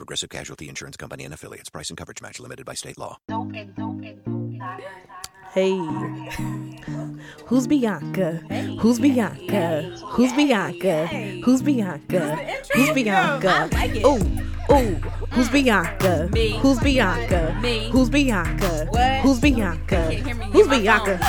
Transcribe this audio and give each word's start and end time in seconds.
Progressive 0.00 0.30
Casualty 0.30 0.70
Insurance 0.70 0.96
Company 0.96 1.24
and 1.24 1.34
affiliates. 1.34 1.68
Price 1.68 1.90
and 1.90 1.98
coverage 1.98 2.22
match 2.22 2.40
limited 2.40 2.64
by 2.64 2.72
state 2.72 2.96
law. 2.96 3.18
Hey, 5.52 5.76
who's 7.44 7.66
Bianca? 7.66 8.40
Who's 8.80 8.98
Bianca? 8.98 9.82
Who's 10.08 10.32
Bianca? 10.32 11.06
Who's 11.44 11.60
Bianca? 11.60 12.36
Who's 12.72 12.92
Bianca? 12.92 13.68
Oh, 14.02 14.18
oh, 14.70 14.84
who's 15.32 15.50
mm. 15.50 15.52
Bianca? 15.52 16.28
Who's 16.60 16.80
Bianca? 16.80 17.52
Who's 17.92 18.08
Bianca? 18.08 18.86
Who's 19.20 19.38
Bianca? 19.38 20.12
Who's 20.14 20.66
Bianca? 20.66 21.20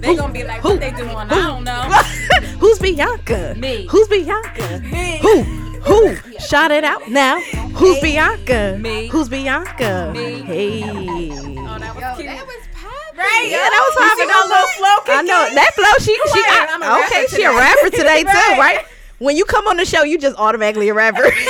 They 0.00 0.16
gonna 0.16 0.32
be 0.32 0.42
like, 0.42 0.64
what 0.64 0.80
they 0.80 0.90
doing? 0.92 1.10
I 1.10 1.26
don't 1.26 1.64
know. 1.64 1.82
Who's 2.60 2.78
Bianca? 2.78 3.54
Me. 3.58 3.86
Who's 3.90 4.08
Bianca? 4.08 4.78
Who? 5.20 5.65
Who? 5.86 6.16
shot 6.40 6.70
it 6.70 6.84
out 6.84 7.08
now. 7.08 7.40
Who's 7.74 8.00
Bianca? 8.00 8.78
Me. 8.80 9.08
Who's 9.08 9.28
Bianca? 9.28 10.12
Me. 10.14 10.42
Hey. 10.42 10.82
Oh, 10.84 11.78
that 11.78 11.94
was 11.94 12.16
cute. 12.16 12.28
That 12.28 12.46
was 12.46 12.62
poppin'. 12.74 13.18
Right? 13.18 13.46
Yeah, 13.50 13.66
that 13.66 13.82
was 13.86 13.94
You 13.94 14.02
poppin'. 14.02 14.18
see 14.18 14.32
my 14.32 14.42
little 14.46 14.72
flow 14.78 14.96
I 15.14 15.22
know 15.22 15.42
that 15.54 15.72
flow. 15.74 15.94
She 15.98 16.14
she 16.32 16.42
I'm 16.48 16.80
got, 16.80 17.06
okay. 17.06 17.26
She 17.28 17.42
a 17.44 17.52
rapper 17.52 17.90
today 17.90 18.22
too, 18.22 18.28
Right. 18.60 18.84
Right? 19.18 19.24
When 19.24 19.36
you 19.36 19.44
come 19.44 19.66
on 19.66 19.76
the 19.76 19.84
show, 19.84 20.02
you 20.04 20.18
just 20.18 20.36
automatically 20.36 20.88
a 20.88 20.94
rapper. 20.94 21.24
You 21.24 21.44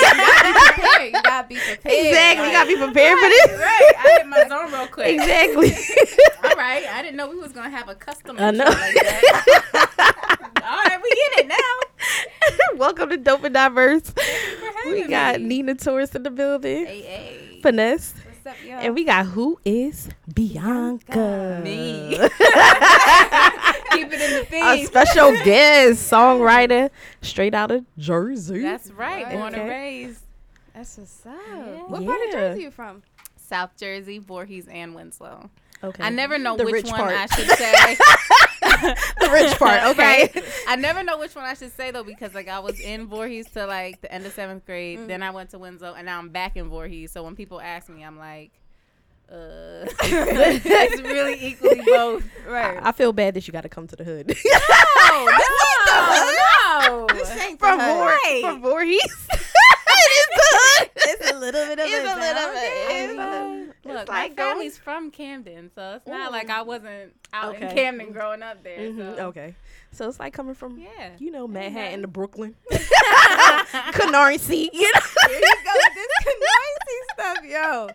gotta 1.22 1.46
be 1.48 1.56
prepared. 1.56 1.78
exactly. 2.06 2.46
You 2.46 2.52
gotta 2.52 2.68
be 2.68 2.76
Like, 2.76 2.84
prepared 2.92 3.18
for 3.18 3.28
this. 3.28 3.58
Right. 3.60 3.92
I 3.98 4.14
hit 4.18 4.26
my 4.26 4.48
zone 4.48 4.72
real 4.72 4.86
quick. 4.86 5.08
Exactly. 5.14 5.72
All 6.44 6.56
right. 6.56 6.86
I 6.86 7.02
didn't 7.02 7.16
know 7.16 7.28
we 7.28 7.36
was 7.36 7.52
gonna 7.52 7.70
have 7.70 7.88
a 7.88 7.94
custom. 7.94 8.36
I 8.38 8.50
know. 8.50 8.64
Like 8.64 8.74
that. 8.94 10.42
All 10.66 10.82
right, 10.84 11.00
we 11.00 11.10
in 11.40 11.44
it 11.44 11.48
now. 11.48 12.76
Welcome 12.76 13.10
to 13.10 13.16
Dope 13.16 13.44
and 13.44 13.54
Diverse. 13.54 14.10
for 14.10 14.90
We 14.90 15.06
got 15.06 15.40
me. 15.40 15.46
Neena 15.62 15.74
Taurus 15.76 16.14
in 16.16 16.22
the 16.24 16.30
building, 16.30 16.86
Hey, 16.86 17.02
hey. 17.02 17.60
Finesse, 17.62 18.14
What's 18.46 18.60
up, 18.60 18.64
y'all? 18.64 18.78
and 18.78 18.94
we 18.94 19.02
got 19.02 19.26
who 19.26 19.58
is 19.64 20.08
Bianca. 20.32 21.60
Me. 21.64 22.10
Keep 22.16 22.22
it 24.12 24.20
in 24.20 24.46
the 24.48 24.56
A 24.62 24.84
special 24.84 25.32
guest, 25.42 26.08
songwriter, 26.12 26.90
straight 27.22 27.54
out 27.54 27.72
of 27.72 27.84
Jersey. 27.98 28.60
That's 28.60 28.92
right. 28.92 29.24
Right. 29.24 29.32
Born 29.34 29.52
and 29.56 29.68
raised. 29.68 30.20
That's 30.72 30.96
what's 30.96 31.26
up. 31.26 31.34
Yeah. 31.48 31.64
What 31.88 32.06
part 32.06 32.20
of 32.20 32.26
Yeah. 32.28 32.32
Jersey 32.32 32.62
you 32.62 32.70
from? 32.70 33.02
South 33.36 33.70
Jersey, 33.76 34.18
Voorhees, 34.20 34.68
and 34.68 34.94
Winslow. 34.94 35.50
okay. 35.82 36.04
I 36.04 36.10
never 36.10 36.38
know 36.38 36.56
The 36.56 36.66
which 36.66 36.86
one 36.86 37.00
part. 37.00 37.14
I 37.16 37.26
should 37.26 37.48
say. 37.50 37.96
the 39.20 39.30
rich 39.32 39.58
part. 39.58 39.82
Okay. 39.96 40.30
Right. 40.34 40.44
I 40.68 40.76
never 40.76 41.02
know 41.02 41.18
which 41.18 41.34
one 41.34 41.44
I 41.44 41.54
should 41.54 41.72
say 41.76 41.90
though 41.90 42.02
because 42.04 42.34
like 42.34 42.48
I 42.48 42.58
was 42.60 42.78
in 42.80 43.06
Voorhees 43.06 43.48
to 43.52 43.66
like 43.66 44.00
the 44.00 44.10
end 44.12 44.26
of 44.26 44.32
seventh 44.32 44.64
grade, 44.66 44.98
Mm. 45.00 45.06
then 45.08 45.22
I 45.22 45.30
went 45.30 45.50
to 45.50 45.58
Winslow, 45.58 45.94
and 45.94 46.06
now 46.06 46.18
I'm 46.18 46.28
back 46.30 46.56
in 46.56 46.68
Voorhees. 46.68 47.12
So 47.12 47.22
when 47.22 47.34
people 47.36 47.60
ask 47.60 47.88
me, 47.88 48.02
I'm 48.04 48.18
like, 48.18 48.50
uh, 49.30 49.84
it's 50.02 51.00
really 51.02 51.36
equally 51.46 51.82
both. 51.84 52.24
Right. 52.46 52.78
I 52.80 52.92
feel 52.92 53.12
bad 53.12 53.34
that 53.34 53.46
you 53.48 53.52
got 53.52 53.62
to 53.62 53.68
come 53.68 53.86
to 53.88 53.96
the 53.96 54.04
hood. 54.04 54.28
No, 54.28 55.26
no, 55.88 57.06
no. 57.08 57.56
from 57.58 57.78
Right. 57.78 58.40
From 58.42 58.60
Voorhees. 58.62 59.00
it 59.02 60.10
is 60.12 60.26
the 60.30 60.42
hood. 60.52 60.90
It's 61.08 61.30
a 61.30 61.34
little 61.38 61.64
bit 61.66 61.78
of 61.78 61.86
It's 61.86 61.94
it. 61.94 62.04
a 62.04 62.18
little 62.18 62.52
bit. 62.52 62.72
It's 62.88 63.12
Okay. 63.12 63.22
a- 63.22 63.66
Look, 63.86 64.00
It's 64.02 64.10
my 64.10 64.22
like 64.22 64.36
going- 64.36 64.50
family's 64.50 64.78
from 64.78 65.10
Camden, 65.12 65.70
so 65.74 65.94
it's 65.96 66.06
not 66.08 66.32
like 66.32 66.50
I 66.50 66.62
wasn't 66.62 67.12
out 67.32 67.54
in 67.54 67.68
Camden 67.70 68.10
growing 68.12 68.42
up 68.42 68.62
there. 68.64 68.78
Mhm, 68.78 69.16
So. 69.16 69.26
Okay. 69.28 69.54
So 69.92 70.08
it's 70.08 70.18
like 70.18 70.32
coming 70.34 70.54
from, 70.54 70.78
Yeah. 70.80 71.10
you 71.18 71.30
know, 71.30 71.46
Manhattan 71.46 72.02
to. 72.02 72.08
Brooklyn. 72.08 72.56
Canarsie, 73.92 74.68
you 74.72 74.92
know. 74.92 75.00
You 75.28 75.54
go 75.64 75.72
this 75.94 76.26
noisy 76.26 77.00
stuff, 77.12 77.38
yo. 77.44 77.88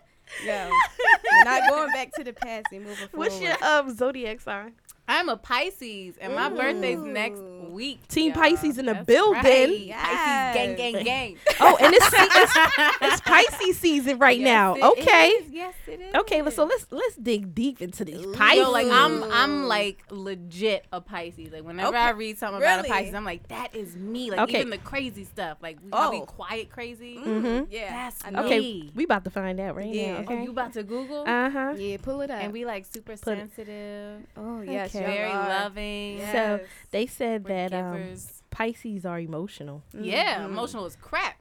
Yo. 0.44 0.70
Not 1.44 1.68
going 1.68 1.92
back 1.92 2.12
to 2.14 2.24
the 2.24 2.32
past. 2.32 2.66
and 2.72 2.84
moving 2.84 2.96
forward. 3.08 3.18
What's 3.18 3.40
your 3.40 3.62
um, 3.64 3.94
zodiac 3.94 4.40
sign? 4.40 4.72
I'm 5.08 5.28
a 5.28 5.36
Pisces, 5.36 6.14
and 6.20 6.34
my 6.34 6.48
birthday's 6.48 6.98
next 7.00 7.40
week. 7.70 8.06
Team 8.08 8.32
y'all. 8.32 8.40
Pisces 8.42 8.78
in 8.78 8.86
the 8.86 8.94
That's 8.94 9.06
building. 9.06 9.42
Right. 9.42 9.78
Yes. 9.80 10.54
Pisces, 10.54 10.76
gang, 10.76 10.92
gang, 10.94 11.04
gang. 11.04 11.36
Oh, 11.64 11.76
and 11.80 11.94
it's, 11.94 12.06
it's 12.12 12.52
it's 13.02 13.20
Pisces 13.20 13.78
season 13.78 14.18
right 14.18 14.38
Yes, 14.38 14.44
now. 14.44 14.74
it 14.74 14.82
Okay. 14.98 15.28
is. 15.28 15.50
Yes, 15.52 15.74
it 15.86 16.00
is. 16.00 16.14
Okay, 16.14 16.48
so 16.50 16.64
let's 16.64 16.86
let's 16.90 17.14
dig 17.16 17.54
deep 17.54 17.80
into 17.80 18.04
these 18.04 18.24
Pisces. 18.34 18.58
Yo, 18.62 18.70
like 18.70 18.88
I'm, 18.90 19.22
I'm 19.24 19.64
like 19.68 20.02
legit 20.10 20.86
a 20.92 21.00
Pisces. 21.00 21.52
Like 21.52 21.62
whenever 21.64 21.88
Okay. 21.88 21.98
I 21.98 22.10
read 22.10 22.38
something 22.38 22.60
about 22.62 22.84
a 22.84 22.88
Pisces, 22.88 23.14
I'm 23.14 23.24
like, 23.24 23.46
that 23.48 23.74
is 23.76 23.94
me. 23.96 24.30
Like 24.30 24.40
Okay. 24.40 24.58
even 24.58 24.70
the 24.70 24.78
crazy 24.78 25.24
stuff, 25.24 25.58
like 25.62 25.78
we 25.84 25.90
gotta 25.90 26.10
be 26.12 26.22
Oh. 26.22 26.26
quiet, 26.26 26.70
crazy. 26.70 27.16
Mm-hmm. 27.16 27.70
Yeah. 27.72 27.90
That's 27.90 28.24
I 28.24 28.30
know. 28.30 28.44
okay, 28.44 28.58
me. 28.58 28.90
we 28.94 29.04
about 29.04 29.24
to 29.24 29.30
find 29.30 29.58
out 29.60 29.76
right 29.76 29.86
Yeah. 29.92 30.12
now. 30.14 30.18
Oh, 30.18 30.22
Okay. 30.22 30.42
you 30.44 30.50
about 30.50 30.72
to 30.74 30.82
Google? 30.82 31.22
Uh 31.26 31.50
huh. 31.50 31.74
Yeah, 31.76 31.96
pull 32.02 32.20
it 32.22 32.30
up. 32.30 32.42
and 32.42 32.52
we 32.52 32.64
like 32.64 32.86
super 32.86 33.12
it- 33.12 33.24
sensitive, 33.24 34.22
oh, 34.36 34.62
yes. 34.62 34.94
Okay. 34.94 35.01
Y'all 35.02 35.10
very 35.16 35.30
are. 35.30 35.48
loving. 35.48 36.20
So 36.32 36.60
they 36.90 37.06
said 37.06 37.44
we're 37.44 37.68
that 37.68 37.72
um. 37.74 38.14
Pisces 38.50 39.06
are 39.06 39.18
emotional. 39.18 39.82
yeah, 39.98 40.40
Mhm. 40.40 40.46
emotional 40.46 40.84
is 40.86 40.96
crap. 41.00 41.36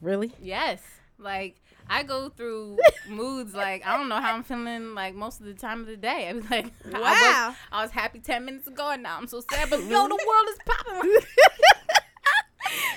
Really? 0.00 0.32
Yes. 0.40 0.80
Like 1.18 1.56
I 1.88 2.02
go 2.02 2.28
through 2.30 2.78
moods 3.08 3.54
like 3.54 3.86
I 3.86 3.96
don't 3.96 4.08
know 4.08 4.20
how 4.20 4.34
I'm 4.34 4.42
feeling 4.42 4.94
like 4.94 5.14
most 5.14 5.40
of 5.40 5.46
the 5.46 5.54
time 5.54 5.80
of 5.80 5.86
the 5.86 5.96
day. 5.96 6.28
I 6.30 6.32
was 6.32 6.50
like, 6.50 6.66
I 6.86 6.88
was, 6.98 7.02
Wow. 7.02 7.54
I 7.72 7.82
was 7.82 7.90
happy 7.90 8.20
ten 8.20 8.44
minutes 8.46 8.66
ago 8.68 8.90
and 8.90 9.02
now 9.02 9.18
I'm 9.18 9.26
so 9.26 9.40
sad. 9.50 9.68
But 9.70 9.80
yo, 9.84 10.08
the 10.08 10.18
world 10.26 10.48
is 10.50 10.58
popping. 10.64 11.12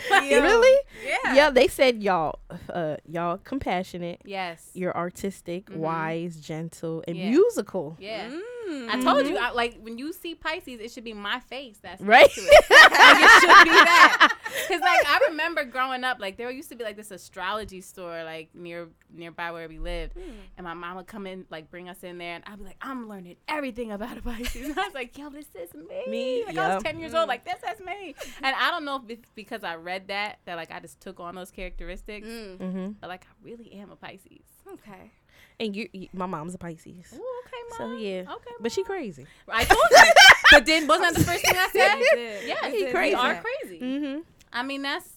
Like, 0.10 0.32
Really? 0.32 0.80
Yeah. 1.06 1.36
Yeah. 1.36 1.50
They 1.52 1.68
said 1.68 2.02
y'all, 2.02 2.40
uh, 2.74 2.98
y'all 3.08 3.38
compassionate. 3.38 4.20
Yes. 4.26 4.72
You're 4.74 4.96
artistic, 4.98 5.70
Mhm. 5.70 5.76
wise, 5.78 6.38
gentle, 6.40 7.04
and 7.08 7.16
Yeah. 7.16 7.30
musical. 7.30 7.96
yeah. 8.00 8.30
Mm. 8.68 8.90
I 8.90 9.02
told 9.02 9.28
you, 9.28 9.38
I, 9.38 9.52
like 9.52 9.78
when 9.82 9.98
you 9.98 10.12
see 10.14 10.36
Pisces, 10.36 10.80
it 10.80 10.92
should 10.92 11.04
be 11.04 11.14
my 11.14 11.40
face. 11.40 11.78
That's 11.82 12.02
Right. 12.02 12.30
it. 12.36 12.70
like 12.70 13.18
it 13.18 13.42
should 13.42 13.64
be 13.64 13.70
that. 13.72 14.36
Cause 14.68 14.82
like 14.82 15.08
I 15.08 15.20
remember 15.30 15.64
growing 15.64 16.04
up, 16.04 16.20
like 16.20 16.38
there 16.38 16.50
used 16.52 16.70
to 16.70 16.76
be 16.76 16.84
like 16.84 16.98
this 16.98 17.12
astrology 17.12 17.82
store 17.82 18.24
like 18.24 18.50
near 18.54 18.90
nearby 19.12 19.52
where 19.52 19.68
we 19.68 19.80
lived, 19.80 20.16
and 20.58 20.64
my 20.66 20.74
mom 20.74 20.98
would 20.98 21.08
come 21.08 21.26
in 21.26 21.46
like 21.50 21.72
bring 21.72 21.90
us 21.90 22.04
in 22.04 22.18
there, 22.18 22.36
and 22.36 22.44
I'd 22.48 22.58
be 22.60 22.66
like, 22.66 22.78
I'm 22.82 23.08
learning 23.10 23.38
everything 23.48 23.92
about 23.92 24.18
a 24.18 24.22
Pisces. 24.22 24.70
And 24.70 24.80
I 24.80 24.86
was 24.86 24.94
like, 24.94 25.18
Yo, 25.18 25.30
this 25.30 25.48
is 25.56 25.74
me. 25.74 26.04
Me, 26.08 26.44
Like 26.46 26.58
I 26.58 26.76
was 26.76 26.84
ten 26.84 27.00
years 27.00 27.14
old, 27.14 27.28
like 27.28 27.46
this 27.46 27.60
is 27.74 27.80
me. 27.86 28.16
And 28.44 28.56
I 28.56 28.70
don't 28.72 28.86
know 28.86 28.98
if 28.98 29.10
it's 29.10 29.30
because 29.36 29.64
I 29.64 29.76
read 29.76 30.08
that 30.10 30.40
that 30.46 30.56
like 30.56 30.72
I 30.72 30.80
just 30.80 31.00
took 31.00 31.20
on 31.20 31.36
those 31.36 31.52
characteristics, 31.52 32.28
Mm. 32.28 32.58
Mm-hmm. 32.58 32.88
but 33.00 33.10
like 33.10 33.24
I 33.24 33.34
really 33.44 33.72
am 33.74 33.92
a 33.92 33.96
Pisces. 33.96 34.44
Okay. 34.74 35.12
And 35.60 35.76
you, 35.76 35.90
you, 35.92 36.08
my 36.14 36.26
mom's 36.26 36.56
a 36.56 36.58
Pisces. 36.58 37.14
Ooh, 37.14 37.16
okay, 37.46 37.58
mom. 37.70 37.78
So 37.78 37.98
yeah, 37.98 38.22
Okay, 38.22 38.52
but 38.62 38.72
she 38.72 38.84
crazy. 38.84 39.28
I 39.48 39.66
told 39.66 39.82
you. 39.92 39.98
but 40.52 40.66
then 40.66 40.88
wasn't 40.88 41.16
that 41.16 41.20
the 41.20 41.26
first 41.26 41.44
thing 41.46 41.56
I 41.58 41.68
said? 41.72 42.48
Yeah, 42.48 42.70
he 42.70 42.86
crazy. 42.92 43.12
You 43.12 43.18
are 43.18 43.42
crazy. 43.44 43.80
Mm-hmm. 43.82 44.20
I 44.54 44.64
mean, 44.64 44.82
that's. 44.84 45.08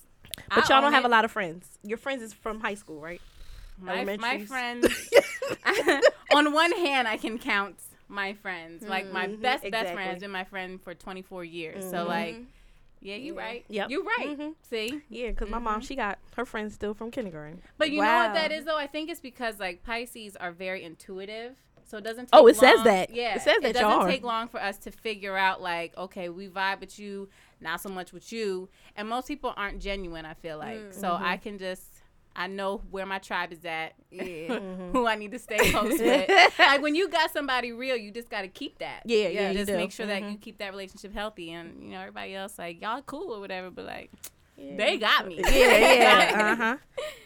But 0.48 0.68
I 0.70 0.74
y'all 0.74 0.82
don't 0.82 0.92
have 0.92 1.04
it. 1.04 1.08
a 1.08 1.10
lot 1.10 1.24
of 1.24 1.30
friends. 1.30 1.66
Your 1.82 1.98
friends 1.98 2.22
is 2.22 2.32
from 2.32 2.60
high 2.60 2.74
school, 2.74 3.00
right? 3.00 3.20
My, 3.80 4.04
my 4.18 4.44
friends. 4.44 4.86
on 6.34 6.52
one 6.52 6.72
hand, 6.72 7.08
I 7.08 7.16
can 7.16 7.38
count 7.38 7.76
my 8.08 8.34
friends. 8.34 8.82
Like 8.82 9.10
my 9.10 9.26
Mhm, 9.28 9.40
best 9.40 9.62
best 9.62 9.64
exactly. 9.64 9.94
friend 9.94 10.10
has 10.10 10.20
been 10.20 10.30
my 10.30 10.44
friend 10.44 10.80
for 10.82 10.94
24 10.94 11.44
years. 11.44 11.84
So 11.84 11.98
Mhm. 11.98 12.06
like, 12.06 12.36
yeah, 13.02 13.16
you 13.16 13.34
Yeah. 13.34 13.40
right. 13.40 13.64
Yep. 13.68 13.90
you 13.90 14.02
right. 14.04 14.38
Mhm. 14.38 14.54
See, 14.62 15.02
Yeah, 15.08 15.30
because 15.30 15.50
my 15.50 15.58
mom, 15.58 15.80
Mhm. 15.80 15.86
she 15.88 15.96
got 15.96 16.18
her 16.36 16.44
friends 16.46 16.74
still 16.74 16.94
from 16.94 17.10
kindergarten. 17.10 17.60
but 17.78 17.90
you 17.90 18.00
know 18.00 18.06
what 18.06 18.34
that 18.34 18.52
is 18.52 18.64
though? 18.64 18.76
I 18.78 18.86
think 18.86 19.10
it's 19.10 19.20
because 19.20 19.58
like 19.60 19.82
Pisces 19.82 20.36
are 20.36 20.52
very 20.52 20.82
intuitive. 20.84 21.56
So 21.84 21.98
it 21.98 22.04
doesn't. 22.04 22.26
Take 22.26 22.40
Oh, 22.40 22.46
it 22.46 22.56
says 22.56 22.76
long- 22.76 22.84
that. 22.86 23.10
Yeah, 23.10 23.34
It 23.34 23.42
says 23.42 23.56
that 23.60 23.70
It 23.70 23.72
doesn't 23.74 23.90
y'all 23.90 24.06
take 24.06 24.22
long 24.22 24.48
for 24.48 24.58
us 24.62 24.78
to 24.78 24.90
figure 24.90 25.36
out 25.36 25.60
like, 25.60 25.94
okay, 25.98 26.30
we 26.30 26.48
vibe 26.48 26.80
with 26.80 26.98
you, 26.98 27.28
not 27.60 27.82
so 27.82 27.90
much 27.90 28.14
with 28.14 28.32
you, 28.32 28.70
and 28.96 29.06
most 29.08 29.28
people 29.28 29.52
aren't 29.58 29.78
genuine. 29.82 30.24
I 30.24 30.32
feel 30.32 30.56
like 30.56 30.78
Mm. 30.78 30.94
so 30.94 31.08
Mm-hmm. 31.08 31.24
I 31.24 31.36
can 31.36 31.58
just. 31.58 31.91
I 32.34 32.46
know 32.46 32.82
where 32.90 33.04
my 33.06 33.18
tribe 33.18 33.52
is 33.52 33.64
at, 33.64 33.92
Yeah. 34.10 34.22
Mm-hmm. 34.58 34.92
who 34.92 35.06
I 35.06 35.16
need 35.16 35.32
to 35.32 35.38
stay 35.38 35.70
close 35.70 35.98
with. 36.00 36.30
Like 36.58 36.80
when 36.82 36.94
you 36.94 37.08
got 37.08 37.32
somebody 37.32 37.72
real, 37.72 37.96
you 37.96 38.10
just 38.10 38.30
got 38.30 38.42
to 38.42 38.48
keep 38.48 38.78
that. 38.78 39.02
Yeah, 39.04 39.28
yeah, 39.28 39.42
You 39.50 39.58
you 39.58 39.64
just 39.64 39.72
make 39.72 39.92
sure 39.92 40.06
that 40.06 40.22
Mhm. 40.22 40.32
you 40.32 40.38
keep 40.38 40.58
that 40.58 40.70
relationship 40.70 41.12
healthy, 41.12 41.50
and 41.52 41.82
you 41.82 41.90
know 41.90 42.00
everybody 42.00 42.34
else 42.34 42.58
like 42.58 42.80
y'all 42.80 43.02
cool 43.02 43.32
or 43.34 43.40
whatever, 43.40 43.70
but 43.70 43.84
like 43.84 44.10
They 44.56 44.96
got 44.96 45.26
me. 45.26 45.36
Yeah, 45.38 45.78
yeah. 45.78 46.52
Uh 46.52 46.56
huh. 46.56 46.76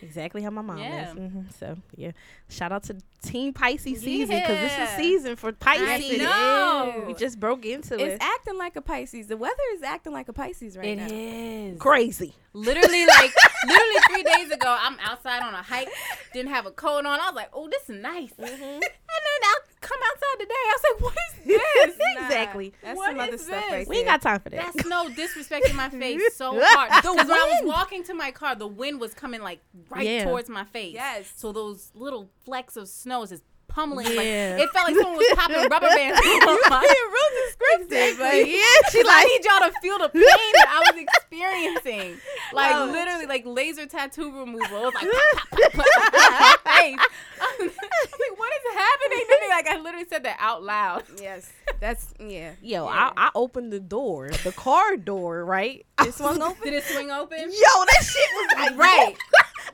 Exactly 0.02 0.43
how 0.43 0.50
my 0.50 0.62
mom 0.62 0.78
Yeah. 0.78 1.11
is. 1.11 1.19
hmm 1.19 1.40
So 1.58 1.76
yeah, 1.96 2.12
shout 2.49 2.73
out 2.73 2.84
to 2.84 2.96
Team 3.23 3.52
Pisces 3.52 4.00
season 4.00 4.37
because 4.37 4.61
this 4.61 4.78
is 4.78 4.88
season 4.96 5.37
for 5.37 5.52
Pisces. 5.52 6.19
know. 6.23 7.05
We 7.06 7.14
just 7.14 7.38
broke 7.40 7.67
into 7.67 7.94
It's 7.94 8.02
it. 8.02 8.12
It's 8.14 8.25
acting 8.25 8.56
like 8.56 8.76
a 8.76 8.81
Pisces. 8.81 9.26
The 9.26 9.37
weather 9.37 9.55
is 9.75 9.82
acting 9.82 10.12
like 10.12 10.28
a 10.28 10.32
Pisces 10.32 10.76
right 10.76 10.87
It 10.87 10.96
now. 10.96 11.06
is. 11.11 11.78
Crazy. 11.78 12.34
Literally, 12.52 13.05
like, 13.06 13.34
literally 13.67 14.00
three 14.11 14.22
days 14.22 14.50
ago, 14.50 14.75
I'm 14.79 14.96
outside 15.00 15.43
on 15.43 15.52
a 15.52 15.62
hike, 15.62 15.90
didn't 16.32 16.52
have 16.52 16.64
a 16.67 16.70
coat 16.70 17.05
on. 17.05 17.20
I 17.20 17.26
was 17.26 17.34
like, 17.34 17.50
oh, 17.52 17.69
this 17.69 17.82
is 17.90 18.00
nice. 18.00 18.32
Mm-hmm. 18.32 18.81
And 19.17 19.25
then 19.25 19.43
I 19.43 19.58
come 19.86 19.98
outside 20.04 20.40
today. 20.40 20.54
I 20.54 20.76
was 20.76 20.84
like, 20.92 21.00
what 21.02 21.14
is 21.14 21.44
this? 21.46 21.98
Nah, 22.16 22.24
exactly. 22.26 22.72
That's 22.82 22.96
What 22.96 23.10
some 23.10 23.20
other 23.20 23.38
stuff 23.38 23.64
this? 23.64 23.72
right 23.72 23.88
We 23.88 23.96
ain't 23.98 24.06
got 24.06 24.22
time 24.22 24.40
for 24.40 24.50
that. 24.50 24.72
That's 24.74 24.86
no 24.88 25.08
disrespect 25.08 25.68
in 25.70 25.76
my 25.76 25.88
face 25.90 26.20
so 26.36 26.58
hard. 26.62 26.90
Because 27.02 27.16
when 27.16 27.30
I 27.30 27.60
was 27.62 27.68
walking 27.74 28.02
to 28.04 28.14
my 28.14 28.30
car, 28.30 28.54
the 28.54 28.66
wind 28.66 29.00
was 29.00 29.14
coming 29.14 29.42
like 29.42 29.60
right 29.90 30.06
Yeah. 30.06 30.24
towards 30.24 30.48
my 30.48 30.64
face. 30.64 30.94
Yes. 30.94 31.32
So 31.36 31.52
those 31.52 31.90
little 31.94 32.28
flecks 32.44 32.76
of 32.76 32.88
snow 32.88 33.22
is 33.22 33.30
just 33.30 33.42
pummeling. 33.76 34.06
Yeah. 34.08 34.56
Like 34.56 34.62
it 34.64 34.70
felt 34.73 34.87
like 34.88 34.96
someone 34.96 35.17
was 35.17 35.32
popping 35.37 35.69
rubber 35.69 35.88
bands. 35.93 36.19
on 36.19 36.58
my- 36.70 36.81
real 37.12 37.31
descriptive. 37.44 38.19
Like, 38.19 38.46
yeah, 38.49 38.88
she 38.90 39.02
I 39.06 39.25
need 39.28 39.44
y'all 39.44 39.69
to 39.69 39.73
feel 39.81 39.99
the 39.99 40.08
pain 40.08 40.23
that 40.56 40.69
I 40.73 40.93
was 40.93 41.02
experiencing. 41.05 42.17
Like 42.55 42.73
Wow. 42.73 42.87
literally, 42.90 43.26
like 43.26 43.43
laser 43.44 43.84
tattoo 43.87 44.32
removal. 44.32 44.88
It 44.88 44.94
was 44.94 44.94
like 44.94 45.11
pop, 45.12 45.50
pop, 45.50 45.73
pop, 45.73 45.73
pop, 45.73 46.12
pop, 46.12 46.61
my 46.64 46.73
face. 46.73 46.99
I 47.40 47.55
was 47.61 47.70
like, 47.76 48.38
what 48.38 48.52
is 48.52 48.75
happening 48.75 49.26
to 49.28 49.38
me? 49.43 49.49
Like 49.50 49.69
I 49.69 49.79
literally 49.79 50.06
said 50.08 50.22
that 50.25 50.37
out 50.40 50.62
loud. 50.62 51.05
yes, 51.20 51.52
that's 51.81 52.14
yeah. 52.19 52.52
yo, 52.62 52.84
Yeah. 52.87 52.90
I, 52.90 53.12
I 53.17 53.31
opened 53.34 53.72
the 53.72 53.81
door, 53.81 54.31
the 54.43 54.52
car 54.52 54.96
door, 54.96 55.44
right? 55.44 55.84
I 55.99 56.08
It 56.08 56.14
swung 56.14 56.40
open. 56.40 56.62
Did 56.64 56.72
it 56.75 56.84
swing 56.84 57.11
open? 57.11 57.38
Yo, 57.38 57.49
that 57.50 58.02
shit 58.05 58.31
was 58.32 58.49
like 58.56 58.79
Right. 58.79 59.17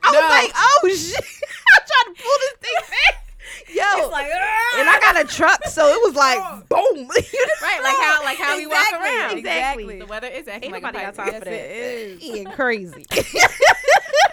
I 0.03 0.11
No. 0.11 0.19
was 0.19 0.29
like, 0.29 0.51
oh 0.55 0.89
shit! 0.89 1.23
I 1.23 1.79
tried 1.79 2.13
to 2.13 2.21
pull 2.21 2.37
this 2.39 2.53
thing 2.59 2.89
back. 2.89 3.22
Yo, 3.73 4.09
like, 4.09 4.25
and 4.27 4.89
I 4.89 4.99
got 5.01 5.23
a 5.23 5.27
truck, 5.27 5.65
so 5.65 5.87
it 5.87 6.01
was 6.07 6.15
like 6.15 6.39
boom. 6.69 7.07
right, 7.61 7.79
like 7.83 7.97
how 7.97 8.23
like 8.23 8.37
how 8.37 8.57
we 8.57 8.67
walk 8.67 8.91
around. 8.93 9.37
Exactly. 9.37 9.99
The 9.99 10.05
weather 10.05 10.27
is 10.27 10.47
acting 10.47 10.73
Ain't 10.73 10.83
like 10.83 10.93
nobody 10.93 11.05
a 11.05 11.11
got 11.11 11.15
time 11.15 11.27
for 11.27 11.31
Yes, 11.33 11.43
that. 11.43 11.53
it 11.53 12.21
is. 12.21 12.23
Ian 12.23 12.51
crazy. 12.51 13.05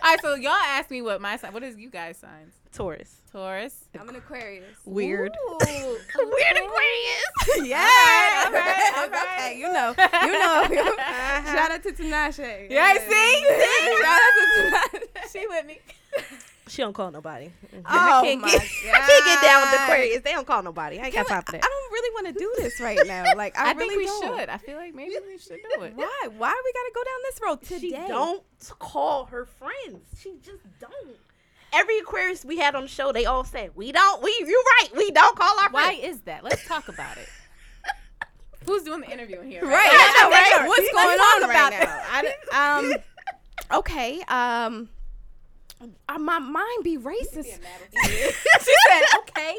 All 0.03 0.11
right, 0.13 0.21
so 0.23 0.35
y'all 0.35 0.53
asked 0.53 0.91
me 0.91 1.03
what 1.03 1.21
my 1.21 1.37
sign. 1.37 1.53
What 1.53 1.63
is 1.63 1.77
you 1.79 1.91
guys' 1.91 2.17
signs? 2.17 2.55
Taurus. 2.73 3.17
Taurus. 3.33 3.85
I'm 3.99 4.09
an 4.09 4.17
Aquarius. 4.17 4.65
Weird. 4.85 5.33
Ooh, 5.51 5.59
Weird 5.61 6.57
Aquarius. 6.57 7.69
Yeah. 7.69 7.79
all 8.47 8.53
right, 8.53 8.93
all 8.97 9.09
right. 9.09 9.27
Okay, 9.39 9.59
you 9.59 9.73
know, 9.73 9.95
you 10.23 10.33
know. 10.33 10.97
Shout 11.53 11.71
out 11.73 11.83
to 11.83 11.93
Tinashe. 11.93 12.71
Yeah, 12.71 12.83
I 12.85 12.99
see? 12.99 13.45
Shout 14.03 14.21
out 14.21 14.93
to 14.93 15.01
Tinashe. 15.01 15.33
She 15.33 15.47
with 15.47 15.67
me. 15.67 15.81
She 16.71 16.83
don't 16.83 16.93
call 16.93 17.11
nobody. 17.11 17.51
Oh 17.75 17.83
I 17.85 18.23
can't 18.23 18.41
my 18.41 18.49
get, 18.49 18.63
I 18.63 18.99
can't 19.01 19.25
get 19.25 19.43
down 19.43 19.63
with 19.63 19.71
the 19.73 19.83
Aquarius. 19.83 20.23
They 20.23 20.31
don't 20.31 20.47
call 20.47 20.63
nobody. 20.63 21.01
I 21.01 21.07
ain't 21.07 21.15
got 21.15 21.27
time 21.27 21.43
for 21.43 21.57
I 21.57 21.59
don't 21.59 21.93
really 21.93 22.15
want 22.15 22.27
to 22.29 22.33
do 22.33 22.55
this 22.59 22.81
right 22.81 22.99
now. 23.07 23.25
Like 23.41 23.59
I, 23.59 23.71
I, 23.71 23.73
really 23.73 23.97
think 23.97 24.01
we 24.01 24.07
don't. 24.07 24.39
should. 24.39 24.49
I 24.49 24.59
feel 24.59 24.77
like 24.77 24.95
maybe 24.95 25.15
we 25.27 25.39
should 25.39 25.59
do 25.77 25.83
it. 25.83 25.95
Why? 25.95 26.29
Why 26.37 26.63
we 26.65 26.73
gotta 26.73 26.93
go 26.95 27.05
down 27.05 27.19
this 27.25 27.41
road 27.43 27.63
today? 27.63 28.03
She 28.03 28.09
don't 28.09 28.43
call 28.79 29.25
her 29.27 29.47
friends. 29.47 30.05
She 30.19 30.35
just 30.45 30.63
don't. 30.79 31.17
Every 31.73 31.99
Aquarius 31.99 32.45
we 32.45 32.59
had 32.59 32.75
on 32.75 32.83
the 32.83 32.89
show, 32.89 33.13
they 33.13 33.25
all 33.27 33.45
said, 33.45 33.71
"We 33.75 33.93
don't. 33.93 34.23
We, 34.23 34.31
you 34.31 34.63
right. 34.81 34.89
We 34.97 35.11
don't 35.11 35.37
call 35.37 35.59
our 35.61 35.71
Why 35.71 35.97
friends." 35.97 36.17
is 36.17 36.21
that? 36.23 36.45
Let's 36.45 36.67
talk 36.67 36.89
about 36.89 37.17
it. 37.17 37.29
Who's 38.67 38.83
doing 38.83 39.01
the 39.01 39.11
interview 39.11 39.41
in 39.41 39.51
here? 39.51 39.65
Right. 39.65 39.89
I 39.91 40.23
know, 40.23 40.37
I 40.37 40.51
know, 40.51 40.61
right? 40.61 40.69
What's 40.69 40.93
going 40.93 41.19
on 41.19 41.45
about 41.45 41.73
right 41.73 42.35
now? 42.53 42.53
I 42.53 42.79
um. 42.79 43.79
Okay. 43.79 44.21
Um. 44.29 44.89
Uh, 46.09 46.19
my 46.19 46.39
mind 46.39 46.85
be 46.85 46.99
racist. 46.99 47.45
she 48.05 48.75
said, 48.89 49.03
"Okay." 49.21 49.57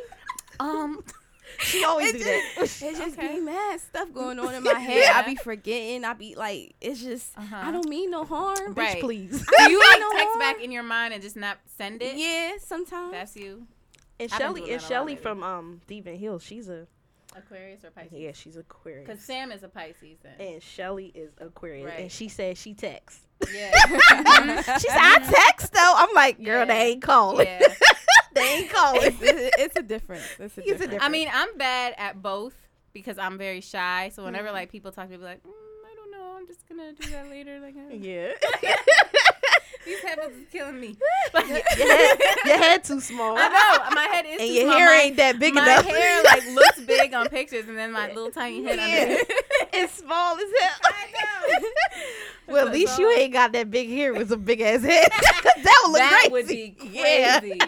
Um, 0.59 1.03
She 1.59 1.83
always 1.83 2.13
It 2.15 2.17
do 2.17 2.23
just, 2.23 2.79
that. 2.79 2.89
it 2.89 2.97
just 2.97 3.17
Okay. 3.19 3.35
be 3.35 3.39
mad 3.41 3.79
stuff 3.81 4.11
going 4.13 4.39
on 4.39 4.55
in 4.55 4.63
my 4.63 4.73
head. 4.79 5.11
I 5.13 5.21
be 5.23 5.35
forgetting. 5.35 6.05
I 6.05 6.13
be 6.13 6.33
like, 6.33 6.73
it's 6.81 7.03
just, 7.03 7.37
Uh-huh. 7.37 7.55
I 7.55 7.71
don't 7.71 7.87
mean 7.87 8.09
no 8.09 8.23
harm. 8.23 8.73
Right. 8.73 8.99
Please. 9.01 9.31
do 9.31 9.71
you 9.71 9.79
like 9.79 9.99
No 9.99 10.11
text 10.11 10.25
more. 10.29 10.39
back 10.39 10.63
in 10.63 10.71
your 10.71 10.81
mind 10.81 11.13
and 11.13 11.21
just 11.21 11.35
not 11.35 11.57
send 11.77 12.01
it? 12.01 12.15
Yeah, 12.15 12.53
sometimes. 12.59 13.11
That's 13.11 13.35
you, 13.35 13.67
And 14.19 14.31
I've 14.31 14.39
Shelly 14.39 14.61
and 14.61 14.69
that 14.69 14.71
a 14.71 14.81
lot 14.81 14.87
Shelly 14.87 15.15
from 15.17 15.43
um 15.43 15.81
Devon 15.87 16.15
Hill, 16.17 16.39
she's 16.39 16.67
a 16.69 16.87
Aquarius 17.35 17.83
or 17.85 17.91
Pisces? 17.91 18.13
yeah, 18.13 18.31
she's 18.33 18.57
Aquarius. 18.57 19.07
Because 19.07 19.23
Sam 19.23 19.51
is 19.51 19.63
a 19.63 19.69
Pisces. 19.69 20.17
Then. 20.23 20.33
and 20.39 20.61
Shelly 20.63 21.11
is 21.15 21.31
Aquarius, 21.39 21.85
Right. 21.89 21.99
and 22.01 22.11
she 22.11 22.27
said 22.27 22.57
she 22.57 22.73
texts. 22.73 23.21
Yeah. 23.53 23.71
She 24.79 24.87
said 24.87 24.97
I 24.99 25.19
text 25.47 25.73
though. 25.73 25.93
I'm 25.97 26.13
like, 26.13 26.37
girl, 26.43 26.59
Yeah. 26.59 26.65
they 26.65 26.81
ain't 26.91 27.01
calling. 27.01 27.47
yeah. 27.47 27.59
they 28.35 28.41
ain't 28.41 28.69
calling. 28.69 29.01
it's, 29.03 29.17
it's, 29.21 29.55
it's 29.59 29.75
a 29.77 29.81
difference. 29.83 30.23
It's 30.39 30.39
a 30.39 30.43
It's 30.43 30.55
a 30.57 30.61
difference. 30.61 30.79
difference. 30.91 31.03
I 31.03 31.09
mean, 31.09 31.27
I'm 31.31 31.57
bad 31.57 31.93
at 31.97 32.21
both 32.21 32.53
because 32.93 33.17
I'm 33.17 33.37
very 33.37 33.61
shy. 33.61 34.11
So 34.13 34.23
whenever 34.23 34.47
Mm-hmm. 34.47 34.55
like 34.55 34.71
people 34.71 34.91
talk 34.91 35.05
to 35.05 35.11
me, 35.11 35.17
be 35.17 35.23
like, 35.23 35.41
mm, 35.43 35.49
I 35.49 35.95
don't 35.95 36.11
know. 36.11 36.35
I'm 36.37 36.45
just 36.47 36.67
gonna 36.69 36.93
do 36.93 37.09
that 37.11 37.29
later. 37.29 37.59
Like, 37.59 37.75
yeah. 37.91 38.33
these 39.85 39.99
headphones 39.99 40.35
is 40.37 40.45
killing 40.51 40.79
me. 40.79 40.97
your, 41.33 41.43
head, 41.43 42.19
your 42.45 42.57
head 42.57 42.83
too 42.83 42.99
small. 43.01 43.35
I 43.37 43.47
know 43.49 43.95
my 43.95 44.07
head 44.11 44.25
is 44.27 44.39
And 44.41 44.49
your 44.53 44.63
small. 44.65 44.77
hair 44.77 44.85
my, 44.87 45.01
ain't 45.01 45.17
that 45.17 45.39
big 45.39 45.53
my 45.55 45.63
enough. 45.63 45.85
My 45.85 45.91
hair 45.91 46.23
like 46.23 46.45
looks 46.53 46.79
big 46.81 47.13
on 47.13 47.27
pictures, 47.29 47.67
and 47.67 47.77
then 47.77 47.91
my 47.91 48.07
little 48.07 48.31
tiny 48.31 48.63
head 48.63 48.77
Yeah. 48.77 49.17
it's 49.73 49.93
small 49.93 50.35
as 50.37 50.43
hell. 50.61 50.79
I 50.83 51.05
know. 51.61 51.69
Well, 52.47 52.67
at 52.67 52.73
least 52.73 52.99
you 52.99 53.09
ain't 53.11 53.31
got 53.31 53.53
that 53.53 53.71
big 53.71 53.87
hair 53.87 54.13
with 54.13 54.29
a 54.31 54.35
big 54.37 54.59
ass 54.59 54.81
head. 54.83 55.09
that 55.09 55.81
would 55.85 55.91
look 55.93 55.99
that 55.99 56.27
crazy. 56.29 56.31
would 56.31 56.47
be 56.47 56.75
Yeah. 56.99 57.39
crazy. 57.39 57.59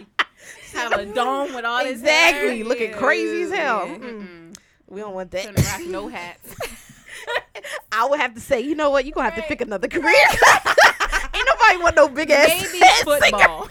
Have 0.73 0.91
a 0.93 1.05
dome 1.05 1.53
with 1.53 1.63
all 1.63 1.83
this 1.83 1.99
Exactly, 1.99 2.63
looking 2.63 2.89
Yeah. 2.89 2.97
crazy 2.97 3.43
as 3.43 3.51
hell. 3.51 3.81
Mm-mm. 3.87 4.01
Mm. 4.27 4.57
We 4.89 4.99
don't 4.99 5.13
want 5.13 5.31
Couldn't 5.31 5.55
that. 5.55 5.79
rock 5.79 5.87
no 5.87 6.09
hats. 6.09 6.53
I 7.93 8.05
would 8.07 8.19
have 8.19 8.33
to 8.33 8.41
say, 8.41 8.59
you 8.59 8.75
know 8.75 8.89
what? 8.89 9.05
You're 9.05 9.13
gonna 9.13 9.29
have 9.29 9.35
to 9.41 9.47
pick 9.47 9.61
another 9.61 9.87
career. 9.87 10.13
Ain't 11.71 11.79
nobody 11.79 11.83
want 11.83 11.95
no 11.95 12.09
big 12.09 12.31
ass 12.31 12.47
Maybe 12.47 12.79
head 12.79 13.03
football. 13.03 13.67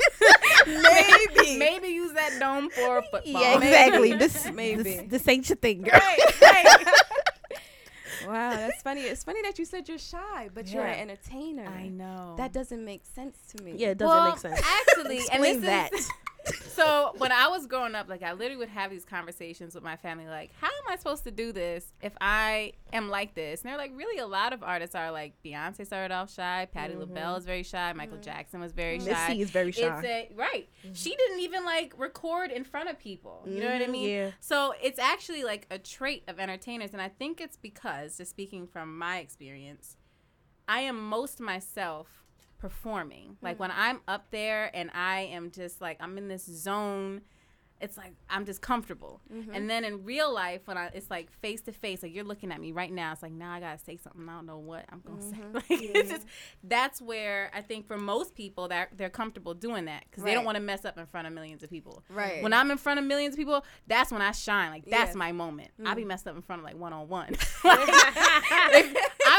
Maybe. 0.66 1.58
Maybe 1.58 1.88
use 1.88 2.12
that 2.12 2.38
dome 2.38 2.70
for 2.70 3.02
football. 3.02 3.20
Yeah, 3.24 3.56
exactly. 3.56 4.12
This 4.22 4.50
Maybe. 4.52 4.82
this, 4.82 5.02
this 5.08 5.28
ain't 5.28 5.48
your 5.48 5.56
thing, 5.56 5.82
girl. 5.82 5.92
Right, 5.94 6.40
right. 6.40 6.86
Wow, 8.24 8.50
that's 8.50 8.80
funny. 8.82 9.00
It's 9.02 9.24
funny 9.24 9.42
that 9.42 9.58
you 9.58 9.64
said 9.64 9.88
you're 9.88 9.98
shy, 9.98 10.48
but 10.54 10.68
you're 10.68 10.84
an 10.84 11.10
entertainer. 11.10 11.66
I 11.66 11.88
know. 11.88 12.34
That 12.36 12.52
doesn't 12.52 12.84
make 12.84 13.02
sense 13.04 13.36
to 13.54 13.64
me. 13.64 13.74
Yeah, 13.76 13.88
it 13.88 13.98
doesn't 13.98 14.16
well, 14.16 14.30
make 14.30 14.38
sense. 14.38 14.60
Actually, 14.64 15.16
and 15.32 15.44
Explain 15.44 15.60
this 15.60 15.64
that. 15.64 15.92
is 15.92 16.08
so 16.68 17.12
when 17.18 17.32
I 17.32 17.48
was 17.48 17.66
growing 17.66 17.94
up, 17.94 18.08
like 18.08 18.22
I 18.22 18.32
literally 18.32 18.56
would 18.56 18.68
have 18.68 18.90
these 18.90 19.04
conversations 19.04 19.74
with 19.74 19.84
my 19.84 19.96
family, 19.96 20.26
like, 20.26 20.50
how 20.60 20.66
am 20.66 20.92
I 20.92 20.96
supposed 20.96 21.24
to 21.24 21.30
do 21.30 21.52
this 21.52 21.92
if 22.00 22.12
I 22.20 22.72
am 22.92 23.08
like 23.08 23.34
this? 23.34 23.62
And 23.62 23.70
they're 23.70 23.78
like, 23.78 23.92
really, 23.94 24.18
a 24.18 24.26
lot 24.26 24.52
of 24.52 24.62
artists 24.62 24.94
are 24.94 25.10
like 25.10 25.34
Beyonce 25.44 25.86
started 25.86 26.12
off 26.14 26.32
shy, 26.32 26.68
Patti 26.72 26.94
LaBelle 26.94 27.30
mm-hmm. 27.30 27.38
is 27.38 27.44
very 27.44 27.62
shy, 27.62 27.92
Michael 27.92 28.16
mm-hmm. 28.16 28.24
Jackson 28.24 28.60
was 28.60 28.72
very 28.72 28.98
mm-hmm. 28.98 29.12
shy. 29.12 29.28
Missy 29.28 29.42
is 29.42 29.50
very 29.50 29.72
shy. 29.72 29.98
It's 29.98 30.06
a 30.06 30.34
right. 30.34 30.68
She 30.92 31.14
didn't 31.14 31.40
even 31.40 31.64
like 31.64 31.94
record 31.96 32.50
in 32.50 32.64
front 32.64 32.88
of 32.88 32.98
people. 32.98 33.44
You 33.46 33.60
know 33.60 33.72
what 33.72 33.82
I 33.82 33.86
Mhm, 33.86 33.90
mean? 33.90 34.10
yeah. 34.10 34.30
So 34.40 34.74
it's 34.82 34.98
actually 34.98 35.44
like 35.44 35.66
a 35.70 35.78
trait 35.78 36.24
of 36.28 36.38
entertainers, 36.38 36.92
and 36.92 37.02
I 37.02 37.08
think 37.08 37.40
it's 37.40 37.56
because, 37.56 38.16
just 38.16 38.30
speaking 38.30 38.66
from 38.66 38.98
my 38.98 39.18
experience, 39.18 39.96
I 40.68 40.80
am 40.80 41.08
most 41.08 41.40
myself 41.40 42.21
performing. 42.62 43.36
Like 43.42 43.56
hmm. 43.56 43.62
when 43.62 43.70
I'm 43.72 44.00
up 44.06 44.26
there 44.30 44.70
and 44.72 44.88
I 44.94 45.22
am 45.32 45.50
just 45.50 45.80
like 45.80 45.98
I'm 46.00 46.16
in 46.16 46.28
this 46.28 46.46
zone. 46.46 47.22
It's 47.80 47.96
like 47.96 48.12
I'm 48.30 48.46
just 48.46 48.62
comfortable, 48.62 49.20
mm-hmm. 49.34 49.52
and 49.52 49.68
then 49.68 49.84
in 49.84 50.04
real 50.04 50.32
life, 50.32 50.60
when 50.66 50.78
I 50.78 50.90
it's 50.94 51.10
like 51.10 51.32
face 51.40 51.62
to 51.62 51.72
face, 51.72 52.04
like 52.04 52.14
you're 52.14 52.22
looking 52.22 52.52
at 52.52 52.60
me 52.60 52.70
right 52.70 52.92
now. 52.92 53.10
It's 53.10 53.24
like 53.24 53.32
now 53.32 53.52
I 53.52 53.58
gotta 53.58 53.80
say 53.80 53.96
something. 53.96 54.28
I 54.28 54.34
don't 54.36 54.46
know 54.46 54.58
what 54.58 54.84
I'm 54.92 55.02
gonna 55.04 55.20
say. 55.20 55.36
Mm-hmm. 55.38 55.52
Like 55.54 55.64
it's 55.68 56.10
just 56.10 56.26
that's 56.62 57.02
where 57.02 57.50
I 57.52 57.60
think 57.60 57.88
for 57.88 57.98
most 57.98 58.36
people 58.36 58.68
that 58.68 58.90
they're 58.96 59.10
comfortable 59.10 59.52
doing 59.52 59.86
that 59.86 60.04
because 60.08 60.22
they 60.22 60.32
don't 60.32 60.44
want 60.44 60.54
to 60.54 60.62
mess 60.62 60.84
up 60.84 60.96
in 60.96 61.06
front 61.06 61.26
of 61.26 61.32
millions 61.32 61.64
of 61.64 61.70
people. 61.70 62.04
Right. 62.08 62.40
When 62.40 62.52
I'm 62.52 62.70
in 62.70 62.78
front 62.78 63.00
of 63.00 63.04
millions 63.04 63.34
of 63.34 63.38
people, 63.38 63.64
that's 63.88 64.12
when 64.12 64.22
I 64.22 64.30
shine. 64.30 64.70
Like 64.70 64.84
that's 64.86 65.14
Yeah. 65.14 65.18
my 65.18 65.32
moment. 65.32 65.72
I'll 65.84 65.94
Mm. 65.94 65.96
be 65.96 66.04
messed 66.04 66.28
up 66.28 66.36
in 66.36 66.42
front 66.42 66.60
of 66.60 66.64
like 66.64 66.76
one 66.76 66.92
on 66.92 67.08
one. 67.08 67.34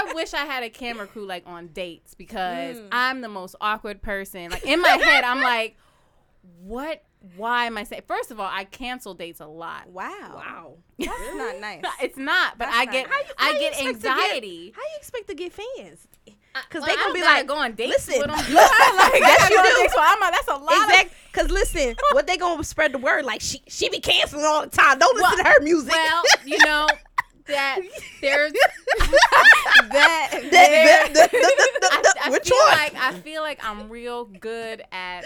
I 0.10 0.14
wish 0.14 0.34
I 0.34 0.46
had 0.46 0.64
a 0.64 0.70
camera 0.70 1.08
crew 1.08 1.26
like 1.26 1.44
on 1.46 1.68
dates 1.68 2.14
because 2.14 2.78
Mm. 2.78 2.88
I'm 2.92 3.22
the 3.22 3.30
most 3.30 3.56
awkward 3.62 4.02
person. 4.02 4.52
Like 4.52 4.66
in 4.66 4.82
my 4.82 4.90
head, 4.90 5.24
I'm 5.24 5.42
like, 5.42 5.78
what? 6.62 7.04
Why 7.38 7.66
am 7.68 7.78
I 7.78 7.86
saying? 7.86 8.02
First 8.06 8.32
of 8.32 8.40
all, 8.42 8.50
I 8.52 8.66
cancel 8.66 9.14
dates 9.14 9.40
a 9.40 9.46
lot. 9.48 9.88
Wow. 9.90 10.12
Wow. 10.36 10.74
That's 11.00 11.36
not 11.36 11.60
nice. 11.62 11.82
It's 12.02 12.18
not, 12.18 12.58
but 12.58 12.66
That's 12.66 12.78
I 12.78 12.86
get 12.86 13.10
nice. 13.10 13.14
How 13.14 13.18
you- 13.20 13.34
I 13.38 13.44
how 13.46 13.52
you 13.54 13.60
get 13.60 13.72
expect 13.74 13.96
to 13.96 14.02
get- 14.02 14.18
anxiety. 14.20 14.74
How 14.76 14.82
you 14.82 14.98
expect 14.98 15.28
to 15.30 15.36
get 15.36 15.54
fans? 15.54 16.08
Because 16.26 16.82
Well, 16.82 16.86
they 16.86 16.92
I 16.92 16.96
gonna 16.98 17.14
be 17.14 17.22
like, 17.24 17.48
go 17.48 17.56
on 17.56 17.74
dates 17.76 18.08
listen, 18.10 18.22
with 18.22 18.30
'em. 18.30 18.36
listen, 18.38 18.54
like, 18.56 19.14
yes 19.16 19.40
gotta 19.40 19.54
you 19.54 19.58
go 19.58 19.70
do. 19.70 19.76
dates 19.82 19.94
with 19.96 20.04
'em. 20.04 20.18
I'm 20.22 20.22
a- 20.22 20.32
That's 20.32 20.48
a 20.50 20.56
lot. 20.58 20.90
Exactly. 20.90 21.18
Because 21.32 21.50
listen, 21.50 21.96
what 22.12 22.28
they 22.28 22.38
gonna 22.38 22.64
spread 22.64 22.92
the 22.92 22.98
word? 23.00 23.24
Like 23.26 23.40
she 23.42 23.62
she 23.68 23.88
be 23.90 24.00
canceling 24.02 24.44
all 24.46 24.62
the 24.62 24.68
time. 24.70 25.00
Don't 25.00 25.16
listen 25.18 25.38
to 25.40 25.44
her 25.46 25.62
music. 25.62 25.94
Well, 25.94 26.24
you 26.46 26.58
know 26.66 26.88
that 27.48 27.80
there's 28.22 28.52
that, 29.00 29.90
That- 29.92 30.32
that- 30.52 31.14
that- 31.14 31.32
that- 31.32 32.14
I, 32.22 32.28
I 32.28 32.30
Which 32.32 32.48
feel 32.50 32.58
one? 32.58 32.78
like 32.78 32.96
I 32.96 33.14
feel 33.20 33.42
like 33.42 33.64
I'm 33.64 33.90
real 33.90 34.26
good 34.26 34.84
at 34.92 35.26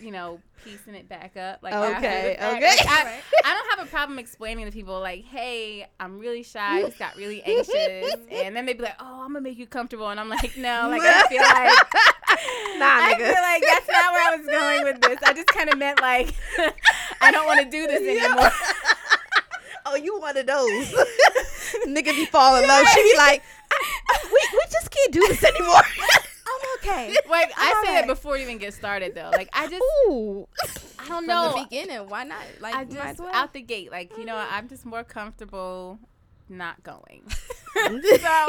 you 0.00 0.10
know 0.10 0.40
piecing 0.64 0.94
it 0.96 1.08
back 1.08 1.36
up. 1.36 1.60
Like 1.62 1.74
Okay, 1.74 2.32
okay. 2.34 2.60
Like, 2.60 2.86
I, 2.88 3.20
I 3.44 3.54
don't 3.54 3.78
have 3.78 3.86
a 3.86 3.90
problem 3.90 4.18
explaining 4.18 4.64
to 4.66 4.72
people 4.72 4.98
like, 4.98 5.24
hey, 5.24 5.86
I'm 6.00 6.18
really 6.18 6.42
shy. 6.42 6.78
I 6.78 6.82
just 6.82 6.98
got 6.98 7.14
really 7.14 7.40
anxious, 7.44 8.16
and 8.32 8.56
then 8.56 8.66
they'd 8.66 8.76
be 8.76 8.82
like, 8.82 8.96
oh, 8.98 9.20
I'm 9.22 9.28
gonna 9.28 9.42
make 9.42 9.58
you 9.58 9.66
comfortable, 9.68 10.08
and 10.08 10.18
I'm 10.18 10.28
like, 10.28 10.56
no, 10.56 10.88
like 10.90 11.02
I 11.04 11.22
feel 11.28 11.42
like. 11.42 11.78
Nah, 12.78 12.84
I 12.84 13.14
nigga. 13.14 13.32
feel 13.32 13.42
like 13.42 13.62
that's 13.64 13.88
not 13.88 14.12
where 14.12 14.32
I 14.32 14.36
was 14.36 14.46
going 14.46 14.84
with 14.84 15.00
this. 15.02 15.18
I 15.24 15.32
just 15.34 15.46
kind 15.48 15.70
of 15.70 15.78
meant 15.78 16.00
like, 16.00 16.34
I 17.20 17.30
don't 17.30 17.46
want 17.46 17.60
to 17.60 17.70
do 17.70 17.86
this 17.86 18.00
anymore. 18.02 18.50
Oh, 19.86 19.96
you 19.96 20.18
one 20.18 20.36
of 20.36 20.46
those. 20.46 20.86
Nigga 21.86 22.14
be 22.14 22.26
falling 22.26 22.68
low. 22.68 22.84
She 22.84 23.02
be 23.02 23.14
like, 23.16 23.42
we, 24.24 24.48
we 24.52 24.62
just 24.70 24.90
can't 24.90 25.12
do 25.12 25.20
this 25.20 25.42
anymore. 25.44 25.80
I'm 26.48 26.78
okay. 26.78 27.16
Like 27.28 27.52
I 27.56 27.74
I'm 27.74 27.84
say 27.84 27.90
alright. 27.90 28.04
it 28.04 28.06
before 28.06 28.36
you 28.36 28.44
even 28.44 28.58
get 28.58 28.74
started 28.74 29.14
though. 29.14 29.30
Like 29.32 29.48
I 29.52 29.66
just, 29.66 29.82
Ooh. 29.82 30.46
I 30.98 31.08
don't 31.08 31.08
From 31.08 31.26
know. 31.26 31.54
the 31.56 31.64
beginning, 31.64 32.08
why 32.08 32.24
not? 32.24 32.42
Like, 32.60 32.74
I 32.74 32.78
might 32.78 32.90
just 32.90 33.06
as 33.06 33.18
well. 33.18 33.34
out 33.34 33.52
the 33.52 33.62
gate, 33.62 33.90
like 33.90 34.16
you 34.16 34.24
know, 34.24 34.34
mm-hmm. 34.34 34.54
I'm 34.54 34.68
just 34.68 34.86
more 34.86 35.04
comfortable 35.04 35.98
not 36.48 36.82
going. 36.82 37.24
so, 37.74 38.46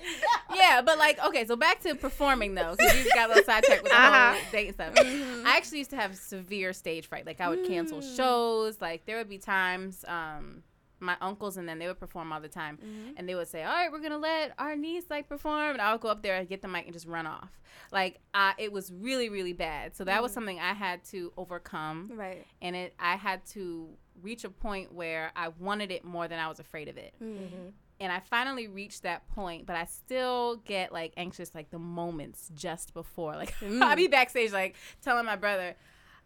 yeah, 0.54 0.82
but 0.82 0.98
like 0.98 1.18
okay, 1.26 1.44
so 1.46 1.56
back 1.56 1.80
to 1.82 1.94
performing 1.94 2.54
though, 2.54 2.74
because 2.78 3.04
you 3.04 3.10
got 3.14 3.26
a 3.26 3.28
little 3.28 3.44
sidetracked 3.44 3.82
with 3.82 3.92
the 3.92 3.98
Uh-huh. 3.98 4.32
whole 4.32 4.40
date 4.52 4.66
and 4.66 4.74
stuff. 4.74 4.94
Mm-hmm. 4.94 5.46
I 5.46 5.56
actually 5.56 5.78
used 5.78 5.90
to 5.90 5.96
have 5.96 6.16
severe 6.16 6.72
stage 6.72 7.06
fright. 7.08 7.26
Like 7.26 7.40
I 7.40 7.48
would 7.48 7.66
cancel 7.66 7.98
Mm. 8.00 8.16
shows. 8.16 8.80
Like 8.80 9.06
there 9.06 9.16
would 9.18 9.28
be 9.28 9.38
times. 9.38 10.04
Um, 10.08 10.62
my 11.02 11.16
uncles 11.22 11.56
and 11.56 11.66
then 11.66 11.78
they 11.78 11.86
would 11.86 11.98
perform 11.98 12.30
all 12.30 12.42
the 12.42 12.48
time, 12.48 12.76
Mm-hmm. 12.76 13.12
and 13.16 13.26
they 13.26 13.34
would 13.34 13.48
say, 13.48 13.62
"All 13.64 13.72
right, 13.72 13.90
we're 13.90 14.00
gonna 14.02 14.18
let 14.18 14.52
our 14.58 14.76
niece 14.76 15.04
like 15.08 15.30
perform," 15.30 15.70
and 15.70 15.80
I 15.80 15.92
would 15.92 16.02
go 16.02 16.08
up 16.10 16.20
there 16.22 16.36
and 16.36 16.46
get 16.46 16.60
the 16.60 16.68
mic 16.68 16.84
and 16.84 16.92
just 16.92 17.06
run 17.06 17.26
off. 17.26 17.58
Like 17.90 18.20
I, 18.34 18.52
it 18.58 18.70
was 18.70 18.92
really 18.92 19.30
really 19.30 19.54
bad. 19.54 19.96
So 19.96 20.04
that 20.04 20.22
was 20.22 20.30
something 20.34 20.60
I 20.60 20.74
had 20.74 21.02
to 21.04 21.32
overcome 21.38 22.10
right. 22.14 22.44
and 22.60 22.76
it 22.76 22.92
I 23.00 23.16
had 23.16 23.46
to 23.54 23.88
reach 24.20 24.44
a 24.44 24.50
point 24.50 24.92
where 24.92 25.32
I 25.34 25.48
wanted 25.48 25.90
it 25.90 26.04
more 26.04 26.28
than 26.28 26.38
I 26.38 26.48
was 26.48 26.60
afraid 26.60 26.88
of 26.88 26.98
it. 26.98 27.14
Mm-hmm. 27.22 27.68
And 28.00 28.10
I 28.10 28.20
finally 28.20 28.66
reached 28.66 29.02
that 29.02 29.28
point, 29.28 29.66
but 29.66 29.76
I 29.76 29.84
still 29.84 30.56
get 30.64 30.90
like 30.90 31.12
anxious 31.18 31.54
like 31.54 31.70
the 31.70 31.78
moments 31.78 32.50
just 32.54 32.94
before. 32.94 33.36
Like 33.36 33.54
I'll 33.62 33.96
be 33.96 34.08
mm. 34.08 34.10
backstage 34.10 34.52
like 34.52 34.76
telling 35.02 35.26
my 35.26 35.36
brother, 35.36 35.76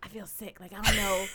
I 0.02 0.08
feel 0.08 0.26
sick. 0.26 0.60
Like 0.60 0.72
I 0.72 0.80
don't 0.80 0.96
know. 0.96 1.24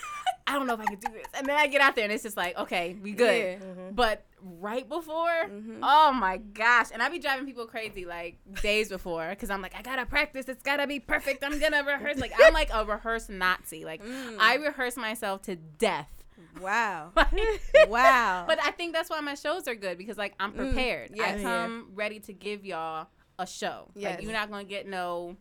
I 0.49 0.53
don't 0.53 0.65
know 0.65 0.73
if 0.73 0.79
I 0.79 0.85
can 0.85 0.95
do 0.95 1.11
this. 1.13 1.27
And 1.35 1.45
then 1.45 1.55
I 1.55 1.67
get 1.67 1.79
out 1.79 1.95
there 1.95 2.05
and 2.05 2.11
it's 2.11 2.23
just 2.23 2.35
like, 2.35 2.57
okay, 2.57 2.97
we 3.03 3.11
good. 3.11 3.59
Yeah. 3.61 3.65
But 3.91 4.25
right 4.41 4.87
before, 4.87 5.29
mm-hmm. 5.45 5.83
oh 5.83 6.11
my 6.11 6.37
gosh. 6.37 6.87
And 6.91 7.03
I 7.03 7.09
be 7.09 7.19
driving 7.19 7.45
people 7.45 7.67
crazy 7.67 8.03
like 8.05 8.39
days 8.63 8.89
before 8.89 9.29
because 9.29 9.51
I'm 9.51 9.61
like, 9.61 9.75
I 9.77 9.83
gotta 9.83 10.07
practice. 10.07 10.49
It's 10.49 10.63
gotta 10.63 10.87
be 10.87 10.99
perfect. 10.99 11.43
I'm 11.43 11.59
gonna 11.59 11.83
rehearse. 11.83 12.17
Like, 12.17 12.33
I'm 12.43 12.53
like 12.53 12.71
a 12.73 12.83
rehearse 12.83 13.29
Nazi. 13.29 13.85
Like, 13.85 14.03
mm. 14.05 14.37
I 14.39 14.55
rehearse 14.55 14.97
myself 14.97 15.43
to 15.43 15.55
death. 15.55 16.18
Wow. 16.61 17.11
Like, 17.15 17.89
wow. 17.89 18.45
but 18.47 18.59
I 18.63 18.71
think 18.71 18.93
that's 18.93 19.09
why 19.09 19.19
my 19.21 19.35
shows 19.35 19.67
are 19.67 19.75
good 19.75 19.97
because 19.97 20.17
like 20.17 20.33
I'm 20.39 20.51
mm, 20.51 20.57
prepared. 20.57 21.11
I 21.13 21.15
yes. 21.15 21.41
come 21.41 21.91
ready 21.93 22.19
to 22.21 22.33
give 22.33 22.65
y'all 22.65 23.07
a 23.37 23.47
show. 23.47 23.89
Like 23.95 24.21
you're 24.21 24.33
not 24.33 24.49
gonna 24.51 24.63
get 24.63 24.87
no, 24.87 25.37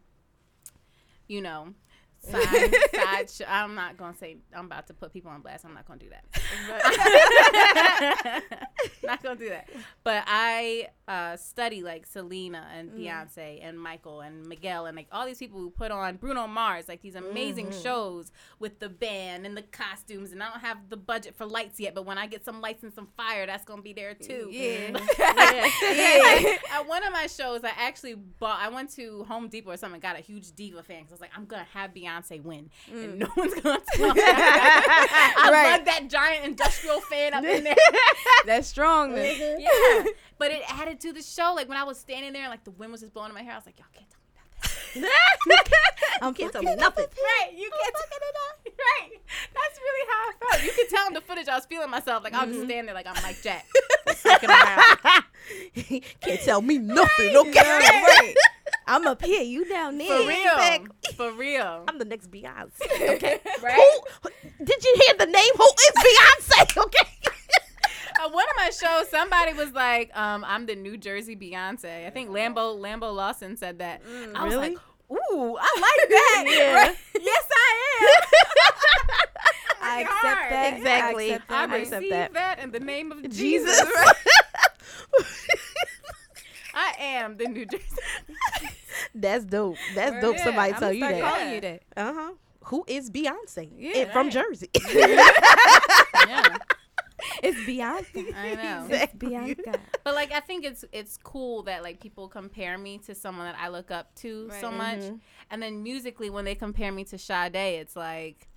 you 1.27 1.41
know, 1.41 1.75
side 2.31 2.75
side. 2.95 3.31
Show. 3.31 3.45
I'm 3.49 3.75
not 3.75 3.97
gonna 3.97 4.17
say 4.17 4.39
I'm 4.55 4.67
about 4.67 4.87
to 4.89 4.95
put 4.95 5.13
people 5.13 5.31
on 5.31 5.41
blast. 5.41 5.65
I'm 5.65 5.75
not 5.75 5.87
gonna 5.87 6.01
do 6.01 6.11
that. 6.11 6.25
not 9.03 9.23
gonna 9.23 9.37
do 9.37 9.49
that. 9.49 9.69
But 10.05 10.25
I 10.27 10.89
uh, 11.07 11.37
study 11.37 11.83
like 11.83 12.07
Selena 12.07 12.67
and 12.77 12.91
Beyonce 12.93 13.61
and 13.63 13.79
Michael 13.81 14.21
and 14.21 14.47
Miguel 14.47 14.87
and 14.87 14.97
like 14.97 15.09
all 15.13 15.27
these 15.27 15.39
people 15.39 15.59
who 15.61 15.71
put 15.71 15.91
on 15.91 16.17
Bruno 16.17 16.47
Mars 16.47 16.87
like 16.89 17.01
these 17.03 17.15
amazing 17.15 17.73
shows 17.73 18.31
with 18.59 18.79
the 18.79 18.89
band 18.89 19.47
and 19.47 19.57
the 19.57 19.63
costumes. 19.63 20.33
And 20.33 20.43
I 20.43 20.51
don't 20.51 20.61
have 20.61 20.89
the 20.89 20.97
budget 20.97 21.35
for 21.37 21.47
lights 21.47 21.81
yet, 21.81 21.95
but 21.95 22.05
when 22.07 22.19
I 22.19 22.27
get 22.27 22.45
some 22.45 22.61
lights 22.61 22.83
and 22.83 22.93
some 22.93 23.09
fire, 23.17 23.47
that's 23.47 23.65
gonna 23.65 23.83
be 23.83 23.93
there 23.93 24.15
too. 24.15 24.49
Yeah. 24.51 24.99
At- 25.19 26.59
At 26.81 26.87
one 26.87 27.05
of 27.05 27.13
my 27.13 27.27
shows, 27.27 27.65
I 27.65 27.73
actually 27.77 28.15
bought. 28.15 28.59
I 28.61 28.69
went 28.69 28.91
to 28.97 29.25
Home 29.25 29.49
Depot 29.49 29.71
or 29.73 29.77
something, 29.77 30.01
got 30.01 30.17
a 30.17 30.21
huge 30.21 30.53
diva 30.53 30.83
fan 30.83 30.99
because 31.01 31.13
I 31.13 31.15
was 31.15 31.21
like, 31.21 31.31
I'm 31.37 31.47
gonna 31.47 31.67
have 31.75 31.93
Beyonce 31.95 32.18
win, 32.45 32.71
and 32.91 33.15
mm. 33.15 33.19
no 33.19 33.29
one's 33.37 33.55
gonna 33.55 33.81
tell 33.93 34.15
me. 34.15 34.23
I 34.25 35.51
Right. 35.53 35.73
lug 35.73 35.85
that 35.87 36.09
giant 36.09 36.45
industrial 36.45 37.01
fan 37.01 37.35
up 37.35 37.45
in 37.45 37.65
there. 37.65 37.77
That's 38.47 38.69
strong. 38.69 39.15
then. 39.15 39.37
Mm-hmm. 39.37 39.61
yeah, 39.61 40.13
but 40.39 40.51
it 40.51 40.63
added 40.69 41.01
to 41.01 41.13
the 41.13 41.23
show. 41.23 41.53
Like 41.55 41.69
when 41.69 41.79
I 41.79 41.85
was 41.85 41.99
standing 41.99 42.33
there, 42.33 42.43
and 42.43 42.51
like 42.51 42.65
the 42.65 42.71
wind 42.73 42.93
was 42.93 43.01
just 43.01 43.13
blowing 43.13 43.31
in 43.31 43.35
my 43.35 43.43
hair, 43.43 43.55
I 43.55 43.57
was 43.57 43.67
like, 43.67 43.79
y'all 43.79 43.87
can't 43.93 44.09
tell 44.11 44.21
me 44.21 45.05
about 45.05 45.65
that. 45.65 46.19
I'm 46.23 46.35
can't 46.35 46.53
tell 46.53 46.63
me 46.63 46.75
nothing. 46.75 47.07
Right, 47.07 47.53
you 47.53 47.71
can't 47.71 47.95
tell 47.95 48.07
me 48.11 48.17
Right, 48.79 49.21
that's 49.55 49.79
really 49.79 50.07
how 50.11 50.29
I 50.29 50.33
felt. 50.39 50.65
You 50.65 50.73
could 50.73 50.89
tell 50.89 51.07
in 51.09 51.15
the 51.15 51.21
footage 51.21 51.49
I 51.49 51.57
was 51.57 51.67
feeling 51.67 51.91
myself. 51.91 52.23
Like 52.25 52.35
I 52.35 52.45
was 52.45 52.49
just 52.49 52.61
mm-hmm. 52.61 52.69
standing 52.69 52.87
there, 52.87 52.95
like 52.95 53.07
I'm 53.07 53.23
Mike 53.23 53.43
Jack. 53.43 55.25
Can't 56.21 56.41
tell 56.45 56.63
me 56.63 56.79
nothing, 56.79 57.37
okay? 57.37 57.53
Yeah, 57.55 58.03
right. 58.05 58.35
I'm 58.87 59.07
up 59.07 59.23
here. 59.23 59.43
You 59.43 59.65
down 59.69 59.99
there. 59.99 60.09
For 60.23 60.27
real, 60.29 60.53
Exactly. 60.53 61.15
for 61.15 61.33
real. 61.33 61.85
I'm 61.89 61.99
the 61.99 62.05
next 62.05 62.31
Beyonce. 62.31 62.71
Okay. 63.17 63.41
Right? 63.63 63.99
Who? 64.23 64.31
Did 64.65 64.85
you 64.85 64.97
hear 65.05 65.15
the 65.19 65.27
name? 65.27 65.53
Who 65.57 65.65
is 65.65 65.93
Beyonce? 65.97 66.77
Okay. 66.85 67.09
At 68.21 68.33
one 68.33 68.45
of 68.45 68.57
my 68.57 68.71
shows, 68.71 69.09
somebody 69.11 69.53
was 69.53 69.71
like, 69.73 70.11
um, 70.17 70.45
"I'm 70.45 70.67
the 70.67 70.75
New 70.75 70.97
Jersey 70.97 71.37
Beyonce." 71.37 72.05
I 72.07 72.11
think 72.11 72.31
Lambo 72.31 72.77
Lambo 72.77 73.15
Lawson 73.15 73.57
said 73.57 73.79
that. 73.79 74.03
I 74.35 74.45
was 74.45 74.55
really? 74.55 74.71
like, 74.71 74.79
"Ooh, 75.13 75.57
I 75.57 75.81
like 75.81 76.09
that." 76.09 76.45
Yeah. 76.49 76.75
Right? 76.75 76.97
Yes, 77.21 77.45
I 77.53 77.99
am. 78.01 79.29
I 79.81 80.01
accept 80.01 80.51
that. 80.51 80.75
Exactly. 80.79 81.31
I 81.33 81.35
accept 81.37 81.51
I 81.53 81.67
that. 81.67 81.71
I 81.71 81.77
accept 81.79 81.97
receive 82.03 82.11
that. 82.11 82.33
that. 82.35 82.59
in 82.59 82.71
the 82.73 82.81
name 82.81 83.13
of 83.13 83.23
Jesus. 83.31 83.79
Jesus. 83.81 83.93
I 86.75 86.95
am 87.01 87.37
the 87.37 87.47
New 87.47 87.67
Jersey. 87.67 87.87
That's 89.15 89.45
dope. 89.45 89.77
That's 89.95 90.13
Word, 90.13 90.21
dope. 90.21 90.37
yeah, 90.37 90.45
Somebody 90.45 90.71
I'ma 90.73 90.79
tell 90.81 90.93
you 90.93 91.01
that. 91.01 91.21
calling 91.21 91.55
you 91.55 91.61
that. 91.63 91.83
Uh 91.97 92.13
huh. 92.15 92.33
Who 92.65 92.85
is 92.87 93.11
Beyonce? 93.11 93.71
Yeah, 93.77 93.99
And 93.99 94.11
from. 94.13 94.31
Jersey. 94.31 94.69
yeah, 94.95 96.59
It's 97.43 97.67
Bianca. 97.67 98.25
I 98.37 98.55
know. 98.55 98.87
It's 98.91 99.13
Bianca. 99.15 99.81
But 100.05 100.15
like 100.15 100.33
I 100.33 100.41
think 100.41 100.65
it's 100.65 100.85
it's 100.93 101.17
cool 101.23 101.63
that 101.65 101.83
like 101.83 102.01
people 102.01 102.29
compare 102.29 102.77
me 102.79 102.99
to 103.07 103.15
someone 103.15 103.47
that 103.47 103.57
I 103.59 103.69
look 103.69 103.91
up 103.91 104.15
to 104.17 104.51
so 104.61 104.69
Right. 104.69 104.99
much. 104.99 105.13
And 105.51 105.63
then 105.63 105.83
musically 105.83 106.31
when 106.31 106.45
they 106.45 106.55
compare 106.55 106.93
me 106.93 107.05
to 107.05 107.19
Sade, 107.19 107.55
it's 107.57 107.97
like 107.97 108.49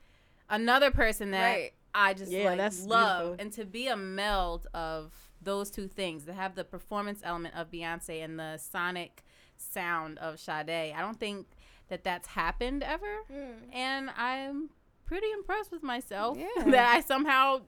another 0.50 0.91
person 0.91 1.32
that 1.32 1.44
Right. 1.53 1.72
I 1.94 2.13
just 2.13 2.32
Yeah, 2.32 2.46
like 2.53 2.58
love. 2.60 3.22
beautiful. 3.24 3.36
And 3.39 3.53
to 3.53 3.65
be 3.65 3.88
a 3.88 3.96
meld 3.98 4.68
of 4.74 5.13
those 5.42 5.72
two 5.72 5.88
things, 5.88 6.26
to 6.26 6.34
have 6.34 6.56
the 6.56 6.64
performance 6.64 7.22
element 7.24 7.56
of 7.56 7.72
Beyonce 7.72 8.24
and 8.24 8.40
the 8.40 8.58
sonic 8.58 9.24
sound 9.58 10.18
of 10.20 10.40
Sade, 10.40 10.94
I 10.96 11.02
don't 11.02 11.20
think 11.20 11.48
that 11.90 12.04
that's 12.04 12.28
happened 12.30 12.84
ever. 12.84 13.18
Hmm. 13.30 13.74
And 13.74 14.10
I'm 14.16 14.70
pretty 15.06 15.28
impressed 15.34 15.72
with 15.72 15.84
myself 15.84 16.38
Yeah. 16.38 16.64
that 16.72 16.96
I 16.96 17.02
somehow 17.02 17.62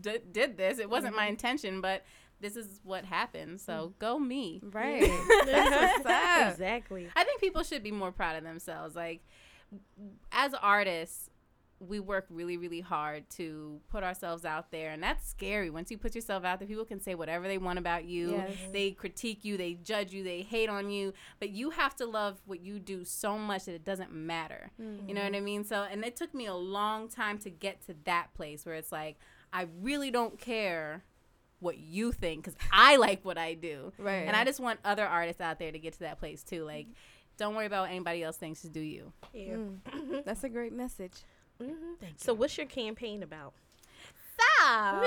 d- 0.00 0.18
did 0.30 0.56
this. 0.58 0.78
It 0.78 0.90
wasn't 0.90 1.16
my 1.16 1.22
mm-hmm. 1.22 1.30
intention, 1.30 1.80
but 1.80 2.04
this 2.40 2.56
is 2.56 2.80
what 2.84 3.04
happened. 3.04 3.60
So 3.60 3.72
mm. 3.72 3.98
go 3.98 4.18
me. 4.18 4.60
Right. 4.62 5.00
That's 5.46 6.04
what's 6.04 6.06
up. 6.06 6.52
exactly. 6.52 7.08
I 7.14 7.24
think 7.24 7.40
people 7.40 7.62
should 7.62 7.82
be 7.82 7.90
more 7.90 8.12
proud 8.12 8.36
of 8.36 8.44
themselves. 8.44 8.96
Like 8.96 9.22
as 10.32 10.52
artists, 10.54 11.30
we 11.80 11.98
work 11.98 12.26
really, 12.28 12.58
really 12.58 12.82
hard 12.82 13.28
to 13.30 13.80
put 13.88 14.04
ourselves 14.04 14.44
out 14.44 14.70
there, 14.70 14.90
and 14.90 15.02
that's 15.02 15.26
scary. 15.26 15.70
Once 15.70 15.90
you 15.90 15.96
put 15.96 16.14
yourself 16.14 16.44
out 16.44 16.58
there, 16.58 16.68
people 16.68 16.84
can 16.84 17.00
say 17.00 17.14
whatever 17.14 17.48
they 17.48 17.56
want 17.56 17.78
about 17.78 18.04
you. 18.04 18.32
Yes. 18.32 18.52
They 18.70 18.90
critique 18.90 19.44
you, 19.44 19.56
they 19.56 19.74
judge 19.74 20.12
you, 20.12 20.22
they 20.22 20.42
hate 20.42 20.68
on 20.68 20.90
you, 20.90 21.14
but 21.38 21.50
you 21.50 21.70
have 21.70 21.96
to 21.96 22.06
love 22.06 22.42
what 22.44 22.60
you 22.60 22.78
do 22.78 23.04
so 23.04 23.38
much 23.38 23.64
that 23.64 23.74
it 23.74 23.84
doesn't 23.84 24.12
matter. 24.12 24.70
Mm-hmm. 24.80 25.08
You 25.08 25.14
know 25.14 25.24
what 25.24 25.34
I 25.34 25.40
mean? 25.40 25.64
So, 25.64 25.86
and 25.90 26.04
it 26.04 26.16
took 26.16 26.34
me 26.34 26.46
a 26.46 26.54
long 26.54 27.08
time 27.08 27.38
to 27.38 27.50
get 27.50 27.84
to 27.86 27.96
that 28.04 28.34
place 28.34 28.66
where 28.66 28.74
it's 28.74 28.92
like 28.92 29.16
I 29.52 29.66
really 29.80 30.10
don't 30.10 30.38
care 30.38 31.04
what 31.60 31.78
you 31.78 32.12
think 32.12 32.44
because 32.44 32.58
I 32.72 32.96
like 32.96 33.24
what 33.24 33.38
I 33.38 33.54
do. 33.54 33.92
Right. 33.98 34.26
And 34.26 34.36
I 34.36 34.44
just 34.44 34.60
want 34.60 34.80
other 34.84 35.06
artists 35.06 35.40
out 35.40 35.58
there 35.58 35.72
to 35.72 35.78
get 35.78 35.94
to 35.94 36.00
that 36.00 36.18
place 36.18 36.42
too. 36.42 36.64
Like, 36.64 36.88
don't 37.36 37.54
worry 37.54 37.66
about 37.66 37.82
what 37.82 37.90
anybody 37.90 38.22
else 38.22 38.36
thinks. 38.36 38.62
Just 38.62 38.74
do 38.74 38.80
you. 38.80 39.12
Yeah. 39.32 39.56
That's 40.24 40.44
a 40.44 40.48
great 40.48 40.72
message. 40.72 41.24
Mm-hmm. 41.60 42.06
So, 42.16 42.34
what's 42.34 42.56
your 42.56 42.66
campaign 42.66 43.22
about? 43.22 43.52
So, 44.38 44.44
I'm 44.66 45.00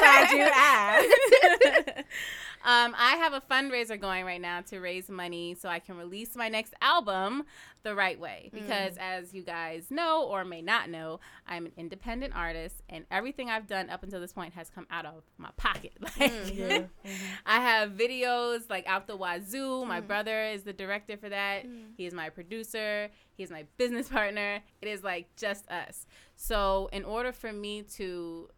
glad 0.00 0.30
you 0.30 0.48
asked. 0.52 2.04
Um, 2.64 2.94
I 2.98 3.16
have 3.16 3.32
a 3.32 3.40
fundraiser 3.40 3.98
going 3.98 4.24
right 4.24 4.40
now 4.40 4.62
to 4.62 4.80
raise 4.80 5.08
money 5.08 5.54
so 5.54 5.68
I 5.68 5.78
can 5.78 5.96
release 5.96 6.34
my 6.34 6.48
next 6.48 6.74
album 6.82 7.44
the 7.82 7.94
right 7.94 8.18
way. 8.18 8.50
Mm. 8.52 8.60
Because 8.60 8.96
as 8.98 9.32
you 9.32 9.42
guys 9.42 9.90
know 9.90 10.24
or 10.24 10.44
may 10.44 10.60
not 10.60 10.90
know, 10.90 11.20
I'm 11.46 11.66
an 11.66 11.72
independent 11.76 12.34
artist, 12.34 12.82
and 12.88 13.04
everything 13.10 13.48
I've 13.48 13.66
done 13.66 13.90
up 13.90 14.02
until 14.02 14.20
this 14.20 14.32
point 14.32 14.54
has 14.54 14.70
come 14.70 14.86
out 14.90 15.06
of 15.06 15.24
my 15.36 15.50
pocket. 15.56 15.92
Like, 16.18 16.32
mm, 16.32 16.88
mm-hmm. 17.04 17.16
I 17.46 17.60
have 17.60 17.92
videos 17.92 18.68
like 18.68 18.86
out 18.86 19.06
the 19.06 19.16
wazoo. 19.16 19.84
My 19.86 20.00
mm. 20.00 20.06
brother 20.06 20.46
is 20.46 20.62
the 20.62 20.72
director 20.72 21.16
for 21.16 21.28
that. 21.28 21.64
He 21.96 22.06
is 22.06 22.14
my 22.14 22.30
producer. 22.30 23.10
He's 23.38 23.50
my 23.50 23.64
business 23.78 24.08
partner. 24.10 24.60
It 24.82 24.88
is 24.88 25.02
like 25.02 25.34
just 25.36 25.66
us. 25.70 26.06
So 26.36 26.90
in 26.92 27.04
order 27.04 27.32
for 27.32 27.52
me 27.52 27.82
to 27.94 28.50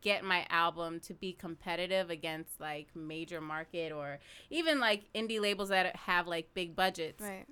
get 0.00 0.24
my 0.24 0.46
album 0.48 1.00
to 1.00 1.12
be 1.14 1.32
competitive 1.32 2.08
against 2.08 2.60
like 2.60 2.88
major 2.94 3.40
market 3.40 3.92
or 3.92 4.18
even 4.48 4.80
like 4.80 5.02
indie 5.14 5.40
labels 5.40 5.68
that 5.68 5.94
have 5.94 6.26
like 6.26 6.52
big 6.54 6.74
budgets, 6.74 7.22
Right. 7.22 7.46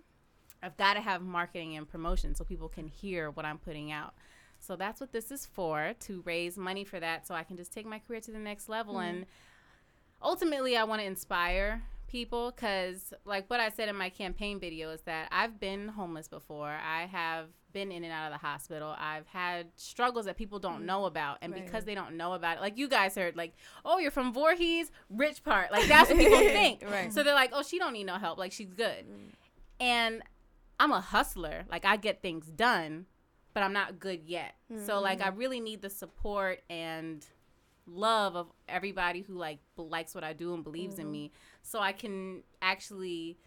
I've 0.62 0.76
got 0.76 0.94
to 0.94 1.00
have 1.00 1.22
marketing 1.22 1.76
and 1.76 1.88
promotion 1.88 2.34
so 2.34 2.44
people 2.44 2.68
can 2.68 2.87
hear 2.87 3.30
what 3.30 3.46
I'm 3.46 3.58
putting 3.58 3.92
out. 3.92 4.14
So 4.58 4.76
that's 4.76 5.00
what 5.00 5.12
this 5.12 5.30
is 5.30 5.46
for 5.46 5.94
to 6.00 6.22
raise 6.26 6.58
money 6.58 6.84
for 6.84 7.00
that 7.00 7.26
so 7.26 7.34
I 7.34 7.44
can 7.44 7.56
just 7.56 7.72
take 7.72 7.87
my 7.87 7.99
career 7.99 8.20
to 8.20 8.30
the 8.30 8.38
next 8.38 8.68
level 8.68 8.94
mm-hmm. 8.94 9.08
and 9.08 9.26
ultimately 10.22 10.76
I 10.76 10.84
want 10.84 11.00
to 11.00 11.06
inspire 11.06 11.82
people 12.10 12.52
cuz 12.52 13.14
like 13.24 13.48
what 13.48 13.60
I 13.60 13.70
said 13.70 13.88
in 13.88 13.96
my 13.96 14.10
campaign 14.10 14.58
video 14.58 14.90
is 14.90 15.02
that 15.02 15.28
I've 15.30 15.60
been 15.60 15.88
homeless 15.88 16.28
before. 16.28 16.68
I 16.68 17.06
have 17.06 17.46
been 17.72 17.92
in 17.92 18.02
and 18.02 18.12
out 18.12 18.32
of 18.32 18.32
the 18.32 18.46
hospital. 18.46 18.96
I've 18.98 19.26
had 19.28 19.68
struggles 19.76 20.26
that 20.26 20.36
people 20.36 20.58
don't 20.58 20.82
mm. 20.82 20.86
know 20.86 21.04
about 21.04 21.38
and 21.40 21.52
Right. 21.52 21.64
because 21.64 21.84
they 21.84 21.94
don't 21.94 22.16
know 22.16 22.32
about 22.32 22.58
it 22.58 22.60
like 22.60 22.76
you 22.76 22.88
guys 22.88 23.14
heard 23.14 23.36
like 23.36 23.54
oh 23.84 23.98
you're 23.98 24.10
from 24.10 24.32
Voorhees, 24.32 24.90
rich 25.08 25.44
part. 25.44 25.70
Like 25.70 25.86
that's 25.86 26.10
what 26.10 26.18
people 26.18 26.38
think. 26.60 26.82
Right. 26.82 27.12
So 27.12 27.22
they're 27.22 27.34
like 27.34 27.50
oh 27.52 27.62
she 27.62 27.78
don't 27.78 27.92
need 27.92 28.04
no 28.04 28.16
help. 28.16 28.38
Like 28.38 28.52
she's 28.52 28.72
good. 28.74 29.06
Mm. 29.08 29.32
And 29.78 30.22
I'm 30.80 30.92
a 30.92 31.00
hustler. 31.00 31.64
Like 31.70 31.84
I 31.84 31.96
get 31.96 32.22
things 32.22 32.46
done, 32.46 33.06
but 33.54 33.62
I'm 33.62 33.72
not 33.72 34.00
good 34.00 34.22
yet. 34.24 34.56
So 34.84 35.00
like 35.00 35.20
I 35.20 35.30
mm. 35.30 35.38
really 35.38 35.60
need 35.60 35.80
the 35.82 35.90
support 35.90 36.62
and 36.68 37.24
love 37.86 38.36
of 38.36 38.52
everybody 38.68 39.22
who 39.22 39.34
like 39.34 39.58
b- 39.76 39.82
likes 39.82 40.14
what 40.14 40.24
I 40.24 40.32
do 40.32 40.54
and 40.54 40.64
believes 40.64 40.98
in 40.98 41.06
mm-hmm. 41.06 41.12
me, 41.12 41.32
so 41.62 41.80
I 41.80 41.92
can 41.92 42.42
actually 42.62 43.38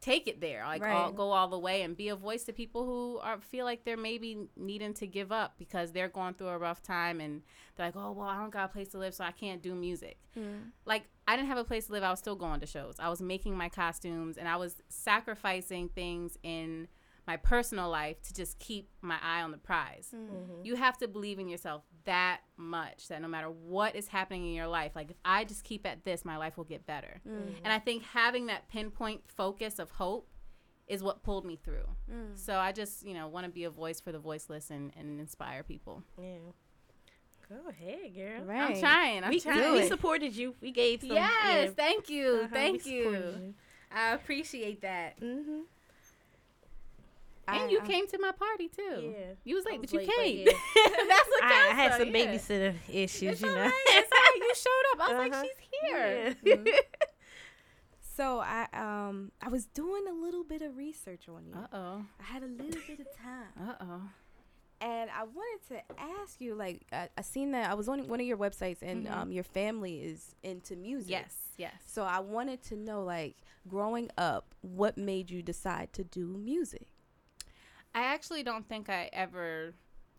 take 0.00 0.26
it 0.26 0.40
there. 0.40 0.64
Like 0.66 0.82
all, 0.82 1.06
Right. 1.06 1.16
go 1.16 1.30
all 1.30 1.48
the 1.48 1.58
way 1.58 1.82
and 1.82 1.96
be 1.96 2.08
a 2.08 2.16
voice 2.16 2.44
to 2.44 2.52
people 2.52 2.84
who 2.84 3.18
are 3.18 3.40
feel 3.40 3.64
like 3.64 3.84
they're 3.84 3.96
maybe 3.96 4.48
needing 4.56 4.94
to 4.94 5.06
give 5.06 5.30
up 5.30 5.54
because 5.58 5.92
they're 5.92 6.08
going 6.08 6.34
through 6.34 6.48
a 6.48 6.58
rough 6.58 6.82
time 6.82 7.20
and 7.20 7.42
they're 7.76 7.86
like, 7.86 7.96
oh 7.96 8.12
well, 8.12 8.28
I 8.28 8.36
don't 8.36 8.50
got 8.50 8.70
a 8.70 8.72
place 8.72 8.88
to 8.88 8.98
live, 8.98 9.14
so 9.14 9.24
I 9.24 9.30
can't 9.30 9.62
do 9.62 9.74
music 9.74 10.18
mm. 10.36 10.70
like 10.84 11.04
I 11.26 11.36
didn't 11.36 11.48
have 11.48 11.58
a 11.58 11.64
place 11.64 11.86
to 11.86 11.92
live. 11.92 12.02
I 12.02 12.10
was 12.10 12.18
still 12.18 12.34
going 12.34 12.60
to 12.60 12.66
shows. 12.66 12.96
I 12.98 13.08
was 13.08 13.22
making 13.22 13.56
my 13.56 13.68
costumes 13.68 14.36
and 14.36 14.48
I 14.48 14.56
was 14.56 14.82
sacrificing 14.88 15.88
things 15.88 16.36
in 16.42 16.88
my 17.26 17.36
personal 17.36 17.88
life 17.88 18.20
to 18.22 18.34
just 18.34 18.58
keep 18.58 18.88
my 19.00 19.16
eye 19.22 19.42
on 19.42 19.50
the 19.52 19.58
prize. 19.58 20.12
You 20.62 20.74
have 20.76 20.98
to 20.98 21.08
believe 21.08 21.38
in 21.38 21.48
yourself 21.48 21.82
that 22.04 22.40
much 22.56 23.06
that 23.08 23.22
no 23.22 23.28
matter 23.28 23.48
what 23.48 23.94
is 23.94 24.08
happening 24.08 24.46
in 24.48 24.54
your 24.54 24.66
life, 24.66 24.92
like 24.96 25.10
if 25.10 25.16
I 25.24 25.44
just 25.44 25.62
keep 25.62 25.86
at 25.86 26.04
this, 26.04 26.24
my 26.24 26.36
life 26.36 26.56
will 26.56 26.64
get 26.64 26.86
better. 26.86 27.20
And 27.64 27.72
I 27.72 27.78
think 27.78 28.02
having 28.02 28.46
that 28.46 28.68
pinpoint 28.68 29.22
focus 29.28 29.78
of 29.78 29.90
hope 29.92 30.28
is 30.88 31.02
what 31.02 31.22
pulled 31.22 31.46
me 31.46 31.56
through. 31.56 31.86
So 32.34 32.56
I 32.56 32.72
just, 32.72 33.04
you 33.06 33.14
know, 33.14 33.28
want 33.28 33.46
to 33.46 33.52
be 33.52 33.64
a 33.64 33.70
voice 33.70 34.00
for 34.00 34.10
the 34.12 34.18
voiceless 34.18 34.70
and, 34.70 34.92
and 34.98 35.20
inspire 35.20 35.62
people. 35.62 36.02
Yeah. 36.20 36.38
Go 37.48 37.68
ahead, 37.68 38.14
girl. 38.14 38.44
Right. 38.44 38.74
I'm 38.74 38.80
trying. 38.80 39.24
I'm 39.24 39.30
We, 39.30 39.38
trying. 39.40 39.72
we 39.74 39.86
supported 39.86 40.34
you. 40.34 40.54
We 40.60 40.70
gave 40.70 41.00
some. 41.02 41.10
Yes, 41.12 41.34
yeah, 41.44 41.66
thank 41.76 42.08
you. 42.08 42.40
uh-huh, 42.44 42.48
Thank 42.50 42.84
we 42.86 42.92
you. 42.92 43.54
I 43.94 44.12
appreciate 44.14 44.80
that. 44.82 45.20
Mm-hmm. 45.20 45.60
And 47.48 47.62
I- 47.64 47.68
you 47.68 47.80
I- 47.80 47.86
came 47.86 48.06
to 48.08 48.18
my 48.18 48.32
party 48.32 48.68
too. 48.68 49.12
Yeah. 49.18 49.34
You 49.44 49.56
was 49.56 49.64
late, 49.64 49.80
was 49.80 49.90
but 49.90 49.92
you 49.92 49.98
late, 50.00 50.08
but 50.08 50.16
came. 50.24 50.46
yeah. 50.46 50.52
That's 51.08 51.28
what 51.28 51.42
I, 51.44 51.68
I 51.70 51.74
had 51.74 51.98
some 51.98 52.08
yeah. 52.14 52.26
babysitter 52.26 52.74
issues, 52.88 53.32
It's 53.32 53.40
you 53.42 53.48
know. 53.48 53.62
right. 53.62 53.72
It's 53.88 54.10
right. 54.10 54.36
You 54.36 54.54
showed 54.54 54.86
up. 54.92 55.00
I 55.00 55.12
was 55.12 55.32
Uh-huh. 55.32 55.42
like, 55.42 55.44
she's 55.44 55.80
here. 55.90 56.36
Yeah. 56.44 56.72
So 58.14 58.40
I 58.40 58.66
um 58.74 59.32
I 59.40 59.48
was 59.48 59.64
doing 59.66 60.02
a 60.08 60.12
little 60.12 60.44
bit 60.44 60.60
of 60.62 60.76
research 60.76 61.28
on 61.28 61.46
you. 61.46 61.54
Uh 61.54 61.66
oh. 61.72 62.04
I 62.20 62.22
had 62.22 62.42
a 62.42 62.46
little 62.46 62.80
bit 62.86 63.00
of 63.00 63.06
time, 63.16 63.68
Uh 63.68 63.74
oh. 63.80 64.02
and 64.82 65.10
I 65.10 65.24
wanted 65.24 65.66
to 65.68 65.82
ask 66.20 66.38
you. 66.40 66.54
Like 66.54 66.82
I, 66.92 67.08
I 67.16 67.22
seen 67.22 67.52
that 67.52 67.70
I 67.70 67.74
was 67.74 67.88
on 67.88 68.06
one 68.08 68.20
of 68.20 68.26
your 68.26 68.36
websites, 68.36 68.82
and 68.82 69.06
Mhm. 69.06 69.16
um 69.16 69.32
your 69.32 69.44
family 69.44 70.00
is 70.02 70.34
into 70.42 70.76
music. 70.76 71.10
Yes. 71.10 71.34
Yes. 71.56 71.72
So 71.86 72.02
I 72.02 72.20
wanted 72.20 72.62
to 72.64 72.76
know, 72.76 73.02
like, 73.02 73.36
growing 73.68 74.10
up, 74.18 74.54
what 74.60 74.98
made 74.98 75.30
you 75.30 75.42
decide 75.42 75.92
to 75.94 76.04
do 76.04 76.26
music? 76.26 76.88
I 77.94 78.04
actually 78.04 78.42
don't 78.42 78.68
think 78.68 78.88
I 78.88 79.10
ever 79.12 79.74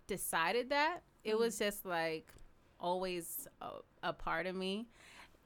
decided 0.08 0.70
that. 0.70 1.00
It 1.24 1.38
was 1.38 1.56
mm. 1.56 1.60
just 1.60 1.86
like 1.86 2.32
always 2.80 3.48
a, 3.62 3.70
a 4.04 4.14
part 4.14 4.46
of 4.46 4.56
me. 4.56 4.88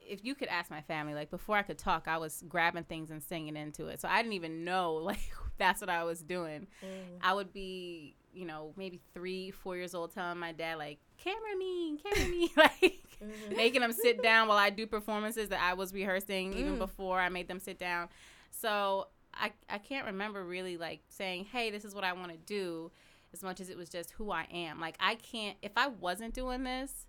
If 0.02 0.24
you 0.24 0.36
could 0.36 0.48
ask 0.48 0.72
my 0.72 0.82
family, 0.82 1.14
like 1.14 1.30
before 1.30 1.58
I 1.58 1.62
could 1.62 1.78
talk, 1.78 2.08
I 2.08 2.18
was 2.18 2.44
grabbing 2.48 2.86
things 2.86 3.12
and 3.12 3.22
singing 3.22 3.56
into 3.56 3.88
it. 3.88 4.02
So 4.02 4.08
I 4.08 4.22
didn't 4.22 4.34
even 4.34 4.64
know 4.64 4.94
like 5.02 5.32
that's 5.58 5.82
what 5.82 5.90
I 5.90 6.04
was 6.04 6.22
doing. 6.22 6.68
Mm. 6.84 7.20
I 7.22 7.34
would 7.34 7.54
be, 7.54 8.16
you 8.34 8.46
know, 8.46 8.74
maybe 8.76 9.02
three, 9.14 9.52
four 9.52 9.76
years 9.76 9.96
old, 9.96 10.14
telling 10.14 10.38
my 10.38 10.52
dad 10.52 10.78
like, 10.78 11.00
"Camera 11.18 11.56
me, 11.58 11.98
camera 11.98 12.30
me," 12.30 12.52
like 12.58 13.04
mm-hmm. 13.24 13.56
making 13.56 13.82
them 13.82 13.92
sit 13.92 14.22
down 14.22 14.48
while 14.48 14.58
I 14.58 14.70
do 14.70 14.86
performances 14.86 15.50
that 15.50 15.62
I 15.62 15.74
was 15.74 15.94
rehearsing 15.94 16.54
even 16.54 16.76
mm. 16.76 16.80
before 16.80 17.20
I 17.20 17.30
made 17.30 17.48
them 17.48 17.60
sit 17.60 17.80
down. 17.80 18.10
So 18.52 19.08
I 19.40 19.52
I 19.70 19.78
can't 19.78 20.06
remember 20.06 20.44
really 20.44 20.78
like 20.78 21.02
saying, 21.10 21.46
"Hey, 21.46 21.72
this 21.72 21.86
is 21.86 21.94
what 21.96 22.04
I 22.04 22.14
want 22.14 22.32
to 22.32 22.38
do," 22.38 22.92
as 23.34 23.44
much 23.44 23.60
as 23.60 23.70
it 23.70 23.78
was 23.78 23.90
just 23.90 24.12
who 24.12 24.32
I 24.32 24.48
am. 24.52 24.80
Like 24.80 24.96
I 25.00 25.16
can't 25.16 25.58
if 25.62 25.72
I 25.78 25.88
wasn't 25.88 26.34
doing 26.34 26.64
this. 26.64 27.06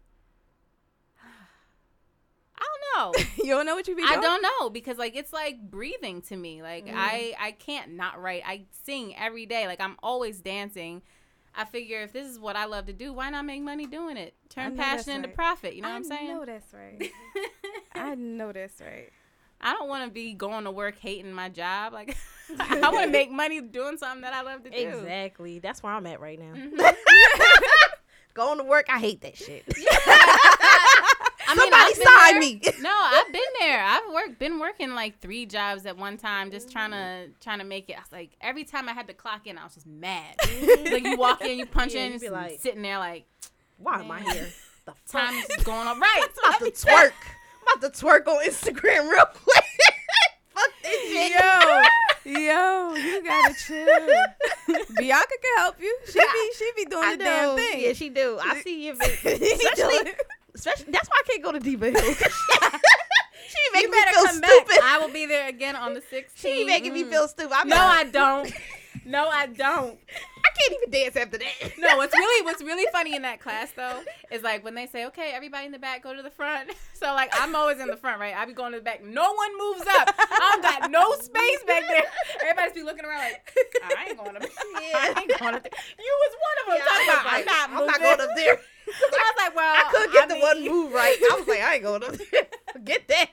I 2.58 2.64
don't 2.64 3.14
know. 3.16 3.24
you 3.44 3.50
don't 3.54 3.66
know 3.66 3.74
what 3.74 3.86
you 3.88 3.96
be 3.96 4.02
doing? 4.02 4.18
I 4.18 4.20
don't 4.20 4.42
know 4.42 4.70
because 4.70 4.98
like 4.98 5.16
it's 5.16 5.32
like 5.32 5.70
breathing 5.70 6.22
to 6.22 6.36
me. 6.36 6.62
Like 6.62 6.86
Mm. 6.86 6.94
I 6.96 7.34
I 7.38 7.52
can't 7.52 7.92
not 7.92 8.20
write. 8.20 8.42
I 8.46 8.64
sing 8.84 9.16
every 9.16 9.46
day. 9.46 9.66
Like 9.66 9.80
I'm 9.80 9.96
always 10.02 10.40
dancing. 10.40 11.02
I 11.54 11.64
figure 11.64 12.02
if 12.02 12.12
this 12.12 12.28
is 12.28 12.38
what 12.38 12.54
I 12.54 12.66
love 12.66 12.86
to 12.86 12.92
do, 12.92 13.12
why 13.12 13.30
not 13.30 13.44
make 13.44 13.62
money 13.62 13.86
doing 13.86 14.16
it? 14.16 14.34
Turn 14.48 14.76
passion 14.76 15.14
into 15.14 15.28
right. 15.28 15.34
profit. 15.34 15.74
You 15.74 15.82
know 15.82 15.88
what 15.88 15.94
I 15.94 15.96
I'm 15.96 16.04
saying? 16.04 16.30
I 16.30 16.34
know 16.34 16.44
that's 16.44 16.72
right. 16.72 17.10
I 17.94 18.14
know 18.14 18.52
that's 18.52 18.80
right. 18.80 19.10
I 19.60 19.72
don't 19.72 19.88
want 19.88 20.04
to 20.04 20.10
be 20.10 20.34
going 20.34 20.64
to 20.64 20.70
work 20.70 20.98
hating 20.98 21.32
my 21.32 21.48
job. 21.48 21.92
Like 21.92 22.16
I 22.60 22.90
want 22.90 23.04
to 23.04 23.10
make 23.10 23.30
money 23.30 23.60
doing 23.60 23.98
something 23.98 24.22
that 24.22 24.32
I 24.34 24.42
love 24.42 24.62
to 24.64 24.70
do. 24.70 24.76
Exactly. 24.76 25.58
That's 25.58 25.82
where 25.82 25.92
I'm 25.92 26.06
at 26.06 26.20
right 26.20 26.38
now. 26.38 26.52
Mhm. 26.54 26.94
Going 28.34 28.58
to 28.58 28.64
work, 28.64 28.86
I 28.88 29.00
hate 29.00 29.20
that 29.22 29.36
shit. 29.36 29.64
I 31.50 31.54
mean, 31.56 31.70
Somebody 31.72 31.94
sign 31.94 32.38
me. 32.38 32.60
No, 32.80 32.92
I've 32.94 33.32
been 33.32 33.40
there. 33.58 33.82
I've 33.82 34.12
worked, 34.12 34.38
been 34.38 34.60
working 34.60 34.90
like 34.94 35.18
three 35.20 35.44
jobs 35.46 35.86
at 35.86 35.96
one 35.96 36.16
time, 36.18 36.50
just 36.50 36.70
trying 36.70 36.90
Mm-hmm. 36.92 37.32
to 37.32 37.40
trying 37.40 37.58
to 37.58 37.64
make 37.64 37.88
it. 37.90 37.96
I 37.96 38.00
was 38.00 38.12
like, 38.12 38.30
every 38.40 38.64
time 38.64 38.88
I 38.88 38.92
had 38.92 39.08
to 39.08 39.14
clock 39.14 39.46
in, 39.46 39.58
I 39.58 39.64
was 39.64 39.74
just 39.74 39.86
mad. 39.86 40.36
like 40.90 41.04
you 41.04 41.16
walk 41.16 41.42
in, 41.44 41.58
you 41.58 41.66
punch 41.66 41.94
Yeah, 41.94 42.04
in, 42.04 42.12
you 42.12 42.20
be 42.20 42.30
like, 42.30 42.60
sitting 42.60 42.82
there 42.82 42.98
like 42.98 43.24
Why 43.78 44.00
am 44.00 44.10
I 44.10 44.20
here? 44.20 44.46
The 44.84 44.94
time 45.10 45.34
is 45.34 45.64
going 45.64 45.86
on. 45.88 45.98
Right. 45.98 46.26
I'm 46.44 46.54
about 46.54 46.64
to 46.66 46.70
twerk. 46.86 47.12
I'm 47.68 47.78
about 47.78 47.94
to 47.94 48.04
twerk 48.04 48.26
on 48.26 48.44
Instagram 48.44 49.10
real 49.10 49.24
quick. 49.34 49.64
fuck 50.54 50.70
this 50.82 51.10
shit. 51.10 51.32
Yo, 51.32 51.82
yo, 52.40 52.94
you 52.94 53.24
gotta 53.24 53.54
chill. 53.66 54.84
Bianca 54.96 55.34
can 55.42 55.56
help 55.58 55.80
you. 55.80 55.96
She 56.06 56.18
be 56.20 56.50
she 56.58 56.72
be 56.76 56.84
doing 56.86 57.04
I 57.04 57.16
the 57.16 57.24
damn 57.24 57.56
thing. 57.56 57.80
Yeah, 57.82 57.92
she 57.92 58.08
do. 58.08 58.38
I 58.42 58.60
see 58.62 58.86
you. 58.86 58.94
She 59.00 59.28
Especially, 59.34 59.98
doing- 60.04 60.14
especially 60.54 60.92
that's 60.92 61.08
why 61.08 61.22
I 61.24 61.28
can't 61.28 61.42
go 61.42 61.52
to 61.52 61.60
Diva 61.60 61.90
Hill. 61.90 62.00
she 62.02 63.58
be 63.72 63.72
making 63.74 63.90
me 63.90 64.04
feel 64.12 64.26
stupid. 64.28 64.68
Back. 64.68 64.80
I 64.82 64.98
will 65.00 65.12
be 65.12 65.26
there 65.26 65.48
again 65.48 65.76
on 65.76 65.94
the 65.94 66.00
16th. 66.00 66.24
she 66.36 66.52
be 66.52 66.64
making 66.64 66.92
me 66.92 67.04
Mm. 67.04 67.10
feel 67.10 67.28
stupid. 67.28 67.52
I'm 67.54 67.68
No, 67.68 67.76
like, 67.76 68.06
I 68.06 68.10
don't. 68.10 68.52
No, 69.08 69.26
I 69.26 69.46
don't. 69.46 69.98
I 70.44 70.48
can't 70.58 70.82
even 70.82 70.90
dance 70.90 71.16
after 71.16 71.38
that. 71.38 71.72
No, 71.78 71.96
what's 71.96 72.14
really 72.14 72.44
what's 72.44 72.62
really 72.62 72.84
funny 72.92 73.16
in 73.16 73.22
that 73.22 73.40
class 73.40 73.70
though 73.74 74.00
is 74.30 74.42
like 74.42 74.62
when 74.64 74.74
they 74.74 74.86
say, 74.86 75.06
"Okay, 75.06 75.32
everybody 75.34 75.64
in 75.64 75.72
the 75.72 75.78
back, 75.78 76.02
go 76.02 76.14
to 76.14 76.22
the 76.22 76.30
front." 76.30 76.70
So 76.98 77.06
like 77.14 77.30
I'm 77.40 77.54
always 77.54 77.78
in 77.78 77.86
the 77.86 77.96
front, 77.96 78.18
right? 78.18 78.34
I 78.34 78.44
be 78.44 78.52
going 78.52 78.72
to 78.72 78.78
the 78.78 78.84
back. 78.84 79.04
No 79.04 79.32
one 79.32 79.50
moves 79.56 79.82
up. 79.82 80.12
I 80.18 80.50
don't 80.50 80.62
got 80.62 80.90
no 80.90 81.12
space 81.12 81.62
back 81.64 81.84
there. 81.86 82.02
Everybody's 82.42 82.72
be 82.72 82.82
looking 82.82 83.04
around 83.04 83.20
like, 83.20 83.54
I 83.96 84.06
ain't 84.08 84.18
going 84.18 84.34
up. 84.34 84.42
Yeah. 84.42 84.98
I 84.98 85.20
ain't 85.20 85.38
going 85.38 85.54
up 85.54 85.62
there. 85.62 85.72
You 85.96 86.18
was 86.20 86.36
one 86.42 86.56
of 86.58 86.66
them. 86.66 86.76
Yeah, 86.76 86.84
talking 86.84 87.08
about, 87.08 87.24
like, 87.24 87.38
I'm 87.38 87.70
not 87.70 87.80
I'm 87.80 87.86
not 87.86 88.00
going 88.00 88.28
up 88.28 88.34
there. 88.34 88.58
I 88.58 89.32
was 89.32 89.44
like, 89.44 89.54
well, 89.54 89.74
I 89.76 89.90
couldn't 89.92 90.12
get 90.12 90.28
the 90.28 90.34
mean- 90.34 90.42
one 90.42 90.64
move 90.68 90.92
right. 90.92 91.16
I 91.30 91.36
was 91.38 91.46
like, 91.46 91.60
I 91.60 91.74
ain't 91.74 91.84
going 91.84 92.02
up 92.02 92.16
there. 92.16 92.46
Forget 92.72 93.06
that. 93.06 93.30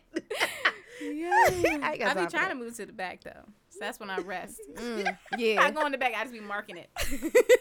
Yeah. 1.01 1.47
I, 1.81 1.97
I 2.05 2.13
be 2.13 2.27
trying 2.27 2.49
to 2.49 2.55
move 2.55 2.75
to 2.75 2.85
the 2.85 2.93
back 2.93 3.23
though. 3.23 3.31
So 3.77 3.79
that's 3.81 3.99
when 3.99 4.09
I 4.09 4.19
rest. 4.19 4.59
Mm, 4.75 5.17
I 5.59 5.71
go 5.71 5.85
in 5.85 5.91
the 5.91 5.97
back. 5.97 6.13
I 6.17 6.21
just 6.23 6.33
be 6.33 6.39
marking 6.39 6.77
it. 6.77 6.89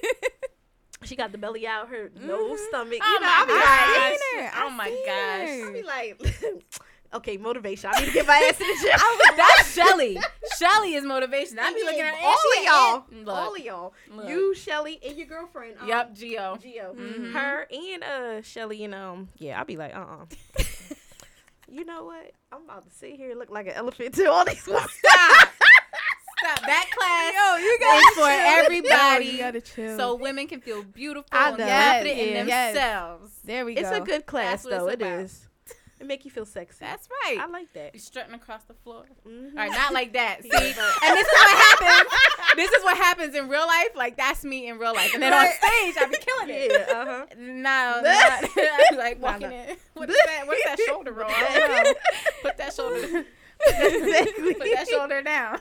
She 1.03 1.17
got 1.17 1.33
the 1.33 1.39
belly 1.39 1.67
out, 1.67 1.89
her 1.91 2.11
no 2.19 2.55
Mhm. 2.55 2.69
stomach. 2.69 2.99
Oh 3.03 3.13
you 3.13 3.21
know, 3.21 3.27
my 3.27 3.37
I 3.37 3.45
be 3.45 3.53
gosh. 3.53 4.11
like, 4.33 4.53
her. 4.55 4.63
Oh 4.63 4.67
I 4.67 4.71
my 4.71 4.89
gosh. 5.05 5.49
her. 5.49 5.69
I 5.69 5.73
be 5.73 5.83
like, 5.83 6.63
Okay, 7.15 7.37
motivation. 7.37 7.91
I 7.93 8.01
need 8.01 8.07
to 8.07 8.13
get 8.13 8.27
my 8.27 8.37
ass 8.51 8.59
in 8.59 8.67
the 8.67 8.75
gym. 8.81 9.37
That's 9.37 9.73
Shelly. 9.75 10.19
Shelly 10.59 10.95
is 10.95 11.05
motivation. 11.05 11.59
I'd 11.61 11.75
be 11.75 11.85
looking 11.85 12.01
at 12.01 12.15
all 12.25 12.33
of 12.33 12.39
a 12.59 12.65
y'all, 12.65 12.95
ant. 13.13 13.25
Look. 13.27 13.37
all 13.37 13.55
of 13.55 13.61
y'all, 13.61 13.93
Look. 14.11 14.29
you, 14.31 14.55
Shelly, 14.55 14.99
and 15.07 15.17
your 15.19 15.27
girlfriend. 15.27 15.77
Um, 15.79 15.89
Yep, 15.89 16.15
Geo. 16.15 16.57
Geo, 16.57 16.95
Mhm. 16.95 17.33
her 17.35 17.69
and 17.71 18.03
uh 18.03 18.43
Shelly 18.43 18.83
and 18.85 18.95
um 18.95 19.29
yeah, 19.37 19.59
I'll 19.59 19.67
be 19.67 19.77
like 19.77 19.95
uh 19.95 19.99
uh 19.99 20.25
You 21.69 21.85
know 21.85 22.05
what? 22.05 22.33
I'm 22.53 22.63
about 22.65 22.85
to 22.89 22.91
sit 22.97 23.17
here 23.17 23.31
and 23.31 23.39
look 23.39 23.51
like 23.51 23.67
an 23.67 23.73
elephant 23.75 24.15
to 24.15 24.31
all 24.31 24.45
these. 24.47 24.63
Stop. 24.63 24.89
Stop. 26.45 26.61
That 26.67 26.91
class 26.91 27.35
Yo, 27.35 27.65
you 27.65 27.79
is 27.81 28.15
for 28.15 28.21
chill. 28.21 28.27
everybody. 28.29 29.25
Yo, 29.27 29.31
you 29.33 29.39
gotta 29.39 29.61
chill. 29.61 29.97
so 29.97 30.15
women 30.15 30.47
can 30.47 30.61
feel 30.61 30.83
beautiful 30.83 31.29
I 31.33 31.49
and 31.49 31.59
know. 31.59 31.67
confident 31.67 32.19
in 32.19 32.29
Yes, 32.35 32.49
yes. 32.49 32.73
themselves. 32.75 33.39
there 33.45 33.65
we 33.65 33.75
go. 33.75 33.81
It's 33.81 33.91
a 33.91 34.01
good 34.01 34.27
class 34.27 34.63
though. 34.63 34.87
it's 34.89 34.95
It 34.95 35.03
about. 35.03 35.21
is. 35.21 35.49
It 36.01 36.07
make 36.07 36.25
you 36.25 36.31
feel 36.31 36.45
sexy. 36.45 36.79
That's 36.81 37.09
right. 37.25 37.39
I 37.41 37.47
like 37.47 37.73
that. 37.75 37.95
You're 37.95 38.01
strutting 38.01 38.35
across 38.35 38.65
the 38.65 38.75
floor. 38.75 39.05
Mhm. 39.27 39.53
All 39.53 39.57
right, 39.57 39.71
not 39.71 39.93
like 39.95 40.13
that. 40.15 40.43
See, 40.43 40.51
and 40.51 41.17
this 41.17 41.27
is 41.27 41.33
what 41.33 41.51
happens. 41.51 42.11
This 42.57 42.71
is 42.71 42.85
what 42.85 42.97
happens 42.97 43.35
in 43.35 43.49
real 43.49 43.67
life. 43.67 43.89
Like 43.97 44.17
that's 44.17 44.45
me 44.45 44.69
in 44.69 44.79
real 44.79 44.95
life, 44.95 45.13
and 45.13 45.21
then 45.23 45.33
on 45.33 45.45
stage 45.47 45.95
I 46.01 46.07
be 46.09 46.19
killing 46.19 46.51
it. 46.51 46.71
Yeah, 46.89 46.95
uh 47.01 47.05
huh. 47.05 47.27
No, 47.37 47.63
not, 47.63 48.05
I 48.05 48.87
be 48.91 48.97
like 48.97 49.19
Nah, 49.21 49.27
walking 49.33 49.49
nah. 49.51 49.57
in. 49.57 49.77
What's 49.95 50.13
that? 50.27 50.47
What's 50.47 50.65
that 50.65 50.79
shoulder 50.87 51.13
roll? 51.13 51.29
I 51.31 51.59
don't 51.59 51.85
know. 51.85 51.95
Put 52.43 52.57
that 52.59 52.73
shoulder. 52.75 53.25
Exactly. 53.67 54.55
Put 54.55 54.73
that 54.75 54.89
shoulder 54.89 55.23
down. 55.23 55.59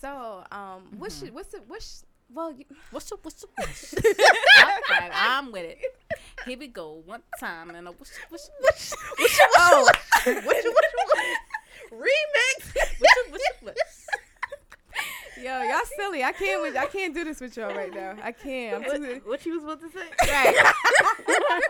so, 0.00 0.44
um, 0.50 0.82
what 0.98 1.12
should 1.12 1.32
what's 1.34 1.48
the 1.48 1.58
what? 1.66 1.82
Sh- 1.82 2.02
well, 2.32 2.50
you, 2.50 2.64
What's 2.90 3.10
up? 3.12 3.20
What's? 3.22 3.44
What's 3.54 3.94
up? 3.94 4.04
I'm 5.12 5.52
with 5.52 5.64
it. 5.64 5.78
Here 6.44 6.58
we 6.58 6.66
go. 6.66 7.02
One 7.04 7.22
time 7.38 7.70
and 7.70 7.88
a 7.88 7.92
what's 7.92 8.10
up? 8.18 8.30
What's? 8.30 8.50
What's 8.60 8.90
your, 8.90 9.00
what's 9.18 9.38
your, 9.38 9.48
oh, 9.56 9.88
what's 10.44 10.64
your, 10.64 10.72
what's 10.72 10.94
your, 11.92 12.00
remix? 12.00 12.74
What's 12.98 13.16
up? 13.24 13.30
What's? 13.30 13.44
What's? 13.62 14.06
Yo, 15.42 15.62
y'all 15.62 15.80
silly. 15.96 16.22
I 16.24 16.32
can't 16.32 16.62
with 16.62 16.76
I 16.76 16.86
can't 16.86 17.14
do 17.14 17.24
this 17.24 17.40
with 17.40 17.56
y'all 17.56 17.74
right 17.74 17.92
now. 17.92 18.16
I 18.22 18.32
can't. 18.32 18.84
I'm 18.86 18.90
too, 19.02 19.08
What, 19.14 19.26
what 19.26 19.46
you 19.46 19.54
was 19.60 19.64
about 19.64 19.80
to 19.80 19.88
say? 19.90 20.06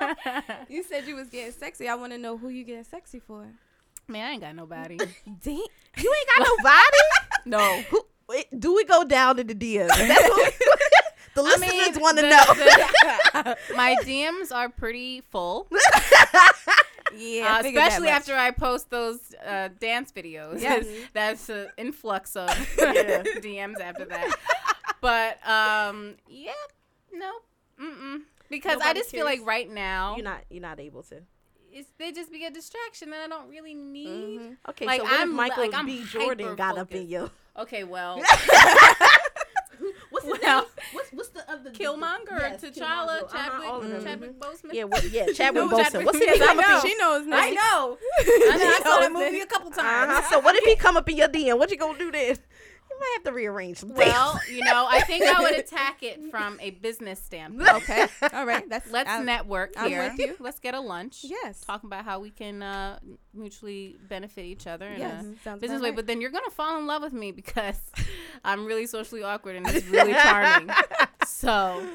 Right. 0.00 0.64
you 0.68 0.82
said 0.82 1.06
you 1.06 1.14
was 1.16 1.28
getting 1.28 1.52
sexy. 1.52 1.88
I 1.88 1.94
want 1.94 2.12
to 2.12 2.18
know 2.18 2.36
who 2.36 2.48
you 2.48 2.64
getting 2.64 2.84
sexy 2.84 3.20
for. 3.20 3.46
Man, 4.08 4.26
I 4.26 4.30
ain't 4.32 4.40
got 4.40 4.54
nobody. 4.54 4.96
Damn. 5.42 5.54
You 5.54 6.14
ain't 6.14 6.28
got 6.36 6.46
nobody. 6.58 6.80
No. 7.48 7.80
Who, 7.90 8.02
wait, 8.28 8.46
do 8.58 8.74
we 8.74 8.84
go 8.84 9.04
down 9.04 9.36
to 9.36 9.44
the 9.44 9.54
DMs? 9.54 9.86
That's 9.86 10.28
what 10.28 10.54
the 11.36 11.40
I 11.42 11.44
listeners 11.44 11.94
mean, 11.94 12.00
want 12.02 12.18
to 12.18 12.22
know. 12.28 12.44
the- 12.54 13.56
my 13.76 13.94
DMs 14.02 14.52
are 14.52 14.68
pretty 14.68 15.20
full, 15.30 15.68
Yeah, 17.16 17.44
uh, 17.44 17.56
I 17.62 17.68
especially 17.68 18.08
after 18.08 18.34
I 18.34 18.50
post 18.50 18.90
those 18.90 19.18
uh, 19.46 19.68
dance 19.80 20.12
videos. 20.12 20.60
Yes. 20.60 20.86
that's 21.12 21.48
an 21.48 21.68
influx 21.76 22.36
of 22.36 22.48
Yeah. 22.78 23.22
DMs 23.22 23.80
after 23.80 24.04
that. 24.06 24.36
But 25.00 25.38
um, 25.48 26.14
yeah, 26.28 26.52
no, 27.12 27.30
mm-mm. 27.80 28.22
Because 28.48 28.74
I 28.76 28.78
Nobody 28.78 29.00
just 29.00 29.10
feel 29.10 29.24
like 29.24 29.44
right 29.44 29.68
now 29.70 30.14
You're 30.16 30.24
not. 30.24 30.40
You're 30.50 30.62
not 30.62 30.78
able 30.80 31.02
to. 31.04 31.16
it's, 31.72 31.88
they 31.98 32.12
just 32.12 32.30
be 32.32 32.44
a 32.44 32.50
distraction 32.50 33.10
that 33.10 33.20
I 33.24 33.28
don't 33.28 33.48
really 33.50 33.74
need. 33.74 34.40
Mhm. 34.40 34.56
Okay, 34.70 34.86
Like, 34.86 35.00
so 35.00 35.04
what 35.04 35.12
I'm- 35.20 35.30
if 35.30 35.34
Michael 35.34 35.68
like, 35.70 35.86
B. 35.86 36.04
Jordan 36.04 36.54
got 36.56 36.78
up 36.78 36.92
in 36.92 37.08
hyper-focused. 37.08 37.32
Okay, 37.58 37.84
well, 37.84 38.18
What's 38.18 38.30
his 38.30 38.52
name? 38.52 38.94
What's 40.92 41.10
what's 41.10 41.28
the 41.30 41.50
other? 41.50 41.70
Killmonger, 41.70 42.38
Yes, 42.38 42.62
T'Challa, 42.62 43.20
Killmonger, 43.20 43.22
uh-huh, 43.24 43.36
Chadwick, 43.36 43.68
all 43.68 43.80
of 43.80 43.88
them. 43.90 44.04
Chadwick 44.04 44.40
Boseman. 44.40 44.72
Yeah, 44.72 44.84
what, 44.84 45.04
yeah, 45.10 45.26
Chadwick 45.34 45.64
No, 45.64 45.68
Boseman. 45.76 46.04
What's 46.04 46.18
if 46.18 46.26
Yes, 46.26 46.36
he 46.36 46.42
I 46.42 46.46
come 46.46 46.58
up 46.58 46.66
know. 46.68 46.80
She 46.88 46.94
knows. 46.96 47.26
I 47.30 47.50
know. 47.50 47.98
I 48.18 48.56
know. 48.56 48.66
I 48.66 48.80
saw 48.82 49.00
knows 49.00 49.00
that 49.00 49.12
movie 49.12 49.40
a 49.40 49.46
couple 49.46 49.70
times. 49.70 50.12
Uh-huh. 50.18 50.30
So 50.30 50.40
what 50.40 50.54
if 50.56 50.64
he 50.64 50.76
come 50.84 50.96
up 50.96 51.08
in 51.08 51.16
your 51.16 51.28
DM? 51.28 51.58
What 51.58 51.70
you 51.70 51.76
gonna 51.76 51.98
do 51.98 52.10
then? 52.12 52.36
You 52.96 53.00
might 53.00 53.12
have 53.16 53.24
to 53.24 53.32
rearrange 53.32 53.78
some 53.78 53.90
things. 53.90 53.98
Well, 54.06 54.40
you 54.50 54.64
know, 54.64 54.86
I 54.88 55.00
think 55.02 55.24
I 55.24 55.40
would 55.42 55.58
attack 55.58 56.02
it 56.02 56.18
from 56.30 56.58
a 56.60 56.70
business 56.70 57.20
standpoint. 57.22 57.68
Okay. 57.74 58.06
All 58.32 58.46
right. 58.46 58.66
That's 58.70 58.90
Let's 58.90 59.10
I- 59.10 59.22
network 59.22 59.74
I'm 59.76 59.88
here. 59.90 60.02
with 60.08 60.18
you. 60.18 60.36
Let's 60.40 60.58
get 60.60 60.74
a 60.74 60.80
lunch. 60.80 61.18
Yes. 61.22 61.60
Talk 61.60 61.84
about 61.84 62.04
how 62.06 62.20
we 62.20 62.30
can 62.30 62.62
uh, 62.62 62.98
mutually 63.34 63.96
benefit 64.08 64.44
each 64.46 64.66
other 64.66 64.88
in 64.88 65.00
Yes. 65.00 65.24
a 65.44 65.56
business 65.56 65.82
way. 65.82 65.88
right. 65.90 65.96
But 65.96 66.06
then 66.06 66.20
you're 66.22 66.30
gonna 66.30 66.50
fall 66.50 66.78
in 66.78 66.86
love 66.86 67.02
with 67.02 67.12
me 67.12 67.32
because 67.32 67.78
I'm 68.44 68.64
really 68.64 68.86
socially 68.86 69.22
awkward 69.22 69.56
and 69.56 69.66
it's 69.68 69.86
really 69.88 70.14
charming. 70.14 70.70
so 71.26 71.86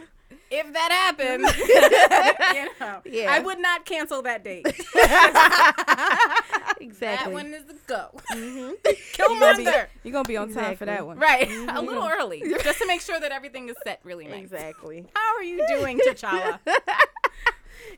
if 0.49 0.73
that 0.73 0.91
happens, 0.91 1.57
you 2.55 2.69
know, 2.79 3.01
Yeah. 3.05 3.31
I 3.33 3.39
would 3.39 3.59
not 3.59 3.85
cancel 3.85 4.21
that 4.23 4.43
date. 4.43 4.65
exactly. 6.79 6.99
That 6.99 7.31
one 7.31 7.53
is 7.53 7.63
a 7.69 7.73
go. 7.87 8.09
Mhm. 8.31 8.73
Killmonger. 9.13 9.87
You're 10.03 10.11
gonna 10.13 10.23
be 10.27 10.37
on 10.37 10.53
time 10.53 10.75
for 10.77 10.85
that 10.85 11.05
one. 11.05 11.17
Right, 11.17 11.49
a 11.49 11.81
little 11.81 12.07
early, 12.07 12.41
just 12.63 12.79
to 12.79 12.87
make 12.87 13.01
sure 13.01 13.19
that 13.19 13.31
everything 13.31 13.69
is 13.69 13.75
set 13.83 13.99
really 14.03 14.25
nice. 14.27 14.41
Exactly. 14.43 15.05
How 15.15 15.35
are 15.35 15.43
you 15.43 15.65
doing, 15.67 15.99
T'Challa? 15.99 16.59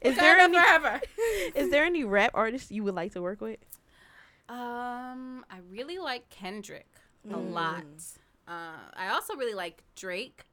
Is 0.02 0.16
there 0.18 0.38
any 0.40 0.58
forever? 0.58 1.02
is 1.56 1.70
there 1.70 1.86
any 1.86 2.04
rap 2.04 2.32
artist 2.34 2.72
you 2.72 2.84
would 2.84 2.96
like 2.96 3.14
to 3.14 3.22
work 3.22 3.42
with? 3.42 3.60
Um, 4.50 5.46
I 5.50 5.58
really 5.72 5.98
like 6.00 6.30
Kendrick 6.30 6.88
a 7.32 7.38
lot. 7.38 7.84
Uh, 8.48 8.74
I 8.96 9.10
also 9.10 9.36
really 9.36 9.54
like 9.54 9.84
Drake, 9.96 10.44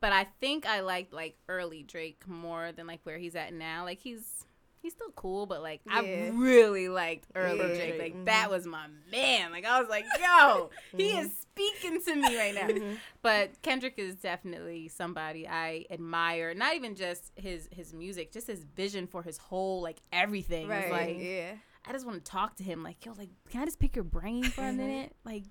but 0.00 0.12
I 0.12 0.26
think 0.40 0.66
I 0.66 0.80
like 0.80 1.12
like 1.12 1.36
early 1.48 1.82
Drake 1.82 2.26
more 2.26 2.72
than 2.72 2.86
like 2.86 3.00
where 3.04 3.18
he's 3.18 3.36
at 3.36 3.52
now. 3.52 3.84
Like 3.84 3.98
he's 3.98 4.44
he's 4.80 4.92
still 4.92 5.10
cool, 5.14 5.46
but 5.46 5.62
like 5.62 5.80
I 5.88 6.30
really 6.34 6.88
liked 6.88 7.26
early 7.34 7.58
Yeah. 7.58 7.66
Drake. 7.66 7.98
Like 7.98 8.12
Drake, 8.12 8.24
that 8.26 8.44
mm-hmm. 8.44 8.52
was 8.52 8.66
my 8.66 8.86
man. 9.10 9.52
Like 9.52 9.64
I 9.64 9.80
was 9.80 9.88
like, 9.88 10.04
yo, 10.20 10.70
he 10.96 11.10
mm-hmm. 11.10 11.18
is 11.18 11.32
speaking 11.36 12.00
to 12.02 12.14
me 12.14 12.36
right 12.36 12.54
now. 12.54 12.68
Mm-hmm. 12.68 12.94
But 13.22 13.60
Kendrick 13.62 13.94
is 13.98 14.14
definitely 14.16 14.88
somebody 14.88 15.46
I 15.46 15.84
admire. 15.90 16.54
Not 16.54 16.74
even 16.76 16.94
just 16.94 17.32
his 17.36 17.68
his 17.72 17.92
music, 17.92 18.32
just 18.32 18.46
his 18.46 18.64
vision 18.64 19.06
for 19.06 19.22
his 19.22 19.38
whole 19.38 19.82
like 19.82 19.98
everything. 20.12 20.68
Right. 20.68 20.90
like 20.90 21.16
yeah. 21.18 21.52
I 21.86 21.92
just 21.92 22.04
want 22.04 22.22
to 22.22 22.30
talk 22.30 22.56
to 22.56 22.62
him. 22.62 22.82
Like, 22.82 23.04
yo, 23.06 23.14
like, 23.16 23.30
can 23.48 23.62
I 23.62 23.64
just 23.64 23.78
pick 23.78 23.96
your 23.96 24.04
brain 24.04 24.44
for 24.44 24.62
a 24.62 24.72
minute? 24.72 25.14
Like, 25.24 25.44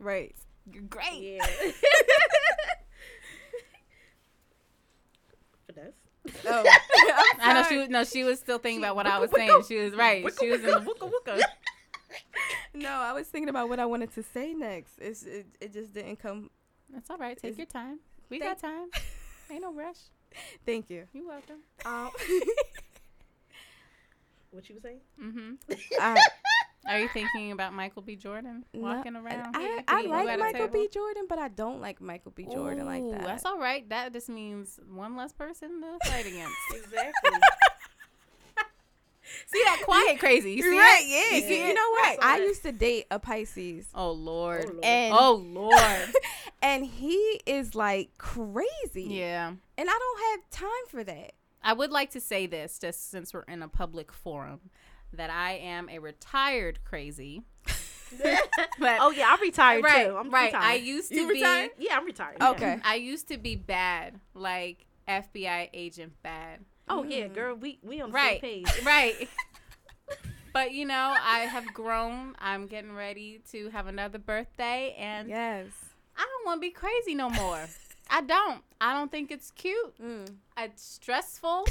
Right. 0.00 0.34
you're 0.70 0.82
great. 0.82 1.38
Yeah. 1.38 1.46
Finesse. 5.76 5.94
Oh. 6.48 6.64
I 7.40 7.54
know 7.54 7.62
she 7.68 7.76
was 7.76 7.88
no, 7.88 8.04
she 8.04 8.24
was 8.24 8.38
still 8.40 8.58
thinking 8.58 8.82
about 8.82 8.96
what 8.96 9.06
I 9.06 9.18
was 9.18 9.30
saying. 9.30 9.62
She 9.68 9.76
was 9.78 9.94
right. 9.94 10.24
She 10.40 10.50
was 10.50 10.60
in 10.60 10.66
the 10.66 10.80
wooka 10.80 11.10
wooka. 11.10 11.40
No, 12.74 12.90
I 12.90 13.12
was 13.12 13.26
thinking 13.26 13.48
about 13.48 13.68
what 13.70 13.78
I 13.80 13.86
wanted 13.86 14.12
to 14.14 14.22
say 14.22 14.52
next. 14.52 14.98
It's, 14.98 15.22
it, 15.22 15.46
it 15.60 15.72
just 15.72 15.94
didn't 15.94 16.16
come. 16.16 16.50
That's 16.92 17.08
all 17.10 17.16
right. 17.16 17.36
Take 17.38 17.52
Is- 17.52 17.58
your 17.58 17.66
time. 17.66 18.00
We 18.28 18.38
Thank- 18.38 18.60
got 18.60 18.68
time. 18.68 18.88
Ain't 19.50 19.62
no 19.62 19.72
rush. 19.72 19.96
Thank 20.66 20.90
you. 20.90 21.04
You're 21.14 21.26
welcome. 21.26 21.60
Um, 21.86 22.10
what 24.50 24.68
you 24.68 24.74
was 24.74 24.82
saying? 24.82 25.00
Mm-hmm. 25.22 25.72
I, 26.00 26.16
Are 26.88 26.98
you 27.00 27.08
thinking 27.08 27.52
about 27.52 27.72
Michael 27.72 28.02
B. 28.02 28.16
Jordan 28.16 28.64
no, 28.72 28.80
walking 28.80 29.16
around? 29.16 29.56
I, 29.56 29.82
I 29.88 30.00
You 30.02 30.08
like 30.08 30.38
Michael 30.38 30.68
table? 30.68 30.72
B. 30.72 30.88
Jordan, 30.92 31.24
but 31.28 31.38
I 31.38 31.48
don't 31.48 31.80
like 31.80 32.00
Michael 32.00 32.32
B. 32.32 32.46
Jordan 32.50 32.86
like 32.86 33.02
that. 33.10 33.22
That's 33.24 33.44
all 33.44 33.58
right. 33.58 33.88
That 33.88 34.12
just 34.12 34.28
means 34.28 34.78
one 34.88 35.16
less 35.16 35.32
person 35.32 35.80
to 35.80 36.08
fight 36.10 36.26
against. 36.26 36.54
Exactly. 36.74 37.30
see 39.46 39.62
that 39.64 39.82
quiet 39.84 40.18
crazy? 40.18 40.52
You 40.52 40.62
see 40.62 40.78
right, 40.78 41.00
it? 41.02 41.08
yeah. 41.32 41.36
You 41.38 41.42
see 41.42 41.68
You 41.68 41.74
know 41.74 41.90
what? 41.90 42.18
I 42.22 42.34
I 42.34 42.38
used 42.38 42.62
to 42.62 42.72
date 42.72 43.06
a 43.10 43.18
Pisces. 43.18 43.88
Oh 43.94 44.12
Lord. 44.12 44.64
Oh, 44.66 44.72
Lord. 44.72 44.84
And 44.84 45.14
Oh 45.14 45.34
Lord. 45.46 46.14
and 46.62 46.86
he 46.86 47.40
is 47.46 47.74
like 47.74 48.16
crazy. 48.18 49.04
yeah. 49.08 49.48
And 49.78 49.88
I 49.90 49.98
don't 49.98 50.20
have 50.30 50.50
time 50.50 50.86
for 50.88 51.04
that. 51.04 51.32
I 51.62 51.72
would 51.72 51.90
like 51.90 52.10
to 52.10 52.20
say 52.20 52.46
this, 52.46 52.78
just 52.78 53.10
since 53.10 53.34
we're 53.34 53.42
in 53.42 53.60
a 53.62 53.68
public 53.68 54.12
forum, 54.12 54.60
that 55.16 55.30
I 55.30 55.52
am 55.54 55.88
a 55.88 55.98
retired 55.98 56.78
crazy. 56.84 57.42
but 58.78 58.98
oh 59.00 59.10
yeah, 59.10 59.26
I'm 59.30 59.40
retired 59.40 59.84
right, 59.84 60.06
too. 60.06 60.16
I'm 60.16 60.30
right. 60.30 60.46
Retired. 60.46 60.64
I 60.64 60.74
used 60.74 61.08
to 61.10 61.16
You 61.16 61.28
be. 61.28 61.34
retired? 61.34 61.70
yeah, 61.78 61.96
I'm 61.96 62.04
retired. 62.04 62.40
Okay. 62.42 62.78
I 62.84 62.94
used 62.94 63.28
to 63.28 63.36
be 63.38 63.56
bad, 63.56 64.20
like 64.34 64.86
FBI 65.08 65.70
agent 65.74 66.12
bad. 66.22 66.60
Oh 66.88 67.02
yeah, 67.02 67.26
girl, 67.28 67.54
we 67.56 67.78
we 67.82 68.00
on 68.00 68.10
the 68.10 68.14
Right, 68.14 68.40
same 68.40 68.64
page. 68.64 68.82
right. 68.84 69.28
but 70.52 70.72
you 70.72 70.84
know, 70.84 71.14
I 71.20 71.40
have 71.40 71.66
grown. 71.74 72.34
I'm 72.38 72.66
getting 72.66 72.94
ready 72.94 73.40
to 73.50 73.70
have 73.70 73.86
another 73.88 74.18
birthday, 74.18 74.94
and 74.98 75.28
Yes. 75.28 75.66
I 76.16 76.22
don't 76.22 76.46
want 76.46 76.58
to 76.58 76.60
be 76.60 76.70
crazy 76.70 77.14
no 77.14 77.28
more. 77.28 77.66
I 78.08 78.20
don't. 78.20 78.62
I 78.80 78.94
don't 78.94 79.10
think 79.10 79.30
it's 79.32 79.50
cute. 79.50 80.00
Mm. 80.00 80.28
It's 80.56 80.82
stressful. 80.82 81.66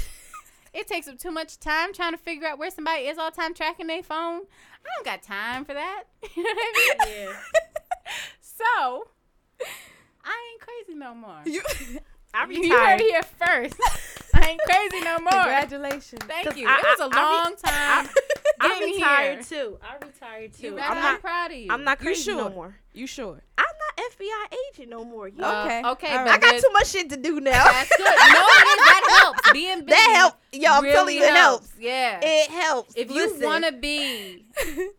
It 0.76 0.86
takes 0.86 1.08
up 1.08 1.18
too 1.18 1.30
much 1.30 1.58
time 1.58 1.92
trying 1.92 2.12
to 2.12 2.18
figure 2.18 2.46
out 2.46 2.58
where 2.58 2.70
somebody 2.70 3.02
is 3.02 3.18
all 3.18 3.30
the 3.30 3.36
time 3.36 3.54
tracking 3.54 3.86
their 3.86 4.02
phone. 4.02 4.42
I 4.84 4.88
don't 4.96 5.04
got 5.04 5.22
time 5.22 5.64
for 5.64 5.74
that. 5.74 6.04
You 6.36 6.42
know 6.44 6.50
what 6.54 6.76
I 7.00 7.04
mean? 7.06 7.26
Yeah. 7.28 7.32
So, 8.40 9.08
I 10.24 10.52
ain't 10.52 10.60
crazy 10.60 10.98
no 10.98 11.14
more. 11.14 11.40
You, 11.44 11.60
I 12.34 12.46
You 12.48 12.70
heard 12.72 12.98
retired. 12.98 13.00
it 13.00 13.04
here 13.10 13.22
first. 13.22 13.80
I 14.34 14.50
ain't 14.50 14.60
crazy 14.62 15.04
no 15.04 15.18
more. 15.18 15.30
Congratulations. 15.32 16.22
Thank 16.26 16.48
'Cause 16.48 16.56
you. 16.56 16.66
I- 16.68 16.78
it 16.78 16.98
was 16.98 17.00
a 17.00 17.16
I- 17.16 17.20
I 17.20 17.28
re- 17.28 17.44
long 17.44 17.56
time. 17.56 18.08
I 18.60 18.68
getting 18.78 18.94
retired 18.94 19.44
here. 19.46 19.62
too. 19.64 19.78
I 19.82 20.04
retired 20.04 20.52
too. 20.54 20.66
You 20.68 20.78
I'm 20.78 20.92
I'm 20.92 21.02
not. 21.02 21.20
proud 21.20 21.50
of 21.52 21.56
you. 21.58 21.66
I'm 21.70 21.84
not 21.84 21.98
You 22.00 22.06
crazy 22.06 22.34
no 22.34 22.48
more. 22.50 22.76
You 22.92 23.06
sure? 23.06 23.42
I'm 23.58 23.64
not 23.64 23.65
FBI 23.96 24.58
agent 24.72 24.90
no 24.90 25.04
more. 25.04 25.28
You 25.28 25.42
Uh, 25.42 25.64
Okay. 25.64 25.82
Okay. 25.88 26.16
Right. 26.16 26.28
I 26.28 26.38
got 26.38 26.40
there's- 26.40 26.62
too 26.62 26.70
much 26.72 26.86
shit 26.88 27.10
to 27.10 27.16
do 27.16 27.40
now. 27.40 27.64
That's 27.64 27.96
good. 27.96 28.06
You 28.06 28.32
know 28.32 28.40
what 28.42 28.62
it 28.62 28.68
is? 28.80 28.86
That 28.86 29.18
helps. 29.22 29.50
Being 29.52 29.78
busy. 29.80 29.86
that 29.90 30.12
help. 30.16 30.34
Yo, 30.52 30.70
I'm 30.72 30.82
really 30.84 30.94
telling 30.94 31.16
you, 31.16 31.22
it 31.24 31.30
helps. 31.34 31.68
Yeah. 31.78 32.20
It 32.22 32.50
helps. 32.50 32.94
if 32.96 33.10
Listen, 33.10 33.40
you 33.40 33.46
want 33.46 33.64
to 33.64 33.72
be 33.72 34.44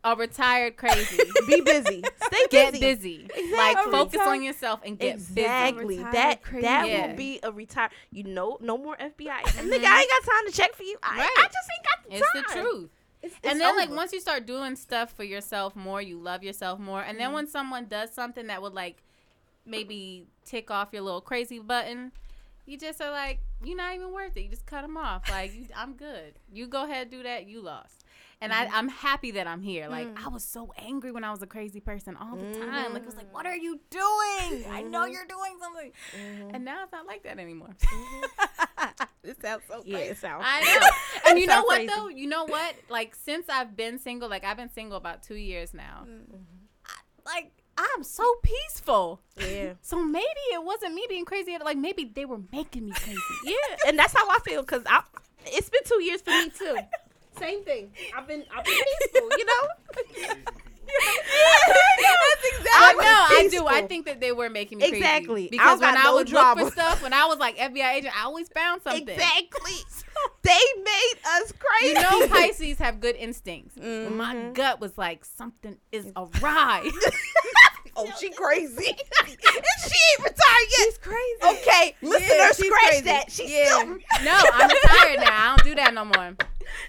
a 0.03 0.15
retired 0.15 0.77
crazy, 0.77 1.17
be 1.47 1.61
busy, 1.61 2.03
stay 2.27 2.45
get 2.51 2.73
busy. 2.73 2.79
busy. 2.95 3.23
Exactly. 3.35 3.51
Like 3.51 3.77
focus 3.85 4.13
retired- 4.13 4.27
on 4.29 4.43
yourself 4.43 4.79
and 4.85 4.99
get 4.99 5.15
Exactly. 5.15 5.97
Retired 5.97 6.13
That 6.13 6.41
crazy. 6.43 6.61
that 6.61 6.87
Yeah. 6.87 7.07
will 7.07 7.15
be 7.15 7.39
a 7.43 7.51
retire. 7.51 7.89
You 8.11 8.23
know, 8.25 8.57
no 8.61 8.77
more 8.77 8.95
FBI. 8.97 9.59
And 9.59 9.71
nigga, 9.71 9.85
I 9.85 10.01
ain't 10.01 10.09
got 10.09 10.31
time 10.31 10.45
to 10.47 10.51
check 10.51 10.75
for 10.75 10.83
you. 10.83 10.97
I, 11.01 11.17
Right. 11.17 11.29
I 11.37 11.43
just 11.43 11.69
ain't 11.77 11.85
got 11.85 12.03
the 12.03 12.09
busy. 12.09 12.21
It's 12.23 12.33
the 12.33 12.53
time. 12.53 12.63
truth. 12.65 12.89
It's, 13.37 13.51
and 13.51 13.59
then 13.61 13.75
like 13.75 13.89
once 13.89 14.13
you 14.13 14.19
start 14.19 14.45
doing 14.45 14.75
stuff 14.75 15.11
for 15.13 15.23
yourself 15.23 15.75
more, 15.75 16.01
you 16.01 16.19
love 16.19 16.43
yourself 16.43 16.79
more. 16.79 17.01
And 17.01 17.17
Mm-hmm. 17.17 17.17
then 17.19 17.33
when 17.33 17.47
someone 17.47 17.85
does 17.85 18.11
something 18.13 18.47
that 18.47 18.61
would 18.61 18.73
like 18.73 19.03
maybe 19.65 20.27
tick 20.45 20.71
off 20.71 20.89
your 20.93 21.01
little 21.01 21.21
crazy 21.21 21.59
button, 21.59 22.11
you 22.65 22.77
just 22.77 23.01
are 23.01 23.11
like, 23.11 23.39
you're 23.63 23.77
not 23.77 23.95
even 23.95 24.11
worth 24.11 24.35
it. 24.37 24.41
You 24.41 24.49
just 24.49 24.65
cut 24.65 24.81
them 24.81 24.97
off. 24.97 25.29
Like 25.29 25.51
I'm 25.75 25.93
good. 25.93 26.33
You 26.51 26.67
go 26.67 26.83
ahead 26.85 27.09
do 27.09 27.23
that. 27.23 27.47
You 27.47 27.61
lost. 27.61 28.03
And 28.39 28.53
Mm-hmm. 28.53 28.73
I, 28.73 28.77
I'm 28.77 28.87
happy 28.89 29.31
that 29.31 29.47
I'm 29.47 29.61
here. 29.61 29.87
Like 29.89 30.07
Mm. 30.13 30.25
I 30.25 30.27
was 30.29 30.43
so 30.43 30.71
angry 30.77 31.11
when 31.11 31.23
I 31.23 31.31
was 31.31 31.41
a 31.41 31.47
crazy 31.47 31.79
person 31.79 32.15
all 32.15 32.35
the 32.35 32.53
time. 32.59 32.93
Like 32.93 33.01
it 33.01 33.05
was 33.07 33.15
like, 33.15 33.33
what 33.33 33.45
are 33.47 33.55
you 33.55 33.79
doing? 33.89 34.65
I 34.69 34.83
know 34.87 35.01
Mm-hmm. 35.01 35.11
you're 35.13 35.25
doing 35.25 35.57
something. 35.59 35.91
And 36.53 36.63
now 36.63 36.83
it's 36.83 36.91
not 36.91 37.05
like 37.07 37.23
that 37.23 37.39
anymore. 37.39 37.75
It 39.23 39.41
sounds 39.41 39.63
so 39.67 39.81
crazy. 39.81 39.91
yeah, 39.91 39.97
it 39.97 40.17
sounds. 40.17 40.43
I 40.47 40.61
know. 40.79 40.87
And 41.31 41.39
you 41.39 41.47
know 41.47 41.63
what 41.63 41.75
crazy. 41.77 41.91
though? 41.93 42.07
You 42.07 42.27
know 42.27 42.45
what? 42.45 42.75
Like 42.89 43.13
since 43.13 43.47
I've 43.49 43.75
been 43.75 43.99
single, 43.99 44.29
like 44.29 44.45
I've 44.45 44.55
been 44.55 44.71
single 44.71 44.95
about 44.97 45.21
two 45.23 45.35
years 45.35 45.73
now. 45.73 46.05
Mm-hmm. 46.07 46.35
I- 46.85 47.29
like 47.33 47.51
I'm 47.77 48.03
so 48.03 48.23
peaceful. 48.41 49.19
yeah. 49.37 49.73
So 49.81 50.01
maybe 50.01 50.25
it 50.53 50.63
wasn't 50.63 50.93
me 50.93 51.05
being 51.09 51.25
crazy. 51.25 51.57
Like 51.61 51.77
maybe 51.77 52.05
they 52.15 52.23
were 52.25 52.39
making 52.53 52.85
me 52.85 52.91
crazy. 52.93 53.19
Yeah, 53.45 53.75
and 53.87 53.99
that's 53.99 54.13
how 54.13 54.29
I 54.29 54.39
feel 54.45 54.61
because 54.61 54.83
I. 54.85 55.01
It's 55.45 55.69
been 55.69 55.81
two 55.85 56.01
years 56.03 56.21
for 56.21 56.31
me 56.31 56.49
too. 56.49 56.77
Same 57.39 57.63
thing. 57.63 57.91
I've 58.15 58.27
been 58.27 58.43
I've 58.55 58.65
been 58.65 58.73
peaceful, 58.73 59.29
you 59.37 59.45
know. 59.45 60.43
That's 61.99 62.45
exactly. 62.45 62.71
I 62.73 62.93
know, 62.93 63.37
I 63.37 63.47
do. 63.51 63.67
I 63.67 63.87
think 63.87 64.05
that 64.05 64.19
they 64.19 64.31
were 64.31 64.49
making 64.49 64.77
me 64.77 64.85
crazy. 64.89 64.97
Exactly. 64.97 65.45
I 65.45 65.49
Because 65.51 65.79
don't 65.79 65.81
when 65.81 65.93
got 65.95 65.99
I 65.99 66.03
no 66.09 66.15
would 66.15 66.29
look 66.29 66.59
for 66.59 66.71
stuff, 66.71 67.03
when 67.03 67.13
I 67.13 67.25
was 67.25 67.39
like 67.39 67.57
FBI 67.57 67.93
agent, 67.95 68.13
I 68.19 68.23
always 68.25 68.47
found 68.49 68.81
something. 68.81 69.07
Exactly. 69.07 69.73
they 70.43 70.59
made 70.83 71.13
us 71.41 71.51
crazy. 71.51 71.93
You 71.93 72.01
know, 72.01 72.27
Pisces 72.27 72.77
have 72.79 72.99
good 72.99 73.15
instincts. 73.15 73.75
Mm-hmm. 73.75 74.15
My 74.15 74.49
gut 74.53 74.79
was 74.79 74.97
like 74.97 75.25
something 75.25 75.77
is 75.91 76.11
awry. 76.15 76.89
Oh, 77.97 78.11
she 78.19 78.29
crazy. 78.31 78.87
and 79.25 79.37
she 79.37 79.97
ain't 80.11 80.19
retired 80.19 80.67
yet. 80.69 80.85
She's 80.85 80.97
crazy. 80.99 81.43
Okay, 81.43 81.95
listener, 82.01 82.47
she's 82.53 82.65
scratch 82.67 82.83
crazy. 82.89 83.01
that. 83.05 83.31
She's 83.31 83.51
Yeah. 83.51 83.65
still. 83.67 83.87
no, 84.23 84.41
I'm 84.53 84.69
retired 84.83 85.19
now. 85.19 85.53
I 85.53 85.55
don't 85.55 85.63
do 85.63 85.75
that 85.75 85.93
no 85.93 86.05
more. 86.05 86.35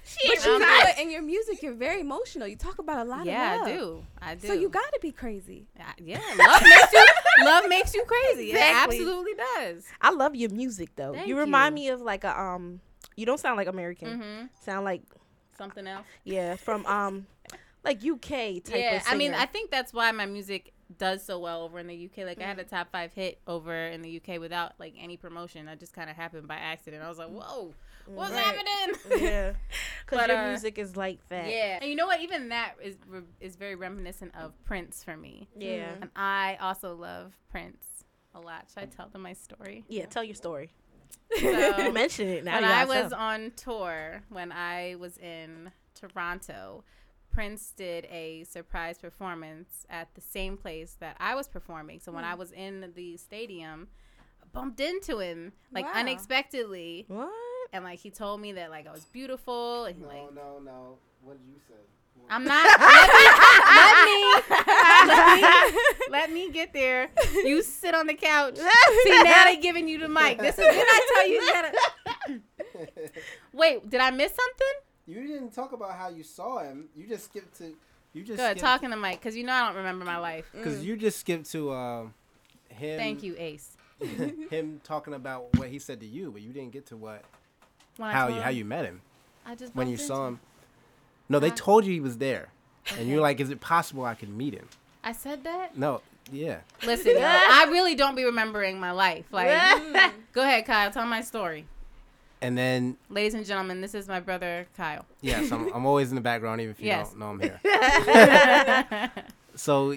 She 0.05 0.29
But 0.29 0.45
you 0.45 0.47
know 0.47 0.59
retired. 0.59 0.85
what? 0.85 0.99
In 0.99 1.11
your 1.11 1.23
music, 1.23 1.63
you're 1.63 1.75
very 1.75 2.01
emotional. 2.01 2.49
You 2.49 2.57
talk 2.57 2.79
about 2.79 3.07
a 3.07 3.09
lot 3.09 3.25
Yeah, 3.27 3.55
of 3.55 3.61
love. 3.61 3.69
Yeah, 3.69 3.75
I 3.75 3.77
do. 3.77 4.05
I 4.23 4.35
do. 4.35 4.47
So 4.49 4.53
you 4.55 4.69
gotta 4.69 4.99
be 5.01 5.13
crazy. 5.13 5.67
Uh, 5.79 5.85
yeah, 5.99 6.19
love 6.37 6.63
makes 6.63 6.93
you 6.93 7.07
love 7.45 7.69
makes 7.69 7.95
you 7.95 8.05
crazy. 8.05 8.51
Exactly. 8.51 8.97
It 8.97 9.01
absolutely 9.03 9.33
does. 9.57 9.85
I 10.01 10.11
love 10.11 10.35
your 10.35 10.51
music 10.51 10.91
though. 10.97 11.13
Thank 11.15 11.29
you 11.29 11.39
remind 11.39 11.79
you. 11.79 11.85
me 11.85 11.89
of 11.91 12.01
like 12.01 12.25
a 12.25 12.39
um. 12.39 12.81
You 13.17 13.27
don't 13.27 13.39
sound 13.39 13.57
like 13.57 13.69
American. 13.69 14.21
hmm 14.21 14.47
Sound 14.65 14.85
like 14.85 15.03
Something 15.57 15.87
else. 15.87 16.07
yeah 16.25 16.55
from 16.57 16.85
um 16.87 17.27
like 17.85 18.05
UK 18.05 18.21
type 18.63 18.65
yeah, 18.75 18.97
of 18.97 19.03
I 19.09 19.15
mean. 19.17 19.33
I 19.35 19.47
think 19.47 19.71
that's 19.71 19.93
why 19.93 20.11
my 20.13 20.27
music 20.27 20.73
does 20.97 21.23
so 21.25 21.39
well 21.39 21.63
over 21.63 21.79
in 21.79 21.87
the 21.87 22.07
UK. 22.11 22.25
Like, 22.25 22.41
I 22.41 22.45
had 22.45 22.59
a 22.59 22.65
top 22.65 22.91
five 22.91 23.13
hit 23.13 23.41
over 23.47 23.75
in 23.75 24.01
the 24.03 24.17
UK 24.25 24.41
without 24.41 24.73
like 24.79 24.95
any 24.99 25.17
promotion. 25.17 25.67
That 25.67 25.79
just 25.81 25.93
kind 25.93 26.09
of 26.09 26.17
happened 26.17 26.49
by 26.49 26.57
accident. 26.57 27.03
I 27.03 27.09
was 27.09 27.19
like, 27.19 27.29
whoa, 27.29 27.75
what's 28.07 28.33
Right. 28.33 28.43
happening? 28.43 28.97
yeah, 29.23 29.53
because 30.09 30.27
your 30.29 30.39
uh, 30.39 30.49
music 30.49 30.79
is 30.79 30.97
like 30.97 31.19
that. 31.29 31.49
Yeah, 31.51 31.79
and 31.81 31.91
you 31.91 31.95
know 31.97 32.07
what? 32.07 32.21
Even 32.23 32.49
that 32.49 32.75
is 32.83 32.97
is 33.41 33.57
very 33.57 33.75
reminiscent 33.75 34.33
of 34.35 34.53
Prince 34.65 35.05
for 35.05 35.17
me. 35.17 35.49
yeah, 35.57 35.93
And 36.01 36.11
I 36.17 36.57
also 36.61 36.95
love 36.95 37.35
Prince 37.51 37.85
a 38.35 38.41
lot. 38.41 38.67
Should 38.73 38.83
I 38.85 38.87
tell 38.87 39.09
them 39.09 39.23
my 39.23 39.35
story? 39.35 39.85
yeah. 39.89 40.07
Tell 40.07 40.25
your 40.25 40.35
story. 40.35 40.73
So, 41.39 41.93
mention 41.93 42.29
it 42.29 42.45
now. 42.45 42.55
when 42.55 42.65
I 42.65 42.85
was 42.87 43.13
on 43.13 43.53
tour, 43.57 44.23
when 44.31 44.53
I 44.53 44.97
was 44.99 45.19
in 45.19 45.71
Toronto, 45.95 46.85
Prince 47.39 47.71
did 47.77 48.05
a 48.07 48.43
surprise 48.43 48.99
performance 48.99 49.87
at 49.89 50.13
the 50.17 50.21
same 50.21 50.57
place 50.57 50.97
that 50.99 51.17
I 51.21 51.37
was 51.37 51.47
performing. 51.47 52.01
So 52.01 52.11
when 52.11 52.25
Hmm. 52.25 52.31
I 52.33 52.35
was 52.35 52.51
in 52.51 52.93
the 52.97 53.17
stadium, 53.17 53.87
I 54.43 54.47
bumped 54.53 54.81
into 54.81 55.21
him 55.21 55.53
like 55.71 55.85
Wow. 55.85 55.93
unexpectedly, 55.95 57.05
what? 57.07 57.31
and 57.73 57.85
like 57.85 58.01
he 58.01 58.11
told 58.11 58.41
me 58.41 58.51
that 58.55 58.71
like 58.71 58.89
I 58.89 58.91
was 58.93 59.05
beautiful, 59.05 59.85
and 59.85 59.95
he 59.97 60.03
No, 60.03 60.09
like 60.09 60.35
no, 60.35 60.59
no. 60.59 60.99
What 61.23 61.39
did 61.39 61.47
you 61.47 61.61
say? 61.69 61.75
I'm 62.29 62.43
not. 62.43 62.67
Let 62.81 63.09
me, 63.15 63.25
let 63.77 64.05
me, 64.05 64.21
let 65.07 65.37
me, 65.73 65.79
let 66.11 66.33
me 66.33 66.51
get 66.51 66.73
there. 66.73 67.09
You 67.45 67.63
sit 67.63 67.95
on 67.95 68.09
the 68.09 68.15
couch. 68.15 68.57
See 68.57 69.23
now 69.23 69.45
they 69.45 69.59
giving 69.59 69.87
you 69.89 69.99
the 70.01 70.09
mic. 70.09 70.39
This 70.39 70.59
is 70.59 70.67
when 70.67 70.75
I 70.77 71.01
tell 71.15 71.29
you. 71.29 71.35
you 71.41 71.53
gotta, 71.53 73.13
wait, 73.53 73.89
did 73.89 74.01
I 74.01 74.11
miss 74.11 74.33
something? 74.35 74.88
You 75.09 75.27
didn't 75.27 75.55
talk 75.55 75.73
about 75.73 75.93
how 75.93 76.11
you 76.11 76.23
saw 76.23 76.59
him. 76.59 76.89
You 76.95 77.07
just 77.07 77.25
skipped 77.25 77.57
to. 77.59 77.75
You 78.13 78.23
just 78.23 78.39
Good, 78.39 78.59
talking 78.59 78.91
to 78.91 78.97
Mike, 78.97 79.21
because 79.21 79.37
you 79.37 79.45
know 79.45 79.53
I 79.53 79.67
don't 79.67 79.77
remember 79.77 80.05
my 80.05 80.19
life. 80.19 80.45
Because 80.53 80.85
you 80.85 80.97
just 80.97 81.19
skipped 81.19 81.51
to 81.53 81.73
um, 81.73 82.15
him. 82.69 82.99
Thank 82.99 83.23
you, 83.23 83.35
Ace. 83.39 83.77
him 84.51 84.81
talking 84.85 85.15
about 85.15 85.57
what 85.57 85.69
he 85.69 85.79
said 85.79 86.01
to 86.01 86.07
you, 86.07 86.31
but 86.31 86.43
you 86.43 86.53
didn't 86.53 86.73
get 86.73 86.87
to 86.87 86.97
what 86.97 87.25
When 87.97 88.11
how 88.11 88.27
told 88.27 88.37
you 88.37 88.43
how 88.43 88.51
you 88.51 88.65
met 88.65 88.85
him 88.85 89.01
I 89.45 89.55
just 89.55 89.75
when 89.75 89.89
you 89.89 89.97
saw 89.97 90.29
into 90.29 90.35
him. 90.35 90.41
No, 91.29 91.39
they 91.41 91.49
Huh? 91.49 91.57
told 91.57 91.85
you 91.85 91.93
he 91.93 92.01
was 92.01 92.19
there, 92.19 92.49
and 92.97 93.09
you're 93.09 93.21
like, 93.21 93.41
"Is 93.41 93.51
it 93.51 93.61
possible 93.61 94.05
I 94.05 94.15
could 94.15 94.29
meet 94.29 94.55
him?" 94.55 94.69
I 95.03 95.13
said 95.13 95.43
that. 95.45 95.77
No, 95.77 96.03
yeah. 96.31 96.59
Listen, 96.85 97.17
I 97.19 97.67
really 97.71 97.95
don't 97.95 98.15
be 98.15 98.25
remembering 98.25 98.79
my 98.79 98.93
life. 98.93 99.25
Like, 99.33 99.49
go 100.33 100.43
ahead, 100.43 100.67
Kyle. 100.67 100.91
Tell 100.91 101.07
my 101.07 101.23
story, 101.23 101.67
And 102.41 102.57
then 102.57 102.97
ladies 103.11 103.35
and 103.35 103.45
gentlemen. 103.45 103.81
This 103.81 103.95
is 103.95 104.07
my 104.09 104.21
brother 104.21 104.67
Kyle. 104.77 105.05
yes, 105.21 105.51
I'm, 105.51 105.73
I'm 105.73 105.87
always 105.87 106.11
in 106.11 106.15
the 106.15 106.21
background 106.21 106.61
even 106.61 106.71
if 106.71 106.81
you 106.81 106.87
Yes. 106.87 107.11
don't 107.11 107.19
know 107.19 107.27
I'm 107.31 107.41
here. 107.41 107.61
So 109.55 109.97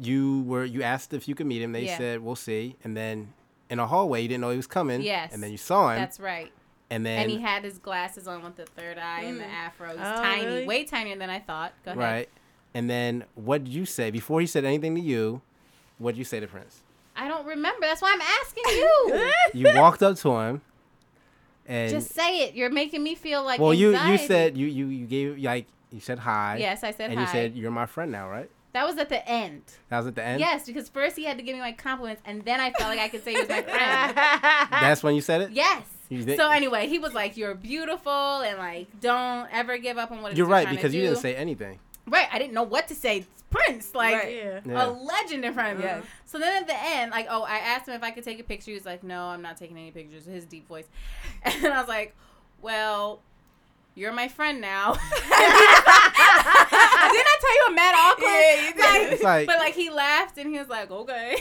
you 0.00 0.42
were 0.42 0.64
you 0.64 0.82
asked 0.84 1.12
if 1.12 1.26
you 1.26 1.34
could 1.34 1.46
meet 1.46 1.62
him. 1.62 1.72
They 1.72 1.86
Yeah. 1.86 1.98
said 1.98 2.20
we'll 2.20 2.36
see. 2.36 2.76
And 2.84 2.96
then 2.96 3.32
in 3.70 3.78
a 3.80 3.86
hallway, 3.86 4.22
you 4.22 4.28
didn't 4.28 4.40
know 4.42 4.50
he 4.50 4.56
was 4.56 4.68
coming. 4.68 5.02
Yes. 5.02 5.32
And 5.32 5.42
then 5.42 5.50
you 5.50 5.56
saw 5.58 5.90
him. 5.90 5.98
That's 5.98 6.20
right. 6.20 6.52
and 6.90 7.04
then 7.04 7.22
and 7.22 7.30
he 7.30 7.38
had 7.40 7.64
his 7.64 7.78
glasses 7.78 8.28
on 8.28 8.42
with 8.44 8.56
the 8.56 8.64
third 8.66 8.96
eye 8.98 9.22
and 9.22 9.38
the 9.40 9.44
mm. 9.44 9.52
afro. 9.52 9.88
He's 9.88 9.98
Oh, 9.98 10.22
tiny, 10.22 10.46
really? 10.46 10.66
way 10.66 10.84
tinier 10.84 11.16
than 11.18 11.28
I 11.28 11.40
thought. 11.40 11.72
Go 11.84 11.90
ahead. 11.90 12.00
right. 12.02 12.28
And 12.72 12.88
then 12.88 13.24
what 13.34 13.64
did 13.64 13.72
you 13.72 13.84
say 13.84 14.10
before 14.12 14.40
he 14.40 14.46
said 14.46 14.64
anything 14.64 14.94
to 14.94 15.00
you? 15.00 15.42
What 15.98 16.12
did 16.12 16.18
you 16.18 16.24
say 16.24 16.38
to 16.38 16.46
Prince? 16.46 16.82
I 17.16 17.26
don't 17.26 17.44
remember. 17.46 17.80
That's 17.80 18.00
why 18.00 18.12
I'm 18.12 18.20
asking 18.20 18.62
you. 18.68 19.32
You 19.54 19.80
walked 19.80 20.02
up 20.04 20.16
to 20.18 20.36
him, 20.38 20.60
and 21.68 21.90
Just 21.90 22.12
say 22.12 22.40
it. 22.40 22.54
You're 22.54 22.70
making 22.70 23.02
me 23.02 23.14
feel 23.14 23.44
like. 23.44 23.60
well, 23.60 23.74
you 23.74 23.96
you 23.96 24.18
said 24.18 24.56
you 24.56 24.66
you 24.66 24.86
you 24.86 25.06
gave 25.06 25.38
like 25.38 25.66
you 25.92 26.00
said 26.00 26.18
hi. 26.18 26.56
Yes, 26.58 26.82
I 26.82 26.90
said 26.90 27.10
hi. 27.10 27.12
and 27.12 27.20
hi. 27.20 27.20
you 27.20 27.30
said 27.30 27.54
you're 27.54 27.70
my 27.70 27.86
friend 27.86 28.10
now, 28.10 28.28
right? 28.28 28.50
that 28.72 28.86
was 28.86 28.98
at 28.98 29.08
the 29.08 29.26
end. 29.28 29.62
That 29.88 29.98
was 29.98 30.06
at 30.06 30.14
the 30.14 30.24
end. 30.24 30.40
Yes, 30.40 30.66
because 30.66 30.88
first 30.88 31.16
he 31.16 31.24
had 31.24 31.36
to 31.38 31.42
give 31.42 31.54
me 31.54 31.60
my 31.60 31.72
compliments, 31.72 32.22
and 32.24 32.44
then 32.44 32.60
I 32.60 32.70
felt 32.72 32.90
like 32.90 33.00
I 33.00 33.08
could 33.08 33.24
say 33.24 33.32
he 33.32 33.40
was 33.40 33.48
my 33.48 33.62
friend. 33.62 34.16
That's 34.70 35.02
when 35.02 35.14
you 35.14 35.20
said 35.20 35.42
it. 35.42 35.50
Yes. 35.52 35.82
So 36.36 36.50
anyway, 36.50 36.86
he 36.86 36.98
was 36.98 37.12
like, 37.12 37.36
"You're 37.36 37.54
beautiful, 37.54 38.40
and 38.40 38.58
like, 38.58 38.88
don't 39.00 39.46
ever 39.52 39.76
give 39.76 39.98
up 39.98 40.10
on 40.10 40.22
what 40.22 40.36
You're 40.36 40.46
right 40.46 40.68
because 40.68 40.94
you 40.94 41.02
didn't 41.02 41.18
say 41.18 41.34
anything. 41.34 41.80
Right, 42.08 42.28
I 42.32 42.38
didn't 42.38 42.54
know 42.54 42.62
what 42.62 42.88
to 42.88 42.94
say. 42.94 43.18
It's 43.18 43.42
Prince, 43.50 43.94
like 43.94 44.14
Right. 44.14 44.36
yeah. 44.36 44.60
Yeah. 44.66 44.86
a 44.86 44.90
legend 44.90 45.44
in 45.44 45.54
front 45.54 45.72
of 45.72 45.78
me. 45.78 45.84
Yes. 45.84 45.98
Uh-huh. 45.98 46.06
So 46.26 46.38
then 46.38 46.62
at 46.62 46.66
the 46.66 46.76
end, 46.76 47.10
like, 47.10 47.26
oh, 47.30 47.42
I 47.44 47.58
asked 47.58 47.88
him 47.88 47.94
if 47.94 48.02
I 48.02 48.10
could 48.10 48.24
take 48.24 48.38
a 48.40 48.42
picture. 48.44 48.70
He 48.70 48.74
was 48.74 48.84
like, 48.84 49.02
"No, 49.02 49.24
I'm 49.24 49.40
not 49.42 49.56
taking 49.56 49.76
any 49.78 49.90
pictures." 49.90 50.24
His 50.26 50.44
deep 50.44 50.68
voice, 50.68 50.84
and 51.42 51.66
I 51.66 51.78
was 51.80 51.88
like, 51.88 52.14
"Well, 52.60 53.20
you're 53.94 54.12
my 54.12 54.28
friend 54.28 54.60
now." 54.60 54.92
Didn't 57.08 57.26
I 57.26 57.36
tell 57.40 57.54
you 57.54 57.64
I'm 57.68 57.74
mad 57.74 57.94
awkward? 57.94 58.26
Yeah, 58.28 58.66
you 58.66 58.74
did. 59.04 59.12
It's 59.14 59.22
like- 59.22 59.46
but 59.46 59.58
like 59.58 59.74
he 59.74 59.88
laughed 59.90 60.36
and 60.38 60.50
he 60.50 60.58
was 60.58 60.68
like, 60.68 60.90
"Okay." 60.90 61.36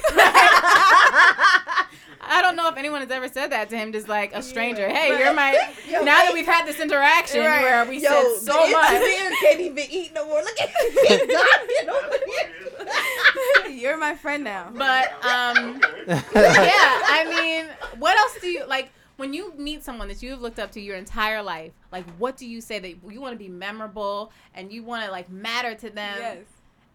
I 2.29 2.41
don't 2.41 2.55
know 2.55 2.67
if 2.69 2.77
anyone 2.77 3.01
has 3.01 3.09
ever 3.11 3.27
said 3.27 3.47
that 3.51 3.69
to 3.69 3.77
him, 3.77 3.91
just 3.91 4.07
like 4.07 4.33
a 4.35 4.41
stranger. 4.41 4.87
Hey, 4.89 5.17
you're 5.17 5.33
my. 5.33 5.53
Yo, 5.89 5.99
now 6.03 6.23
that 6.23 6.33
we've 6.33 6.45
had 6.45 6.65
this 6.65 6.79
interaction 6.79 7.41
Right. 7.41 7.61
where 7.61 7.85
we 7.85 7.99
Yo, 7.99 8.09
said 8.09 8.51
so 8.53 8.65
the 8.65 8.71
much. 8.73 8.91
engineer 8.91 9.31
can't 9.41 9.59
even 9.61 9.85
eat 9.89 10.13
no 10.13 10.25
more. 10.27 10.41
Look 10.41 10.59
at 10.59 10.69
him. 10.69 10.75
He's 10.91 11.07
dying 11.19 11.89
over 11.89 12.15
here. 12.27 13.69
You're 13.71 13.97
my 13.97 14.15
friend 14.15 14.43
now. 14.43 14.69
But 14.73 15.11
um, 15.25 15.81
yeah, 16.07 16.23
I 16.35 17.25
mean, 17.29 17.67
what 17.99 18.17
else 18.17 18.37
do 18.41 18.47
you 18.47 18.65
like 18.65 18.89
when 19.17 19.33
you 19.33 19.53
meet 19.57 19.83
someone 19.83 20.07
that 20.09 20.21
you've 20.21 20.41
looked 20.41 20.59
up 20.59 20.71
to 20.71 20.81
your 20.81 20.95
entire 20.95 21.41
life? 21.41 21.71
Like, 21.91 22.05
what 22.17 22.37
do 22.37 22.45
you 22.47 22.59
say 22.61 22.79
that 22.79 22.89
you 23.09 23.21
want 23.21 23.33
to 23.33 23.37
be 23.37 23.47
memorable 23.49 24.31
and 24.53 24.71
you 24.71 24.83
want 24.83 25.05
to 25.05 25.11
like 25.11 25.29
matter 25.29 25.75
to 25.75 25.89
them? 25.89 26.17
yes. 26.19 26.37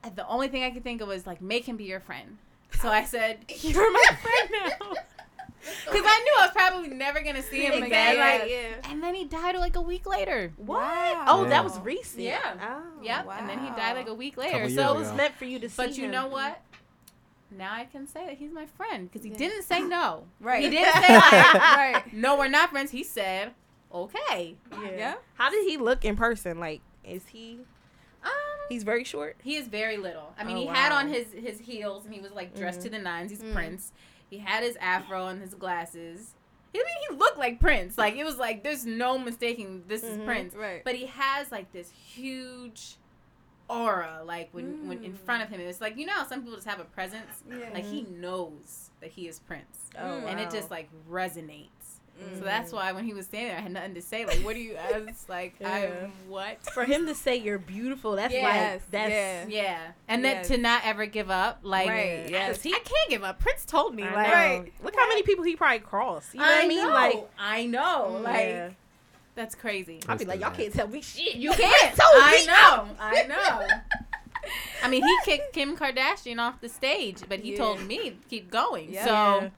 And 0.04 0.16
the 0.16 0.26
only 0.26 0.48
thing 0.48 0.64
I 0.64 0.70
could 0.70 0.82
think 0.82 1.00
of 1.00 1.08
was 1.08 1.26
like 1.26 1.40
make 1.40 1.64
him 1.64 1.76
be 1.76 1.84
your 1.84 2.00
friend. 2.00 2.38
So 2.80 2.88
I 2.88 3.04
said, 3.04 3.38
"You're 3.60 3.92
my 3.92 4.04
friend 4.22 4.50
now," 4.80 4.94
because 5.62 6.02
I 6.04 6.20
knew 6.24 6.32
I 6.38 6.46
was 6.46 6.50
probably 6.52 6.88
never 6.88 7.20
gonna 7.22 7.42
see 7.42 7.62
him 7.62 7.82
again. 7.82 8.18
Like, 8.18 8.50
yeah. 8.50 8.90
and 8.90 9.02
then 9.02 9.14
he 9.14 9.24
died 9.24 9.56
like 9.56 9.76
a 9.76 9.80
week 9.80 10.06
later. 10.06 10.52
What? 10.56 10.78
Wow. 10.80 11.24
Oh, 11.28 11.44
that 11.46 11.62
was 11.64 11.78
recent. 11.80 12.22
Yeah. 12.22 12.38
Oh. 12.60 13.02
Yep. 13.02 13.28
And 13.38 13.48
then 13.48 13.58
he 13.60 13.70
died 13.70 13.96
like 13.96 14.08
a 14.08 14.14
week 14.14 14.36
later. 14.36 14.52
Couple 14.52 14.68
years 14.68 14.74
So 14.74 14.94
It 14.94 14.98
was 14.98 15.08
ago. 15.08 15.16
meant 15.16 15.34
for 15.36 15.44
you 15.44 15.58
to 15.60 15.68
see 15.68 15.76
But 15.76 15.96
you 15.96 16.04
him. 16.06 16.10
know 16.10 16.26
what? 16.28 16.60
Now 17.50 17.74
I 17.74 17.84
can 17.84 18.06
say 18.06 18.24
that 18.26 18.38
he's 18.38 18.50
my 18.52 18.66
friend 18.66 19.10
because 19.10 19.24
he 19.24 19.30
Yeah. 19.30 19.36
didn't 19.38 19.62
say 19.64 19.80
no. 19.80 20.24
Right. 20.40 20.62
He 20.64 20.70
didn't 20.70 20.94
say 21.02 21.14
like, 21.16 21.54
right. 21.54 22.02
no, 22.12 22.36
we're 22.38 22.48
not 22.48 22.70
friends. 22.70 22.90
He 22.90 23.04
said, 23.04 23.52
okay. 23.92 24.56
Yeah. 24.72 24.90
Yeah. 24.96 25.14
How 25.34 25.50
did 25.50 25.64
he 25.68 25.76
look 25.76 26.04
in 26.04 26.16
person? 26.16 26.58
Like, 26.58 26.80
is 27.04 27.26
he? 27.26 27.60
Um, 28.24 28.30
He's 28.68 28.84
very 28.84 29.04
short. 29.04 29.36
he 29.42 29.56
is 29.56 29.66
very 29.68 29.96
little. 29.96 30.32
I 30.38 30.44
mean, 30.44 30.56
Oh, 30.56 30.60
he 30.60 30.66
had 30.66 30.92
on 30.92 31.08
his 31.08 31.26
his 31.32 31.58
heels 31.58 32.04
and 32.06 32.14
he 32.14 32.20
was 32.20 32.30
like 32.32 32.54
dressed 32.56 32.80
to 32.82 32.88
the 32.90 32.98
nines. 32.98 33.30
He's 33.30 33.42
Mm. 33.42 33.52
Prince. 33.52 33.92
He 34.32 34.38
had 34.38 34.62
his 34.62 34.76
afro 34.80 35.26
and 35.26 35.42
his 35.42 35.52
glasses. 35.54 36.34
I 36.74 36.78
mean, 36.78 36.86
he 37.10 37.16
looked 37.16 37.36
like 37.36 37.60
Prince. 37.60 37.98
Like 37.98 38.16
it 38.16 38.24
was 38.24 38.38
like 38.38 38.62
there's 38.64 38.86
no 38.86 39.18
mistaking 39.18 39.84
this 39.88 40.02
is 40.02 40.16
Mhm. 40.16 40.24
Prince. 40.24 40.54
Right. 40.54 40.82
But 40.82 40.94
he 40.94 41.04
has 41.06 41.52
like 41.52 41.70
this 41.70 41.90
huge 41.90 42.96
aura, 43.68 44.22
like 44.24 44.48
when 44.52 44.88
when 44.88 45.04
in 45.04 45.12
Mm. 45.12 45.18
front 45.18 45.42
of 45.42 45.50
him. 45.50 45.60
It's 45.60 45.82
like 45.82 45.98
you 45.98 46.06
know 46.06 46.14
how 46.14 46.26
some 46.26 46.40
people 46.40 46.54
just 46.56 46.66
have 46.66 46.80
a 46.80 46.84
presence. 46.84 47.42
Yeah. 47.46 47.68
Like 47.74 47.84
he 47.84 48.02
knows 48.02 48.90
that 49.00 49.10
he 49.10 49.28
is 49.28 49.38
Prince. 49.38 49.90
Oh, 49.98 50.26
and 50.26 50.40
it 50.40 50.50
just 50.50 50.70
like 50.70 50.88
resonates. 51.10 51.68
Mm. 52.20 52.38
So 52.38 52.44
that's 52.44 52.72
why 52.72 52.92
when 52.92 53.04
he 53.04 53.14
was 53.14 53.26
standing 53.26 53.48
there, 53.48 53.58
I 53.58 53.60
had 53.62 53.72
nothing 53.72 53.94
to 53.94 54.02
say. 54.02 54.24
Like, 54.26 54.38
what 54.38 54.54
do 54.54 54.60
you? 54.60 54.76
I 54.76 54.98
was 55.00 55.24
like, 55.28 55.54
Yeah. 55.60 55.70
I 55.72 56.10
what? 56.28 56.62
For 56.72 56.84
him 56.84 57.06
to 57.06 57.14
say 57.14 57.36
you're 57.36 57.58
beautiful, 57.58 58.12
that's 58.16 58.32
Yes, 58.32 58.80
like 58.82 58.90
that's 58.90 59.10
yeah. 59.10 59.44
Yeah, 59.48 59.80
and 60.08 60.22
Yes. 60.22 60.48
then 60.48 60.56
to 60.58 60.62
not 60.62 60.82
ever 60.84 61.06
give 61.06 61.30
up, 61.30 61.60
like, 61.62 61.88
Right, 61.88 62.26
yes. 62.28 62.62
he, 62.62 62.70
I 62.72 62.78
can't 62.78 63.10
give 63.10 63.24
up. 63.24 63.38
Prince 63.40 63.64
told 63.64 63.94
me, 63.94 64.02
I 64.04 64.14
like. 64.14 64.32
Right. 64.32 64.72
Look 64.84 64.94
how 64.96 65.08
many 65.08 65.22
people 65.22 65.44
he 65.44 65.56
probably 65.56 65.80
crossed. 65.80 66.34
You 66.34 66.40
know 66.40 66.46
I 66.46 66.54
what 66.56 66.64
I 66.64 66.68
mean? 66.68 66.78
know, 66.84 66.88
Like, 66.90 67.30
I 67.38 67.66
know, 67.66 68.20
like, 68.22 68.34
yeah. 68.46 68.70
that's 69.34 69.54
crazy. 69.54 70.00
I'd 70.06 70.18
be 70.18 70.24
like, 70.24 70.40
y'all 70.40 70.50
can't 70.50 70.72
tell 70.72 70.88
me 70.88 71.00
shit. 71.02 71.34
You 71.36 71.50
can't. 71.54 71.96
told 71.96 72.22
I 72.22 72.36
me. 72.40 72.46
know. 72.46 72.96
I 73.00 73.22
know. 73.26 73.66
I 74.82 74.88
mean, 74.88 75.02
he 75.04 75.16
kicked 75.24 75.52
Kim 75.52 75.76
Kardashian 75.76 76.38
off 76.38 76.60
the 76.60 76.68
stage, 76.68 77.18
but 77.28 77.40
he 77.40 77.52
Yeah. 77.52 77.58
told 77.58 77.82
me 77.82 78.16
keep 78.28 78.50
going. 78.50 78.92
Yeah. 78.92 79.04
So 79.04 79.10
Yeah. 79.12 79.48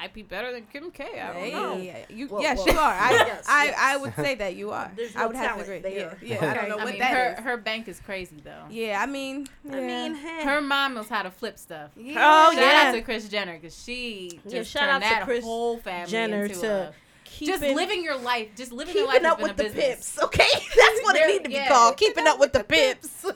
Might 0.00 0.14
be 0.14 0.22
better 0.22 0.50
than 0.50 0.62
Kim 0.72 0.90
K. 0.90 1.04
I 1.20 1.26
don't 1.34 1.52
know. 1.52 1.74
Hey, 1.76 2.06
you, 2.08 2.26
Well, 2.28 2.40
yes, 2.40 2.56
well, 2.56 2.68
you 2.68 2.78
are. 2.80 2.92
I, 2.94 3.10
yes, 3.12 3.44
I, 3.46 3.64
yes. 3.66 3.76
I 3.78 3.96
would 3.98 4.14
say 4.16 4.34
that 4.36 4.56
you 4.56 4.70
are. 4.70 4.90
There's 4.96 5.14
I 5.14 5.20
no 5.20 5.26
would 5.28 5.36
have 5.36 5.56
to 5.58 5.62
agree. 5.62 5.78
there. 5.80 6.16
Yeah, 6.22 6.42
yeah. 6.42 6.50
I 6.50 6.54
don't 6.54 6.68
know 6.70 6.78
I 6.78 6.84
what 6.84 6.90
mean, 6.92 7.00
that 7.00 7.12
her 7.12 7.34
is. 7.38 7.44
her 7.44 7.56
bank 7.58 7.86
is 7.86 8.00
crazy 8.00 8.36
though. 8.42 8.64
Yeah, 8.70 8.98
I 9.02 9.04
mean, 9.04 9.46
yeah. 9.62 9.76
I 9.76 9.80
mean, 9.82 10.14
hey. 10.14 10.42
Her 10.44 10.62
mom 10.62 10.94
knows 10.94 11.10
how 11.10 11.22
to 11.22 11.30
flip 11.30 11.58
stuff. 11.58 11.90
yeah. 11.96 12.14
Oh, 12.16 12.52
Shout 12.54 12.62
yeah. 12.62 12.82
out 12.86 12.92
to 12.92 13.02
Kris 13.02 13.28
Jenner 13.28 13.54
because 13.58 13.76
she 13.78 14.40
Yeah, 14.46 14.50
just 14.60 14.70
shout 14.70 14.84
turned 14.84 14.92
out 15.04 15.08
to 15.08 15.14
that 15.16 15.24
Kris 15.24 15.44
whole 15.44 15.76
family 15.80 16.10
Jenner 16.10 16.44
into 16.46 16.60
to 16.60 16.66
a, 16.88 16.94
just 17.38 17.60
keeping- 17.60 17.76
living 17.76 18.02
your 18.02 18.16
life, 18.16 18.48
just 18.56 18.72
living 18.72 18.96
your 18.96 19.04
life 19.04 19.16
keeping 19.16 19.30
up 19.30 19.42
with 19.42 19.56
the 19.58 19.64
business. 19.64 20.14
pips. 20.16 20.22
Okay, 20.22 20.48
that's 20.50 21.02
what 21.02 21.14
it 21.14 21.18
They're- 21.18 21.28
need 21.28 21.42
to 21.44 21.50
be 21.50 21.62
called. 21.68 21.98
Keeping 21.98 22.26
up 22.26 22.40
with 22.40 22.54
the 22.54 22.64
pips. 22.64 23.26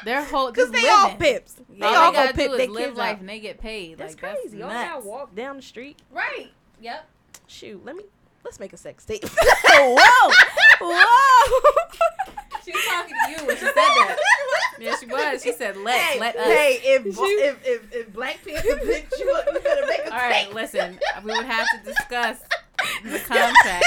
Their 0.04 0.24
whole 0.24 0.50
Because 0.50 0.70
just 0.70 0.82
they 0.82 0.88
all 0.88 1.04
living. 1.04 1.18
pips. 1.18 1.54
They 1.68 1.86
All 1.86 1.94
all 1.94 2.10
they 2.12 2.16
go 2.18 2.22
gotta 2.24 2.34
pip 2.36 2.50
do 2.50 2.56
their 2.56 2.66
is 2.68 2.72
live 2.74 2.96
life 2.96 3.14
out. 3.14 3.20
and 3.20 3.28
they 3.28 3.40
get 3.40 3.58
paid. 3.60 3.98
That's 3.98 4.14
like, 4.14 4.34
crazy. 4.34 4.58
That's 4.58 4.60
Y'all 4.60 4.68
nuts. 4.68 4.90
gotta 4.90 5.06
walk 5.06 5.34
down 5.34 5.56
the 5.56 5.62
street. 5.62 5.98
Right. 6.10 6.50
Yep. 6.80 7.06
Shoot, 7.46 7.84
let 7.84 7.96
me 7.96 8.04
let's 8.44 8.58
make 8.60 8.72
a 8.72 8.76
sex 8.76 9.04
tape. 9.04 9.24
Whoa, 9.64 9.96
whoa. 10.80 11.60
She 12.62 12.72
was 12.72 12.84
talking 12.84 13.14
to 13.24 13.30
you 13.32 13.46
when 13.46 13.56
she 13.56 13.64
said 13.64 13.74
that. 13.74 14.16
Yeah, 14.78 14.94
she 15.00 15.06
was. 15.06 15.42
She 15.42 15.52
said, 15.52 15.78
"Let 15.78 15.98
hey, 15.98 16.20
let 16.20 16.36
us." 16.36 16.46
hey, 16.46 16.78
if, 16.84 17.06
if 17.06 17.66
if 17.66 17.94
if 17.94 18.12
Black 18.12 18.38
Panther 18.46 18.76
picked 18.84 19.18
you 19.18 19.30
up, 19.34 19.46
you 19.52 19.60
better 19.60 19.86
make 19.86 20.00
a 20.00 20.04
All 20.12 20.18
right, 20.18 20.44
tape. 20.44 20.54
listen. 20.54 20.98
We 21.24 21.32
would 21.32 21.46
have 21.46 21.66
to 21.70 21.90
discuss 21.90 22.38
the 23.02 23.18
contract. 23.20 23.84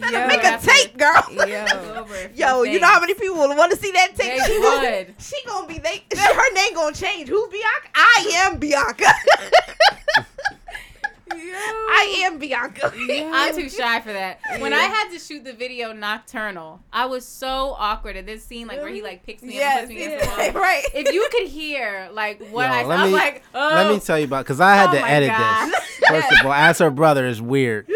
Better 0.00 0.20
Yo. 0.20 0.26
make 0.28 0.44
a 0.44 0.58
tape, 0.58 0.96
girl. 0.98 1.22
Go 1.34 1.44
Yo. 1.44 1.64
over 2.00 2.30
Yo, 2.34 2.62
you 2.62 2.80
know 2.80 2.86
how 2.88 3.00
many 3.00 3.14
people 3.14 3.36
would 3.36 3.56
want 3.56 3.70
to 3.72 3.78
see 3.78 3.90
that 3.92 4.08
tape? 4.16 4.38
They 4.38 4.44
she 4.46 4.60
gonna, 4.62 4.90
would. 4.90 5.14
she 5.18 5.36
gonna 5.46 5.66
be 5.68 5.78
they 5.78 6.02
her 6.16 6.54
name 6.54 6.74
gonna 6.74 6.94
change. 6.94 7.28
Who's 7.28 7.48
Bianca? 7.50 7.88
I 7.94 8.30
am 8.46 8.58
Bianca. 8.58 9.04
Yo. 11.32 11.36
I 11.36 12.22
am 12.26 12.38
Bianca. 12.38 12.92
I'm 12.92 13.54
too 13.60 13.68
shy 13.68 14.00
for 14.00 14.12
that. 14.12 14.40
When 14.58 14.72
I 14.72 14.82
had 14.82 15.10
to 15.12 15.18
shoot 15.18 15.44
the 15.44 15.52
video 15.52 15.92
Nocturnal, 15.92 16.80
I 16.92 17.06
was 17.06 17.24
so 17.24 17.76
awkward 17.78 18.16
at 18.16 18.26
this 18.26 18.42
scene, 18.44 18.66
like 18.66 18.78
where 18.78 18.88
he 18.88 19.00
like 19.00 19.24
picks 19.24 19.40
me 19.42 19.62
up 19.62 19.76
and 19.76 19.80
puts 19.88 19.90
me 19.90 20.04
against 20.06 20.24
the 20.36 20.52
wall. 20.52 20.60
right. 20.60 20.84
If 20.92 21.14
you 21.14 21.28
could 21.30 21.46
hear 21.48 22.08
like 22.12 22.40
what 22.50 22.66
Yo, 22.66 22.72
I, 22.74 22.84
let 22.84 22.98
I'm 23.00 23.06
me- 23.08 23.14
like, 23.14 23.42
oh, 23.54 23.70
Let 23.74 23.88
me 23.90 23.94
oh. 23.94 23.98
tell 24.00 24.18
you 24.18 24.24
about 24.24 24.44
because 24.44 24.60
I 24.60 24.74
had 24.74 24.90
Oh 24.90 24.94
to 24.94 25.08
edit 25.08 25.30
God. 25.30 25.68
this. 25.70 25.84
First 26.08 26.32
of 26.40 26.46
all, 26.46 26.52
as 26.52 26.78
her 26.78 26.90
brother 26.90 27.24
is 27.26 27.40
weird. 27.40 27.86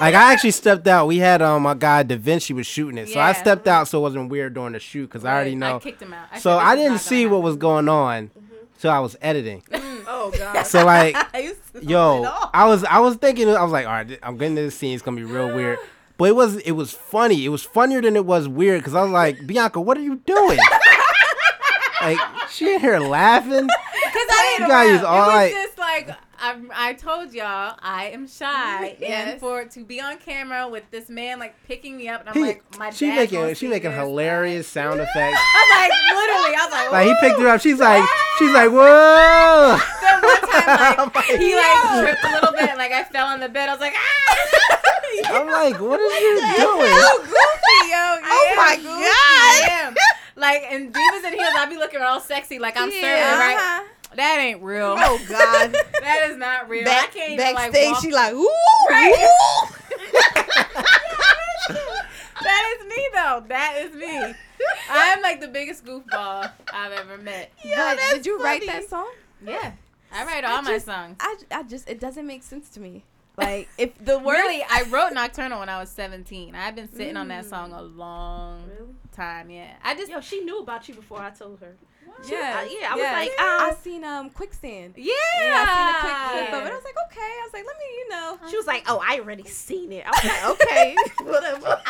Like 0.00 0.14
I 0.14 0.32
actually 0.32 0.52
stepped 0.52 0.86
out. 0.86 1.06
We 1.06 1.18
had 1.18 1.42
um 1.42 1.62
my 1.62 1.74
guy 1.74 2.02
Da 2.02 2.16
Vinci 2.16 2.52
was 2.54 2.66
shooting 2.66 2.96
it, 2.98 3.08
so 3.10 3.20
I 3.20 3.32
stepped 3.32 3.68
out 3.68 3.86
so 3.88 3.98
it 3.98 4.02
wasn't 4.02 4.30
weird 4.30 4.54
during 4.54 4.72
the 4.72 4.80
shoot 4.80 5.06
because 5.06 5.24
I 5.24 5.34
already 5.34 5.52
I 5.52 5.54
know. 5.54 5.78
kicked 5.80 6.00
him 6.02 6.12
out. 6.14 6.26
I 6.32 6.38
so 6.38 6.50
said, 6.50 6.56
"This 6.58 6.64
I 6.64 6.72
is 6.72 6.78
didn't 6.78 6.92
not 6.92 7.00
see 7.02 7.22
gonna 7.24 7.34
what 7.36 7.42
was 7.42 7.56
going 7.56 7.88
on, 7.88 8.30
so 8.78 8.88
I 8.88 8.98
was 9.00 9.16
editing. 9.20 9.62
Oh 10.12 10.32
god. 10.36 10.64
So 10.64 10.84
like, 10.84 11.14
I 11.34 11.38
used 11.38 11.72
to 11.72 11.84
yo. 11.84 12.24
I 12.52 12.66
was 12.66 12.82
I 12.84 12.98
was 12.98 13.14
thinking 13.16 13.48
I 13.48 13.62
was 13.62 13.70
like, 13.72 13.86
all 13.86 13.92
right, 13.92 14.18
I'm 14.24 14.36
getting 14.38 14.56
to 14.56 14.62
this 14.62 14.74
scene. 14.74 14.92
It's 14.94 15.02
gonna 15.02 15.16
be 15.16 15.24
real 15.24 15.54
weird. 15.54 15.78
But 16.16 16.28
it 16.28 16.36
was 16.36 16.56
it 16.58 16.72
was 16.72 16.92
funny. 16.92 17.46
It 17.46 17.48
was 17.48 17.62
funnier 17.62 18.02
than 18.02 18.14
it 18.16 18.26
was 18.26 18.46
weird 18.46 18.80
because 18.80 18.94
I 18.94 19.00
was 19.02 19.10
like, 19.10 19.46
Bianca, 19.46 19.80
what 19.80 19.96
are 19.96 20.02
you 20.02 20.16
doing? 20.16 20.58
like 22.02 22.18
she 22.50 22.74
in 22.74 22.80
here 22.80 22.98
laughing. 22.98 23.66
Because 23.66 24.26
I 24.30 24.48
You 24.52 24.58
didn't 24.58 24.68
gotta 24.68 24.88
use 24.90 25.02
all 25.02 25.16
It 25.16 25.26
was 25.26 25.34
like- 25.34 25.52
just 25.52 25.78
like 25.78 26.10
I, 26.40 26.56
I 26.74 26.92
told 26.94 27.32
y'all 27.34 27.76
I 27.80 28.06
am 28.14 28.26
shy, 28.26 28.96
Yes. 29.00 29.32
and 29.32 29.40
for 29.40 29.64
to 29.66 29.84
be 29.84 30.00
on 30.00 30.16
camera 30.18 30.68
with 30.68 30.90
this 30.90 31.08
man 31.10 31.38
like 31.38 31.54
picking 31.66 31.96
me 31.96 32.08
up, 32.08 32.20
and 32.20 32.30
I'm 32.30 32.34
He, 32.34 32.40
like, 32.42 32.78
my 32.78 32.90
she 32.90 33.06
dad 33.06 33.16
making 33.16 33.54
she 33.54 33.68
making 33.68 33.92
hilarious 33.92 34.66
sound 34.76 35.00
effects. 35.00 35.16
I 35.38 35.60
was 35.60 35.70
like, 35.78 35.92
literally, 36.16 36.56
I 36.56 36.64
was 36.64 36.72
like, 36.72 36.92
Like 36.92 37.06
he 37.08 37.14
picked 37.28 37.40
her 37.40 37.48
up. 37.48 37.60
She's 37.60 37.78
like 37.78 38.08
she's 38.38 38.52
like 38.52 38.70
whoa. 38.70 39.78
Then 40.00 40.20
one 40.22 40.40
time, 40.40 40.94
I'm 40.98 41.06
like, 41.14 41.14
like, 41.14 41.40
he 41.40 41.54
like 41.54 42.00
tripped 42.04 42.24
a 42.24 42.32
little 42.32 42.52
bit, 42.52 42.68
and 42.70 42.78
like 42.78 42.92
I 42.92 43.04
fell 43.04 43.26
on 43.26 43.40
the 43.40 43.48
bed. 43.48 43.68
I 43.68 43.72
was 43.72 43.80
like, 43.80 43.94
ah! 43.94 44.80
I'm 45.26 45.46
like, 45.46 45.80
what 45.80 46.00
are 46.00 46.20
you 46.20 46.40
doing? 46.56 46.94
goofy, 47.28 47.78
yo. 47.90 48.16
Oh 48.22 48.52
my 48.56 48.76
I 48.80 48.80
god. 48.82 49.70
am. 49.70 49.94
Like 50.36 50.62
in 50.72 50.90
Divas 50.90 51.24
and 51.24 51.34
Heels, 51.34 51.52
I 51.56 51.66
be 51.68 51.76
looking 51.76 52.00
all 52.00 52.20
sexy, 52.20 52.58
like 52.58 52.76
I'm 52.78 52.90
serving, 52.90 53.08
right? 53.10 53.56
Uh-huh. 53.58 53.84
That 54.16 54.38
ain't 54.40 54.62
real. 54.62 54.94
Oh 54.98 55.20
god. 55.28 55.76
That 56.00 56.30
is 56.30 56.36
not 56.38 56.68
real. 56.68 56.84
Back, 56.84 57.10
I 57.10 57.12
can't 57.12 57.32
even, 57.32 57.54
like, 57.54 57.72
walk- 57.74 58.02
she 58.02 58.10
like, 58.10 58.32
ooh, 58.32 58.48
Right. 58.88 59.12
ooh. 59.12 59.68
that 62.42 62.76
is 62.78 62.86
me 62.86 63.08
though. 63.14 63.44
That 63.48 63.76
is 63.82 63.94
me. 63.94 64.34
I'm 64.90 65.22
like 65.22 65.40
the 65.40 65.48
biggest 65.48 65.84
goofball 65.84 66.50
I've 66.72 66.92
ever 66.92 67.18
met. 67.18 67.52
Yo, 67.62 67.76
but 67.76 67.96
that's 67.96 68.14
did 68.14 68.26
you 68.26 68.38
write 68.38 68.64
that 68.66 68.88
song? 68.88 69.12
Yeah. 69.44 69.72
I 70.12 70.24
write 70.24 70.44
all 70.44 70.62
my 70.62 70.72
just- 70.72 70.86
songs. 70.86 71.16
I, 71.20 71.36
I 71.50 71.62
just 71.64 71.88
it 71.88 72.00
doesn't 72.00 72.26
make 72.26 72.42
sense 72.42 72.68
to 72.70 72.80
me. 72.80 73.04
Like 73.38 73.68
if 73.78 73.96
the 74.04 74.18
word 74.18 74.34
Really, 74.34 74.62
I 74.68 74.82
wrote 74.90 75.14
Nocturnal 75.14 75.60
when 75.60 75.70
I 75.70 75.78
was 75.78 75.88
17. 75.90 76.54
I've 76.54 76.74
been 76.74 76.92
sitting 76.92 77.16
on 77.16 77.28
that 77.28 77.46
song 77.46 77.70
mm. 77.70 77.78
a 77.78 77.80
long 77.80 78.62
time. 79.12 79.48
Yeah. 79.48 79.72
I 79.82 79.94
just 79.94 80.10
Yo, 80.10 80.20
she 80.20 80.40
knew 80.40 80.58
about 80.58 80.86
you 80.88 80.94
before 80.94 81.20
I 81.22 81.30
told 81.30 81.60
her. 81.60 81.74
She- 82.24 82.32
yeah, 82.32 82.60
uh, 82.62 82.68
yeah, 82.68 82.88
I 82.90 82.94
was 82.94 83.02
yeah. 83.02 83.12
like, 83.12 83.30
I 83.38 83.68
um, 83.70 83.76
seen 83.82 84.04
um 84.04 84.30
quicksand. 84.30 84.94
yeah. 84.96 85.12
Yeah, 85.40 85.64
I 85.66 85.74
seen 85.76 85.88
a 85.88 86.00
quick 86.00 86.48
clip 86.50 86.60
of 86.60 86.66
it. 86.66 86.72
I 86.72 86.74
was 86.76 86.84
like, 86.84 86.96
okay. 87.06 87.20
I 87.20 87.42
was 87.44 87.52
like, 87.52 87.64
let 87.66 87.76
me, 87.78 87.84
you 87.98 88.08
know, 88.10 88.38
She 88.50 88.56
was 88.56 88.66
like, 88.66 88.84
"Oh, 88.88 89.02
I 89.06 89.18
already 89.20 89.44
seen 89.44 89.92
it." 89.92 90.04
I 90.06 90.10
was 90.10 90.24
like, 90.24 90.44
"Okay, 90.62 90.96
whatever." 91.24 91.80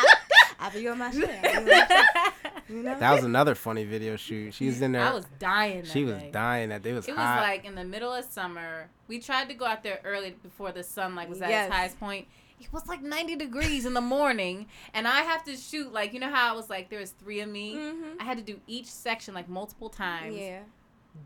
I'll 0.59 0.71
be 0.71 0.87
on 0.87 0.97
my 0.99 1.11
shit. 1.11 1.29
I'll 1.29 1.41
be 1.65 1.71
on 1.73 1.79
my 1.79 1.85
shit. 1.87 2.33
You 2.69 2.83
know? 2.83 2.97
That 2.99 3.11
was 3.13 3.23
another 3.25 3.55
funny 3.55 3.83
video 3.83 4.15
shoot. 4.15 4.53
She 4.53 4.67
was 4.67 4.81
in 4.81 4.93
there. 4.93 5.03
I 5.03 5.13
was 5.13 5.25
dying. 5.39 5.81
That 5.81 5.91
she 5.91 6.05
was 6.05 6.15
day. 6.17 6.29
dying 6.31 6.69
that 6.69 6.81
day. 6.83 6.91
It 6.91 6.93
was 6.93 7.07
It 7.07 7.11
was 7.11 7.17
like 7.17 7.65
in 7.65 7.75
the 7.75 7.83
middle 7.83 8.13
of 8.13 8.23
summer. 8.25 8.87
We 9.09 9.19
tried 9.19 9.49
to 9.49 9.53
go 9.55 9.65
out 9.65 9.83
there 9.83 9.99
early 10.05 10.35
before 10.41 10.71
the 10.71 10.83
sun 10.83 11.13
like 11.15 11.27
was 11.27 11.41
at 11.41 11.49
Yes. 11.49 11.67
its 11.67 11.75
highest 11.75 11.99
point. 11.99 12.27
It 12.63 12.71
was 12.73 12.87
like 12.87 13.01
90 13.01 13.35
degrees 13.37 13.85
in 13.85 13.93
the 13.93 14.01
morning, 14.01 14.67
and 14.93 15.07
I 15.07 15.21
have 15.21 15.43
to 15.45 15.55
shoot 15.57 15.91
like 15.91 16.13
you 16.13 16.19
know 16.19 16.29
how 16.29 16.53
I 16.53 16.55
was 16.55 16.69
like 16.69 16.89
there 16.89 16.99
was 16.99 17.11
three 17.11 17.39
of 17.41 17.49
me. 17.49 17.75
Mhm. 17.75 18.15
I 18.19 18.23
had 18.23 18.37
to 18.37 18.43
do 18.43 18.59
each 18.67 18.85
section 18.87 19.33
like 19.33 19.49
multiple 19.49 19.89
times. 19.89 20.35
Yeah. 20.35 20.59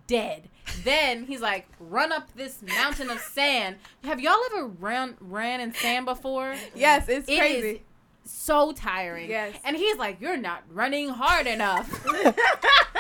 Dead. 0.08 0.50
Then 0.84 1.26
he's 1.26 1.42
like, 1.42 1.68
run 1.80 2.12
up 2.12 2.34
this 2.36 2.62
mountain 2.64 3.10
of 3.12 3.20
sand. 3.20 3.76
Have 4.04 4.20
y'all 4.20 4.38
ever 4.54 4.66
ran 4.68 5.16
ran 5.22 5.60
in 5.60 5.74
sand 5.74 6.06
before? 6.06 6.56
Yes, 6.74 7.08
it's 7.08 7.30
It 7.30 7.34
is 7.34 7.40
crazy. 7.40 7.84
so 8.24 8.72
tiring. 8.72 9.30
Yes. 9.30 9.56
And 9.64 9.76
he's 9.78 9.98
like, 9.98 10.20
you're 10.20 10.38
not 10.38 10.64
running 10.72 11.10
hard 11.10 11.46
enough. 11.48 12.04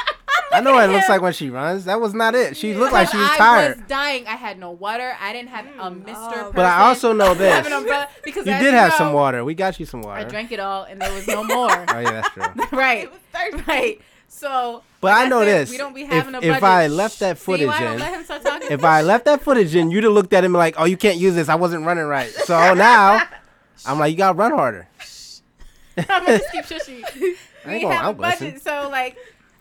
I'm 0.57 0.63
know 0.63 0.73
what 0.73 0.89
it 0.89 0.93
looks 0.93 1.09
like 1.09 1.21
when 1.21 1.33
she 1.33 1.49
runs. 1.49 1.85
That 1.85 1.99
was 2.01 2.13
not 2.13 2.35
it. 2.35 2.55
She 2.57 2.73
looked 2.73 2.93
like 2.93 3.09
she 3.09 3.17
was 3.17 3.29
I 3.29 3.37
tired. 3.37 3.77
was 3.77 3.87
dying. 3.87 4.27
I 4.27 4.35
had 4.35 4.57
no 4.59 4.71
water. 4.71 5.15
I 5.19 5.33
didn't 5.33 5.49
have 5.49 5.65
a 5.79 5.91
Mister. 5.91 6.13
Oh, 6.17 6.51
But 6.53 6.65
I 6.65 6.81
also 6.87 7.13
know 7.13 7.27
have 7.33 7.37
this. 7.37 7.67
an 7.67 7.73
umbrella 7.73 8.07
because 8.23 8.45
You 8.45 8.53
as 8.53 8.63
did 8.63 8.73
have 8.73 8.91
know, 8.91 8.97
some 8.97 9.13
water. 9.13 9.43
We 9.45 9.53
got 9.53 9.79
you 9.79 9.85
some 9.85 10.01
water. 10.01 10.19
I 10.21 10.23
drank 10.23 10.51
it 10.51 10.59
all, 10.59 10.83
and 10.83 11.01
there 11.01 11.13
was 11.13 11.27
no 11.27 11.43
more. 11.43 11.69
Oh 11.89 11.99
yeah, 11.99 12.11
that's 12.11 12.29
true. 12.29 12.43
right, 12.77 13.09
right. 13.67 14.01
So, 14.27 14.83
But 14.99 15.13
like 15.13 15.25
I 15.27 15.29
know 15.29 15.39
said, 15.41 15.47
this. 15.47 15.69
We 15.71 15.77
don't 15.77 15.93
be 15.95 16.01
If- 16.01 16.09
having 16.09 16.35
a 16.35 16.41
if. 16.41 16.63
I 16.63 16.87
left 16.87 17.19
that 17.19 17.37
See 17.37 17.45
footage 17.45 17.67
why 17.67 17.77
I 17.77 17.79
don't 17.83 17.93
in- 17.93 17.99
let 17.99 18.13
him 18.13 18.23
start 18.25 18.43
talking? 18.43 18.67
If 18.71 18.83
I 18.83 19.01
left 19.01 19.25
that 19.25 19.41
footage 19.41 19.75
in, 19.75 19.91
you'd 19.91 20.03
have 20.03 20.11
looked 20.13 20.33
at 20.33 20.43
him 20.43 20.51
like, 20.53 20.75
"Oh, 20.77 20.83
you 20.85 20.97
can't 20.97 21.17
use 21.17 21.35
this. 21.35 21.47
I 21.47 21.55
wasn't 21.55 21.85
running 21.85 22.03
right." 22.05 22.29
So 22.29 22.73
now, 22.73 23.21
I'm 23.85 23.97
like, 23.99 24.11
"You 24.11 24.17
gotta 24.17 24.37
run 24.37 24.51
harder." 24.51 24.87
I'm 25.97 26.25
gonna 26.25 26.39
just 26.39 26.51
keep 26.51 26.65
shushing. 26.65 27.03
I 27.05 27.67
We 27.67 27.73
ain't 27.75 27.81
gonna- 27.83 27.95
have 27.95 28.05
a 28.05 28.07
I'm 28.09 28.15
budget, 28.17 28.41
listening. 28.41 28.59
so 28.59 28.89
like 28.91 29.15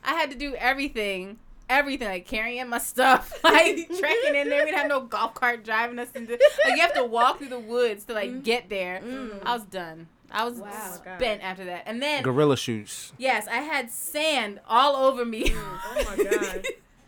I 0.05 0.14
had 0.14 0.30
to 0.30 0.36
do 0.36 0.55
everything, 0.57 1.38
everything 1.68 2.09
like 2.09 2.26
carrying 2.26 2.68
my 2.68 2.78
stuff, 2.78 3.32
like 3.44 3.76
trekking 3.98 4.34
in 4.34 4.48
there. 4.48 4.64
We 4.64 4.70
didn't 4.70 4.74
have 4.78 4.88
no 4.88 5.00
golf 5.02 5.34
cart 5.34 5.64
driving 5.64 5.98
us 5.98 6.11
into. 6.12 6.32
Like 6.64 6.76
you 6.76 6.80
have 6.82 6.94
to 6.94 7.05
walk 7.05 7.38
through 7.38 7.48
the 7.48 7.59
woods 7.59 8.05
to 8.05 8.12
like 8.14 8.30
mm-hmm. 8.30 8.40
get 8.40 8.68
there. 8.68 9.00
Mm. 9.05 9.42
I 9.44 9.55
was 9.55 9.64
done. 9.64 10.09
I 10.30 10.44
was 10.44 10.59
Wow. 10.59 10.70
spent 10.94 11.42
after 11.44 11.64
that, 11.66 11.84
and 11.86 12.02
then 12.02 12.22
Gorilla 12.24 12.57
shoots. 12.57 13.12
yes, 13.18 13.46
I 13.46 13.59
had 13.59 13.90
sand 13.90 14.61
all 14.68 14.96
over 14.96 15.24
me. 15.24 15.44
Mm, 15.50 15.78
oh 15.86 16.16
my 16.16 16.24
god. 16.24 16.66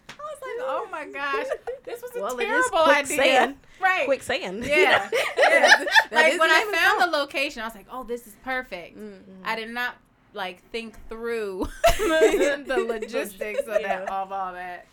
I 0.09 0.23
was 0.23 0.41
like, 0.43 0.61
oh 0.61 0.89
my 0.93 1.07
gosh, 1.07 1.47
this 1.85 2.03
was 2.03 2.15
a 2.15 2.21
Well, 2.21 2.39
it 2.39 2.49
is 2.49 2.71
terrible 2.71 2.91
idea. 2.91 3.17
quicksand. 3.17 3.57
Right. 3.79 4.07
Quicksand. 4.07 4.65
Yeah. 4.65 5.11
yeah. 5.37 5.85
Like 6.11 6.41
when 6.41 6.51
I 6.51 6.61
name 6.61 6.69
of 6.69 6.73
the 6.73 6.77
found 6.79 7.01
song. 7.03 7.11
the 7.11 7.19
location, 7.19 7.61
I 7.61 7.67
was 7.67 7.75
like, 7.75 7.87
oh, 7.93 8.05
this 8.05 8.27
is 8.27 8.35
perfect. 8.43 8.97
Mm-hmm. 8.99 9.43
I 9.45 9.55
did 9.55 9.69
not 9.69 9.97
like 10.37 10.63
think 10.71 10.97
through 11.09 11.67
the 11.99 12.85
logistics 12.87 13.61
of 13.61 13.83
that 13.83 14.09
of 14.09 14.31
all 14.31 14.53
that. 14.53 14.87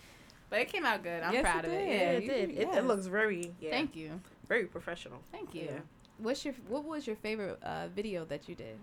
But 0.49 0.61
it 0.61 0.69
came 0.71 0.85
out 0.85 1.03
good. 1.03 1.21
I'm 1.23 1.33
Yes, 1.33 1.43
proud 1.43 1.65
it 1.65 1.67
of 1.67 1.73
it. 1.73 1.87
Yeah. 1.87 1.93
Yeah, 1.93 2.09
it 2.11 2.27
did. 2.27 2.49
It, 2.51 2.67
yes. 2.67 2.77
it 2.77 2.85
looks 2.85 3.05
very 3.07 3.51
yeah, 3.59 3.71
Thank 3.71 3.95
you. 3.95 4.19
very 4.47 4.65
professional. 4.65 5.19
Thank 5.31 5.53
you. 5.53 5.63
Yeah. 5.65 5.79
What's 6.19 6.45
your 6.45 6.53
What 6.67 6.85
was 6.85 7.05
your 7.05 7.15
favorite 7.17 7.61
uh, 7.63 7.87
video 7.93 8.25
that 8.25 8.47
you 8.47 8.55
did? 8.55 8.77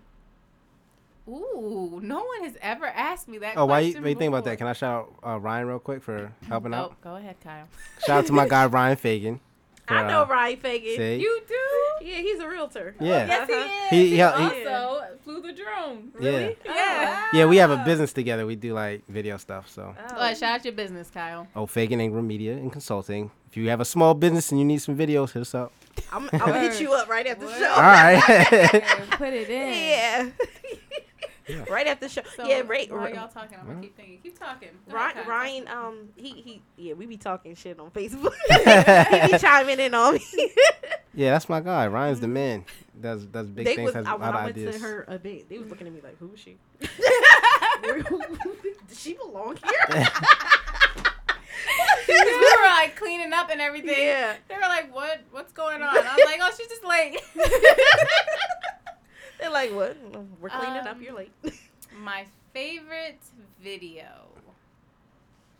Ooh, 1.27 1.99
no 2.03 2.23
one 2.23 2.43
has 2.43 2.57
ever 2.61 2.85
asked 2.87 3.27
me 3.27 3.37
that. 3.37 3.55
Oh, 3.55 3.65
why 3.67 3.79
you, 3.81 3.91
question 3.91 4.03
what 4.03 4.09
you 4.09 4.15
think 4.15 4.29
about 4.29 4.43
that? 4.45 4.57
Can 4.57 4.67
I 4.67 4.73
shout 4.73 5.13
out 5.23 5.33
uh, 5.35 5.39
Ryan 5.39 5.67
real 5.67 5.79
quick 5.79 6.01
for 6.03 6.33
helping 6.47 6.73
Oh, 6.73 6.77
out? 6.77 7.01
go 7.01 7.15
ahead, 7.15 7.35
Kyle. 7.43 7.67
Shout 8.05 8.19
out 8.19 8.25
to 8.25 8.33
my 8.33 8.47
guy 8.47 8.65
Ryan 8.77 8.97
Fagan. 8.97 9.39
For, 9.87 9.93
I 9.95 10.07
know 10.07 10.25
Ryan 10.25 10.57
Fagan. 10.59 10.95
See? 10.95 11.15
You 11.21 11.41
do? 11.47 12.05
Yeah, 12.05 12.17
he's 12.17 12.39
a 12.39 12.47
realtor. 12.47 12.95
Yeah. 12.99 13.25
Yes, 13.27 13.47
he 13.47 13.53
Uh-huh. 13.53 13.65
is. 13.85 13.89
He- 13.89 14.09
He, 14.09 14.15
he- 14.15 14.21
also 14.21 15.03
flew 15.23 15.41
the 15.41 15.53
drone. 15.53 16.11
Yeah. 16.19 16.49
Yeah. 16.65 17.27
Yeah, 17.33 17.45
we 17.45 17.57
have 17.57 17.71
a 17.71 17.77
business 17.85 18.13
together. 18.13 18.45
We 18.45 18.55
do 18.55 18.73
like 18.73 19.03
video 19.07 19.37
stuff. 19.37 19.69
So, 19.69 19.95
Oh. 19.97 20.15
Well, 20.15 20.33
shout 20.35 20.59
out 20.59 20.65
your 20.65 20.73
business, 20.73 21.09
Kyle. 21.09 21.47
oh, 21.55 21.65
Fagan 21.65 21.99
Ingram 22.01 22.27
Media 22.27 22.53
and 22.53 22.71
Consulting. 22.71 23.31
If 23.49 23.57
you 23.57 23.69
have 23.69 23.81
a 23.81 23.85
small 23.85 24.13
business 24.13 24.49
and 24.51 24.59
you 24.59 24.65
need 24.65 24.81
some 24.81 24.95
videos, 24.97 25.31
hit 25.33 25.41
us 25.41 25.53
up. 25.53 25.73
I'm, 26.11 26.29
I'm 26.31 26.39
gonna 26.39 26.59
hit 26.61 26.79
you 26.79 26.93
up 26.93 27.09
right 27.09 27.27
after 27.27 27.45
the 27.45 27.53
show. 27.53 27.69
All 27.69 27.81
right. 27.81 28.21
Put 29.11 29.33
it 29.33 29.49
in. 29.49 29.73
Yeah. 29.73 30.29
Right 31.69 31.87
after 31.87 32.07
the 32.07 32.13
show. 32.13 32.21
So, 32.35 32.47
yeah, 32.47 32.61
right. 32.65 32.89
While 32.91 33.01
right. 33.01 33.15
y'all 33.15 33.27
talking, 33.27 33.57
I'm 33.59 33.67
gonna 33.67 33.81
keep 33.81 33.95
thinking. 33.95 34.19
Keep 34.21 34.39
talking. 34.39 34.69
Go 34.89 34.95
Ryan, 34.95 35.27
Ryan, 35.27 35.67
um, 35.67 36.09
he 36.15 36.29
he, 36.29 36.61
yeah, 36.77 36.93
we 36.93 37.05
be 37.05 37.17
talking 37.17 37.55
shit 37.55 37.79
on 37.79 37.91
Facebook. 37.91 38.33
he 39.27 39.31
be 39.31 39.37
chiming 39.37 39.79
in 39.79 39.93
on 39.93 40.15
me. 40.15 40.21
yeah, 41.13 41.31
that's 41.31 41.49
my 41.49 41.59
guy. 41.59 41.87
Ryan's 41.87 42.19
the 42.19 42.27
man. 42.27 42.65
Does 42.99 43.25
does 43.25 43.47
big 43.47 43.65
they 43.65 43.75
things. 43.75 43.87
was 43.87 43.95
has 43.95 44.05
I, 44.05 44.11
a 44.11 44.17
when 44.17 44.21
lot 44.21 44.35
I 44.35 44.39
of 44.39 44.45
went 44.45 44.57
ideas. 44.57 44.75
to 44.75 44.81
her 44.81 45.05
event. 45.07 45.49
They 45.49 45.57
was 45.57 45.69
looking 45.69 45.87
at 45.87 45.93
me 45.93 46.01
like, 46.03 46.17
"Who 46.19 46.31
is 46.33 46.39
she? 46.39 46.57
Does 48.87 48.99
she 48.99 49.13
belong 49.13 49.57
here?" 49.57 50.07
Because 52.07 52.25
we 52.25 52.55
were 52.59 52.67
like 52.67 52.95
cleaning 52.95 53.33
up 53.33 53.49
and 53.49 53.61
everything. 53.61 53.95
Yeah. 53.97 54.35
They 54.47 54.55
were 54.55 54.61
like, 54.61 54.93
"What? 54.93 55.21
What's 55.31 55.51
going 55.53 55.81
on?" 55.81 55.97
I 55.97 56.15
was 56.15 56.25
like, 56.25 56.39
"Oh, 56.41 56.51
she's 56.57 56.67
just 56.67 56.83
late." 56.83 57.19
They're 59.41 59.49
like, 59.49 59.73
"What? 59.73 59.97
We're 60.39 60.49
cleaning 60.49 60.77
up. 60.77 60.87
Um, 60.87 61.01
You're 61.01 61.15
late." 61.15 61.31
My 61.97 62.25
favorite 62.53 63.19
video. 63.61 64.05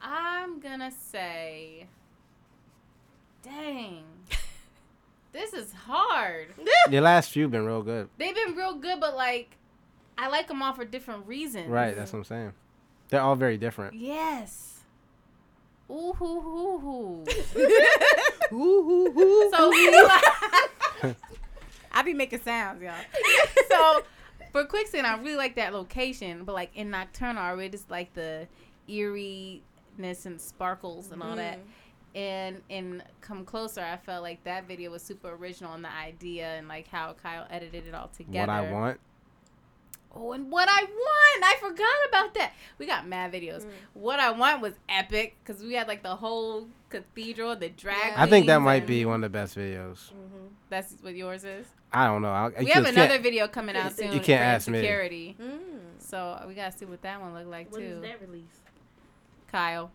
I'm 0.01 0.59
gonna 0.59 0.91
say, 0.91 1.87
dang, 3.43 4.03
this 5.33 5.53
is 5.53 5.73
hard. 5.73 6.47
Your 6.89 7.01
last 7.01 7.31
few 7.31 7.47
been 7.47 7.65
real 7.65 7.81
good. 7.81 8.07
They've 8.17 8.33
been 8.35 8.55
real 8.55 8.75
good, 8.75 8.99
but 8.99 9.15
like, 9.15 9.57
I 10.17 10.27
like 10.29 10.47
them 10.47 10.61
all 10.61 10.73
for 10.73 10.85
different 10.85 11.27
reasons. 11.27 11.67
Right, 11.67 11.95
that's 11.95 12.13
what 12.13 12.19
I'm 12.19 12.25
saying. 12.25 12.53
They're 13.09 13.21
all 13.21 13.35
very 13.35 13.57
different. 13.57 13.95
Yes. 13.95 14.79
Ooh 15.89 16.13
hoo 16.13 16.39
hoo 16.39 16.79
hoo. 16.79 17.25
Ooh, 18.53 18.83
hoo, 18.83 19.11
hoo. 19.11 19.51
So 19.51 21.13
I 21.91 22.01
be 22.03 22.13
making 22.13 22.41
sounds, 22.41 22.81
y'all. 22.81 22.93
So 23.69 24.03
for 24.51 24.65
Quicksand, 24.65 25.07
I 25.07 25.17
really 25.17 25.35
like 25.37 25.55
that 25.55 25.73
location, 25.73 26.43
but 26.43 26.53
like 26.53 26.71
in 26.75 26.89
Nocturnal, 26.89 27.41
I 27.41 27.51
really 27.51 27.69
just 27.69 27.89
like 27.89 28.13
the 28.13 28.47
eeriness 28.89 30.25
and 30.25 30.39
sparkles 30.39 31.11
and 31.11 31.23
all 31.23 31.35
that. 31.35 31.59
And 32.13 32.61
in 32.67 33.01
Come 33.21 33.45
Closer, 33.45 33.81
I 33.81 33.95
felt 33.97 34.21
like 34.23 34.43
that 34.43 34.67
video 34.67 34.91
was 34.91 35.01
super 35.01 35.29
original 35.29 35.73
in 35.75 35.81
the 35.81 35.93
idea 35.93 36.57
and 36.57 36.67
like 36.67 36.87
how 36.89 37.15
Kyle 37.23 37.47
edited 37.49 37.87
it 37.87 37.95
all 37.95 38.09
together. 38.09 38.51
What 38.51 38.63
I 38.65 38.71
want. 38.71 38.99
Oh, 40.13 40.33
and 40.33 40.51
what 40.51 40.67
I 40.69 40.83
want, 40.83 41.43
I 41.43 41.55
forgot 41.61 42.09
about 42.09 42.33
that. 42.33 42.51
We 42.77 42.85
got 42.85 43.07
mad 43.07 43.31
videos. 43.31 43.65
Mm. 43.65 43.69
What 43.93 44.19
I 44.19 44.31
want 44.31 44.61
was 44.61 44.73
epic 44.89 45.37
because 45.41 45.63
we 45.63 45.73
had 45.73 45.87
like 45.87 46.03
the 46.03 46.17
whole 46.17 46.67
cathedral, 46.91 47.55
the 47.55 47.69
drag. 47.69 48.13
I 48.15 48.27
think 48.27 48.47
that 48.47 48.59
might 48.59 48.85
be 48.85 49.05
one 49.05 49.23
of 49.23 49.31
the 49.31 49.37
best 49.37 49.57
videos. 49.57 50.11
That's 50.69 50.95
what 51.01 51.15
yours 51.15 51.43
is. 51.43 51.65
I 51.91 52.07
don't 52.07 52.21
know. 52.21 52.29
I, 52.29 52.49
We 52.59 52.67
have 52.67 52.85
another 52.85 53.19
video 53.19 53.47
coming 53.47 53.75
out 53.75 53.95
soon. 53.95 54.13
You 54.13 54.19
can't 54.19 54.39
for 54.39 54.45
ask 54.45 54.67
me. 54.69 54.79
Insecurity. 54.79 55.35
Mm. 55.41 55.59
So 55.99 56.43
we 56.47 56.53
gotta 56.53 56.77
see 56.77 56.85
what 56.85 57.01
that 57.01 57.19
one 57.19 57.33
look 57.33 57.47
like 57.47 57.71
When 57.71 57.81
too. 57.81 57.87
is 57.87 58.01
that 58.01 58.21
release? 58.21 58.59
Kyle, 59.47 59.91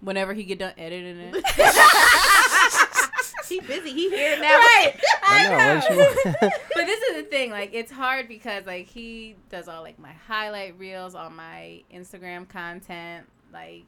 whenever 0.00 0.32
he 0.32 0.44
get 0.44 0.58
done 0.58 0.72
editing 0.78 1.18
it. 1.18 1.44
He 3.48 3.60
busy. 3.60 3.92
He 3.92 4.10
here 4.10 4.36
now. 4.40 4.48
right. 4.48 4.94
I 5.22 5.48
know. 5.48 5.76
What 5.76 5.90
you 5.90 6.30
but 6.74 6.86
this 6.86 7.00
is 7.02 7.16
the 7.22 7.28
thing 7.30 7.50
like 7.50 7.70
it's 7.72 7.92
hard 7.92 8.28
because 8.28 8.66
like 8.66 8.86
he 8.86 9.36
does 9.50 9.68
all 9.68 9.82
like 9.82 9.98
my 9.98 10.12
highlight 10.26 10.78
reels 10.78 11.14
all 11.14 11.30
my 11.30 11.82
instagram 11.92 12.48
content 12.48 13.26
like 13.52 13.84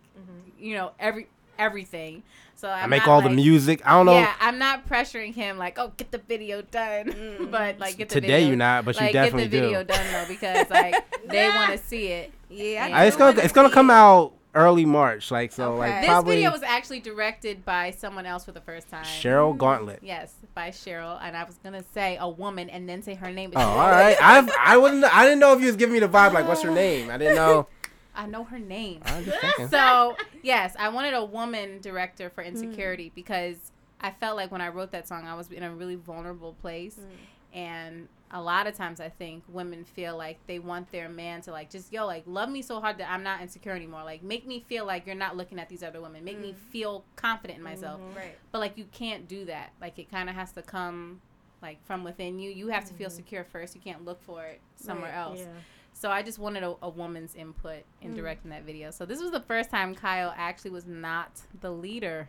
you 0.58 0.74
know 0.76 0.92
every 0.98 1.26
everything 1.58 2.22
so 2.54 2.68
I 2.68 2.82
I'm 2.82 2.90
make 2.90 3.06
not, 3.06 3.08
all 3.08 3.22
the 3.22 3.30
music. 3.30 3.82
I 3.86 3.92
don't 3.92 4.06
know. 4.06 4.14
yeah 4.14 4.32
i'm 4.40 4.58
not 4.58 4.88
pressuring 4.88 5.32
him 5.34 5.58
like 5.58 5.78
oh 5.78 5.92
get 5.96 6.10
the 6.10 6.18
video 6.18 6.62
done 6.62 7.48
but 7.50 7.78
like 7.78 7.96
get 7.98 8.08
the 8.08 8.14
Today 8.16 8.26
video, 8.28 8.48
you're 8.48 8.56
not, 8.56 8.84
but 8.84 8.96
you 8.96 9.02
like, 9.02 9.12
definitely 9.12 9.44
get 9.44 9.50
the 9.50 9.60
video 9.60 9.82
do. 9.84 9.92
done 9.94 10.06
though 10.12 10.24
because 10.28 10.70
like 10.70 10.94
they 11.28 11.48
want 11.50 11.72
to 11.72 11.78
see 11.78 12.08
it 12.08 12.32
Yeah, 12.48 12.86
And- 12.86 12.94
Uh, 12.94 12.98
it's 12.98 13.16
gonna 13.16 13.40
it's 13.40 13.52
gonna 13.52 13.70
come 13.70 13.90
out 13.90 14.32
early 14.54 14.84
March. 14.86 15.30
Like 15.30 15.52
so, 15.52 15.76
like 15.76 16.00
this 16.00 16.08
probably 16.08 16.36
video 16.36 16.50
was 16.50 16.62
actually 16.64 16.98
directed 17.00 17.64
by 17.64 17.92
someone 17.92 18.26
else 18.26 18.44
for 18.44 18.50
the 18.52 18.62
first 18.62 18.88
time 18.88 19.04
Cheryl 19.04 19.56
Gauntlet. 19.56 20.00
yes 20.02 20.32
by 20.54 20.70
cheryl 20.70 21.16
and 21.22 21.36
i 21.36 21.44
was 21.44 21.56
gonna 21.62 21.84
say 21.94 22.16
a 22.20 22.28
woman 22.28 22.68
and 22.70 22.88
then 22.88 23.00
say 23.02 23.14
her 23.14 23.30
name 23.30 23.52
Oh, 23.54 23.60
all 23.60 23.90
right. 23.90 24.16
I 24.20 24.48
I 24.58 24.76
wouldn't. 24.76 25.04
I 25.04 25.24
didn't 25.24 25.38
know 25.38 25.52
if 25.52 25.60
you 25.60 25.66
was 25.66 25.76
giving 25.76 25.92
me 25.92 26.00
the 26.00 26.08
vibe. 26.08 26.32
Like, 26.32 26.48
what's 26.48 26.62
her 26.62 26.70
name? 26.72 27.08
I 27.10 27.18
didn't 27.18 27.36
know. 27.36 27.68
I 28.18 28.26
know 28.26 28.44
her 28.44 28.58
name 28.58 29.00
I'm 29.06 29.24
just 29.24 29.40
thinking. 29.40 29.68
so 29.68 30.16
yes, 30.42 30.74
I 30.78 30.88
wanted 30.88 31.14
a 31.14 31.24
woman 31.24 31.80
director 31.80 32.30
for 32.30 32.42
Insecurity 32.42 33.08
hmm. 33.08 33.14
because 33.14 33.56
I 34.00 34.10
felt 34.12 34.36
like 34.36 34.52
when 34.52 34.60
I 34.60 34.68
wrote 34.68 34.92
that 34.92 35.08
song, 35.08 35.26
I 35.26 35.34
was 35.34 35.50
in 35.50 35.62
a 35.62 35.74
really 35.74 35.96
vulnerable 35.96 36.54
place, 36.60 36.96
hmm. 36.96 37.58
and 37.58 38.08
a 38.30 38.40
lot 38.40 38.66
of 38.66 38.74
times 38.74 39.00
I 39.00 39.08
think 39.08 39.42
women 39.48 39.84
feel 39.84 40.16
like 40.16 40.38
they 40.46 40.58
want 40.58 40.92
their 40.92 41.08
man 41.08 41.40
to 41.42 41.50
like 41.50 41.70
just 41.70 41.90
yo 41.92 42.06
like 42.06 42.24
love 42.26 42.50
me 42.50 42.60
so 42.60 42.78
hard 42.78 42.98
that 42.98 43.10
I'm 43.10 43.22
not 43.22 43.40
insecure 43.40 43.72
anymore. 43.72 44.04
Like 44.04 44.22
make 44.22 44.46
me 44.46 44.60
feel 44.60 44.84
like 44.84 45.06
you're 45.06 45.14
not 45.14 45.36
looking 45.36 45.58
at 45.58 45.68
these 45.68 45.82
other 45.82 46.00
women. 46.00 46.24
Make 46.24 46.40
me 46.40 46.52
hmm. 46.52 46.70
feel 46.70 47.04
confident 47.16 47.58
in 47.58 47.64
myself. 47.64 48.00
Mm-hmm. 48.00 48.16
Right. 48.16 48.38
But 48.52 48.58
like 48.58 48.76
you 48.76 48.86
can't 48.92 49.26
do 49.28 49.46
that. 49.46 49.72
Like 49.80 49.98
it 49.98 50.10
kind 50.10 50.28
of 50.28 50.34
has 50.34 50.52
to 50.52 50.62
come 50.62 51.20
like 51.62 51.84
from 51.86 52.04
within 52.04 52.38
you. 52.38 52.50
You 52.50 52.68
have 52.68 52.84
to 52.86 52.94
feel 52.94 53.08
mm-hmm. 53.08 53.16
secure 53.16 53.44
first. 53.44 53.74
You 53.74 53.80
can't 53.80 54.04
look 54.04 54.22
for 54.22 54.44
it 54.44 54.60
somewhere 54.76 55.10
Right, 55.10 55.18
else. 55.18 55.40
Yeah. 55.40 55.46
So 56.00 56.10
I 56.12 56.22
just 56.22 56.38
wanted 56.38 56.62
a, 56.62 56.76
a 56.82 56.88
woman's 56.88 57.34
input 57.34 57.82
in 58.02 58.14
directing 58.14 58.52
that 58.52 58.62
video. 58.62 58.92
So 58.92 59.04
this 59.04 59.20
was 59.20 59.32
the 59.32 59.40
first 59.40 59.68
time 59.68 59.96
Kyle 59.96 60.32
actually 60.36 60.70
was 60.70 60.86
not 60.86 61.40
the 61.60 61.72
leader 61.72 62.28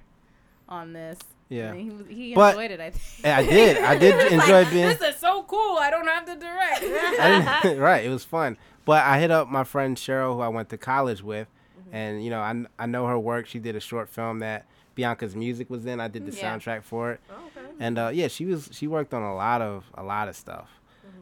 on 0.67 0.91
this. 0.93 1.19
Yeah. 1.49 1.73
And 1.73 2.07
he 2.09 2.15
he 2.15 2.33
But- 2.33 2.55
enjoyed 2.55 2.71
it. 2.71 2.79
I 2.79 2.89
think. 2.89 3.25
I 3.27 3.43
did. 3.43 3.77
I 3.77 3.97
did 3.97 4.31
enjoy 4.31 4.65
being. 4.71 4.87
This 4.87 5.01
is 5.01 5.17
so 5.17 5.43
cool. 5.43 5.77
I 5.79 5.91
don't 5.91 6.07
have 6.07 6.25
to 6.25 6.35
direct. 6.35 6.83
Right, 7.79 8.05
it 8.05 8.09
was 8.09 8.23
fun. 8.23 8.57
But 8.85 9.03
I 9.03 9.19
hit 9.19 9.29
up 9.29 9.47
my 9.49 9.63
friend 9.63 9.95
Cheryl, 9.95 10.33
who 10.35 10.41
I 10.41 10.47
went 10.47 10.69
to 10.69 10.77
college 10.77 11.21
with, 11.21 11.47
Mm-hmm. 11.79 11.95
and 11.95 12.23
you 12.23 12.29
know, 12.31 12.39
I, 12.41 12.65
I 12.79 12.85
know 12.87 13.05
her 13.05 13.17
work. 13.19 13.45
She 13.47 13.59
did 13.59 13.75
a 13.75 13.79
short 13.79 14.09
film 14.09 14.39
that 14.39 14.65
Bianca's 14.95 15.35
music 15.35 15.69
was 15.69 15.85
in. 15.85 15.99
I 15.99 16.07
did 16.07 16.25
the 16.25 16.35
Yeah. 16.35 16.57
soundtrack 16.57 16.83
for 16.83 17.11
it, 17.13 17.19
Oh, 17.29 17.35
okay. 17.55 17.67
and 17.79 17.97
uh, 17.99 18.09
yeah, 18.13 18.27
she 18.27 18.45
was 18.45 18.67
she 18.71 18.87
worked 18.87 19.13
on 19.13 19.21
a 19.23 19.35
lot 19.35 19.61
of 19.61 19.85
a 19.93 20.03
lot 20.03 20.27
of 20.27 20.35
stuff. 20.35 20.69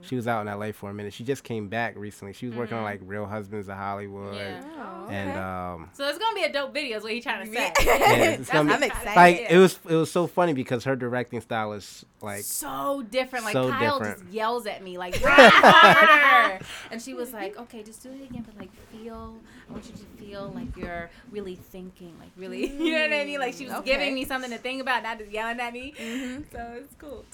She 0.02 0.16
was 0.16 0.28
out 0.28 0.45
in 0.48 0.60
LA 0.60 0.72
for 0.72 0.89
a 0.89 0.93
minute. 0.93 1.14
She 1.14 1.24
just 1.24 1.43
came 1.43 1.68
back 1.70 1.95
recently. 1.98 2.34
She 2.34 2.48
was 2.48 2.56
working 2.56 2.78
on 2.78 2.84
mm-hmm. 2.84 3.02
like 3.04 3.10
Real 3.10 3.26
Husbands 3.26 3.68
of 3.68 3.76
Hollywood. 3.78 4.36
Yeah. 4.36 4.62
Oh, 4.78 5.08
And 5.10 5.38
um 5.38 5.89
So 5.93 6.08
it's 6.08 6.18
gonna 6.18 6.36
be 6.36 6.43
a 6.43 6.52
dope 6.54 6.74
video. 6.74 6.98
Is 6.98 7.04
what 7.04 7.12
he 7.14 7.22
trying 7.22 7.45
to 7.45 7.54
say. 7.54 7.72
yeah, 7.86 8.24
it's 8.32 8.50
gonna 8.50 8.74
I'm 8.74 8.84
excited. 8.84 9.16
like 9.16 9.45
it 9.50 9.58
was 9.58 9.80
it 9.89 9.95
was 9.95 10.12
so 10.12 10.28
funny 10.28 10.54
because 10.54 10.84
her 10.86 10.95
directing 10.95 11.41
style 11.41 11.74
is 11.74 12.06
like 12.22 12.43
so 12.43 13.04
different. 13.10 13.45
Like 13.45 13.54
So 13.54 13.70
Kyle 13.70 14.00
different. 14.00 14.22
just 14.22 14.34
yells 14.34 14.66
at 14.66 14.84
me 14.84 14.98
like 14.98 15.16
harder," 15.24 16.64
and 16.91 17.02
she 17.02 17.14
was 17.14 17.34
like, 17.34 17.58
"Okay, 17.58 17.84
just 17.84 18.02
do 18.04 18.10
it 18.10 18.22
again, 18.30 18.43
but 18.45 18.58
like 18.58 18.70
feel. 18.91 19.36
I 19.70 19.74
want 19.74 19.86
you 19.86 19.91
to 19.91 20.24
feel 20.24 20.52
like 20.56 20.76
you're 20.78 21.10
really 21.32 21.56
thinking, 21.56 22.14
like 22.20 22.30
really. 22.38 22.68
You 22.88 22.93
know 22.93 23.02
what 23.02 23.14
I 23.14 23.26
mean? 23.26 23.39
Like 23.39 23.54
she 23.54 23.66
was 23.66 23.74
mm, 23.74 23.80
Okay. 23.80 23.91
giving 23.91 24.14
me 24.14 24.24
something 24.24 24.50
to 24.52 24.58
think 24.58 24.82
about, 24.82 25.04
not 25.04 25.20
just 25.20 25.30
yelling 25.32 25.60
at 25.60 25.74
me. 25.74 25.93
Mm-hmm. 26.00 26.41
So 26.52 26.74
it's 26.78 26.95
cool. 26.98 27.26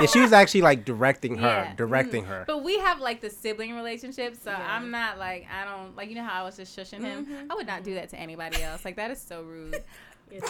and 0.00 0.10
she 0.10 0.18
was 0.20 0.32
actually 0.32 0.62
like 0.62 0.84
directing 0.84 1.36
her, 1.38 1.46
Yeah. 1.46 1.74
Directing 1.86 2.24
her. 2.24 2.44
But 2.46 2.62
we 2.62 2.78
have 2.78 3.00
like 3.00 3.20
the 3.20 3.30
sibling 3.30 3.74
relationship, 3.74 4.36
so 4.42 4.50
I'm 4.50 4.90
not 4.90 5.18
like 5.18 5.46
I 5.52 5.64
don't 5.64 5.96
like 5.96 6.08
you 6.08 6.14
know 6.14 6.24
how 6.24 6.42
I 6.42 6.44
was 6.44 6.56
just 6.56 6.76
shushing 6.76 7.02
him. 7.02 7.48
I 7.50 7.54
would 7.54 7.66
not 7.66 7.84
do 7.84 7.94
that 7.94 8.08
to 8.10 8.18
anybody 8.18 8.62
else. 8.62 8.84
Like 8.84 8.96
that 8.96 9.10
is 9.10 9.20
so 9.20 9.42
rude. 9.42 9.82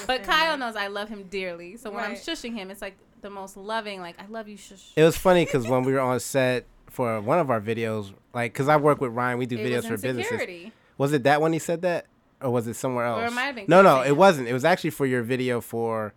But 0.07 0.23
Kyle 0.23 0.57
knows 0.57 0.77
I 0.77 0.87
love 0.87 1.09
him 1.09 1.25
dearly, 1.25 1.77
so 1.77 1.91
when 1.91 2.05
I'm 2.05 2.15
shushing 2.15 2.55
him, 2.55 2.71
it's 2.71 2.81
like 2.81 2.97
the 3.21 3.31
most 3.31 3.57
loving. 3.57 4.01
Like 4.01 4.21
I 4.21 4.27
love 4.27 4.47
you, 4.47 4.57
shush. 4.57 4.93
It 4.95 5.03
was 5.03 5.17
funny 5.17 5.45
because 5.45 5.67
when 5.67 5.83
we 5.83 5.93
were 5.93 6.01
on 6.13 6.21
set 6.21 6.67
for 6.89 7.21
one 7.21 7.39
of 7.39 7.51
our 7.51 7.61
videos, 7.61 8.13
like 8.33 8.53
because 8.53 8.69
I 8.69 8.77
work 8.77 9.01
with 9.01 9.13
Ryan, 9.13 9.39
we 9.39 9.47
do 9.47 9.59
It 9.59 9.67
videos 9.67 9.77
was 9.77 9.87
for 9.87 9.97
businesses. 9.99 10.71
Was 10.99 11.13
it 11.13 11.25
that 11.25 11.41
one 11.41 11.53
he 11.53 11.59
said 11.59 11.83
that, 11.83 12.07
or 12.41 12.51
was 12.51 12.67
it 12.69 12.75
somewhere 12.75 13.07
else? 13.07 13.23
Or 13.23 13.27
it 13.27 13.33
might 13.33 13.43
have 13.45 13.55
been 13.57 13.65
no, 13.67 13.83
no, 13.83 14.03
it 14.03 14.17
wasn't. 14.17 14.47
It 14.47 14.53
was 14.53 14.65
actually 14.65 14.91
for 14.91 15.07
your 15.07 15.23
video 15.23 15.61
for 15.61 16.15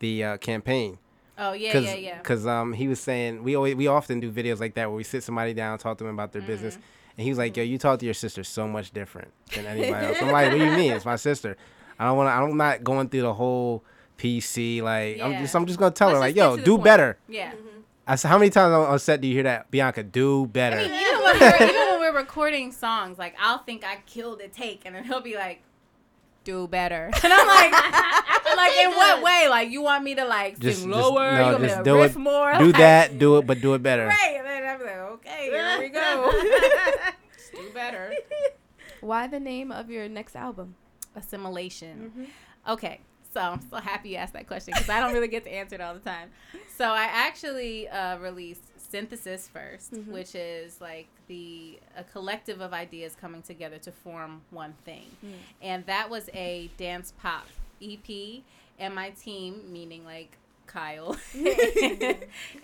the 0.00 0.24
uh, 0.24 0.36
campaign. 0.38 0.98
Oh 1.38 1.52
yeah, 1.52 1.72
Cause, 1.72 1.84
yeah, 1.84 1.94
yeah. 1.94 2.18
Cause 2.20 2.46
um, 2.46 2.72
he 2.72 2.88
was 2.88 2.98
saying 3.00 3.42
we 3.44 3.54
always 3.54 3.74
we 3.76 3.86
often 3.86 4.20
do 4.20 4.30
videos 4.32 4.58
like 4.60 4.74
that 4.74 4.88
where 4.88 4.96
we 4.96 5.04
sit 5.04 5.22
somebody 5.22 5.54
down, 5.54 5.78
talk 5.78 5.98
to 5.98 6.04
them 6.04 6.12
about 6.14 6.32
their 6.32 6.42
business, 6.42 6.74
Mm-hmm. 6.74 6.82
and 7.18 7.24
he 7.24 7.30
was 7.30 7.38
like, 7.38 7.56
"Yo, 7.56 7.62
you 7.62 7.78
talk 7.78 7.98
to 8.00 8.04
your 8.04 8.14
sister 8.14 8.42
so 8.44 8.66
much 8.66 8.90
different 8.92 9.32
than 9.54 9.66
anybody 9.66 10.06
else." 10.06 10.18
I'm 10.20 10.30
like, 10.32 10.50
"What 10.52 10.58
do 10.58 10.64
you 10.64 10.72
mean? 10.72 10.92
It's 10.92 11.04
my 11.04 11.16
sister. 11.16 11.56
I 11.98 12.06
don't 12.06 12.16
want 12.16 12.28
to. 12.28 12.32
I'm 12.32 12.56
not 12.56 12.82
going 12.84 13.08
through 13.08 13.22
the 13.22 13.34
whole 13.34 13.84
PC. 14.18 14.82
Like, 14.82 15.20
I'm 15.20 15.32
Yeah. 15.32 15.42
just 15.42 15.54
I'm 15.54 15.66
just 15.66 15.78
gonna 15.78 15.90
tell 15.92 16.08
Let's 16.08 16.16
her 16.16 16.20
like, 16.20 16.36
yo, 16.36 16.56
do 16.56 16.72
point. 16.72 16.84
better." 16.84 17.18
Yeah. 17.28 17.52
I 18.06 18.16
said, 18.16 18.28
"How 18.28 18.38
many 18.38 18.50
times 18.50 18.72
on, 18.72 18.98
set 18.98 19.20
do 19.20 19.28
you 19.28 19.34
hear 19.34 19.42
that, 19.44 19.70
Bianca? 19.70 20.02
Do 20.02 20.46
better." 20.46 20.76
I 20.78 20.82
mean, 20.88 20.92
even 20.92 21.22
when, 21.22 21.38
we're, 21.40 21.54
even 21.68 21.74
when 21.76 22.00
we're 22.00 22.18
recording 22.18 22.72
songs, 22.72 23.18
like 23.18 23.34
I'll 23.38 23.58
think 23.58 23.84
I 23.84 23.98
killed 24.06 24.40
a 24.40 24.48
take, 24.48 24.82
and 24.86 24.94
then 24.94 25.04
he'll 25.04 25.20
be 25.20 25.34
like, 25.36 25.62
"Do 26.48 26.64
better," 26.66 27.10
and 27.22 27.30
I'm 27.36 27.46
like, 27.46 27.72
"Like 28.56 28.74
in 28.80 28.90
what 28.96 29.20
way? 29.22 29.48
Like 29.52 29.68
you 29.70 29.82
want 29.82 30.02
me 30.04 30.14
to 30.16 30.24
like 30.24 30.58
Just- 30.58 30.80
sing 30.80 30.90
just- 30.90 30.98
lower? 31.00 31.32
no, 31.32 31.38
you 31.38 31.44
want 31.52 31.62
me 31.62 31.68
to 31.68 31.82
do 31.84 31.96
riff 32.00 32.16
it- 32.16 32.18
more? 32.18 32.52
do 32.56 32.66
Like, 32.72 32.76
that, 32.76 33.18
do 33.18 33.36
it, 33.38 33.46
but 33.46 33.60
do 33.60 33.74
it 33.74 33.82
better. 33.82 34.06
Right, 34.06 34.34
and 34.38 34.46
then 34.46 34.62
I'm 34.64 34.80
like, 34.80 35.02
"Okay, 35.20 35.42
here 35.52 35.78
we 35.78 35.88
go. 35.90 36.32
Just 37.36 37.52
do 37.52 37.68
better." 37.74 38.14
Why 39.00 39.26
the 39.28 39.38
name 39.40 39.70
of 39.70 39.90
your 39.90 40.08
next 40.08 40.34
album? 40.36 40.74
Assimilation. 41.14 42.10
Mm-hmm. 42.10 42.72
Okay, 42.72 43.00
so 43.34 43.40
I'm 43.40 43.60
so 43.70 43.76
happy 43.76 44.10
you 44.10 44.16
asked 44.16 44.32
that 44.32 44.46
question 44.46 44.72
because 44.74 44.88
I 44.88 45.00
don't 45.00 45.12
really 45.12 45.28
get 45.28 45.44
to 45.44 45.52
answer 45.52 45.74
it 45.76 45.80
all 45.80 45.94
the 45.94 46.00
time. 46.00 46.30
So 46.76 46.84
I 46.88 47.04
actually 47.04 47.88
uh, 47.88 48.18
released 48.18 48.67
Synthesis 48.88 49.48
1st 49.54 49.90
Mm-hmm. 49.90 50.12
which 50.12 50.34
is 50.34 50.80
like 50.80 51.08
the 51.26 51.78
a 51.96 52.04
collective 52.04 52.60
of 52.60 52.72
ideas 52.72 53.14
coming 53.20 53.42
together 53.42 53.78
to 53.78 53.92
form 53.92 54.40
one 54.50 54.74
thing, 54.84 55.06
Mm. 55.24 55.32
and 55.62 55.86
that 55.86 56.08
was 56.10 56.28
a 56.34 56.70
dance 56.76 57.12
pop 57.22 57.46
EP. 57.82 58.42
And 58.78 58.94
my 58.94 59.10
team, 59.10 59.62
meaning 59.72 60.04
like 60.04 60.36
Kyle 60.66 61.16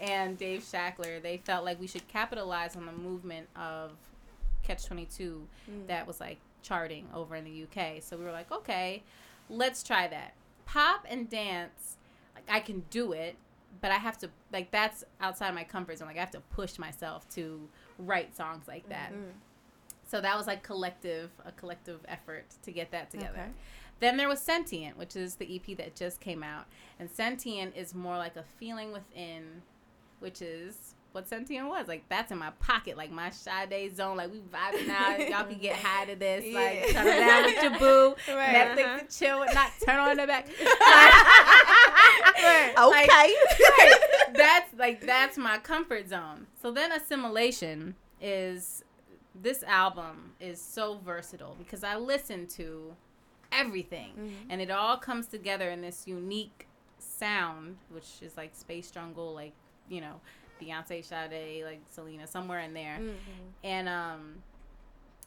and 0.00 0.38
Dave 0.38 0.62
Shackler, 0.64 1.20
they 1.20 1.38
felt 1.38 1.64
like 1.64 1.80
we 1.80 1.86
should 1.86 2.06
capitalize 2.08 2.76
on 2.76 2.86
the 2.86 2.92
movement 2.92 3.48
of 3.56 3.92
Catch 4.62 4.86
22 4.86 5.46
that 5.88 6.06
was 6.06 6.20
like 6.20 6.38
charting 6.62 7.06
over 7.14 7.36
in 7.36 7.44
the 7.44 7.62
UK. 7.64 8.02
So 8.02 8.16
we 8.16 8.24
were 8.24 8.32
like, 8.32 8.50
okay, 8.52 9.02
let's 9.50 9.82
try 9.82 10.06
that. 10.08 10.34
Pop 10.66 11.04
and 11.08 11.28
dance, 11.28 11.96
like 12.34 12.44
I 12.48 12.60
can 12.60 12.84
do 12.90 13.12
it, 13.12 13.36
but 13.84 13.92
I 13.92 13.98
have 13.98 14.16
to 14.20 14.30
like 14.50 14.70
that's 14.70 15.04
outside 15.20 15.54
my 15.54 15.62
comfort 15.62 15.98
zone. 15.98 16.08
Like 16.08 16.16
I 16.16 16.20
have 16.20 16.30
to 16.30 16.40
push 16.40 16.78
myself 16.78 17.28
to 17.34 17.68
write 17.98 18.34
songs 18.34 18.66
like 18.66 18.88
that. 18.88 19.12
Mm-hmm. 19.12 19.36
So 20.08 20.22
that 20.22 20.38
was 20.38 20.46
like 20.46 20.62
collective, 20.62 21.28
a 21.44 21.52
collective 21.52 22.00
effort 22.08 22.46
to 22.62 22.72
get 22.72 22.90
that 22.92 23.10
together. 23.10 23.40
Okay. 23.40 23.50
Then 24.00 24.16
there 24.16 24.26
was 24.26 24.40
Sentient, 24.40 24.96
which 24.96 25.16
is 25.16 25.34
the 25.34 25.54
EP 25.54 25.76
that 25.76 25.94
just 25.94 26.18
came 26.20 26.42
out. 26.42 26.64
And 26.98 27.10
Sentient 27.10 27.76
is 27.76 27.94
more 27.94 28.16
like 28.16 28.36
a 28.36 28.44
feeling 28.58 28.90
within, 28.90 29.60
which 30.18 30.40
is 30.40 30.93
what 31.14 31.28
Sentient 31.28 31.68
was. 31.68 31.86
Like 31.88 32.08
that's 32.08 32.32
in 32.32 32.38
my 32.38 32.50
pocket, 32.60 32.96
like 32.96 33.10
my 33.10 33.30
Sade 33.30 33.94
zone. 33.96 34.16
Like 34.16 34.30
we 34.32 34.38
vibing 34.40 34.88
out. 34.90 35.18
Y'all 35.30 35.44
can 35.44 35.58
get 35.58 35.76
high 35.76 36.04
to 36.06 36.16
this. 36.16 36.44
Like 36.52 36.86
Yeah. 36.88 36.92
turn 36.92 37.06
it 37.06 37.20
down 37.20 37.44
with 37.44 37.62
your 37.62 37.78
boo. 37.78 38.14
Right. 38.34 38.54
Netflix 38.54 38.84
Uh-huh. 38.84 38.98
and 39.00 39.10
chill 39.10 39.40
with 39.40 39.54
not 39.54 39.70
turn 39.84 39.98
on 40.00 40.16
the 40.16 40.26
back. 40.26 40.48
Okay. 42.76 43.06
Right. 43.08 43.94
that's 44.34 44.74
like 44.76 45.00
that's 45.00 45.38
my 45.38 45.58
comfort 45.58 46.08
zone. 46.08 46.46
So 46.60 46.70
then 46.72 46.92
assimilation 46.92 47.94
is 48.20 48.84
this 49.40 49.62
album 49.62 50.32
is 50.40 50.60
so 50.60 50.98
versatile 51.04 51.54
because 51.58 51.84
I 51.84 51.96
listen 51.96 52.46
to 52.48 52.94
everything 53.52 54.34
and 54.50 54.60
it 54.60 54.70
all 54.70 54.96
comes 54.96 55.26
together 55.28 55.70
in 55.70 55.80
this 55.80 56.06
unique 56.06 56.66
sound 56.98 57.76
which 57.90 58.06
is 58.22 58.36
like 58.36 58.54
space 58.56 58.90
jungle 58.90 59.32
like 59.32 59.52
you 59.88 60.00
know 60.00 60.20
Beyonce 60.60 61.04
Sade 61.04 61.64
like 61.64 61.80
Selena 61.90 62.26
somewhere 62.26 62.60
in 62.60 62.74
there. 62.74 63.00
And 63.62 63.88
um 63.88 64.42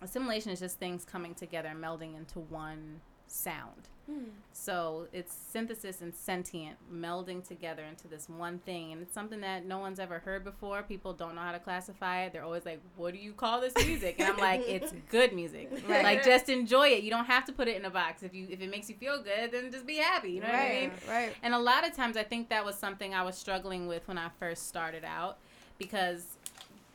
assimilation 0.01 0.51
is 0.51 0.59
just 0.59 0.77
things 0.79 1.03
coming 1.05 1.33
together 1.33 1.73
melding 1.75 2.15
into 2.15 2.39
one 2.39 3.01
sound 3.27 3.89
hmm. 4.05 4.29
so 4.51 5.07
it's 5.13 5.33
synthesis 5.33 6.01
and 6.01 6.13
sentient 6.13 6.77
melding 6.93 7.45
together 7.45 7.83
into 7.83 8.07
this 8.07 8.29
one 8.29 8.59
thing. 8.59 8.91
And 8.91 9.01
it's 9.01 9.13
something 9.13 9.41
that 9.41 9.65
no 9.65 9.79
one's 9.79 9.99
ever 9.99 10.19
heard 10.19 10.43
before. 10.43 10.83
People 10.83 11.13
don't 11.13 11.35
know 11.35 11.41
how 11.41 11.51
to 11.51 11.59
classify 11.59 12.23
it. 12.23 12.33
They're 12.33 12.43
always 12.43 12.65
like, 12.65 12.81
what 12.95 13.13
do 13.13 13.19
you 13.19 13.33
call 13.33 13.61
this 13.61 13.73
music? 13.85 14.15
And 14.19 14.29
I'm 14.29 14.37
like, 14.37 14.63
it's 14.67 14.93
good 15.09 15.33
music. 15.33 15.71
Like 15.87 16.23
just 16.23 16.49
enjoy 16.49 16.89
it. 16.89 17.03
You 17.03 17.09
don't 17.09 17.25
have 17.25 17.45
to 17.45 17.53
put 17.53 17.67
it 17.67 17.75
in 17.75 17.85
a 17.85 17.89
box. 17.89 18.23
If 18.23 18.33
you 18.33 18.47
if 18.49 18.61
it 18.61 18.69
makes 18.69 18.89
you 18.89 18.95
feel 18.95 19.21
good, 19.21 19.51
then 19.51 19.71
just 19.71 19.85
be 19.85 19.97
happy. 19.97 20.31
You 20.31 20.41
know 20.41 20.47
what 20.47 20.55
I 20.55 20.69
mean? 20.69 20.91
Right, 21.07 21.25
right. 21.25 21.35
And 21.43 21.53
a 21.53 21.59
lot 21.59 21.87
of 21.87 21.95
times 21.95 22.17
I 22.17 22.23
think 22.23 22.49
that 22.49 22.63
was 22.63 22.75
something 22.75 23.13
I 23.13 23.23
was 23.23 23.37
struggling 23.37 23.87
with 23.87 24.07
when 24.07 24.17
I 24.17 24.29
first 24.39 24.67
started 24.67 25.03
out 25.03 25.37
because 25.77 26.36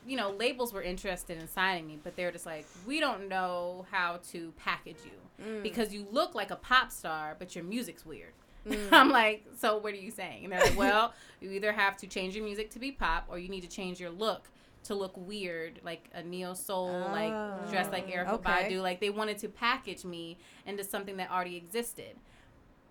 you 0.07 0.17
know, 0.17 0.31
labels 0.31 0.73
were 0.73 0.81
interested 0.81 1.37
in 1.39 1.47
signing 1.47 1.87
me, 1.87 1.99
but 2.03 2.15
they 2.15 2.25
were 2.25 2.31
just 2.31 2.45
like, 2.45 2.65
we 2.85 2.99
don't 2.99 3.27
know 3.29 3.85
how 3.91 4.19
to 4.31 4.53
package 4.57 4.97
you 5.05 5.45
mm. 5.45 5.63
because 5.63 5.93
you 5.93 6.07
look 6.11 6.35
like 6.35 6.51
a 6.51 6.55
pop 6.55 6.91
star, 6.91 7.35
but 7.39 7.55
your 7.55 7.63
music's 7.63 8.05
weird. 8.05 8.33
Mm. 8.67 8.89
I'm 8.91 9.09
like, 9.09 9.45
so 9.57 9.77
what 9.77 9.93
are 9.93 9.97
you 9.97 10.11
saying? 10.11 10.43
And 10.43 10.53
they're 10.53 10.61
like, 10.61 10.77
well, 10.77 11.13
you 11.41 11.51
either 11.51 11.71
have 11.71 11.97
to 11.97 12.07
change 12.07 12.35
your 12.35 12.45
music 12.45 12.71
to 12.71 12.79
be 12.79 12.91
pop 12.91 13.25
or 13.29 13.39
you 13.39 13.49
need 13.49 13.61
to 13.61 13.69
change 13.69 13.99
your 13.99 14.09
look 14.09 14.49
to 14.83 14.95
look 14.95 15.13
weird, 15.15 15.79
like 15.83 16.09
a 16.13 16.21
neo 16.21 16.53
soul, 16.53 16.89
like 17.11 17.31
dressed 17.69 17.91
like 17.91 18.05
ah, 18.07 18.11
Erykah 18.11 18.33
okay. 18.33 18.69
Badu. 18.69 18.81
Like 18.81 18.99
they 18.99 19.09
wanted 19.09 19.37
to 19.39 19.49
package 19.49 20.03
me 20.03 20.37
into 20.65 20.83
something 20.83 21.17
that 21.17 21.31
already 21.31 21.55
existed. 21.55 22.17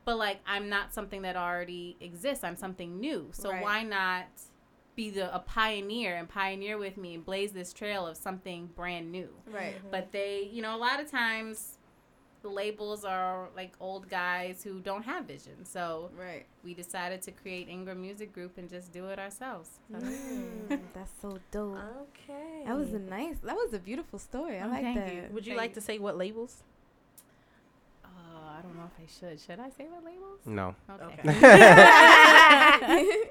But 0.05 0.17
like 0.17 0.41
I'm 0.47 0.69
not 0.69 0.95
something 0.95 1.23
that 1.23 1.37
already 1.37 1.97
exists. 2.01 2.45
I'm 2.45 2.57
something 2.57 2.99
new. 2.99 3.29
So 3.33 3.51
Right. 3.51 3.63
why 3.63 3.83
not 3.83 4.27
be 4.95 5.11
the 5.11 5.35
a 5.35 5.39
pioneer 5.39 6.17
and 6.17 6.29
pioneer 6.29 6.77
with 6.79 6.97
me 6.97 7.15
and 7.15 7.25
blaze 7.25 7.53
this 7.53 7.73
trail 7.73 8.07
of 8.07 8.17
something 8.17 8.67
brand 8.75 9.11
new? 9.11 9.29
Right. 9.51 9.77
But 9.91 10.13
they, 10.13 10.49
you 10.53 10.63
know, 10.63 10.77
a 10.77 10.79
lot 10.79 11.01
of 11.01 11.11
times 11.11 11.79
the 12.43 12.49
labels 12.49 13.05
are 13.05 13.49
like 13.55 13.73
old 13.79 14.09
guys 14.11 14.63
who 14.65 14.81
don't 14.81 15.05
have 15.05 15.27
vision. 15.27 15.65
So 15.65 16.11
Right. 16.19 16.45
we 16.65 16.75
decided 16.75 17.23
to 17.23 17.31
create 17.31 17.69
Ingram 17.69 18.01
Music 18.01 18.33
Group 18.33 18.59
and 18.59 18.69
just 18.69 18.93
do 18.93 19.07
it 19.07 19.19
ourselves. 19.19 19.79
So- 19.93 19.99
Mm, 19.99 20.81
that's 20.95 21.13
so 21.23 21.39
dope. 21.53 21.79
Okay. 22.03 22.65
That 22.67 22.77
was 22.77 22.93
a 22.93 22.99
nice. 22.99 23.37
That 23.45 23.55
was 23.55 23.73
a 23.75 23.79
beautiful 23.79 24.19
story. 24.19 24.59
I 24.59 24.67
Oh, 24.67 24.71
like 24.71 24.95
that. 24.97 25.15
you. 25.15 25.23
Would 25.33 25.47
you 25.47 25.53
Thank 25.53 25.61
like 25.61 25.71
you. 25.71 25.75
to 25.77 25.81
say 25.81 25.99
what 26.01 26.19
labels? 26.19 26.65
I 28.63 28.67
don't 28.67 28.77
know 28.77 28.85
if 28.85 29.03
I 29.03 29.31
should. 29.31 29.41
Should 29.41 29.59
I 29.59 29.71
say 29.71 29.87
what 29.89 30.05
labels? 30.05 30.47
No, 30.47 30.75
Okay. 30.89 31.19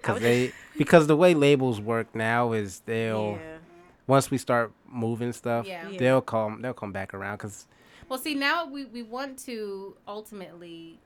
because 0.02 0.20
they 0.22 0.52
because 0.78 1.08
the 1.08 1.16
way 1.16 1.34
labels 1.34 1.80
work 1.80 2.14
now 2.14 2.52
is 2.52 2.82
they'll 2.82 3.40
once 4.08 4.30
we 4.30 4.38
start 4.38 4.74
moving 4.90 5.32
stuff, 5.32 5.66
Yeah. 5.66 5.88
Yeah. 5.88 6.00
they'll 6.00 6.22
come 6.22 6.62
they'll 6.62 6.74
come 6.74 6.92
back 6.92 7.14
around 7.14 7.38
because 7.38 7.68
Well, 8.10 8.20
see, 8.20 8.36
now 8.36 8.66
we, 8.68 8.86
we 8.86 9.04
want 9.04 9.40
to 9.46 9.96
ultimately 10.08 11.00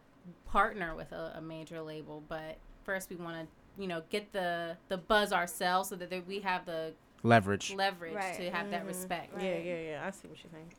partner 0.48 0.96
with 0.96 1.12
a, 1.12 1.36
a 1.38 1.42
major 1.42 1.82
label, 1.82 2.24
but 2.28 2.58
first 2.84 3.10
we 3.12 3.16
want 3.16 3.48
to, 3.48 3.82
you 3.82 3.88
know, 3.88 4.02
get 4.10 4.32
the 4.34 4.76
the 4.88 4.98
buzz 4.98 5.32
ourselves 5.32 5.90
so 5.90 5.96
that 5.98 6.10
there, 6.10 6.24
we 6.28 6.40
have 6.40 6.66
the 6.66 6.94
leverage. 7.22 7.74
leverage 7.76 8.16
Right. 8.16 8.38
to 8.38 8.50
have 8.50 8.72
that 8.72 8.80
mm-hmm. 8.80 8.88
respect. 8.88 9.34
Yeah, 9.40 9.58
yeah, 9.58 9.82
yeah. 9.82 10.04
I 10.08 10.10
see 10.12 10.28
what 10.28 10.44
you're 10.44 10.52
saying. 10.52 10.74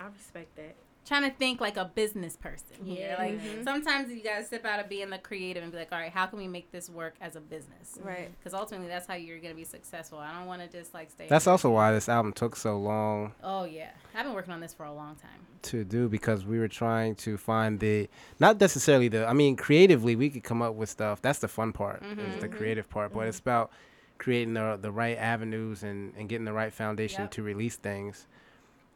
I 0.00 0.06
respect 0.06 0.54
that. 0.56 0.74
Trying 1.08 1.22
to 1.22 1.30
think 1.36 1.60
like 1.60 1.78
a 1.78 1.86
business 1.86 2.36
person 2.36 2.84
here. 2.84 3.08
Yeah. 3.10 3.22
Like 3.22 3.40
mm-hmm. 3.40 3.64
sometimes 3.64 4.12
you 4.12 4.22
gotta 4.22 4.44
step 4.44 4.64
out 4.66 4.78
of 4.78 4.88
being 4.88 5.08
the 5.08 5.18
creative 5.18 5.62
and 5.62 5.72
be 5.72 5.78
like, 5.78 5.90
all 5.90 5.98
right, 5.98 6.12
how 6.12 6.26
can 6.26 6.38
we 6.38 6.46
make 6.46 6.70
this 6.70 6.90
work 6.90 7.14
as 7.20 7.34
a 7.34 7.40
business? 7.40 7.98
Right. 8.02 8.30
Because 8.38 8.52
ultimately, 8.52 8.88
that's 8.88 9.06
how 9.06 9.14
you're 9.14 9.38
gonna 9.38 9.54
be 9.54 9.64
successful. 9.64 10.18
I 10.18 10.32
don't 10.38 10.46
want 10.46 10.62
to 10.62 10.68
just 10.68 10.92
like 10.92 11.10
stay. 11.10 11.26
That's 11.28 11.46
also 11.46 11.70
why 11.70 11.92
this 11.92 12.08
album 12.08 12.32
took 12.34 12.54
so 12.54 12.78
long 12.78 13.32
Oh 13.42 13.64
yeah, 13.64 13.90
I've 14.14 14.24
been 14.24 14.34
working 14.34 14.52
on 14.52 14.60
this 14.60 14.74
for 14.74 14.84
a 14.84 14.92
long 14.92 15.16
time. 15.16 15.30
to 15.62 15.82
do 15.82 16.08
because 16.08 16.44
we 16.44 16.58
were 16.58 16.68
trying 16.68 17.14
to 17.16 17.38
find 17.38 17.80
the 17.80 18.08
not 18.38 18.60
necessarily 18.60 19.08
the 19.08 19.26
I 19.26 19.32
mean 19.32 19.56
creatively 19.56 20.14
we 20.14 20.28
could 20.28 20.44
come 20.44 20.60
up 20.60 20.74
with 20.74 20.90
stuff. 20.90 21.22
That's 21.22 21.38
the 21.38 21.48
fun 21.48 21.72
part. 21.72 22.02
Is 22.02 22.08
mm-hmm. 22.08 22.40
the 22.40 22.48
mm-hmm. 22.48 22.56
creative 22.56 22.90
part, 22.90 23.14
but 23.14 23.26
it's 23.26 23.38
about 23.38 23.70
creating 24.18 24.54
the 24.54 24.78
the 24.80 24.92
right 24.92 25.16
avenues 25.16 25.82
and 25.82 26.12
and 26.16 26.28
getting 26.28 26.44
the 26.44 26.52
right 26.52 26.72
foundation 26.72 27.22
Yep. 27.22 27.30
to 27.32 27.42
release 27.42 27.76
things. 27.76 28.26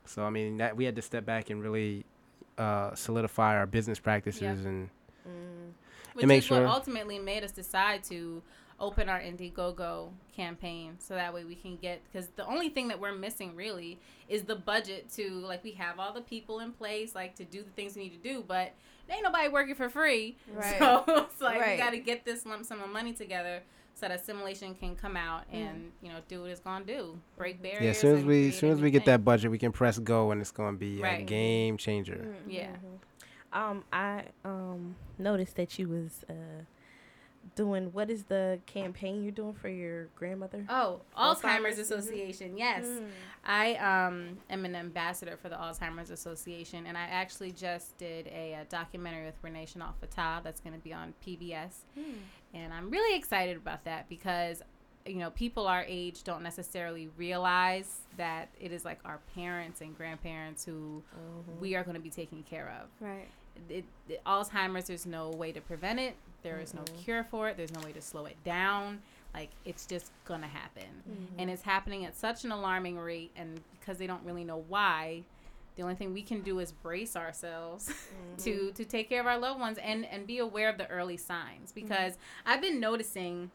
So 0.04 0.24
I 0.24 0.30
mean 0.30 0.58
that 0.58 0.76
we 0.76 0.84
had 0.84 0.96
to 0.96 1.02
step 1.02 1.24
back 1.24 1.50
and 1.50 1.62
really 1.62 2.04
uh, 2.58 2.94
solidify 2.94 3.56
our 3.56 3.66
business 3.66 3.98
practices 3.98 4.42
Yep. 4.42 4.66
and 4.66 4.88
Which 6.14 6.26
make 6.26 6.42
is 6.44 6.50
what 6.50 6.62
ultimately 6.64 7.18
made 7.18 7.42
us 7.44 7.52
decide 7.52 8.04
to 8.04 8.42
open 8.80 9.08
our 9.08 9.20
Indiegogo 9.20 10.10
campaign 10.34 10.96
so 10.98 11.14
that 11.14 11.32
way 11.32 11.44
we 11.44 11.54
can 11.54 11.76
get 11.76 12.02
because 12.10 12.28
the 12.36 12.44
only 12.46 12.68
thing 12.68 12.88
that 12.88 12.98
we're 12.98 13.14
missing 13.14 13.54
really 13.54 13.98
is 14.28 14.42
the 14.42 14.56
budget 14.56 15.08
to 15.12 15.30
like 15.46 15.62
we 15.62 15.70
have 15.72 16.00
all 16.00 16.12
the 16.12 16.20
people 16.20 16.58
in 16.60 16.72
place 16.72 17.14
like 17.14 17.34
to 17.36 17.44
do 17.44 17.62
the 17.62 17.70
things 17.70 17.94
we 17.94 18.02
need 18.04 18.22
to 18.22 18.28
do 18.28 18.42
but 18.46 18.72
there 19.06 19.16
ain't 19.16 19.22
nobody 19.24 19.48
working 19.48 19.74
for 19.76 19.88
free 19.88 20.36
Right. 20.52 20.78
so 20.80 21.04
it's 21.06 21.40
like 21.40 21.60
Right. 21.60 21.72
we 21.72 21.76
got 21.78 21.90
to 21.90 21.98
get 21.98 22.24
this 22.24 22.44
lump 22.44 22.64
sum 22.66 22.82
of 22.82 22.90
money 22.90 23.12
together 23.12 23.62
so 23.94 24.08
that 24.08 24.24
simulation 24.24 24.74
can 24.74 24.96
come 24.96 25.16
out 25.16 25.44
and 25.52 25.92
you 26.02 26.08
know 26.08 26.18
do 26.28 26.42
what 26.42 26.50
it's 26.50 26.60
gonna 26.60 26.84
do 26.84 27.18
break 27.36 27.62
barriers 27.62 27.82
yeah. 27.82 27.90
As 27.90 27.98
soon 27.98 28.16
as 28.18 28.24
we 28.24 28.48
as 28.48 28.58
soon 28.58 28.70
as 28.70 28.80
we 28.80 28.90
get 28.90 29.04
that 29.04 29.24
budget, 29.24 29.50
we 29.50 29.58
can 29.58 29.72
press 29.72 29.98
go 29.98 30.30
and 30.30 30.40
it's 30.40 30.50
going 30.50 30.74
to 30.74 30.78
be 30.78 31.02
a 31.02 31.22
game 31.22 31.76
changer. 31.76 32.34
yeah 32.48 32.70
Um, 33.52 33.84
I 33.92 34.24
um 34.44 34.96
noticed 35.18 35.56
that 35.56 35.78
you 35.78 35.88
was 35.88 36.24
uh 36.28 36.64
doing 37.56 37.92
what 37.92 38.08
is 38.08 38.22
the 38.24 38.60
campaign 38.66 39.22
you're 39.22 39.32
doing 39.32 39.52
for 39.52 39.68
your 39.68 40.06
grandmother? 40.16 40.64
Oh, 40.68 41.00
Alzheimer's, 41.18 41.42
Alzheimer's 41.42 41.76
mhm. 41.76 41.80
Association. 41.80 42.56
Yes. 42.56 42.86
I 43.44 43.74
um 43.74 44.38
am 44.48 44.64
an 44.64 44.74
ambassador 44.76 45.36
for 45.36 45.48
the 45.48 45.56
Alzheimer's 45.56 46.10
Association 46.10 46.86
and 46.86 46.96
I 46.96 47.02
actually 47.02 47.50
just 47.52 47.98
did 47.98 48.28
a, 48.28 48.54
uh 48.54 48.64
documentary 48.68 49.26
with 49.26 49.34
Renee 49.42 49.66
Chanel 49.66 49.94
Fatah 50.00 50.40
that's 50.42 50.60
going 50.60 50.74
to 50.74 50.80
be 50.80 50.92
on 50.92 51.12
PBS. 51.26 51.84
And 52.54 52.72
I'm 52.72 52.90
really 52.90 53.16
excited 53.16 53.56
about 53.56 53.84
that 53.84 54.08
because 54.08 54.62
you 55.06 55.16
know, 55.16 55.30
people 55.30 55.66
our 55.66 55.84
age 55.86 56.22
don't 56.22 56.42
necessarily 56.42 57.08
realize 57.16 57.96
that 58.16 58.48
it 58.60 58.72
is 58.72 58.84
like 58.84 59.00
our 59.04 59.18
parents 59.34 59.80
and 59.80 59.96
grandparents 59.96 60.64
who 60.64 61.02
mm-hmm. 61.14 61.60
we 61.60 61.74
are 61.74 61.82
going 61.82 61.96
to 61.96 62.00
be 62.00 62.10
taking 62.10 62.42
care 62.44 62.72
of 62.80 62.88
Right. 63.00 63.28
it, 63.68 63.84
it- 64.08 64.24
Alzheimer's, 64.24 64.86
there's 64.86 65.06
no 65.06 65.30
way 65.30 65.52
to 65.52 65.60
prevent 65.60 65.98
it. 65.98 66.14
There 66.42 66.60
is 66.60 66.74
no 66.74 66.82
mm-hmm. 66.82 67.02
cure 67.02 67.24
for 67.24 67.48
it. 67.48 67.56
There's 67.56 67.72
no 67.72 67.80
way 67.80 67.92
to 67.92 68.00
slow 68.00 68.26
it 68.26 68.36
down. 68.44 69.00
Like 69.34 69.50
it's 69.64 69.86
just 69.86 70.12
gonna 70.26 70.46
happen, 70.46 70.84
mm-hmm. 71.08 71.40
and 71.40 71.48
it's 71.48 71.62
happening 71.62 72.04
at 72.04 72.14
such 72.14 72.44
an 72.44 72.52
alarming 72.52 72.98
rate. 72.98 73.30
And 73.34 73.60
because 73.80 73.96
they 73.96 74.06
don't 74.06 74.22
really 74.24 74.44
know 74.44 74.62
why, 74.68 75.22
the 75.76 75.82
only 75.82 75.94
thing 75.94 76.12
we 76.12 76.22
can 76.22 76.40
do 76.42 76.58
is 76.58 76.72
brace 76.72 77.16
ourselves 77.16 77.86
to 78.38 78.50
mm-hmm. 78.50 78.70
to 78.70 78.84
take 78.84 79.08
care 79.08 79.20
of 79.20 79.26
our 79.26 79.38
loved 79.38 79.60
ones 79.60 79.78
and 79.82 80.04
and 80.06 80.26
be 80.26 80.38
aware 80.38 80.68
of 80.68 80.78
the 80.78 80.88
early 80.88 81.16
signs. 81.16 81.70
Mm-hmm. 81.70 81.80
Because 81.80 82.14
I've 82.46 82.60
been 82.60 82.80
noticing 82.80 83.50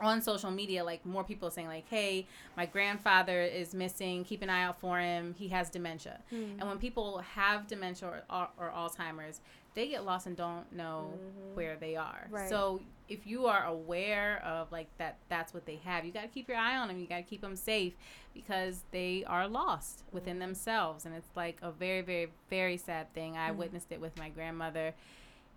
on 0.00 0.22
social 0.22 0.52
media 0.52 0.84
like 0.84 1.04
more 1.04 1.24
people 1.24 1.50
saying 1.50 1.66
like 1.66 1.88
hey 1.88 2.24
my 2.56 2.66
grandfather 2.66 3.42
is 3.42 3.74
missing. 3.74 4.24
Keep 4.24 4.42
an 4.42 4.50
eye 4.50 4.62
out 4.62 4.80
for 4.80 4.98
him. 4.98 5.34
He 5.38 5.48
has 5.48 5.70
dementia. 5.70 6.20
Mm-hmm. 6.32 6.60
And 6.60 6.68
when 6.68 6.78
people 6.78 7.18
have 7.34 7.66
dementia 7.66 8.08
or, 8.08 8.22
or, 8.30 8.48
or 8.58 8.70
alzheimer's 8.70 9.40
they 9.78 9.86
get 9.86 10.04
lost 10.04 10.26
and 10.26 10.36
don't 10.36 10.70
know 10.72 11.12
where 11.54 11.76
they 11.76 11.94
are. 11.94 12.26
Right. 12.30 12.48
so 12.48 12.80
if 13.08 13.28
you 13.28 13.46
are 13.46 13.64
aware 13.64 14.42
of 14.44 14.72
like 14.72 14.88
that 14.98 15.18
that's 15.28 15.54
what 15.54 15.64
they 15.66 15.76
have 15.84 16.04
you 16.04 16.10
got 16.10 16.22
to 16.22 16.28
keep 16.28 16.48
your 16.48 16.58
eye 16.58 16.76
on 16.76 16.88
them 16.88 16.98
you 16.98 17.06
got 17.06 17.18
to 17.18 17.22
keep 17.22 17.40
them 17.40 17.54
safe 17.54 17.94
because 18.34 18.82
they 18.90 19.24
are 19.26 19.46
lost 19.46 20.02
within 20.12 20.40
themselves 20.40 21.06
and 21.06 21.14
it's 21.14 21.30
like 21.36 21.58
a 21.62 21.70
very 21.70 22.02
very 22.02 22.26
very 22.50 22.76
sad 22.76 23.12
thing. 23.14 23.36
I 23.36 23.52
witnessed 23.52 23.92
it 23.92 24.00
with 24.00 24.18
my 24.18 24.28
grandmother 24.28 24.94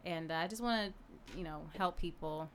and 0.06 0.32
i 0.32 0.48
just 0.48 0.62
want 0.62 0.94
to 0.94 1.38
you 1.38 1.44
know 1.44 1.62
help 1.78 2.00
people 2.00 2.50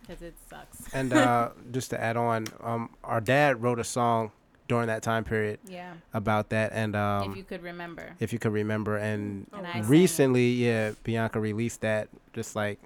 because 0.00 0.22
it 0.22 0.34
sucks. 0.48 0.92
And 0.94 1.12
uh, 1.12 1.50
just 1.70 1.90
to 1.90 2.00
add 2.00 2.16
on, 2.16 2.46
um, 2.62 2.88
our 3.04 3.20
dad 3.20 3.62
wrote 3.62 3.78
a 3.78 3.84
song 3.84 4.32
during 4.70 4.86
that 4.86 5.02
time 5.02 5.24
period 5.24 5.58
yeah 5.66 5.94
about 6.14 6.50
that, 6.50 6.70
and 6.72 6.94
um, 6.94 7.28
if 7.32 7.36
you 7.36 7.42
could 7.42 7.60
remember 7.60 8.14
if 8.20 8.32
you 8.32 8.38
could 8.38 8.52
remember, 8.52 8.96
and, 8.96 9.48
And 9.52 9.66
I 9.66 9.72
sang 9.80 9.88
recently, 9.88 10.50
yeah, 10.52 10.92
Bianca 11.02 11.40
released 11.40 11.80
that 11.80 12.08
just 12.32 12.54
like 12.54 12.78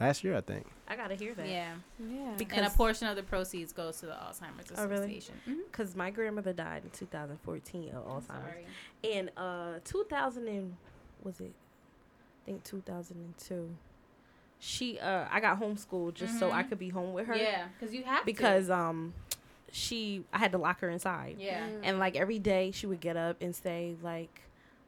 last 0.00 0.24
year, 0.24 0.36
I 0.36 0.40
think. 0.40 0.66
I 0.88 0.96
gotta 0.96 1.14
hear 1.14 1.32
that. 1.34 1.46
yeah 1.46 1.74
Yeah. 2.00 2.34
Because 2.36 2.58
and 2.58 2.66
a 2.66 2.70
portion 2.70 3.06
of 3.06 3.14
the 3.14 3.22
proceeds 3.22 3.72
goes 3.72 4.00
to 4.00 4.06
the 4.06 4.12
alzheimer's 4.14 4.72
Oh, 4.76 4.84
really? 4.86 4.96
association 5.04 5.36
Mhm. 5.48 5.58
because 5.70 5.94
my 5.94 6.10
grandmother 6.10 6.52
died 6.52 6.82
in 6.84 6.90
2014 6.90 7.94
of 7.94 8.04
Alzheimer's, 8.04 8.26
Sorry. 8.26 8.66
and 9.14 9.30
uh 9.36 9.78
2000 9.84 10.48
and 10.48 10.76
was 11.22 11.40
it? 11.40 11.52
I 12.42 12.46
think 12.46 12.64
2002. 12.64 13.70
She 14.58 14.98
uh 14.98 15.26
I 15.30 15.38
got 15.38 15.60
homeschooled 15.60 16.14
just 16.14 16.36
so 16.40 16.50
I 16.50 16.64
Mhm. 16.64 16.68
could 16.68 16.78
be 16.80 16.88
home 16.88 17.12
with 17.14 17.26
her. 17.28 17.36
yeah 17.36 17.68
because 17.78 17.94
you 17.94 18.02
have 18.02 18.24
Because 18.26 18.68
um 18.70 19.14
she 19.72 20.22
I 20.32 20.38
had 20.38 20.52
to 20.52 20.58
lock 20.58 20.80
her 20.80 20.88
inside. 20.90 21.38
to. 21.38 21.44
yeah 21.44 21.66
And 21.82 21.98
like 21.98 22.14
every 22.16 22.38
day 22.38 22.70
she 22.70 22.86
would 22.86 23.00
get 23.00 23.16
up 23.16 23.36
and 23.40 23.54
say 23.56 23.96
like 24.02 24.42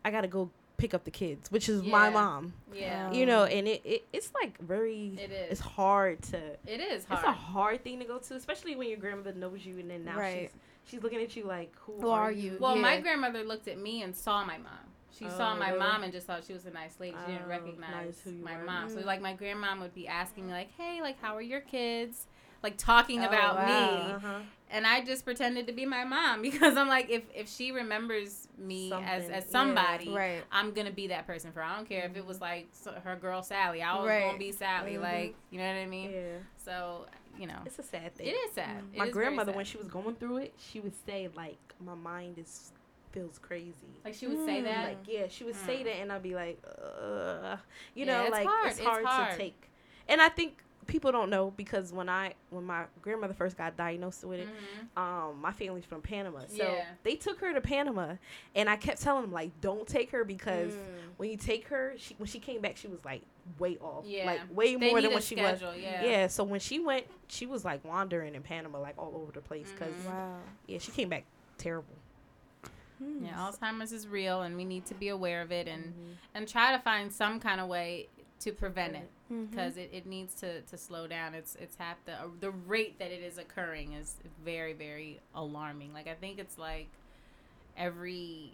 I 0.04 0.10
got 0.10 0.20
to 0.20 0.28
go 0.28 0.50
pick 0.76 0.92
up 0.92 1.04
the 1.04 1.10
kids, 1.10 1.50
which 1.50 1.68
is 1.68 1.82
my 1.82 2.10
mom. 2.10 2.52
yeah 2.74 3.10
You 3.12 3.26
know, 3.26 3.44
and 3.44 3.66
it, 3.66 3.80
it 3.84 4.04
it's 4.12 4.30
like 4.42 4.58
very 4.60 5.18
It 5.22 5.30
is. 5.32 5.52
it's 5.52 5.60
hard 5.60 6.22
to 6.24 6.36
it 6.66 6.80
is 6.80 7.02
it's 7.04 7.10
a 7.10 7.16
hard 7.16 7.36
hard 7.36 7.84
thing 7.84 7.98
to 8.00 8.04
go 8.04 8.18
to, 8.18 8.34
especially 8.34 8.76
when 8.76 8.88
your 8.88 8.98
grandmother 8.98 9.32
knows 9.32 9.64
you 9.64 9.78
and 9.78 9.90
then 9.90 10.04
now 10.04 10.18
Right. 10.18 10.50
she's 10.52 10.60
she's 10.84 11.02
looking 11.02 11.22
at 11.22 11.34
you 11.36 11.44
like 11.44 11.72
who, 11.80 12.00
Who 12.00 12.08
are 12.10 12.30
you? 12.32 12.58
well 12.60 12.76
my 12.76 13.00
grandmother 13.00 13.42
looked 13.44 13.68
at 13.68 13.78
me 13.78 14.02
and 14.02 14.14
saw 14.14 14.44
my 14.44 14.58
mom 14.58 14.92
she 15.16 15.30
saw 15.30 15.54
Oh, 15.54 15.56
my 15.56 15.68
really? 15.68 15.78
mom 15.78 16.02
and 16.02 16.12
just 16.12 16.26
thought 16.26 16.42
she 16.44 16.52
was 16.52 16.66
a 16.66 16.72
nice 16.72 16.98
lady. 16.98 17.16
She 17.24 17.32
didn't 17.34 17.46
Oh, 17.46 17.48
recognize 17.48 18.06
nice 18.06 18.20
who 18.24 18.32
my 18.42 18.56
were. 18.56 18.64
mom. 18.64 18.88
So 18.88 18.96
Mm. 18.98 19.04
like 19.04 19.20
my 19.20 19.32
grandmom 19.36 19.80
would 19.80 19.94
be 19.94 20.08
asking 20.08 20.48
me 20.48 20.52
like, 20.52 20.70
"Hey, 20.76 21.00
like 21.02 21.20
how 21.22 21.36
are 21.36 21.40
your 21.40 21.60
kids?" 21.60 22.26
Like 22.64 22.76
talking 22.78 23.20
Oh, 23.22 23.28
about 23.28 23.56
wow. 23.56 23.66
me. 23.66 24.12
Uh-huh. 24.14 24.38
and 24.70 24.86
I 24.86 25.04
just 25.04 25.24
pretended 25.24 25.66
to 25.68 25.72
be 25.72 25.86
my 25.86 26.02
mom 26.04 26.42
because 26.48 26.76
I'm 26.76 26.88
like, 26.88 27.08
if 27.10 27.22
if 27.34 27.48
she 27.48 27.70
remembers 27.70 28.48
me 28.58 28.86
as 28.86 28.90
Something, 28.90 29.10
as 29.12 29.28
yeah. 29.44 29.50
somebody, 29.50 30.08
Right. 30.08 30.42
I'm 30.50 30.72
gonna 30.72 30.90
be 30.90 31.06
that 31.08 31.26
person 31.26 31.52
for. 31.52 31.60
her. 31.60 31.66
I 31.66 31.76
don't 31.76 31.88
care 31.88 32.04
if 32.06 32.16
it 32.16 32.24
was 32.26 32.40
like 32.40 32.66
so- 32.72 32.98
her 33.04 33.14
girl 33.16 33.42
Sally. 33.42 33.82
I 33.82 33.94
was 33.96 34.08
Right. 34.08 34.24
gonna 34.26 34.38
be 34.38 34.50
Sally. 34.52 34.94
Mhm. 34.94 35.02
Like 35.02 35.34
you 35.50 35.58
know 35.58 35.66
what 35.68 35.76
I 35.76 35.86
mean? 35.86 36.10
Yeah. 36.10 36.38
So 36.56 37.06
you 37.38 37.46
know, 37.48 37.58
It's 37.66 37.78
a 37.80 37.82
sad 37.82 38.14
thing. 38.14 38.28
it 38.28 38.30
is 38.30 38.52
sad. 38.52 38.82
It 38.92 38.98
my 38.98 39.06
is 39.06 39.12
grandmother 39.12 39.50
sad. 39.52 39.56
when 39.56 39.64
she 39.66 39.76
was 39.76 39.88
going 39.88 40.14
through 40.16 40.38
it, 40.38 40.54
she 40.56 40.80
would 40.80 40.94
say 41.06 41.28
like 41.36 41.58
my 41.84 41.94
mind 41.94 42.38
is 42.38 42.72
feels 43.12 43.38
crazy. 43.38 43.92
like 44.04 44.14
she 44.14 44.26
would 44.26 44.44
say 44.46 44.60
Mm. 44.60 44.64
that. 44.64 44.84
Like 44.88 44.98
yeah, 45.06 45.26
she 45.28 45.44
would 45.44 45.54
say 45.54 45.80
Mm. 45.80 45.84
that, 45.84 45.96
and 46.00 46.12
I'd 46.12 46.22
be 46.22 46.34
like, 46.34 46.58
uh, 46.66 47.56
you 47.94 48.06
Yeah, 48.06 48.12
know, 48.12 48.22
it's 48.24 48.32
like 48.32 48.46
hard. 48.46 48.66
it's 48.70 48.78
It's 48.78 48.86
hard, 48.88 49.04
hard. 49.04 49.32
to 49.32 49.36
take. 49.36 49.68
And 50.08 50.20
I 50.22 50.28
think 50.30 50.62
people 50.86 51.10
don't 51.12 51.30
know 51.30 51.50
because 51.56 51.92
when 51.92 52.08
I 52.08 52.34
when 52.50 52.64
my 52.64 52.84
grandmother 53.02 53.34
first 53.34 53.56
got 53.56 53.76
diagnosed 53.76 54.24
with 54.24 54.40
it, 54.40 54.48
Mhm. 54.48 55.00
um, 55.00 55.40
my 55.40 55.52
family's 55.52 55.84
from 55.84 56.00
Panama, 56.02 56.40
so 56.48 56.56
Yeah. 56.74 56.84
they 57.02 57.16
took 57.16 57.40
her 57.40 57.52
to 57.52 57.60
Panama, 57.60 58.14
and 58.54 58.68
I 58.70 58.76
kept 58.76 59.00
telling 59.02 59.22
them 59.22 59.32
like, 59.32 59.50
don't 59.60 59.86
take 59.86 60.10
her 60.12 60.24
because 60.24 60.74
when 61.16 61.30
you 61.30 61.36
take 61.36 61.68
her, 61.68 61.94
she 61.96 62.14
when 62.18 62.26
she 62.28 62.38
came 62.38 62.60
back, 62.60 62.76
she 62.76 62.88
was 62.88 63.04
like 63.04 63.22
way 63.58 63.76
off, 63.80 64.04
Yeah. 64.06 64.26
like 64.26 64.40
way 64.56 64.76
They 64.76 64.90
more 64.90 65.00
than 65.00 65.10
a 65.10 65.14
what 65.14 65.22
she 65.22 65.36
was. 65.36 65.60
yeah. 65.76 66.04
Yeah, 66.04 66.26
so 66.28 66.44
when 66.44 66.60
she 66.60 66.78
went, 66.80 67.06
she 67.28 67.46
was 67.46 67.64
like 67.64 67.84
wandering 67.84 68.34
in 68.34 68.42
Panama, 68.42 68.78
like 68.80 68.96
all 68.98 69.12
over 69.16 69.32
the 69.32 69.40
place. 69.40 69.70
because 69.72 69.94
Mhm. 69.94 70.06
Wow. 70.06 70.38
yeah, 70.66 70.78
she 70.78 70.92
came 70.92 71.08
back 71.08 71.24
terrible. 71.58 71.94
Hmm. 72.98 73.24
Yeah, 73.24 73.34
Alzheimer's 73.36 73.92
is 73.92 74.06
real, 74.06 74.42
and 74.42 74.56
we 74.56 74.64
need 74.64 74.86
to 74.86 74.94
be 74.94 75.08
aware 75.08 75.42
of 75.42 75.50
it 75.50 75.66
and 75.66 75.86
Mm-hmm. 75.86 76.12
and 76.34 76.48
try 76.48 76.72
to 76.72 76.78
find 76.78 77.12
some 77.12 77.40
kind 77.40 77.60
of 77.60 77.66
way 77.68 78.08
to 78.40 78.52
prevent 78.52 78.94
it 78.96 79.08
Mhm. 79.32 79.50
because 79.50 79.76
it, 79.76 79.90
it 79.92 80.06
needs 80.06 80.34
to, 80.34 80.60
to 80.62 80.76
slow 80.76 81.06
down. 81.06 81.34
It's 81.34 81.56
it's 81.56 81.76
hap- 81.76 82.04
the 82.04 82.16
the 82.40 82.50
rate 82.50 82.98
that 82.98 83.10
it 83.10 83.22
is 83.22 83.38
occurring 83.38 83.92
is 83.94 84.16
very 84.44 84.72
very 84.74 85.20
alarming. 85.34 85.92
Like 85.94 86.06
I 86.08 86.14
think 86.14 86.38
it's 86.38 86.58
like 86.58 86.88
every 87.76 88.52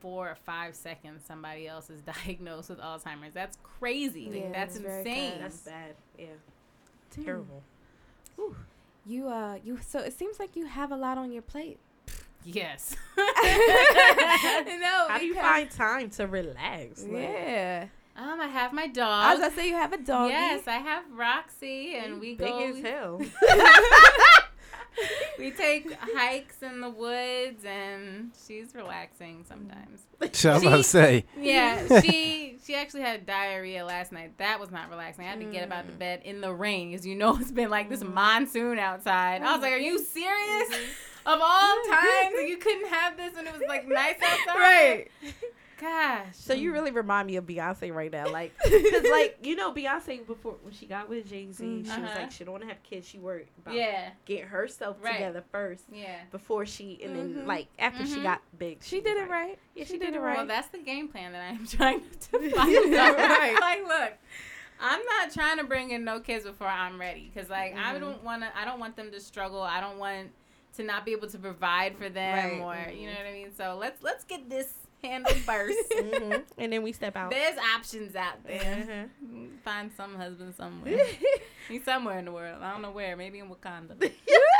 four 0.00 0.30
or 0.30 0.34
five 0.36 0.76
seconds 0.76 1.24
somebody 1.26 1.66
else 1.66 1.90
is 1.90 2.00
diagnosed 2.26 2.70
with 2.70 2.78
Alzheimer's. 2.80 3.34
That's 3.34 3.58
crazy. 3.62 4.30
Like, 4.30 4.52
that's 4.52 4.76
insane. 4.76 5.32
fast. 5.32 5.40
That's 5.40 5.58
bad. 5.62 5.94
Yeah, 6.18 6.26
terrible. 7.24 7.62
You 9.06 9.28
uh 9.28 9.58
you 9.64 9.78
so 9.84 9.98
it 10.00 10.16
seems 10.16 10.38
like 10.38 10.54
you 10.54 10.66
have 10.66 10.92
a 10.92 10.96
lot 10.96 11.18
on 11.18 11.32
your 11.32 11.42
plate. 11.42 11.78
Yes. 12.44 12.94
no, 13.16 13.24
How 15.08 15.16
do 15.18 15.26
you 15.26 15.34
find 15.34 15.70
time 15.70 16.10
to 16.10 16.26
relax? 16.26 17.02
Like, 17.02 17.12
Yeah. 17.12 17.86
Um, 18.18 18.40
I 18.40 18.48
have 18.48 18.72
my 18.72 18.88
dog. 18.88 19.24
I 19.24 19.34
was 19.34 19.40
gonna 19.40 19.54
say 19.54 19.68
you 19.68 19.74
have 19.74 19.92
a 19.92 19.98
dog. 19.98 20.30
Yes, 20.30 20.66
I 20.66 20.78
have 20.78 21.04
Roxy, 21.12 21.94
and 21.94 22.20
we 22.20 22.34
big 22.34 22.48
go. 22.48 22.58
as 22.58 22.82
hell. 22.82 23.18
we 25.38 25.52
take 25.52 25.96
hikes 26.16 26.60
in 26.62 26.80
the 26.80 26.90
woods, 26.90 27.64
and 27.64 28.32
she's 28.46 28.74
relaxing 28.74 29.44
sometimes. 29.48 30.02
I 30.20 30.26
was 30.26 30.64
about 30.64 30.78
to 30.78 30.82
say. 30.82 31.26
Yeah, 31.38 32.00
she 32.00 32.58
she 32.66 32.74
actually 32.74 33.02
had 33.02 33.24
diarrhea 33.24 33.84
last 33.84 34.10
night. 34.10 34.36
That 34.38 34.58
was 34.58 34.72
not 34.72 34.90
relaxing. 34.90 35.24
I 35.24 35.28
had 35.28 35.38
to 35.38 35.46
get 35.46 35.62
up 35.62 35.70
out 35.72 35.84
of 35.84 35.92
mm. 35.92 35.98
bed 35.98 36.22
in 36.24 36.40
the 36.40 36.52
rain, 36.52 36.94
as 36.94 37.06
you 37.06 37.14
know 37.14 37.36
it's 37.40 37.52
been 37.52 37.70
like 37.70 37.88
this 37.88 38.02
mm-hmm. 38.02 38.14
monsoon 38.14 38.80
outside. 38.80 39.42
I 39.42 39.52
was 39.52 39.62
like, 39.62 39.72
"Are 39.72 39.78
you 39.78 39.94
mm-hmm. 39.94 40.04
serious?" 40.04 40.68
Mm-hmm. 40.68 40.90
Of 41.26 41.40
all 41.42 41.76
times, 41.90 42.48
you 42.48 42.56
couldn't 42.56 42.88
have 42.88 43.18
this 43.18 43.34
when 43.34 43.46
it 43.46 43.52
was 43.52 43.60
like 43.68 43.86
nice 43.86 44.16
outside. 44.22 44.56
Right. 44.56 45.10
Gosh. 45.80 46.34
So 46.34 46.54
you 46.54 46.72
really 46.72 46.90
remind 46.90 47.26
me 47.28 47.36
of 47.36 47.46
Beyonce 47.46 47.94
right 47.94 48.10
now, 48.10 48.28
like, 48.30 48.52
cause 48.62 48.72
like 49.10 49.38
you 49.42 49.54
know 49.56 49.72
Beyonce 49.72 50.26
before 50.26 50.56
when 50.62 50.72
she 50.72 50.86
got 50.86 51.08
with 51.08 51.28
Jay 51.28 51.50
Z, 51.52 51.64
she 51.64 51.80
was 51.82 51.90
Uh-huh. 51.90 52.18
like 52.18 52.30
she 52.32 52.44
don't 52.44 52.52
want 52.52 52.62
to 52.64 52.68
have 52.68 52.82
kids. 52.82 53.06
She 53.06 53.18
worried 53.18 53.48
about 53.62 53.74
Yeah. 53.74 54.10
getting 54.24 54.48
herself 54.48 54.96
Right. 55.00 55.12
together 55.14 55.44
first 55.52 55.84
Yeah. 55.92 56.16
before 56.32 56.66
she, 56.66 57.00
and 57.02 57.14
then 57.14 57.34
Mhm. 57.34 57.46
like 57.46 57.68
after 57.78 58.04
she 58.04 58.16
Mhm. 58.16 58.22
got 58.24 58.42
big, 58.58 58.82
She 58.82 58.96
was 58.96 59.04
did 59.04 59.16
it 59.18 59.28
right. 59.28 59.58
Yeah, 59.74 59.84
she, 59.84 59.98
did, 59.98 60.14
it 60.14 60.20
right. 60.20 60.36
Well, 60.38 60.46
that's 60.46 60.68
the 60.68 60.78
game 60.78 61.08
plan 61.08 61.32
that 61.32 61.42
I 61.42 61.48
am 61.54 61.66
trying 61.68 62.00
to 62.02 62.50
find 62.50 62.94
out. 62.94 63.16
Right. 63.18 63.56
Like, 63.60 63.82
look, 63.86 64.12
I'm 64.80 65.04
not 65.04 65.32
trying 65.32 65.58
to 65.58 65.64
bring 65.64 65.90
in 65.90 66.04
no 66.04 66.20
kids 66.20 66.44
before 66.44 66.66
I'm 66.68 67.00
ready, 67.00 67.30
because 67.32 67.48
like 67.50 67.74
I 67.76 67.94
Mhm. 67.94 68.00
don't 68.00 68.24
want 68.24 68.42
to. 68.42 68.56
I 68.58 68.64
don't 68.64 68.80
want 68.80 68.96
them 68.96 69.10
to 69.12 69.20
struggle. 69.20 69.62
I 69.62 69.80
don't 69.80 69.98
want 69.98 70.30
to 70.76 70.82
not 70.82 71.04
be 71.04 71.12
able 71.12 71.28
to 71.28 71.38
provide 71.38 71.96
for 71.96 72.08
them, 72.08 72.60
Right. 72.60 72.88
or 72.88 72.92
you 72.92 73.06
know 73.06 73.14
what 73.16 73.26
I 73.26 73.32
mean. 73.32 73.52
So 73.56 73.76
let's 73.78 74.02
let's 74.02 74.24
get 74.24 74.48
this 74.50 74.74
handled 75.02 75.36
first. 75.38 75.90
Mhm. 75.90 76.42
And 76.58 76.72
then 76.72 76.82
we 76.82 76.92
step 76.92 77.16
out. 77.16 77.30
There's 77.30 77.58
options 77.76 78.16
out 78.16 78.42
there. 78.44 79.08
Uh-huh. 79.22 79.46
Find 79.64 79.90
some 79.96 80.14
husband 80.16 80.54
somewhere. 80.56 80.98
He's 81.68 81.84
somewhere 81.84 82.18
in 82.18 82.24
the 82.24 82.32
world. 82.32 82.62
I 82.62 82.72
don't 82.72 82.82
know 82.82 82.90
where. 82.90 83.16
Maybe 83.16 83.38
in 83.38 83.48
Wakanda. 83.48 84.10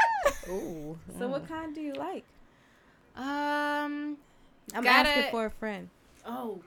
Ooh. 0.49 0.99
So 1.19 1.29
what 1.29 1.49
kind 1.49 1.75
do 1.75 1.81
you 1.81 1.95
like? 1.95 2.25
Um. 3.17 4.17
I'm 4.75 4.85
Gotta- 4.85 5.09
asking 5.09 5.31
for 5.31 5.47
a 5.47 5.51
friend. 5.51 5.89
Oh. 6.27 6.61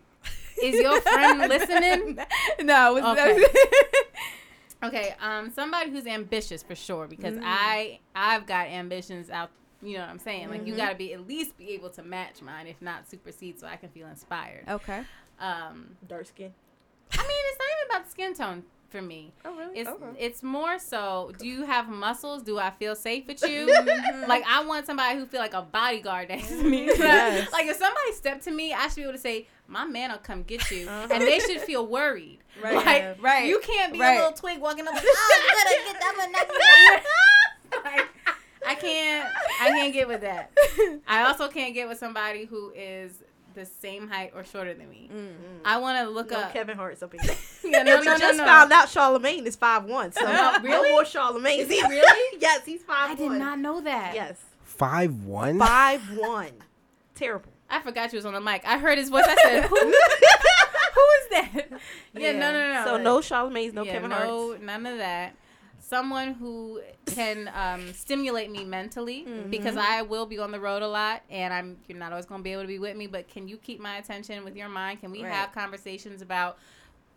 Is 0.61 0.79
your 0.79 0.99
friend 1.01 1.39
listening? 1.49 2.19
no, 2.61 2.97
it's 2.97 3.05
Okay. 3.07 3.43
Okay, 4.83 5.15
um, 5.21 5.51
somebody 5.51 5.91
who's 5.91 6.07
ambitious 6.07 6.63
for 6.63 6.73
sure 6.75 7.05
because 7.07 7.35
Mm. 7.35 7.43
I 7.45 7.99
I've 8.15 8.45
got 8.47 8.67
ambitions 8.67 9.29
out. 9.29 9.51
You 9.83 9.95
know 9.97 10.01
what 10.01 10.09
I'm 10.09 10.19
saying? 10.19 10.49
Like 10.49 10.65
you 10.67 10.73
Mhm. 10.73 10.77
got 10.77 10.89
to 10.89 10.95
be 10.95 11.13
at 11.13 11.27
least 11.27 11.57
be 11.57 11.71
able 11.71 11.89
to 11.91 12.03
match 12.03 12.41
mine, 12.41 12.67
if 12.67 12.81
not 12.81 13.09
supersede, 13.09 13.59
so 13.59 13.67
I 13.67 13.75
can 13.77 13.89
feel 13.89 14.07
inspired. 14.07 14.65
okay. 14.69 15.03
Um, 15.39 15.97
Dark 16.07 16.27
skin. 16.27 16.53
I 17.13 17.17
mean, 17.17 17.27
it's 17.49 17.59
not 17.59 17.67
even 17.67 17.89
about 17.95 18.05
the 18.05 18.11
skin 18.11 18.33
tone 18.35 18.63
for 18.89 19.01
me. 19.01 19.31
Oh 19.45 19.55
really? 19.55 19.79
It's 19.79 19.89
okay. 19.89 20.05
it's 20.19 20.43
more 20.43 20.77
so. 20.77 21.31
Do 21.37 21.47
you 21.47 21.63
have 21.65 21.87
muscles? 21.89 22.43
Do 22.43 22.59
I 22.59 22.69
feel 22.71 22.95
safe 22.95 23.25
with 23.25 23.41
you? 23.41 23.65
Mm-hmm. 23.81 24.29
like 24.29 24.43
I 24.47 24.63
want 24.65 24.85
somebody 24.85 25.17
who 25.17 25.25
feel 25.25 25.39
like 25.39 25.53
a 25.53 25.61
bodyguard 25.63 26.29
next 26.29 26.49
to 26.49 26.63
me. 26.63 26.85
Yes. 26.85 27.51
like 27.51 27.65
if 27.67 27.77
somebody 27.77 28.11
step 28.13 28.41
to 28.43 28.51
me, 28.51 28.73
I 28.73 28.87
should 28.87 28.97
be 28.97 29.01
able 29.03 29.13
to 29.13 29.17
say, 29.17 29.47
"My 29.67 29.85
man 29.85 30.11
will 30.11 30.17
come 30.19 30.43
get 30.43 30.69
you," 30.69 30.87
Uh-huh. 30.87 31.07
and 31.09 31.23
they 31.23 31.39
should 31.39 31.61
feel 31.61 31.87
worried. 31.87 32.39
Right. 32.61 32.75
Like 32.75 33.21
Right. 33.23 33.47
you 33.47 33.59
can't 33.61 33.93
be 33.93 33.99
Right. 33.99 34.15
a 34.17 34.19
little 34.19 34.33
twig 34.33 34.59
walking 34.59 34.85
up. 34.87 34.93
Oh, 34.95 34.99
you 34.99 35.55
better 35.63 35.91
get 35.91 36.01
that 36.01 36.15
one. 36.17 36.31
That 36.33 36.47
one. 36.49 37.83
like, 37.85 38.00
I 38.71 38.75
can't. 38.75 39.29
I 39.61 39.67
can't 39.69 39.93
get 39.93 40.07
with 40.07 40.21
that. 40.21 40.51
I 41.07 41.23
also 41.23 41.47
can't 41.47 41.73
get 41.73 41.87
with 41.87 41.97
somebody 41.97 42.45
who 42.45 42.71
is 42.75 43.11
the 43.53 43.65
same 43.65 44.07
height 44.07 44.31
or 44.33 44.45
shorter 44.45 44.73
than 44.73 44.89
me. 44.89 45.09
I 45.65 45.77
want 45.77 45.97
to 46.05 46.09
look 46.09 46.31
no 46.31 46.39
up. 46.39 46.53
Kevin 46.53 46.77
Hart's 46.77 47.03
up 47.03 47.13
in 47.13 47.19
there. 47.25 47.35
Yeah, 47.65 47.83
no, 47.83 47.95
we 47.99 48.05
no, 48.05 48.13
no, 48.13 48.17
just 48.17 48.37
no. 48.37 48.45
found 48.45 48.71
out 48.71 48.87
Charlamagne 48.87 49.45
is 49.45 49.55
five 49.57 49.83
one. 49.85 50.11
So 50.13 50.21
No, 50.21 50.57
no 50.57 50.59
really? 50.63 50.89
more 50.91 51.03
Charlamagne. 51.03 51.59
Is 51.59 51.69
he 51.69 51.81
really? 51.81 52.37
yes, 52.39 52.65
he's 52.65 52.81
five 52.83 53.11
I 53.11 53.15
did 53.15 53.31
not 53.33 53.59
know 53.59 53.81
that. 53.81 54.15
Yes, 54.15 54.37
Five 54.63 55.25
one. 55.25 55.59
five 55.59 56.01
one. 56.17 56.51
Terrible. 57.13 57.51
I 57.69 57.81
forgot 57.81 58.11
you 58.13 58.17
was 58.17 58.25
on 58.25 58.33
the 58.33 58.41
mic. 58.41 58.63
I 58.65 58.77
heard 58.77 58.97
his 58.97 59.09
voice. 59.09 59.23
I 59.27 59.35
said, 59.43 59.63
"Who? 59.65 59.75
who 59.75 59.87
is 59.91 61.29
that?" 61.31 61.65
Yeah, 62.13 62.31
no, 62.33 62.51
no, 62.51 62.73
no. 62.73 62.83
So 62.85 62.97
no 62.97 63.19
Charlamagne's, 63.19 63.73
no 63.73 63.83
yeah, 63.83 63.91
Kevin 63.93 64.09
no, 64.09 64.47
Hart's. 64.49 64.63
none 64.63 64.85
of 64.85 64.97
that. 64.97 65.35
Someone 65.91 66.35
who 66.35 66.79
can 67.05 67.51
um, 67.53 67.91
stimulate 67.91 68.49
me 68.49 68.63
mentally 68.63 69.25
mm-hmm. 69.27 69.49
because 69.49 69.75
I 69.75 70.03
will 70.03 70.25
be 70.25 70.39
on 70.39 70.51
the 70.51 70.59
road 70.61 70.83
a 70.83 70.87
lot, 70.87 71.21
and 71.29 71.53
I'm 71.53 71.75
you're 71.89 71.97
not 71.97 72.13
always 72.13 72.25
going 72.25 72.39
to 72.39 72.43
be 72.43 72.53
able 72.53 72.61
to 72.61 72.67
be 72.69 72.79
with 72.79 72.95
me. 72.95 73.07
But 73.07 73.27
can 73.27 73.49
you 73.49 73.57
keep 73.57 73.81
my 73.81 73.97
attention 73.97 74.45
with 74.45 74.55
your 74.55 74.69
mind? 74.69 75.01
Can 75.01 75.11
we 75.11 75.21
Right. 75.21 75.33
have 75.33 75.51
conversations 75.51 76.21
about 76.21 76.57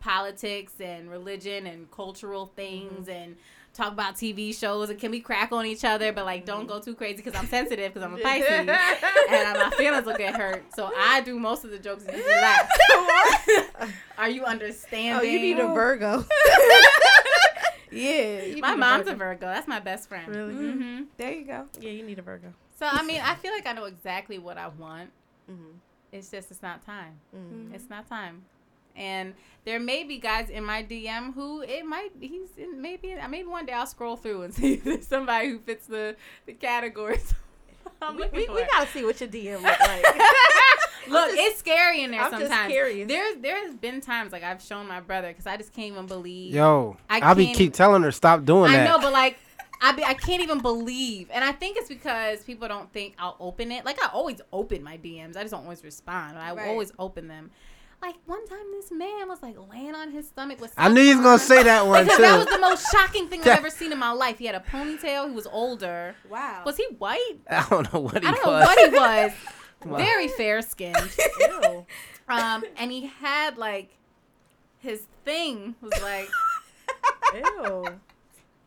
politics 0.01 0.72
and 0.81 1.09
religion 1.09 1.68
and 1.68 1.89
cultural 1.93 2.47
things 2.57 3.07
mm-hmm. 3.07 3.11
and 3.12 3.37
talk 3.75 3.93
about 3.93 4.16
TV 4.16 4.53
shows? 4.53 4.91
And 4.91 4.99
can 4.99 5.12
we 5.12 5.20
crack 5.20 5.53
on 5.53 5.66
each 5.66 5.85
other? 5.85 6.12
But 6.12 6.25
like, 6.25 6.45
don't 6.45 6.62
mm-hmm. 6.62 6.70
go 6.70 6.81
too 6.81 6.97
crazy 6.97 7.18
because 7.18 7.37
I'm 7.37 7.47
sensitive 7.47 7.95
because 7.95 8.05
I'm 8.05 8.14
a 8.14 8.18
Pisces 8.18 8.51
and 8.51 8.66
my 8.66 9.72
feelings 9.79 10.05
will 10.05 10.16
get 10.16 10.35
hurt. 10.35 10.64
So 10.75 10.91
I 10.99 11.20
do 11.20 11.39
most 11.39 11.64
of 11.64 11.70
the 11.70 11.79
jokes 11.79 12.07
and 12.07 12.16
you 12.16 12.29
laugh. 12.29 12.68
Are 14.18 14.29
you 14.29 14.45
understanding? 14.45 15.12
Oh, 15.12 15.22
you 15.22 15.39
need 15.39 15.61
a 15.61 15.68
Virgo. 15.68 16.25
yeah. 17.95 18.57
My 18.61 18.74
mom's 18.74 19.07
a 19.09 19.14
Virgo. 19.14 19.18
Virgo. 19.18 19.47
That's 19.47 19.68
my 19.68 19.80
best 19.80 20.09
friend. 20.09 20.28
Really? 20.28 20.55
hmm 20.55 21.03
There 21.16 21.32
you 21.32 21.45
go. 21.47 21.66
Yeah, 21.80 21.90
you 21.90 22.03
need 22.05 22.18
a 22.18 22.22
Virgo. 22.22 22.53
So 22.78 22.86
I 22.90 23.03
mean, 23.03 23.20
I 23.20 23.34
feel 23.36 23.53
like 23.53 23.66
I 23.66 23.72
know 23.72 23.84
exactly 23.84 24.38
what 24.38 24.59
I 24.59 24.68
want. 24.68 25.11
Mm-hmm. 25.51 25.76
It's 26.12 26.30
just 26.30 26.51
it's 26.51 26.62
not 26.62 26.84
time. 26.84 27.18
Mm-hmm. 27.36 27.74
It's 27.74 27.88
not 27.90 28.09
time. 28.09 28.42
And 28.97 29.34
there 29.64 29.80
may 29.80 30.05
be 30.05 30.18
guys 30.18 30.51
in 30.51 30.64
my 30.64 30.82
DM 30.84 31.34
who 31.34 31.62
it 31.62 31.84
might 31.84 32.11
he's 32.20 32.51
in, 32.57 32.80
maybe 32.80 33.16
maybe 33.28 33.49
one 33.49 33.66
day 33.66 33.72
I'll 33.72 33.86
scroll 33.86 34.16
through 34.16 34.42
and 34.42 34.55
see 34.61 34.74
if 34.74 34.84
there's 34.84 35.07
somebody 35.07 35.49
who 35.49 35.59
fits 35.59 35.86
the 35.86 36.16
the 36.47 36.53
categories. 36.53 37.34
I'm 38.03 38.16
We, 38.16 38.28
we, 38.32 38.47
for. 38.47 38.55
we 38.55 38.64
gotta 38.66 38.88
see 38.90 39.05
what 39.05 39.20
your 39.20 39.28
DM 39.28 39.62
look 39.62 39.80
like. 39.80 40.05
Look, 41.09 41.30
just- 41.30 41.38
it's 41.40 41.59
scary 41.59 42.02
in 42.02 42.11
there 42.11 42.20
I'm 42.22 42.30
sometimes. 42.30 42.72
There's 43.09 43.36
there's 43.40 43.74
been 43.74 44.00
times 44.00 44.32
like 44.32 44.42
I've 44.42 44.62
shown 44.62 44.86
my 44.88 45.00
brother 45.00 45.28
because 45.28 45.46
I 45.46 45.57
just 45.57 45.72
can't 45.72 45.92
even 45.92 46.07
believe. 46.07 46.55
Yo, 46.55 46.96
I 47.11 47.20
I 47.20 47.28
will 47.28 47.34
be 47.36 47.52
keep 47.55 47.72
telling 47.74 48.02
her 48.02 48.12
stop 48.12 48.44
doing 48.44 48.70
I 48.72 48.76
that. 48.78 48.88
I 48.88 48.90
know, 48.90 48.98
but 49.00 49.12
like, 49.12 49.38
I 49.82 49.92
be, 49.92 50.05
I 50.05 50.14
can't 50.14 50.42
even 50.42 50.61
believe, 50.61 51.28
and 51.32 51.44
I 51.44 51.52
think 51.52 51.76
it's 51.76 51.88
because 51.88 52.42
people 52.44 52.68
don't 52.68 52.92
think 52.92 53.14
I'll 53.18 53.36
open 53.40 53.70
it. 53.72 53.84
Like 53.84 54.02
I 54.02 54.09
always 54.12 54.40
open 54.52 54.82
my 54.82 54.96
DMs, 54.98 55.36
I 55.36 55.40
just 55.42 55.50
don't 55.52 55.64
always 55.64 55.82
respond. 55.84 56.38
I 56.38 56.52
Right. 56.55 56.68
always 56.68 56.92
open 56.98 57.28
them. 57.28 57.50
Like 58.02 58.16
one 58.26 58.46
time, 58.46 58.59
this 58.72 58.90
man 58.92 59.28
was 59.28 59.42
like 59.42 59.57
laying 59.72 59.94
on 59.94 60.11
his 60.11 60.28
stomach 60.28 60.61
with. 60.61 60.74
I 60.76 60.88
knew 60.90 61.00
he 61.02 61.14
was 61.14 61.24
gonna 61.24 61.38
say 61.38 61.62
that 61.62 61.86
one 61.86 62.05
Because 62.05 62.18
that 62.18 62.36
was 62.36 62.46
the 62.46 62.59
most 62.59 62.90
shocking 62.92 63.28
thing 63.28 63.40
I've 63.42 63.46
ever 63.59 63.70
seen 63.70 63.92
in 63.92 63.98
my 63.98 64.11
life. 64.12 64.38
He 64.38 64.44
had 64.44 64.55
a 64.55 64.61
ponytail. 64.61 65.28
He 65.28 65.34
was 65.34 65.46
older. 65.46 66.14
Wow. 66.28 66.62
Was 66.66 66.76
he 66.76 66.84
white? 66.98 67.36
I 67.48 67.66
don't 67.70 67.90
know 67.94 68.00
what 68.00 68.22
he 68.22 68.28
I 68.28 68.32
don't 68.32 68.44
know 68.44 68.52
was. 68.52 68.66
what 68.66 68.78
he 68.78 68.94
was. 68.94 69.32
Wow. 69.85 69.97
Very 69.99 70.28
fair 70.28 70.62
skinned. 70.62 70.97
Ew. 71.41 71.87
Um, 72.28 72.64
and 72.76 72.91
he 72.91 73.07
had 73.07 73.59
like 73.59 73.91
his 74.78 75.07
thing 75.24 75.74
was 75.80 75.93
like 76.03 76.28
Ew. 77.35 77.87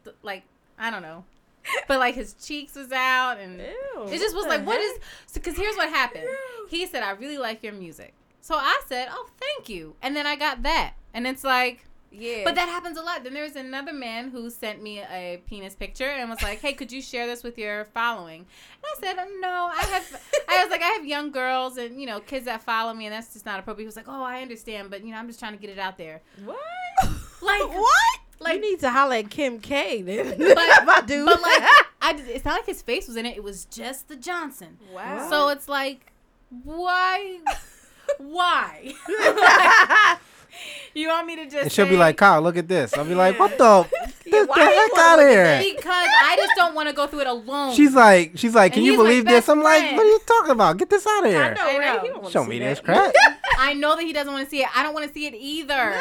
th- 0.03 0.15
like 0.23 0.43
I 0.77 0.91
don't 0.91 1.01
know, 1.01 1.23
but 1.87 1.99
like 1.99 2.15
his 2.15 2.33
cheeks 2.33 2.75
was 2.75 2.91
out 2.91 3.39
and 3.39 3.59
Ew. 3.59 4.05
it 4.07 4.19
just 4.19 4.35
was 4.35 4.45
like 4.45 4.61
the 4.61 4.65
what 4.67 4.79
heck? 4.79 5.01
is 5.27 5.33
because 5.33 5.55
here's 5.57 5.75
what 5.75 5.89
happened. 5.89 6.27
He 6.69 6.85
said 6.85 7.01
I 7.03 7.11
really 7.11 7.37
like 7.37 7.63
your 7.63 7.73
music, 7.73 8.13
so 8.41 8.55
I 8.55 8.79
said 8.87 9.07
oh 9.11 9.27
thank 9.39 9.69
you, 9.69 9.95
and 10.01 10.15
then 10.15 10.27
I 10.27 10.35
got 10.35 10.63
that, 10.63 10.93
and 11.13 11.25
it's 11.27 11.43
like. 11.43 11.83
Yeah. 12.11 12.41
But 12.45 12.55
that 12.55 12.69
happens 12.69 12.97
a 12.97 13.01
lot. 13.01 13.23
Then 13.23 13.33
there's 13.33 13.55
another 13.55 13.93
man 13.93 14.29
who 14.29 14.49
sent 14.49 14.81
me 14.81 14.99
a 14.99 15.41
penis 15.47 15.75
picture 15.75 16.05
and 16.09 16.29
was 16.29 16.41
like, 16.41 16.59
"Hey, 16.61 16.73
could 16.73 16.91
you 16.91 17.01
share 17.01 17.27
this 17.27 17.43
with 17.43 17.57
your 17.57 17.85
following?" 17.85 18.39
And 18.41 18.83
I 18.85 18.99
said, 19.01 19.15
"No, 19.39 19.69
I 19.73 19.83
have." 19.91 20.21
I 20.47 20.63
was 20.63 20.71
like, 20.71 20.81
"I 20.81 20.87
have 20.87 21.05
young 21.05 21.31
girls 21.31 21.77
and 21.77 21.99
you 21.99 22.07
know 22.07 22.19
kids 22.21 22.45
that 22.45 22.63
follow 22.63 22.93
me, 22.93 23.05
and 23.07 23.13
that's 23.13 23.33
just 23.33 23.45
not 23.45 23.59
appropriate." 23.59 23.83
He 23.83 23.87
was 23.87 23.95
like, 23.97 24.07
"Oh, 24.07 24.23
I 24.23 24.41
understand, 24.41 24.89
but 24.89 25.03
you 25.03 25.11
know, 25.11 25.17
I'm 25.17 25.27
just 25.27 25.39
trying 25.39 25.53
to 25.53 25.59
get 25.59 25.69
it 25.69 25.79
out 25.79 25.97
there." 25.97 26.21
What? 26.43 26.57
Like 27.41 27.61
what? 27.69 28.19
Like 28.39 28.55
you 28.55 28.61
need 28.71 28.79
to 28.79 28.89
holler 28.89 29.15
at 29.17 29.29
Kim 29.29 29.59
K 29.59 30.01
then. 30.01 30.37
But- 30.39 30.57
my 30.85 31.01
dude. 31.05 31.25
But 31.25 31.41
like, 31.41 31.61
I 32.01 32.15
it's 32.29 32.43
not 32.45 32.53
like 32.55 32.65
his 32.65 32.81
face 32.81 33.07
was 33.07 33.15
in 33.15 33.25
it. 33.27 33.37
It 33.37 33.43
was 33.43 33.65
just 33.65 34.07
the 34.07 34.15
Johnson. 34.15 34.77
wow. 34.93 35.29
So 35.29 35.49
it's 35.49 35.67
like, 35.69 36.11
why? 36.63 37.39
Why? 38.17 38.93
You 40.97 41.07
want 41.09 41.27
me 41.27 41.35
to 41.37 41.43
just? 41.45 41.55
And 41.63 41.71
she'll 41.71 41.87
be 41.87 41.97
like, 41.97 42.17
Kyle, 42.17 42.41
look 42.41 42.57
at 42.57 42.67
this. 42.67 42.93
I'll 42.97 43.05
be 43.05 43.15
like, 43.15 43.37
what 43.39 43.57
the? 43.57 43.87
Yeah, 44.27 44.43
Get 44.43 44.47
the 44.55 44.61
heck 44.61 44.97
out 44.97 45.19
of 45.19 45.27
here. 45.29 45.57
because 45.73 45.87
I 46.25 46.35
just 46.35 46.51
don't 46.57 46.75
want 46.75 46.89
to 46.89 46.93
go 46.93 47.07
through 47.07 47.21
it 47.21 47.27
alone. 47.27 47.73
She's 47.73 47.93
like, 47.95 48.33
she's 48.35 48.53
like, 48.53 48.73
can 48.73 48.79
And 48.79 48.85
you 48.85 48.97
believe 48.97 49.23
this? 49.23 49.45
best 49.45 49.49
I'm 49.49 49.63
like, 49.63 49.93
what 49.93 50.01
are 50.05 50.09
you 50.09 50.19
talking 50.27 50.51
about? 50.51 50.75
Get 50.77 50.89
this 50.89 51.07
out 51.07 51.19
of 51.19 51.25
I 51.27 51.29
here. 51.29 51.53
know, 51.55 51.61
I 51.61 51.77
right? 51.79 51.95
know. 51.95 52.01
He 52.01 52.07
don't 52.09 52.29
Show 52.29 52.43
me 52.43 52.59
that. 52.59 52.65
this 52.65 52.79
crap. 52.81 53.13
I 53.57 53.73
know 53.73 53.95
that 53.95 54.03
he 54.03 54.11
doesn't 54.11 54.31
want 54.33 54.43
to 54.43 54.49
see 54.49 54.63
it. 54.63 54.67
I 54.77 54.83
don't 54.83 54.93
want 54.93 55.07
to 55.07 55.13
see 55.13 55.27
it 55.27 55.33
either. 55.33 55.97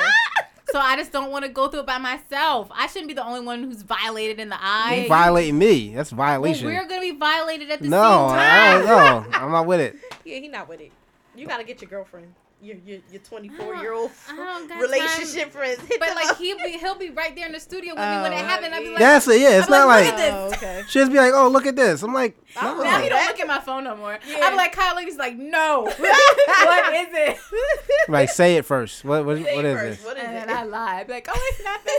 so 0.73 0.81
I 0.81 0.97
just 0.97 1.13
don't 1.13 1.31
want 1.31 1.45
to 1.45 1.51
go 1.53 1.69
through 1.69 1.81
it 1.81 1.87
by 1.87 1.99
myself. 1.99 2.69
I 2.73 2.89
shouldn't 2.89 3.07
be 3.07 3.15
the 3.15 3.25
only 3.25 3.41
one 3.47 3.63
who's 3.63 3.83
violated 3.83 4.41
in 4.41 4.49
the 4.49 4.59
eye. 4.61 5.03
You 5.05 5.09
violating 5.09 5.57
me. 5.57 5.95
That's 5.95 6.11
Well, 6.13 6.27
violation. 6.27 6.67
we're 6.67 6.85
gonna 6.89 7.01
be 7.03 7.13
violated 7.13 7.71
at 7.71 7.81
the 7.81 7.89
no, 7.89 7.97
same 8.29 8.39
I 8.41 8.43
time. 8.43 8.87
don't 8.87 9.31
know. 9.31 9.39
I'm 9.39 9.53
not 9.53 9.67
with 9.67 9.79
it. 9.81 9.97
Yeah, 10.25 10.39
he 10.41 10.49
not 10.49 10.69
with 10.69 10.81
it. 10.81 10.91
You 11.37 11.47
gotta 11.47 11.63
get 11.63 11.81
your 11.81 11.91
girlfriend. 11.91 12.35
Your 12.61 12.77
your, 12.87 12.99
your 13.13 13.21
24 13.21 13.75
year 13.77 13.93
old 13.93 14.11
I 14.31 14.35
don't 14.69 14.81
relationship 14.81 15.53
friends. 15.53 15.79
Hit 15.83 16.01
But 16.01 16.15
like 16.15 16.31
up. 16.31 16.39
he'll 16.39 16.57
be 16.59 16.79
he'll 16.79 16.95
be 16.95 17.11
right 17.11 17.35
there 17.37 17.47
in 17.47 17.53
the 17.53 17.61
studio 17.61 17.95
with 17.95 18.03
me 18.03 18.21
when 18.23 18.33
it 18.33 18.37
Oh, 18.43 18.45
happened. 18.47 18.75
I'd 18.75 18.83
be 18.83 18.89
like, 18.91 18.99
That's 18.99 19.29
it. 19.29 19.41
Yeah, 19.43 19.59
it's 19.59 19.67
I'm 19.67 19.73
not 19.73 19.87
like, 19.89 20.13
like 20.15 20.33
Oh, 20.33 20.47
okay. 20.55 20.83
she'll 20.89 21.03
just 21.03 21.13
be 21.13 21.19
like, 21.19 21.33
"Oh, 21.35 21.49
look 21.49 21.67
at 21.67 21.77
this." 21.77 22.03
I'm 22.03 22.15
like, 22.15 22.37
no. 22.61 22.83
Now 22.83 23.01
he 23.01 23.09
don't 23.11 23.27
look 23.27 23.39
at 23.41 23.47
my 23.47 23.61
phone 23.61 23.85
no 23.85 23.95
more. 23.97 24.19
I'm 24.43 24.57
like, 24.57 24.73
Kyle, 24.73 24.97
he's 24.99 25.17
like, 25.19 25.37
no. 25.37 25.83
what 25.99 26.95
is 26.95 27.09
it? 27.13 27.39
like 28.09 28.31
say 28.31 28.57
it 28.57 28.65
first. 28.65 29.05
What 29.05 29.27
what, 29.27 29.39
what 29.39 29.65
is 29.65 29.79
First, 29.79 29.99
this? 29.99 30.05
What 30.07 30.17
is 30.17 30.25
And 30.25 30.37
it? 30.37 30.47
then 30.47 30.57
I 30.57 30.63
lie. 30.65 30.97
I'd 31.01 31.07
be 31.07 31.13
like, 31.13 31.29
oh, 31.31 31.51
it's 31.53 31.63
nothing. 31.65 31.99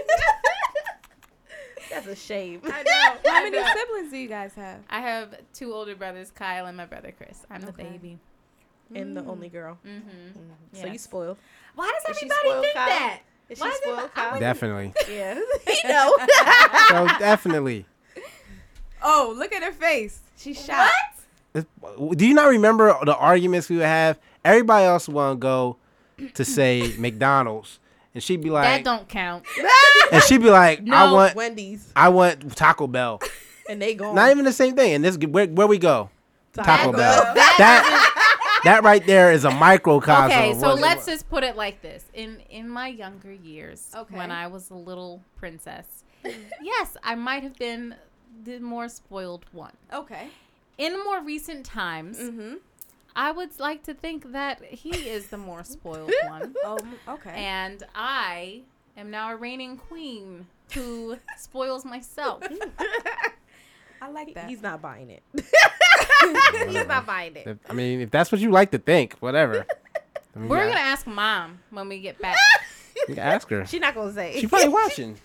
That's 1.90 2.08
a 2.08 2.16
shame. 2.16 2.62
I 2.66 2.84
know. 2.84 3.32
How 3.32 3.44
many 3.44 3.58
siblings 3.80 4.12
do 4.12 4.18
you 4.18 4.28
guys 4.28 4.54
have? 4.56 4.80
I 4.90 5.00
have 5.02 5.36
two 5.54 5.74
older 5.74 5.96
brothers, 5.96 6.32
Kyle 6.32 6.66
and 6.66 6.76
my 6.76 6.86
brother 6.86 7.14
Chris. 7.16 7.46
I'm 7.50 7.62
the 7.62 7.70
Okay. 7.70 8.00
Baby. 8.90 9.02
And 9.02 9.18
the 9.18 9.24
only 9.26 9.50
girl. 9.50 9.78
Mm-hmm. 9.86 10.40
So 10.74 10.86
you 10.86 10.92
Yes. 10.94 11.02
spoiled. 11.02 11.38
Why 11.76 11.92
does 11.94 12.16
Is 12.16 12.24
everybody 12.24 12.40
spoiled, 12.50 12.62
think 12.64 12.76
Kyle? 12.76 12.88
that? 12.88 13.20
Is 13.50 13.60
Why 13.60 13.68
she 13.68 13.72
is 13.72 13.78
spoiled, 13.80 14.14
Kyle? 14.14 14.40
Definitely. 14.40 14.94
Yeah. 15.12 15.40
he 15.68 15.88
know. 15.88 16.16
so 16.90 17.08
definitely. 17.20 17.86
Oh, 19.02 19.34
look 19.38 19.54
at 19.54 19.64
her 19.64 19.72
face. 19.72 20.20
She's 20.38 20.64
shocked. 20.64 20.92
It's- 21.54 21.66
Do 22.16 22.28
you 22.28 22.34
not 22.34 22.48
remember 22.50 22.96
the 23.06 23.16
arguments 23.16 23.70
we 23.70 23.78
would 23.78 23.86
have? 23.86 24.20
Everybody 24.44 24.86
else 24.86 25.08
want 25.08 25.38
to 25.38 25.40
go 25.40 25.78
to 26.34 26.46
say 26.46 26.94
McDonald's, 26.98 27.80
and 28.14 28.24
she'd 28.24 28.42
be 28.42 28.50
like, 28.50 28.64
That 28.66 28.84
don't 28.84 29.08
count. 29.08 29.44
and 30.12 30.22
she'd 30.24 30.42
be 30.42 30.50
like, 30.50 30.88
I 30.90 31.12
want, 31.12 31.36
Wendy's. 31.36 31.92
I 31.96 32.10
want 32.10 32.56
Taco 32.56 32.88
Bell. 32.88 33.22
And 33.70 33.82
they 33.82 33.96
go. 33.96 34.14
Not 34.14 34.32
even 34.32 34.46
the 34.46 34.54
same 34.54 34.76
thing. 34.76 34.94
And 34.94 35.04
this 35.04 35.18
where 35.18 35.46
where 35.48 35.68
we 35.68 35.78
go, 35.78 36.10
Taco 36.54 36.66
Taco 36.66 36.92
Bell. 36.94 37.24
Bell. 37.24 37.34
That 37.36 37.56
that 37.58 38.14
right 38.66 39.06
there 39.06 39.32
is 39.32 39.46
a 39.46 39.52
microcosm. 39.52 40.26
Okay, 40.32 40.54
so 40.54 40.70
what- 40.70 40.80
let's 40.80 41.06
just 41.06 41.30
put 41.30 41.44
it 41.44 41.56
like 41.56 41.82
this: 41.82 42.06
in 42.14 42.42
in 42.50 42.68
my 42.70 42.88
younger 42.88 43.32
years, 43.34 43.92
Okay. 43.96 44.16
when 44.16 44.32
I 44.32 44.48
was 44.48 44.70
a 44.70 44.76
little 44.76 45.22
princess, 45.36 46.04
yes, 46.62 46.98
I 47.04 47.16
might 47.16 47.44
have 47.44 47.56
been 47.58 47.96
the 48.44 48.60
more 48.60 48.88
spoiled 48.90 49.46
one. 49.52 49.74
Okay. 49.94 50.30
In 50.78 51.04
more 51.04 51.22
recent 51.24 51.66
times, 51.66 52.20
Mm-hmm. 52.20 52.56
I 53.16 53.32
would 53.32 53.60
like 53.60 53.82
to 53.84 53.96
think 53.96 54.32
that 54.34 54.64
he 54.64 54.92
is 55.10 55.28
the 55.28 55.38
more 55.40 55.64
spoiled 55.64 56.14
one. 56.28 56.54
m- 56.64 56.96
okay. 57.10 57.32
and 57.32 57.82
I 57.96 58.62
am 58.96 59.10
now 59.10 59.32
a 59.32 59.36
reigning 59.36 59.78
queen 59.78 60.46
who 60.74 61.18
spoils 61.36 61.84
myself. 61.84 62.44
I 64.02 64.10
like 64.10 64.36
that. 64.36 64.48
He's 64.50 64.62
not 64.62 64.82
buying 64.84 65.10
it. 65.10 65.24
Whatever. 66.34 66.72
He's 66.72 66.88
not 66.88 67.06
buying 67.06 67.36
it. 67.36 67.48
If- 67.48 67.58
I 67.70 67.74
mean, 67.74 68.02
if 68.02 68.12
that's 68.12 68.32
what 68.32 68.42
you 68.42 68.52
like 68.52 68.72
to 68.72 68.78
think, 68.78 69.14
whatever. 69.20 69.66
I 70.36 70.40
mean, 70.40 70.50
We're 70.50 70.58
yeah, 70.60 70.68
gonna 70.70 70.80
ask 70.80 71.08
mom 71.08 71.60
when 71.72 71.90
we 71.90 72.00
get 72.00 72.20
back. 72.20 72.38
you 73.08 73.16
can 73.16 73.20
ask 73.20 73.50
her. 73.50 73.66
She 73.66 73.80
not 73.80 73.96
gonna 73.96 74.14
say. 74.14 74.40
She 74.40 74.48
probably 74.48 74.70
watching. 74.84 75.18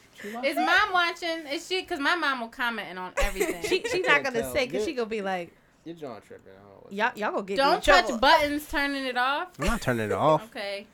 Is 0.45 0.57
mom 0.57 0.93
watching? 0.93 1.47
Is 1.53 1.67
she? 1.67 1.81
Because 1.83 1.99
my 1.99 2.15
mom 2.15 2.41
will 2.41 2.49
comment 2.49 2.97
on 2.99 3.13
everything. 3.19 3.63
she 3.65 3.83
she 3.91 4.01
not 4.03 4.23
gonna 4.23 4.41
tell. 4.43 4.53
say 4.53 4.67
because 4.67 4.83
Good. 4.85 4.91
she 4.91 4.95
gonna 4.95 5.09
be 5.09 5.21
like, 5.21 5.53
You're 5.85 5.97
John 5.97 6.21
tripping. 6.27 6.53
y'all 6.91 7.11
y'all 7.17 7.33
gonna 7.33 7.43
get 7.43 7.49
me 7.49 7.53
in 7.55 7.57
Don't 7.59 7.83
touch 7.85 8.05
trouble. 8.07 8.19
buttons 8.21 8.69
turning 8.69 9.05
it 9.05 9.17
off. 9.17 9.49
I'm 9.59 9.67
not 9.67 9.81
turning 9.81 10.07
it 10.07 10.13
off. 10.13 10.45
Okay. 10.45 10.87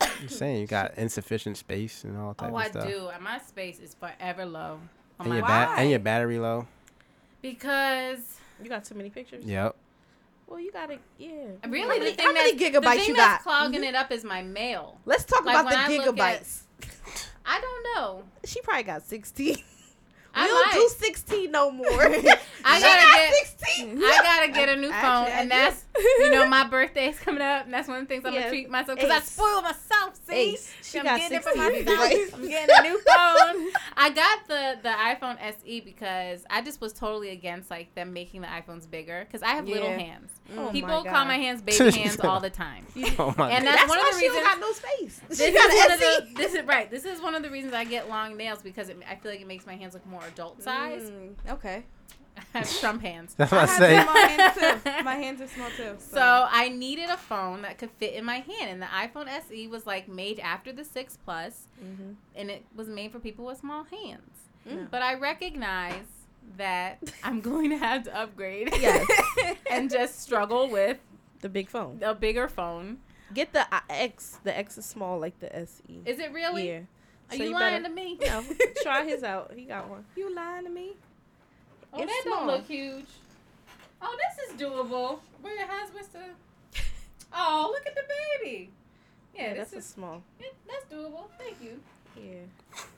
I'm 0.00 0.28
saying 0.28 0.60
you 0.62 0.66
got 0.66 0.96
insufficient 0.98 1.56
space 1.56 2.04
and 2.04 2.16
all 2.18 2.34
type 2.34 2.50
Oh, 2.52 2.56
of 2.56 2.62
I 2.62 2.68
stuff. 2.70 2.88
do. 2.88 3.08
And 3.14 3.22
My 3.22 3.38
space 3.38 3.78
is 3.80 3.94
forever 3.94 4.44
low. 4.46 4.80
On 5.20 5.26
And 5.26 5.28
my 5.28 5.36
your, 5.36 5.42
wall. 5.44 5.66
ba- 5.66 5.74
and 5.80 5.90
your 5.90 5.98
battery 6.00 6.38
low. 6.38 6.66
because 7.42 8.38
You 8.62 8.68
got 8.68 8.84
too 8.84 8.94
many 8.94 9.10
pictures. 9.10 9.44
Yep. 9.44 9.76
Well, 10.46 10.60
you 10.60 10.70
gotta 10.72 10.98
yeah. 11.18 11.30
really 11.66 11.80
how 11.82 11.88
many, 11.88 12.10
the 12.10 12.16
thing 12.16 12.26
how 12.26 12.32
many 12.32 12.52
that's, 12.54 12.62
gigabytes 12.76 12.82
the 12.94 12.98
thing 12.98 13.08
you 13.08 13.16
that's 13.16 13.44
got? 13.44 13.50
Mm-hmm. 13.50 13.72
clogging 13.72 13.84
it 13.84 13.94
up 13.94 14.12
is 14.12 14.24
my 14.24 14.42
mail. 14.42 14.98
Let's 15.06 15.24
talk 15.24 15.44
Like, 15.44 15.54
about 15.54 15.64
when 15.66 15.74
I 15.76 15.88
the 15.88 16.02
at- 16.22 16.42
gigabytes. 16.42 16.60
I 17.46 17.60
don't 17.60 17.84
know. 17.94 18.24
She 18.44 18.60
probably 18.60 18.82
got 18.84 19.02
sixteen. 19.02 19.56
I 20.34 20.46
don't 20.46 20.66
might. 20.66 20.72
do 20.74 20.88
sixteen 20.88 21.50
no 21.50 21.70
more. 21.70 21.86
I 22.64 22.80
gotta 22.80 23.16
get. 23.16 23.34
sixteen. 23.46 23.98
I 24.02 24.20
gotta 24.22 24.52
get 24.52 24.68
a 24.68 24.76
new 24.76 24.88
phone, 24.92 24.94
I 25.26 25.28
and 25.30 25.50
that's 25.50 25.84
you 25.96 26.30
know 26.30 26.46
my 26.48 26.66
birthday's 26.66 27.18
coming 27.18 27.42
up, 27.42 27.64
and 27.66 27.72
that's 27.74 27.88
one 27.88 27.98
of 27.98 28.04
the 28.04 28.08
things 28.08 28.24
I'm 28.24 28.32
Yes. 28.32 28.42
gonna 28.44 28.50
treat 28.50 28.70
myself 28.70 28.98
because 28.98 29.12
I 29.12 29.20
spoil 29.20 29.62
myself. 29.62 30.18
See, 30.28 30.58
She 30.82 30.98
I'm 30.98 31.04
got 31.04 31.18
getting 31.20 31.36
it 31.38 31.44
for 31.44 31.50
16 31.52 31.84
myself. 31.84 32.34
I'm 32.34 32.48
getting 32.48 32.76
a 32.78 32.82
new 32.82 32.98
phone. 33.00 33.72
I 33.96 34.10
got 34.10 34.48
the 34.48 34.78
the 34.82 34.88
iPhone 34.88 35.36
SE 35.40 35.80
because 35.80 36.44
I 36.50 36.62
just 36.62 36.80
was 36.80 36.92
totally 36.92 37.30
against 37.30 37.70
like 37.70 37.94
them 37.94 38.12
making 38.12 38.40
the 38.40 38.48
iPhones 38.48 38.90
bigger 38.90 39.24
because 39.26 39.42
I 39.42 39.50
have 39.54 39.68
little 39.68 39.90
hands. 39.90 40.30
Oh 40.56 40.68
People 40.70 41.02
my 41.04 41.10
call 41.10 41.24
my 41.24 41.36
hands 41.38 41.62
baby 41.62 41.90
hands 41.98 42.20
all 42.20 42.40
the 42.40 42.50
time. 42.50 42.84
Oh 43.18 43.34
my 43.38 43.50
And 43.50 43.66
that's, 43.66 43.78
That's 43.78 43.88
one 43.88 43.98
of 43.98 44.04
the 44.10 44.16
reasons. 44.16 44.34
don't 44.34 44.44
got 44.44 44.60
no 44.60 44.72
space. 44.72 45.20
this 45.28 45.38
She 45.38 45.44
is 45.44 45.54
got 45.54 45.74
one 45.74 45.92
of 45.92 46.00
SE. 46.02 46.20
the 46.20 46.34
this 46.36 46.54
is 46.54 46.64
right. 46.66 46.90
This 46.90 47.04
is 47.04 47.20
one 47.22 47.34
of 47.34 47.42
the 47.42 47.50
reasons 47.50 47.72
I 47.74 47.84
get 47.84 48.08
long 48.08 48.36
nails 48.36 48.60
because 48.62 48.88
it, 48.90 48.98
I 49.10 49.14
feel 49.16 49.32
like 49.32 49.40
it 49.40 49.46
makes 49.46 49.66
my 49.66 49.74
hands 49.76 49.94
look 49.94 50.06
more 50.06 50.22
adult 50.26 50.62
size. 50.62 51.10
Mm, 51.10 51.34
okay. 51.50 51.84
I 52.54 52.58
have 52.58 52.80
Trump 52.80 53.00
hands. 53.00 53.34
That's 53.36 53.52
what 53.52 53.60
I 53.62 53.66
have 53.66 53.78
say. 53.78 54.02
small 54.02 54.16
hands 54.16 54.82
too. 54.84 55.04
My 55.04 55.14
hands 55.14 55.40
are 55.40 55.46
small 55.46 55.70
too. 55.76 55.94
So 55.98 56.20
I 56.50 56.68
needed 56.68 57.08
a 57.08 57.16
phone 57.16 57.62
that 57.62 57.78
could 57.78 57.92
fit 57.92 58.14
in 58.14 58.24
my 58.24 58.38
hand, 58.40 58.70
and 58.70 58.82
the 58.82 58.86
iPhone 58.86 59.28
SE 59.28 59.68
was 59.68 59.86
like 59.86 60.08
made 60.08 60.40
after 60.40 60.72
the 60.72 60.84
six 60.84 61.16
Plus, 61.24 61.68
and 62.36 62.50
it 62.50 62.64
was 62.74 62.88
made 62.88 63.12
for 63.12 63.20
people 63.20 63.44
with 63.46 63.58
small 63.58 63.84
hands. 63.84 64.40
Mm. 64.68 64.90
But 64.90 65.00
I 65.02 65.14
recognize 65.14 66.06
that 66.56 66.98
I'm 67.22 67.40
going 67.40 67.70
to 67.70 67.78
have 67.78 68.04
to 68.04 68.16
upgrade, 68.18 68.70
Yes. 68.80 69.06
and 69.70 69.90
just 69.90 70.20
struggle 70.20 70.68
with 70.70 70.98
the 71.40 71.48
big 71.48 71.68
phone. 71.68 72.00
a 72.02 72.14
bigger 72.14 72.48
phone. 72.48 72.98
Get 73.32 73.52
the 73.52 73.62
uh, 73.74 73.80
X. 73.90 74.38
The 74.44 74.56
X 74.56 74.78
is 74.78 74.84
small 74.86 75.18
like 75.18 75.38
the 75.40 75.54
SE. 75.56 75.82
Is 76.04 76.18
it 76.18 76.32
really? 76.32 76.68
Yeah. 76.68 76.78
Are 77.30 77.36
So 77.36 77.42
you, 77.42 77.44
you 77.44 77.52
lying 77.54 77.82
better- 77.82 77.88
to 77.88 77.94
me? 77.94 78.18
No, 78.24 78.44
try 78.82 79.04
his 79.04 79.22
out. 79.24 79.52
He 79.56 79.64
got 79.64 79.88
one. 79.88 80.04
you 80.16 80.32
lying 80.34 80.64
to 80.64 80.70
me? 80.70 80.92
Oh, 81.92 82.02
It's 82.02 82.12
that 82.12 82.22
small. 82.24 82.38
don't 82.38 82.46
look 82.48 82.66
huge. 82.66 83.06
Oh, 84.02 84.16
this 84.16 84.50
is 84.54 84.60
doable. 84.60 85.20
Where 85.40 85.54
your 85.56 85.66
husband's 85.66 86.08
the? 86.08 86.18
Oh, 87.32 87.70
look 87.72 87.86
at 87.86 87.94
the 87.94 88.02
baby. 88.42 88.70
Yeah, 89.34 89.42
Yeah, 89.42 89.48
this 89.54 89.58
that's 89.58 89.72
a 89.72 89.78
is 89.78 89.84
small. 89.86 90.22
it, 90.38 90.54
that's 90.68 90.84
doable. 90.92 91.24
Thank 91.38 91.56
you. 91.62 91.80
Yeah. 92.16 92.32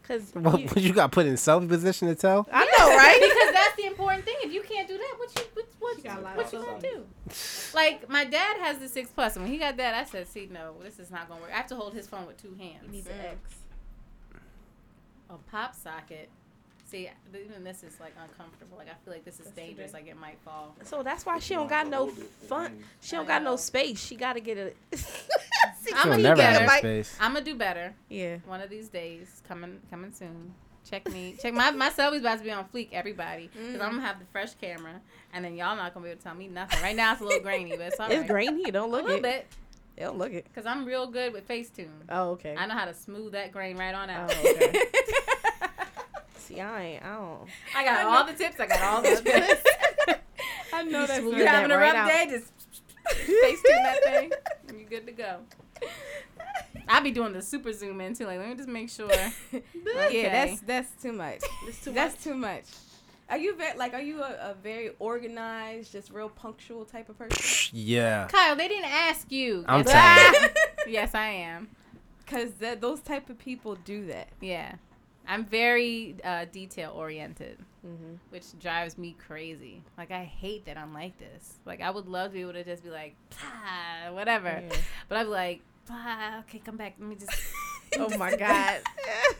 Cause 0.06 0.30
What, 0.34 0.76
you- 0.76 0.82
you 0.88 0.92
got 0.92 1.12
put 1.12 1.26
in 1.26 1.34
selfie 1.34 1.68
position 1.68 2.08
to 2.08 2.14
tell? 2.14 2.46
I 2.52 2.64
know, 2.64 2.88
right? 2.88 3.18
because 3.20 3.52
that's 3.52 3.76
the 3.76 3.86
important 3.86 4.24
thing. 4.24 4.36
If 4.42 4.52
you 4.52 4.62
can't 4.62 4.86
do 4.86 4.96
that, 4.96 5.14
what 5.16 5.34
you 5.36 5.42
what 5.54 5.66
what, 5.78 5.96
She 5.96 6.02
got 6.02 6.18
a 6.18 6.20
lot 6.20 6.36
what 6.36 6.52
you 6.52 6.62
gonna 6.62 6.80
do? 6.80 7.04
Like 7.74 8.08
my 8.08 8.24
dad 8.24 8.56
has 8.58 8.78
the 8.78 8.88
six 8.88 9.10
plus, 9.10 9.36
and 9.36 9.44
when 9.44 9.52
he 9.52 9.58
got 9.58 9.76
that, 9.76 9.94
I 9.94 10.04
said, 10.04 10.28
"See, 10.28 10.48
no, 10.50 10.74
this 10.82 10.98
is 10.98 11.10
not 11.10 11.28
gonna 11.28 11.40
work. 11.40 11.50
I 11.52 11.56
have 11.56 11.66
to 11.66 11.76
hold 11.76 11.92
his 11.92 12.06
phone 12.06 12.26
with 12.26 12.40
two 12.40 12.54
hands." 12.58 12.84
You 12.84 12.92
need 12.92 13.04
the 13.04 13.10
mm. 13.10 13.32
X. 13.32 13.56
A 15.28 15.34
pop 15.50 15.74
socket. 15.74 16.30
See, 16.88 17.10
even 17.34 17.64
this 17.64 17.82
is 17.82 17.98
like 17.98 18.14
uncomfortable. 18.22 18.78
Like 18.78 18.86
I 18.88 18.94
feel 19.04 19.12
like 19.12 19.24
this 19.24 19.40
is 19.40 19.46
That's 19.46 19.56
dangerous. 19.56 19.92
Like 19.92 20.06
it 20.06 20.16
might 20.18 20.38
fall. 20.44 20.74
So 20.84 21.02
that's 21.02 21.26
why 21.26 21.38
she 21.40 21.54
don't 21.54 21.68
got 21.68 21.88
no 21.88 22.06
fun. 22.06 22.78
She 23.00 23.16
don't 23.16 23.26
got 23.26 23.42
no 23.42 23.56
space. 23.56 23.98
She 24.04 24.14
gotta 24.14 24.38
get 24.40 24.56
a. 24.56 24.72
I'm 25.94 26.10
gonna 26.10 26.22
never 26.22 26.36
get 26.40 26.62
have 26.62 26.78
space. 26.78 27.16
I'm 27.20 27.32
gonna 27.32 27.44
do 27.44 27.54
better 27.56 27.94
Yeah. 28.08 28.38
one 28.46 28.60
of 28.60 28.70
these 28.70 28.88
days. 28.88 29.42
Coming 29.48 29.80
coming 29.90 30.12
soon. 30.12 30.54
Check 30.88 31.10
me. 31.10 31.34
Check 31.42 31.54
my 31.54 31.72
my 31.72 31.90
selfie's 31.90 32.20
about 32.20 32.38
to 32.38 32.44
be 32.44 32.52
on 32.52 32.64
fleek. 32.68 32.90
Everybody, 32.92 33.50
because 33.52 33.80
I'm 33.80 33.90
gonna 33.96 34.02
have 34.02 34.20
the 34.20 34.24
fresh 34.26 34.54
camera, 34.54 35.00
and 35.32 35.44
then 35.44 35.56
y'all 35.56 35.74
not 35.74 35.92
gonna 35.92 36.04
be 36.04 36.10
able 36.10 36.18
to 36.18 36.24
tell 36.24 36.34
me 36.36 36.46
nothing. 36.46 36.80
Right 36.82 36.94
now 36.94 37.12
it's 37.12 37.20
a 37.20 37.24
little 37.24 37.40
grainy, 37.40 37.70
but 37.70 37.80
it's 37.80 37.98
all 38.00 38.06
It's 38.10 38.20
right. 38.20 38.28
grainy. 38.28 38.70
Don't 38.70 38.92
look 38.92 39.02
A 39.02 39.06
little 39.06 39.18
it. 39.18 39.22
bit. 39.22 39.46
Don't 39.98 40.18
look 40.18 40.32
it. 40.32 40.44
Because 40.44 40.66
I'm 40.66 40.84
real 40.84 41.06
good 41.08 41.32
with 41.32 41.48
Facetune. 41.48 41.88
Oh, 42.10 42.30
okay. 42.32 42.54
I 42.56 42.66
know 42.66 42.74
how 42.74 42.84
to 42.84 42.94
smooth 42.94 43.32
that 43.32 43.50
grain 43.50 43.76
right 43.78 43.94
on 43.94 44.10
out. 44.10 44.30
Oh, 44.36 44.50
okay. 44.50 44.82
See, 46.46 46.60
I 46.60 46.82
ain't. 46.84 47.04
I 47.04 47.14
don't. 47.14 47.48
I 47.76 47.84
got 47.84 48.04
all 48.06 48.24
the 48.26 48.32
tips. 48.32 48.60
I 48.60 48.66
got 48.66 48.82
all 48.82 49.02
the 49.02 49.16
tips. 49.24 49.62
I 50.72 50.82
know 50.82 51.00
You 51.02 51.06
that's 51.06 51.20
smooth 51.20 51.38
you 51.38 51.44
that 51.44 51.54
having 51.54 51.70
a 51.70 51.76
right 51.76 51.94
rough 51.94 51.96
out. 51.96 52.08
day? 52.08 52.26
Just 52.30 52.52
Facetune 53.06 53.62
that 53.82 54.00
thing. 54.04 54.30
and 54.68 54.80
you're 54.80 54.88
good 54.88 55.06
to 55.06 55.12
go. 55.12 55.38
I'll 56.88 57.02
be 57.02 57.10
doing 57.10 57.32
the 57.32 57.42
super 57.42 57.72
zoom 57.72 58.00
in 58.00 58.14
too. 58.14 58.26
Like, 58.26 58.38
let 58.38 58.48
me 58.48 58.54
just 58.54 58.68
make 58.68 58.90
sure. 58.90 59.08
Okay. 59.52 60.22
Yeah, 60.22 60.46
that's 60.46 60.60
that's 60.62 61.02
too 61.02 61.12
much. 61.12 61.40
It's 61.66 61.82
too 61.82 61.92
that's 61.92 62.14
much. 62.14 62.22
too 62.24 62.34
much. 62.34 62.64
Are 63.30 63.38
you 63.38 63.56
very 63.56 63.76
like? 63.78 63.94
Are 63.94 64.00
you 64.00 64.22
a, 64.22 64.50
a 64.50 64.54
very 64.62 64.90
organized, 64.98 65.90
just 65.92 66.10
real 66.12 66.28
punctual 66.28 66.84
type 66.84 67.08
of 67.08 67.18
person? 67.18 67.70
Yeah. 67.72 68.28
Kyle, 68.28 68.54
they 68.56 68.68
didn't 68.68 68.90
ask 68.92 69.30
you. 69.32 69.64
I'm 69.66 69.84
yes, 69.84 69.90
telling 69.90 70.50
I- 70.54 70.88
yes, 70.88 71.14
I 71.14 71.26
am. 71.28 71.68
Because 72.24 72.50
those 72.80 73.00
type 73.00 73.30
of 73.30 73.38
people 73.38 73.76
do 73.84 74.06
that. 74.06 74.28
Yeah. 74.40 74.74
I'm 75.28 75.44
very 75.44 76.16
uh, 76.24 76.44
detail 76.46 76.92
oriented, 76.94 77.58
Mm-hmm. 77.86 78.14
which 78.30 78.58
drives 78.58 78.98
me 78.98 79.14
crazy. 79.26 79.80
Like, 79.96 80.10
I 80.10 80.24
hate 80.24 80.64
that 80.66 80.76
I'm 80.76 80.92
like 80.92 81.16
this. 81.18 81.54
Like, 81.64 81.80
I 81.80 81.90
would 81.90 82.08
love 82.08 82.30
to 82.32 82.34
be 82.34 82.40
able 82.40 82.54
to 82.54 82.64
just 82.64 82.82
be 82.82 82.90
like, 82.90 83.14
whatever. 84.10 84.48
Yeah. 84.68 84.76
But 85.08 85.18
I'd 85.18 85.24
be 85.24 85.30
like, 85.30 85.60
okay, 86.40 86.58
come 86.64 86.76
back. 86.76 86.94
Let 86.98 87.08
me 87.08 87.14
just. 87.16 87.30
Oh 87.98 88.16
my 88.18 88.34
God. 88.36 88.80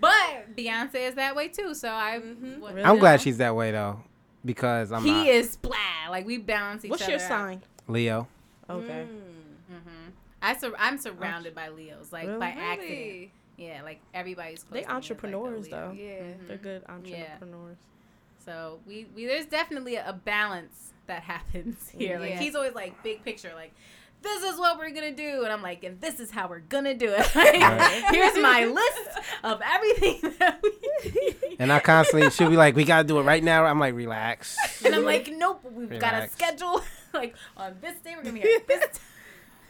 But 0.00 0.56
Beyonce 0.56 0.94
is 1.08 1.14
that 1.16 1.34
way 1.36 1.48
too. 1.48 1.74
So 1.74 1.88
I. 1.88 2.18
Mhm. 2.22 2.60
Really? 2.62 2.82
I'm 2.82 2.98
glad 2.98 3.20
she's 3.20 3.38
that 3.38 3.54
way 3.54 3.70
though, 3.72 4.02
because 4.44 4.92
I'm 4.92 5.02
He 5.04 5.10
not 5.12 5.26
is 5.26 5.56
blah. 5.56 5.76
Like, 6.08 6.26
we 6.26 6.38
balance 6.38 6.84
each 6.84 6.90
What's 6.90 7.02
other 7.02 7.12
your 7.12 7.20
out. 7.20 7.28
sign? 7.28 7.62
Leo. 7.88 8.26
Okay. 8.68 9.06
Mm. 9.70 9.76
I 10.42 10.56
sur- 10.56 10.74
I'm 10.78 10.96
surrounded 10.96 11.54
by 11.54 11.68
Leos, 11.68 12.12
like 12.12 12.26
Really? 12.26 12.38
by 12.38 12.48
accident. 12.50 13.30
Really? 13.60 13.72
Yeah, 13.72 13.82
like 13.82 14.00
everybody's. 14.14 14.62
close 14.64 14.80
They 14.80 14.86
to 14.86 14.88
me 14.94 14.98
is, 14.98 15.10
like, 15.10 15.12
entrepreneurs, 15.12 15.68
though. 15.68 15.92
Yeah. 15.96 16.10
Mhm. 16.22 16.48
They're 16.48 16.56
good 16.56 16.82
entrepreneurs. 16.88 17.76
Yeah. 17.80 18.44
So 18.44 18.80
we, 18.86 19.06
we 19.14 19.26
there's 19.26 19.46
definitely 19.46 19.96
a, 19.96 20.08
a 20.08 20.12
balance 20.12 20.92
that 21.06 21.22
happens 21.34 21.88
here. 21.90 22.18
Like 22.18 22.36
he's 22.38 22.54
always 22.54 22.74
like 22.74 23.02
big 23.02 23.22
picture, 23.24 23.52
like 23.54 23.72
this 24.22 24.42
is 24.42 24.58
what 24.58 24.76
we're 24.78 24.90
gonna 24.90 25.12
do, 25.14 25.44
and 25.44 25.52
I'm 25.52 25.62
like, 25.62 25.82
and 25.82 25.98
this 26.00 26.20
is 26.20 26.30
how 26.30 26.46
we're 26.48 26.58
gonna 26.60 26.94
do 26.94 27.08
it. 27.10 27.26
Like, 27.34 28.04
Here's 28.14 28.36
my 28.38 28.64
list 28.66 29.18
of 29.44 29.60
everything 29.64 30.34
that 30.38 30.62
we. 30.62 31.56
And 31.58 31.72
I 31.72 31.80
constantly 31.80 32.30
she'll 32.30 32.50
be 32.50 32.56
like, 32.56 32.76
"We 32.76 32.84
gotta 32.84 33.06
do 33.08 33.18
it 33.18 33.22
right 33.22 33.42
now." 33.42 33.64
I'm 33.64 33.78
like, 33.80 33.94
"Relax." 33.94 34.56
and 34.84 34.94
I'm 34.94 35.04
like, 35.04 35.30
nope, 35.32 35.62
we've 35.72 35.98
got 35.98 36.14
a 36.22 36.28
schedule. 36.28 36.82
like 37.14 37.34
on 37.56 37.76
this 37.80 37.96
day 38.00 38.14
we're 38.16 38.22
gonna 38.22 38.34
be 38.34 38.40
here. 38.40 38.58
at 38.58 38.66
This 38.66 38.80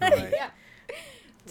time. 0.00 0.12
Right. 0.12 0.32
yeah. 0.32 0.50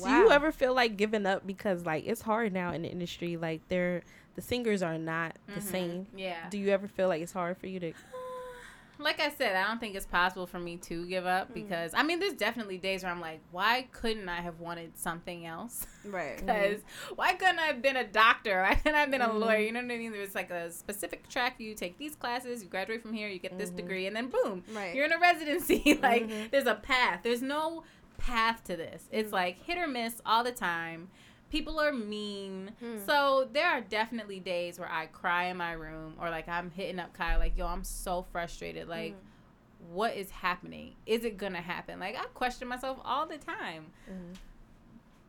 Do 0.04 0.10
you 0.10 0.32
ever 0.32 0.52
feel 0.52 0.74
like 0.74 0.98
giving 0.98 1.26
up 1.26 1.46
because 1.46 1.86
like 1.86 2.06
it's 2.06 2.22
hard 2.22 2.54
now 2.54 2.72
in 2.74 2.82
the 2.82 2.90
industry? 2.90 3.38
Like 3.38 3.62
they're 3.68 4.04
the 4.36 4.42
singers 4.42 4.82
are 4.82 4.98
not 4.98 5.36
the 5.48 5.60
Mhm. 5.62 5.64
same. 5.64 6.08
Yeah. 6.16 6.50
Do 6.50 6.58
you 6.58 6.70
ever 6.70 6.88
feel 6.88 7.08
like 7.08 7.22
it's 7.22 7.34
hard 7.34 7.58
for 7.58 7.68
you 7.68 7.80
to? 7.80 7.94
like 9.00 9.20
I 9.20 9.30
said, 9.30 9.56
I 9.56 9.66
don't 9.68 9.80
think 9.80 9.96
it's 9.96 10.06
possible 10.06 10.46
for 10.46 10.60
me 10.60 10.76
to 10.78 11.06
give 11.08 11.26
up 11.26 11.48
hmm. 11.48 11.54
because 11.54 11.94
I 11.94 12.04
mean, 12.04 12.20
there's 12.20 12.34
definitely 12.34 12.78
days 12.78 13.04
where 13.04 13.12
I'm 13.12 13.22
like, 13.22 13.40
why 13.52 13.88
couldn't 13.92 14.28
I 14.28 14.42
have 14.42 14.60
wanted 14.60 14.98
something 14.98 15.46
else? 15.46 15.86
Right. 16.06 16.38
Because 16.38 16.78
mm-hmm. 16.78 17.16
why 17.16 17.34
couldn't 17.34 17.60
I 17.60 17.66
have 17.66 17.82
been 17.82 17.98
a 17.98 18.08
doctor? 18.08 18.62
Why 18.68 18.76
couldn't 18.76 18.96
I 18.96 19.02
have 19.02 19.12
been 19.12 19.22
a 19.22 19.34
lawyer? 19.34 19.58
Mm-hmm. 19.58 19.66
You 19.66 19.72
know 19.74 19.82
what 19.82 19.94
I 19.94 19.98
mean? 19.98 20.12
There's 20.14 20.34
like 20.34 20.50
a 20.50 20.72
specific 20.72 21.28
track. 21.28 21.56
You 21.60 21.76
take 21.76 21.98
these 21.98 22.16
classes, 22.16 22.64
you 22.64 22.70
graduate 22.70 23.02
from 23.02 23.12
here, 23.12 23.28
you 23.28 23.38
get 23.38 23.58
this 23.58 23.68
mm-hmm. 23.68 23.78
degree, 23.78 24.08
and 24.08 24.16
then 24.16 24.30
boom, 24.30 24.64
Right. 24.74 24.96
you're 24.96 25.04
in 25.04 25.12
a 25.12 25.20
residency. 25.20 26.00
like 26.02 26.52
there's 26.52 26.68
a 26.68 26.76
path. 26.76 27.20
There's 27.22 27.42
no 27.42 27.84
path 28.30 28.64
to 28.66 28.76
this. 28.76 29.04
It's 29.12 29.30
mm. 29.30 29.34
like 29.34 29.64
hit 29.64 29.78
or 29.78 29.88
miss 29.88 30.22
all 30.26 30.44
the 30.44 30.52
time. 30.52 31.10
People 31.50 31.80
are 31.80 31.92
mean. 31.92 32.72
Mm. 32.84 33.06
So 33.06 33.48
there 33.52 33.68
are 33.68 33.82
definitely 33.82 34.40
days 34.40 34.80
where 34.80 34.92
I 34.92 35.08
cry 35.08 35.46
in 35.46 35.58
my 35.58 35.72
room 35.72 36.14
or 36.22 36.30
like 36.30 36.48
I'm 36.48 36.70
hitting 36.72 37.00
up 37.00 37.14
Kyle 37.14 37.40
like, 37.40 37.58
yo, 37.58 37.66
I'm 37.66 37.84
so 37.84 38.26
frustrated. 38.32 38.88
Like, 38.88 39.14
mm. 39.14 39.94
what 39.94 40.16
is 40.16 40.30
happening? 40.30 40.94
Is 41.06 41.26
it 41.26 41.38
gonna 41.38 41.62
happen? 41.62 42.00
Like 42.00 42.16
I 42.16 42.26
question 42.34 42.68
myself 42.68 43.00
all 43.04 43.26
the 43.26 43.38
time. 43.38 43.88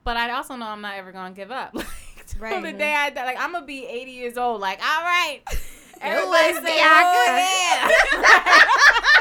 But 0.04 0.16
I 0.16 0.30
also 0.32 0.56
know 0.56 0.66
I'm 0.66 0.80
not 0.80 0.94
ever 0.96 1.12
gonna 1.12 1.34
give 1.34 1.50
up. 1.50 1.74
Like 2.38 2.52
Right. 2.52 2.62
the 2.62 2.78
day 2.78 2.94
I 2.94 3.10
die, 3.10 3.24
like 3.24 3.40
I'm 3.40 3.52
gonna 3.52 3.66
be 3.66 3.84
80 3.84 4.10
years 4.12 4.38
old. 4.38 4.60
Like, 4.60 4.78
all 4.78 5.02
right. 5.02 5.40
Everybody 6.00 6.54
say, 6.54 6.62
Bianca. 6.62 7.18
oh, 7.18 7.90
yeah. 8.22 9.16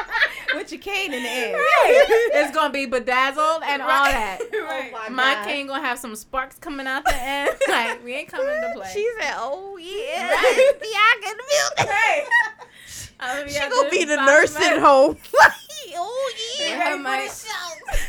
With 0.56 0.72
your 0.72 0.82
cane 0.82 1.14
in 1.14 1.22
the 1.24 1.30
air. 1.30 1.56
it's 1.58 2.54
gonna 2.56 2.74
be 2.74 2.86
bedazzled 2.86 3.62
and 3.64 3.82
all 3.82 3.88
that. 4.06 4.40
Right. 4.70 4.94
Oh 4.94 5.10
my 5.12 5.42
cane 5.46 5.68
gonna 5.68 5.82
have 5.84 5.98
some 6.00 6.16
sparks 6.16 6.56
coming 6.58 6.86
out 6.88 7.04
the 7.06 7.16
end. 7.16 7.52
like 7.70 8.04
we 8.04 8.14
ain't 8.14 8.30
coming 8.30 8.48
to 8.48 8.72
play. 8.76 8.90
She 8.94 9.10
said, 9.20 9.34
"Oh 9.38 9.78
yeah, 9.78 10.30
Right. 10.32 10.72
Bianca 10.80 11.30
in 11.32 11.38
the 11.38 11.44
building." 11.50 11.94
Right. 11.94 12.26
I'm 13.20 13.50
She 13.50 13.58
out 13.58 13.70
gonna 13.70 13.82
there 13.84 13.92
be 13.92 14.06
the 14.06 14.16
five 14.18 14.26
nurse 14.28 14.56
at 14.56 14.80
home. 14.80 15.18
oh 15.96 16.34
yeah. 16.60 16.66
Yeah, 16.92 16.96
my- 16.96 17.30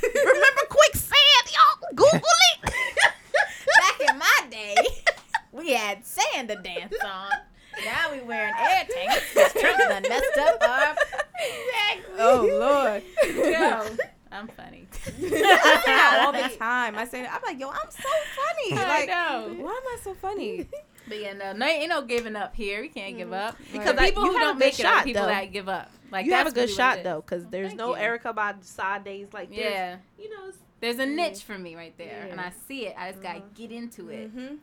Remember 0.02 0.60
quicksand, 0.68 1.46
y'all? 1.46 1.88
Google 1.94 2.20
it. 2.64 2.72
Back 3.78 4.10
in 4.10 4.18
my 4.18 4.38
day, 4.50 4.76
we 5.52 5.70
had 5.72 6.04
sand 6.04 6.48
to 6.48 6.56
dance 6.56 6.94
on. 7.04 7.30
Now 7.84 8.12
we 8.12 8.20
wearing 8.20 8.54
air 8.58 8.86
tanks 8.92 9.24
because 9.34 9.52
Trump 9.52 9.78
done 9.78 10.02
messed 10.08 10.38
up 10.38 10.62
our. 10.62 10.96
Exactly. 11.40 12.14
Oh 12.18 12.46
Lord. 12.60 13.02
Yo, 13.52 13.96
I'm 14.32 14.48
funny. 14.48 14.86
all 15.22 16.32
the 16.32 16.56
time. 16.58 16.96
I 16.96 17.06
say, 17.08 17.26
I'm 17.26 17.40
like, 17.42 17.58
yo, 17.58 17.70
I'm 17.70 17.90
so 17.90 18.08
funny. 18.36 18.78
I 18.78 18.88
Like, 18.88 19.08
know. 19.08 19.64
why 19.64 19.70
am 19.70 19.82
I 19.86 19.98
so 20.02 20.14
funny? 20.14 20.68
But 21.08 21.20
yeah, 21.20 21.32
no, 21.32 21.52
no, 21.52 21.66
ain't 21.66 21.88
no 21.88 22.02
giving 22.02 22.36
up 22.36 22.54
here. 22.54 22.82
We 22.82 22.88
can't 22.88 23.16
give 23.16 23.28
mm. 23.30 23.34
up 23.48 23.56
Because 23.58 23.72
because 23.72 23.98
I- 23.98 24.06
people 24.10 24.26
you 24.26 24.32
who 24.32 24.38
don't 24.38 24.54
good 24.54 24.58
make 24.60 24.78
it 24.78 24.84
are 24.84 24.96
shot, 24.96 25.04
people 25.04 25.22
though. 25.22 25.28
that 25.28 25.52
give 25.52 25.68
up. 25.68 25.90
Like 26.12 26.26
you 26.26 26.32
have 26.32 26.46
a 26.46 26.50
good 26.50 26.62
really 26.62 26.72
shot 26.74 27.02
though, 27.02 27.20
because 27.20 27.46
there's 27.46 27.68
Thank 27.68 27.78
no 27.78 27.90
you. 27.96 28.02
Erica 28.02 28.32
by 28.32 28.54
side 28.62 29.04
days 29.04 29.28
like 29.32 29.48
this. 29.50 29.58
Yeah, 29.58 29.96
You 30.18 30.28
know. 30.30 30.52
there's 30.80 30.98
a 30.98 31.06
mm. 31.06 31.14
niche 31.14 31.42
for 31.42 31.56
me 31.56 31.74
right 31.76 31.96
there, 31.98 32.26
and 32.30 32.40
I 32.40 32.52
see 32.68 32.86
it. 32.86 32.94
I 32.98 33.10
just 33.10 33.22
gotta 33.22 33.40
mm-hmm. 33.40 33.54
get 33.54 33.70
into 33.72 34.08
it, 34.10 34.36
Mm-hmm. 34.36 34.54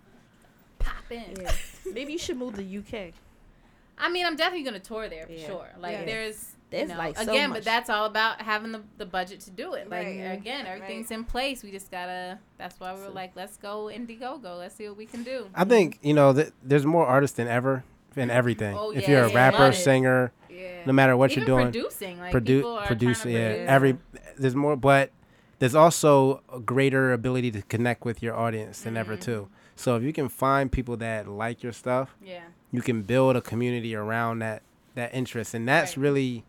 Pop 0.88 1.12
in. 1.12 1.36
Yeah. 1.42 1.52
Maybe 1.94 2.14
you 2.14 2.18
should 2.20 2.38
move 2.38 2.56
to 2.56 2.78
UK. 2.80 3.14
I 3.98 4.10
mean, 4.10 4.26
I'm 4.26 4.36
definitely 4.36 4.64
gonna 4.64 4.80
tour 4.80 5.10
there 5.10 5.26
for 5.26 5.32
Yeah. 5.34 5.48
sure. 5.48 5.70
Like 5.80 5.94
Yeah. 6.00 6.06
there's, 6.06 6.52
There's, 6.70 6.90
you 6.90 6.96
know, 6.96 6.98
like, 7.00 7.18
so 7.18 7.24
again, 7.24 7.50
much. 7.50 7.58
but 7.60 7.66
that's 7.66 7.90
all 7.90 8.06
about 8.06 8.42
having 8.42 8.72
the, 8.72 8.82
the 8.98 9.06
budget 9.06 9.40
to 9.42 9.52
do 9.52 9.74
it. 9.74 9.90
Like 9.90 10.06
Right. 10.06 10.34
again, 10.34 10.66
everything's 10.68 11.10
in 11.12 11.24
place. 11.24 11.64
We 11.64 11.72
just 11.72 11.90
gotta. 11.90 12.40
That's 12.58 12.80
why 12.80 12.94
we 12.94 13.02
were 13.02 13.10
like, 13.10 13.32
let's 13.36 13.58
go 13.58 13.86
Indiegogo. 13.86 14.58
Let's 14.58 14.76
see 14.76 14.88
what 14.88 14.98
we 14.98 15.06
can 15.06 15.24
do. 15.24 15.48
I 15.56 15.64
think 15.64 15.98
you 16.02 16.14
know 16.14 16.34
that 16.34 16.52
there's 16.64 16.86
more 16.86 17.06
artists 17.06 17.38
than 17.38 17.48
ever 17.48 17.84
in 18.16 18.30
everything. 18.30 18.76
Oh, 18.78 18.92
if 18.92 19.04
yeah, 19.04 19.12
you're 19.12 19.24
a 19.26 19.30
yeah, 19.30 19.36
rapper, 19.36 19.72
singer, 19.72 20.32
Yeah. 20.50 20.86
no 20.86 20.94
matter 20.94 21.16
what 21.16 21.32
Even 21.32 21.42
you're 21.48 21.58
doing, 21.60 21.72
producing, 21.72 22.20
like 22.20 22.34
produ- 22.34 22.46
people 22.48 22.74
are 22.78 22.86
produce, 22.88 23.26
yeah, 23.26 23.50
produce. 23.50 23.70
every 23.70 23.98
there's 24.38 24.56
more, 24.56 24.76
but 24.76 25.12
there's 25.60 25.76
also 25.76 26.42
a 26.54 26.60
greater 26.60 27.14
ability 27.14 27.50
to 27.52 27.62
connect 27.64 28.06
with 28.06 28.22
your 28.22 28.36
audience 28.36 28.82
than 28.82 28.96
ever 28.98 29.14
Mm-hmm. 29.14 29.22
too. 29.22 29.48
So 29.78 29.96
if 29.96 30.04
you 30.04 30.12
can 30.12 30.28
find 30.28 30.72
people 30.72 30.98
that 30.98 31.28
like 31.28 31.64
your 31.64 31.72
stuff, 31.72 32.16
Yeah. 32.22 32.42
you 32.72 32.82
can 32.82 33.04
build 33.04 33.36
a 33.36 33.42
community 33.42 33.96
around 33.96 34.40
that 34.40 34.64
that 34.96 35.14
interest, 35.14 35.54
and 35.54 35.68
that's 35.68 35.96
Right. 35.96 36.02
really 36.04 36.46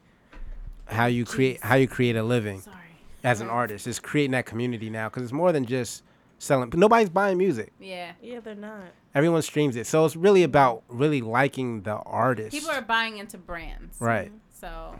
how 0.86 1.04
you 1.06 1.24
create 1.26 1.60
how 1.62 1.74
you 1.74 1.86
create 1.86 2.16
a 2.16 2.22
living 2.22 2.60
Sorry. 2.60 2.76
as 3.22 3.40
an 3.42 3.48
artist. 3.50 3.86
Is 3.86 3.98
creating 4.00 4.30
that 4.32 4.46
community 4.46 4.88
now 4.90 5.08
because 5.08 5.22
it's 5.22 5.32
more 5.32 5.52
than 5.52 5.66
just 5.66 6.02
selling. 6.38 6.70
Nobody's 6.74 7.10
buying 7.10 7.36
music. 7.36 7.72
Yeah. 7.78 8.12
Yeah, 8.22 8.40
they're 8.40 8.54
not. 8.54 8.84
Everyone 9.14 9.42
streams 9.42 9.76
it, 9.76 9.86
so 9.86 10.04
it's 10.06 10.16
really 10.16 10.42
about 10.42 10.82
really 10.88 11.20
liking 11.20 11.82
the 11.82 11.96
artist. 11.96 12.52
People 12.52 12.70
are 12.70 12.80
buying 12.82 13.18
into 13.18 13.36
brands. 13.36 14.00
right. 14.00 14.32
So, 14.52 14.94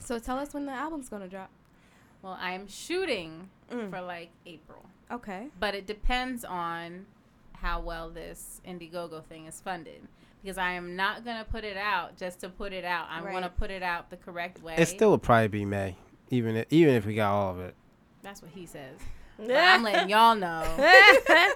So 0.00 0.18
tell 0.18 0.38
us 0.38 0.52
when 0.54 0.66
the 0.66 0.72
album's 0.72 1.08
gonna 1.08 1.28
drop. 1.28 1.50
well, 2.22 2.36
I 2.40 2.52
am 2.52 2.66
shooting 2.66 3.50
Mm. 3.70 3.90
for 3.90 4.00
like 4.00 4.30
April, 4.46 4.86
Okay. 5.10 5.48
but 5.60 5.74
it 5.76 5.86
depends 5.86 6.44
on 6.44 7.06
how 7.60 7.80
well 7.80 8.10
this 8.10 8.60
Indiegogo 8.66 9.24
thing 9.24 9.46
is 9.46 9.60
funded. 9.60 10.02
Because 10.42 10.56
I 10.56 10.72
am 10.72 10.96
not 10.96 11.24
gonna 11.24 11.44
put 11.44 11.64
it 11.64 11.76
out 11.76 12.16
just 12.16 12.40
to 12.40 12.48
put 12.48 12.72
it 12.72 12.84
out. 12.84 13.06
I'm 13.10 13.24
gonna 13.24 13.50
put 13.50 13.70
it 13.70 13.82
out 13.82 14.10
the 14.10 14.16
correct 14.16 14.62
way. 14.62 14.74
It 14.78 14.86
still 14.86 15.10
would 15.10 15.22
probably 15.22 15.48
be 15.48 15.64
May, 15.64 15.96
even 16.30 16.56
if, 16.56 16.66
even 16.70 16.94
if 16.94 17.04
we 17.04 17.14
got 17.14 17.32
all 17.32 17.50
of 17.52 17.60
it. 17.60 17.74
That's 18.22 18.40
what 18.42 18.50
he 18.50 18.66
says. 18.66 18.98
But 19.38 19.56
I'm 19.56 19.82
letting 19.82 20.10
y'all 20.10 20.36
know. 20.36 20.62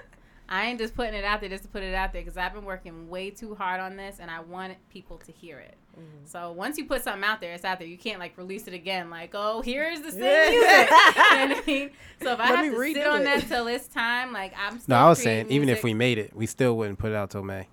I 0.48 0.66
ain't 0.66 0.78
just 0.78 0.94
putting 0.94 1.14
it 1.14 1.24
out 1.24 1.40
there 1.40 1.48
just 1.48 1.62
to 1.62 1.68
put 1.68 1.82
it 1.82 1.94
out 1.94 2.12
there 2.12 2.22
because 2.22 2.36
I've 2.36 2.52
been 2.52 2.64
working 2.64 3.08
way 3.08 3.30
too 3.30 3.54
hard 3.54 3.80
on 3.80 3.96
this 3.96 4.18
and 4.20 4.30
I 4.30 4.40
want 4.40 4.74
people 4.90 5.18
to 5.18 5.32
hear 5.32 5.58
it. 5.58 5.74
Mm-hmm. 5.98 6.26
So 6.26 6.52
once 6.52 6.76
you 6.76 6.84
put 6.84 7.02
something 7.02 7.24
out 7.24 7.40
there, 7.40 7.54
it's 7.54 7.64
out 7.64 7.78
there. 7.78 7.88
You 7.88 7.96
can't 7.96 8.18
like 8.20 8.36
release 8.36 8.66
it 8.66 8.74
again. 8.74 9.08
Like, 9.10 9.30
oh, 9.34 9.62
here's 9.62 10.00
the 10.00 10.10
same 10.10 10.20
music. 10.20 10.60
you 10.60 10.66
know 10.66 10.88
what 10.88 10.90
I 10.90 11.62
mean? 11.66 11.90
So 12.22 12.32
if 12.32 12.40
I 12.40 12.50
Let 12.50 12.56
have 12.56 12.64
me 12.64 12.70
to 12.70 12.76
sit 12.76 12.96
redo 12.96 13.10
on 13.12 13.20
it. 13.22 13.24
that 13.24 13.48
till 13.48 13.66
it's 13.68 13.88
time, 13.88 14.32
like 14.32 14.52
I'm. 14.58 14.80
Still 14.80 14.96
No, 14.96 15.04
I 15.04 15.08
was 15.08 15.22
creating 15.22 15.46
saying 15.46 15.56
even 15.56 15.68
if 15.68 15.82
we 15.82 15.94
made 15.94 16.18
it, 16.18 16.34
we 16.36 16.46
still 16.46 16.76
wouldn't 16.76 16.98
put 16.98 17.12
it 17.12 17.14
out 17.14 17.30
till 17.30 17.42
May. 17.42 17.68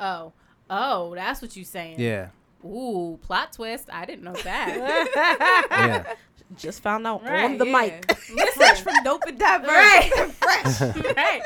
Oh, 0.00 0.32
oh, 0.70 1.14
that's 1.14 1.42
what 1.42 1.56
you're 1.56 1.64
saying. 1.64 1.98
Yeah, 1.98 2.28
Ooh, 2.64 3.18
plot 3.22 3.52
twist. 3.52 3.88
I 3.92 4.04
didn't 4.04 4.24
know 4.24 4.32
that. 4.32 5.66
yeah. 5.70 6.14
Just 6.56 6.82
found 6.82 7.06
out 7.06 7.22
Right, 7.24 7.44
on 7.44 7.58
the 7.58 7.66
yeah. 7.66 7.80
mic. 7.80 8.12
Fresh 8.54 8.80
from 8.80 8.94
dope 9.04 9.24
and 9.26 9.38
diverse. 9.38 9.68
Right. 9.68 11.16
right. 11.16 11.42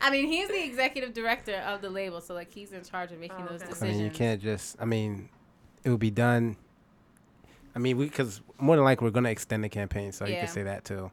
I 0.00 0.10
mean, 0.10 0.26
he's 0.28 0.48
the 0.48 0.64
executive 0.64 1.12
director 1.12 1.56
of 1.56 1.82
the 1.82 1.90
label, 1.90 2.20
so 2.20 2.34
like 2.34 2.50
he's 2.52 2.72
in 2.72 2.82
charge 2.84 3.12
of 3.12 3.18
making 3.18 3.36
Oh, 3.44 3.48
those 3.50 3.60
okay. 3.62 3.66
I 3.66 3.68
decisions. 3.72 3.96
mean, 3.96 4.04
you 4.04 4.10
can't 4.10 4.40
just. 4.42 4.76
I 4.80 4.84
mean, 4.84 5.28
it 5.84 5.90
would 5.90 6.00
be 6.00 6.10
done. 6.10 6.56
I 7.74 7.78
mean, 7.78 7.96
we 7.98 8.06
because 8.06 8.40
more 8.58 8.76
than 8.76 8.84
likely 8.84 9.04
we're 9.06 9.10
gonna 9.12 9.30
extend 9.30 9.62
the 9.62 9.68
campaign, 9.68 10.12
so 10.12 10.24
you 10.24 10.32
Yeah. 10.34 10.40
can 10.40 10.48
say 10.48 10.62
that 10.64 10.84
too. 10.84 11.10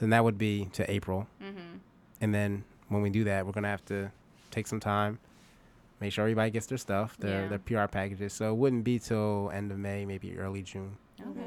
And 0.00 0.12
that 0.12 0.22
would 0.24 0.36
be 0.36 0.66
to 0.74 0.90
April, 0.90 1.26
Mm-hmm. 1.42 1.78
and 2.20 2.34
then 2.34 2.64
when 2.88 3.00
we 3.00 3.08
do 3.08 3.24
that, 3.24 3.46
we're 3.46 3.52
gonna 3.52 3.68
have 3.70 3.84
to 3.86 4.10
take 4.50 4.66
some 4.66 4.78
time, 4.80 5.18
make 6.00 6.12
sure 6.12 6.22
everybody 6.24 6.50
gets 6.50 6.66
their 6.66 6.76
stuff, 6.78 7.16
their 7.16 7.42
Yeah. 7.44 7.48
their 7.48 7.58
PR 7.58 7.86
packages. 7.88 8.34
So 8.34 8.50
it 8.52 8.56
wouldn't 8.56 8.84
be 8.84 8.98
till 8.98 9.50
end 9.54 9.72
of 9.72 9.78
May, 9.78 10.04
maybe 10.04 10.36
early 10.38 10.62
June. 10.62 10.98
Okay. 11.20 11.46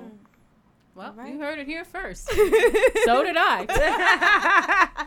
Well, 1.00 1.12
Alright. 1.12 1.32
you 1.34 1.40
heard 1.40 1.60
it 1.60 1.66
here 1.66 1.86
first. 1.86 2.28
so 2.30 3.24
did 3.24 3.38
I. 3.38 5.06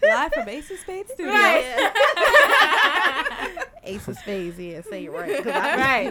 Live 0.02 0.32
from 0.32 0.48
Ace 0.48 0.70
of 0.70 0.78
Spades 0.78 1.12
Studio. 1.12 1.34
Ace 3.84 4.08
of 4.08 4.16
Spades, 4.16 4.58
yeah, 4.58 4.80
say 4.80 5.04
it 5.04 5.12
right. 5.12 5.44
'cause 5.44 5.52
I- 5.54 6.08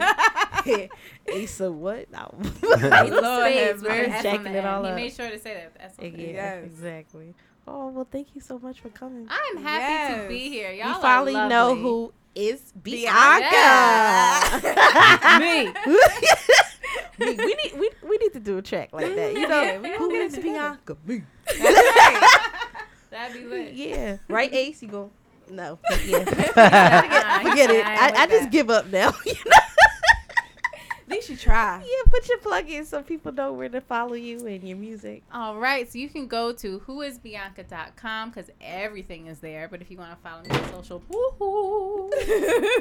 right. 0.64 0.92
Ace 1.28 1.60
of 1.60 1.76
what? 1.76 2.12
No. 2.12 2.36
Lord 2.62 2.80
have 2.82 3.80
Spades, 3.80 3.82
mercy. 3.82 4.12
I'm 4.14 4.22
jacking 4.24 4.54
it 4.54 4.64
all 4.64 4.84
He 4.84 4.90
up. 4.92 4.96
made 4.96 5.12
sure 5.12 5.32
to 5.32 5.40
say 5.40 5.56
that. 5.56 5.74
That's 5.80 5.96
yeah. 6.00 6.10
Yes. 6.32 6.66
exactly. 6.66 7.34
Oh 7.68 7.88
well, 7.88 8.08
thank 8.12 8.36
you 8.36 8.42
so 8.42 8.60
much 8.60 8.80
for 8.80 8.90
coming. 8.90 9.28
I'm 9.28 9.58
happy 9.64 10.22
to 10.22 10.28
be 10.28 10.50
here. 10.50 10.72
Y'all 10.72 10.86
we 10.90 10.94
are 10.94 11.02
finally 11.02 11.34
know 11.34 11.74
who 11.76 12.14
is 12.36 12.74
Bianca. 12.84 14.62
Bianca. 14.62 15.40
me. 15.40 15.74
We, 17.20 17.34
we 17.36 17.56
need 17.56 17.74
we, 17.80 17.90
we 18.08 18.18
need 18.18 18.34
to 18.34 18.40
do 18.40 18.58
a 18.58 18.62
track 18.62 18.90
like 18.94 19.14
that. 19.16 19.34
You 19.34 19.48
know, 19.48 19.62
Yeah, 19.62 19.80
we 19.80 19.90
who 19.98 20.10
gonna 20.10 20.14
is 20.24 20.36
get 20.36 20.40
it 20.46 20.48
together. 20.48 20.80
Bianca? 20.86 20.98
Me. 21.06 21.24
That'd 23.12 23.34
be 23.42 23.48
lit. 23.48 23.74
Yeah, 23.74 24.18
right, 24.28 24.54
Ace. 24.54 24.82
You 24.82 24.88
go. 24.88 25.12
No, 25.50 25.80
but 25.90 26.06
yeah. 26.06 26.20
Nah, 26.20 27.50
Forget 27.50 27.72
it. 27.72 27.86
I 27.86 28.10
I, 28.10 28.22
I 28.24 28.28
just 28.28 28.44
that. 28.44 28.52
give 28.52 28.70
up 28.70 28.86
now. 28.88 29.12
you 29.26 29.34
know? 29.46 29.52
At 31.12 31.16
least 31.16 31.30
you 31.30 31.38
try. 31.38 31.80
yeah, 31.84 32.12
put 32.12 32.30
your 32.30 32.38
plug 32.38 32.70
in 32.70 32.86
so 32.86 33.02
people 33.02 33.32
know 33.32 33.52
where 33.52 33.68
to 33.68 33.82
follow 33.82 34.14
you 34.14 34.46
and 34.46 34.64
your 34.64 34.78
music. 34.78 35.24
All 35.34 35.58
right, 35.58 35.92
so 35.92 35.98
you 35.98 36.08
can 36.08 36.28
go 36.28 36.54
to 36.54 36.82
whoisbianca.com 36.82 38.30
because 38.30 38.52
everything 38.62 39.26
is 39.26 39.40
there. 39.40 39.68
But 39.68 39.82
if 39.82 39.90
you 39.90 39.98
want 39.98 40.12
to 40.12 40.18
follow 40.18 40.44
me 40.44 40.52
on 40.52 40.84
social, 40.84 41.02
woohoo. 41.10 42.12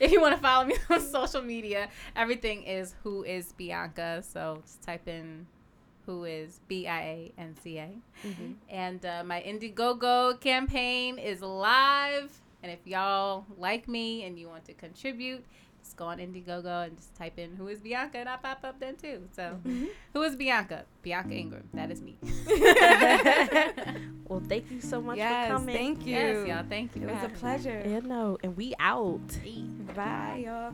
if 0.04 0.10
you 0.10 0.20
want 0.20 0.34
to 0.34 0.40
follow 0.40 0.64
me 0.64 0.76
on 0.90 1.00
social 1.00 1.42
media, 1.42 1.88
everything 2.16 2.62
is 2.62 2.94
Who 3.02 3.22
is 3.22 3.52
Bianca. 3.52 4.22
So 4.26 4.60
just 4.62 4.82
type 4.82 5.06
in 5.06 5.46
Who 6.06 6.24
is 6.24 6.60
B 6.68 6.86
I 6.88 7.00
A 7.00 7.32
N 7.38 7.54
C 7.62 7.78
A. 7.78 7.90
And 8.70 9.04
uh, 9.04 9.22
my 9.24 9.42
Indiegogo 9.42 10.40
campaign 10.40 11.18
is 11.18 11.42
live. 11.42 12.32
And 12.62 12.72
if 12.72 12.86
y'all 12.86 13.44
like 13.58 13.88
me 13.88 14.24
and 14.24 14.38
you 14.38 14.48
want 14.48 14.64
to 14.66 14.74
contribute, 14.74 15.44
just 15.90 15.96
go 15.96 16.04
on 16.06 16.18
Indiegogo 16.18 16.86
and 16.86 16.96
just 16.96 17.16
type 17.16 17.36
in 17.36 17.56
Who 17.56 17.66
is 17.66 17.80
Bianca 17.80 18.18
and 18.18 18.28
I 18.28 18.36
pop 18.36 18.60
up 18.62 18.78
then 18.78 18.94
too. 18.94 19.22
So, 19.32 19.58
mm-hmm. 19.66 19.86
who 20.12 20.22
is 20.22 20.36
Bianca? 20.36 20.84
Bianca 21.02 21.34
Ingram. 21.34 21.68
That 21.74 21.90
is 21.90 22.00
me. 22.00 22.16
Well, 24.30 24.40
thank 24.48 24.70
you 24.70 24.80
so 24.80 25.00
much 25.00 25.16
yes, 25.16 25.48
for 25.48 25.54
coming. 25.54 25.74
thank 25.74 26.06
you. 26.06 26.14
Yes, 26.14 26.46
y'all. 26.46 26.64
Thank 26.68 26.94
you. 26.94 27.02
It 27.02 27.12
was 27.12 27.24
a 27.24 27.28
pleasure. 27.30 27.82
Yeah, 27.84 27.98
no, 27.98 28.38
and 28.44 28.56
we 28.56 28.74
out. 28.78 29.20
Bye, 29.96 30.44
y'all. 30.46 30.72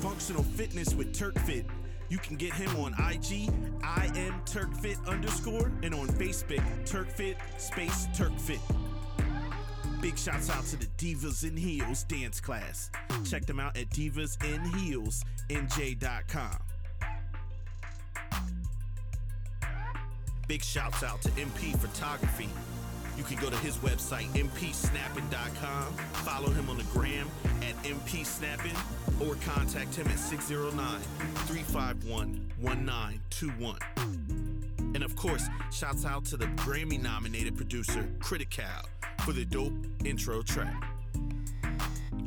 Functional 0.00 0.42
Fitness 0.42 0.94
with 0.94 1.18
TurkFit. 1.18 1.64
You 2.12 2.18
can 2.18 2.36
get 2.36 2.52
him 2.52 2.76
on 2.76 2.92
IG, 2.92 3.48
I 3.82 4.04
am 4.14 4.42
TurkFit 4.44 5.02
underscore, 5.06 5.72
and 5.82 5.94
on 5.94 6.08
Facebook, 6.08 6.62
TurkFit 6.84 7.36
space 7.56 8.06
TurkFit. 8.08 8.60
Big 10.02 10.18
shouts 10.18 10.50
out 10.50 10.66
to 10.66 10.76
the 10.76 10.84
Divas 10.98 11.48
in 11.48 11.56
Heels 11.56 12.04
dance 12.04 12.38
class. 12.38 12.90
Check 13.24 13.46
them 13.46 13.58
out 13.58 13.78
at 13.78 13.88
divasinheelsnj.com. 13.88 16.58
Big 20.48 20.62
shouts 20.62 21.02
out 21.02 21.22
to 21.22 21.30
MP 21.30 21.74
Photography. 21.78 22.50
You 23.16 23.24
can 23.24 23.36
go 23.36 23.50
to 23.50 23.56
his 23.58 23.76
website, 23.78 24.26
mpsnapping.com, 24.28 25.92
follow 26.24 26.50
him 26.50 26.70
on 26.70 26.78
the 26.78 26.84
gram 26.84 27.28
at 27.62 27.74
mpsnapping, 27.82 28.76
or 29.20 29.34
contact 29.46 29.94
him 29.94 30.08
at 30.08 30.18
609 30.18 31.00
351 31.46 32.52
1921. 32.60 33.78
And 34.94 35.02
of 35.02 35.16
course, 35.16 35.46
shouts 35.70 36.04
out 36.04 36.24
to 36.26 36.36
the 36.36 36.46
Grammy 36.46 37.00
nominated 37.00 37.56
producer, 37.56 38.08
Critical, 38.20 38.64
for 39.24 39.32
the 39.32 39.44
dope 39.44 39.72
intro 40.04 40.42
track. 40.42 40.82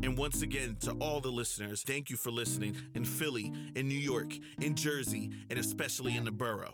And 0.04 0.18
once 0.18 0.42
again, 0.42 0.78
to 0.82 0.92
all 0.94 1.20
the 1.20 1.32
listeners, 1.32 1.84
thank 1.84 2.10
you 2.10 2.18
for 2.18 2.32
listening 2.32 2.76
in 2.94 3.06
Philly, 3.06 3.52
in 3.76 3.88
New 3.88 3.96
York, 3.96 4.34
in 4.62 4.76
Jersey, 4.76 5.32
and 5.50 5.58
especially 5.58 6.16
in 6.16 6.26
the 6.26 6.32
borough. 6.32 6.74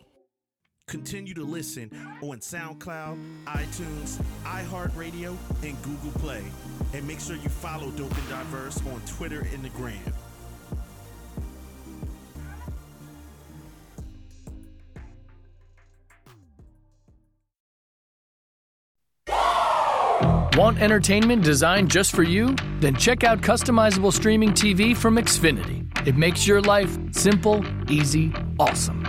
Continue 0.91 1.33
to 1.35 1.45
listen 1.45 1.89
on 2.21 2.39
SoundCloud, 2.39 3.17
iTunes, 3.45 4.21
iHeartRadio, 4.43 5.37
and 5.63 5.81
Google 5.83 6.11
Play. 6.19 6.43
And 6.93 7.07
make 7.07 7.21
sure 7.21 7.37
you 7.37 7.47
follow 7.47 7.91
Dope 7.91 8.13
and 8.13 8.27
Diverse 8.27 8.77
on 8.87 9.01
Twitter 9.07 9.47
and 9.53 9.63
the 9.63 9.69
Gram. 9.69 9.97
Want 20.57 20.81
entertainment 20.81 21.41
designed 21.41 21.89
just 21.89 22.13
for 22.13 22.23
you? 22.23 22.53
Then 22.81 22.97
check 22.97 23.23
out 23.23 23.39
customizable 23.39 24.11
streaming 24.11 24.49
TV 24.49 24.95
from 24.95 25.15
Xfinity. 25.15 25.87
It 26.05 26.17
makes 26.17 26.45
your 26.45 26.59
life 26.59 26.97
simple, 27.13 27.63
easy, 27.89 28.33
awesome. 28.59 29.00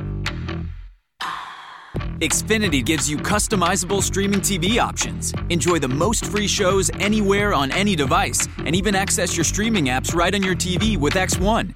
Xfinity 2.23 2.85
gives 2.85 3.11
you 3.11 3.17
customizable 3.17 4.01
streaming 4.01 4.39
TV 4.39 4.79
options. 4.79 5.35
Enjoy 5.49 5.81
the 5.81 5.89
most 5.89 6.27
free 6.27 6.47
shows 6.47 6.89
anywhere 7.01 7.53
on 7.53 7.73
any 7.73 7.97
device, 7.97 8.47
and 8.59 8.77
even 8.77 8.95
access 8.95 9.37
your 9.37 9.43
streaming 9.43 9.87
apps 9.87 10.15
right 10.15 10.33
on 10.33 10.41
your 10.41 10.55
TV 10.55 10.97
with 10.97 11.15
X1. 11.15 11.75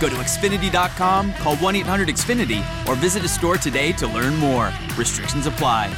Go 0.00 0.10
to 0.10 0.16
Xfinity.com, 0.16 1.32
call 1.32 1.56
1 1.56 1.76
800 1.76 2.08
Xfinity, 2.08 2.62
or 2.86 2.94
visit 2.94 3.24
a 3.24 3.28
store 3.28 3.56
today 3.56 3.92
to 3.92 4.06
learn 4.06 4.36
more. 4.36 4.70
Restrictions 4.98 5.46
apply. 5.46 5.94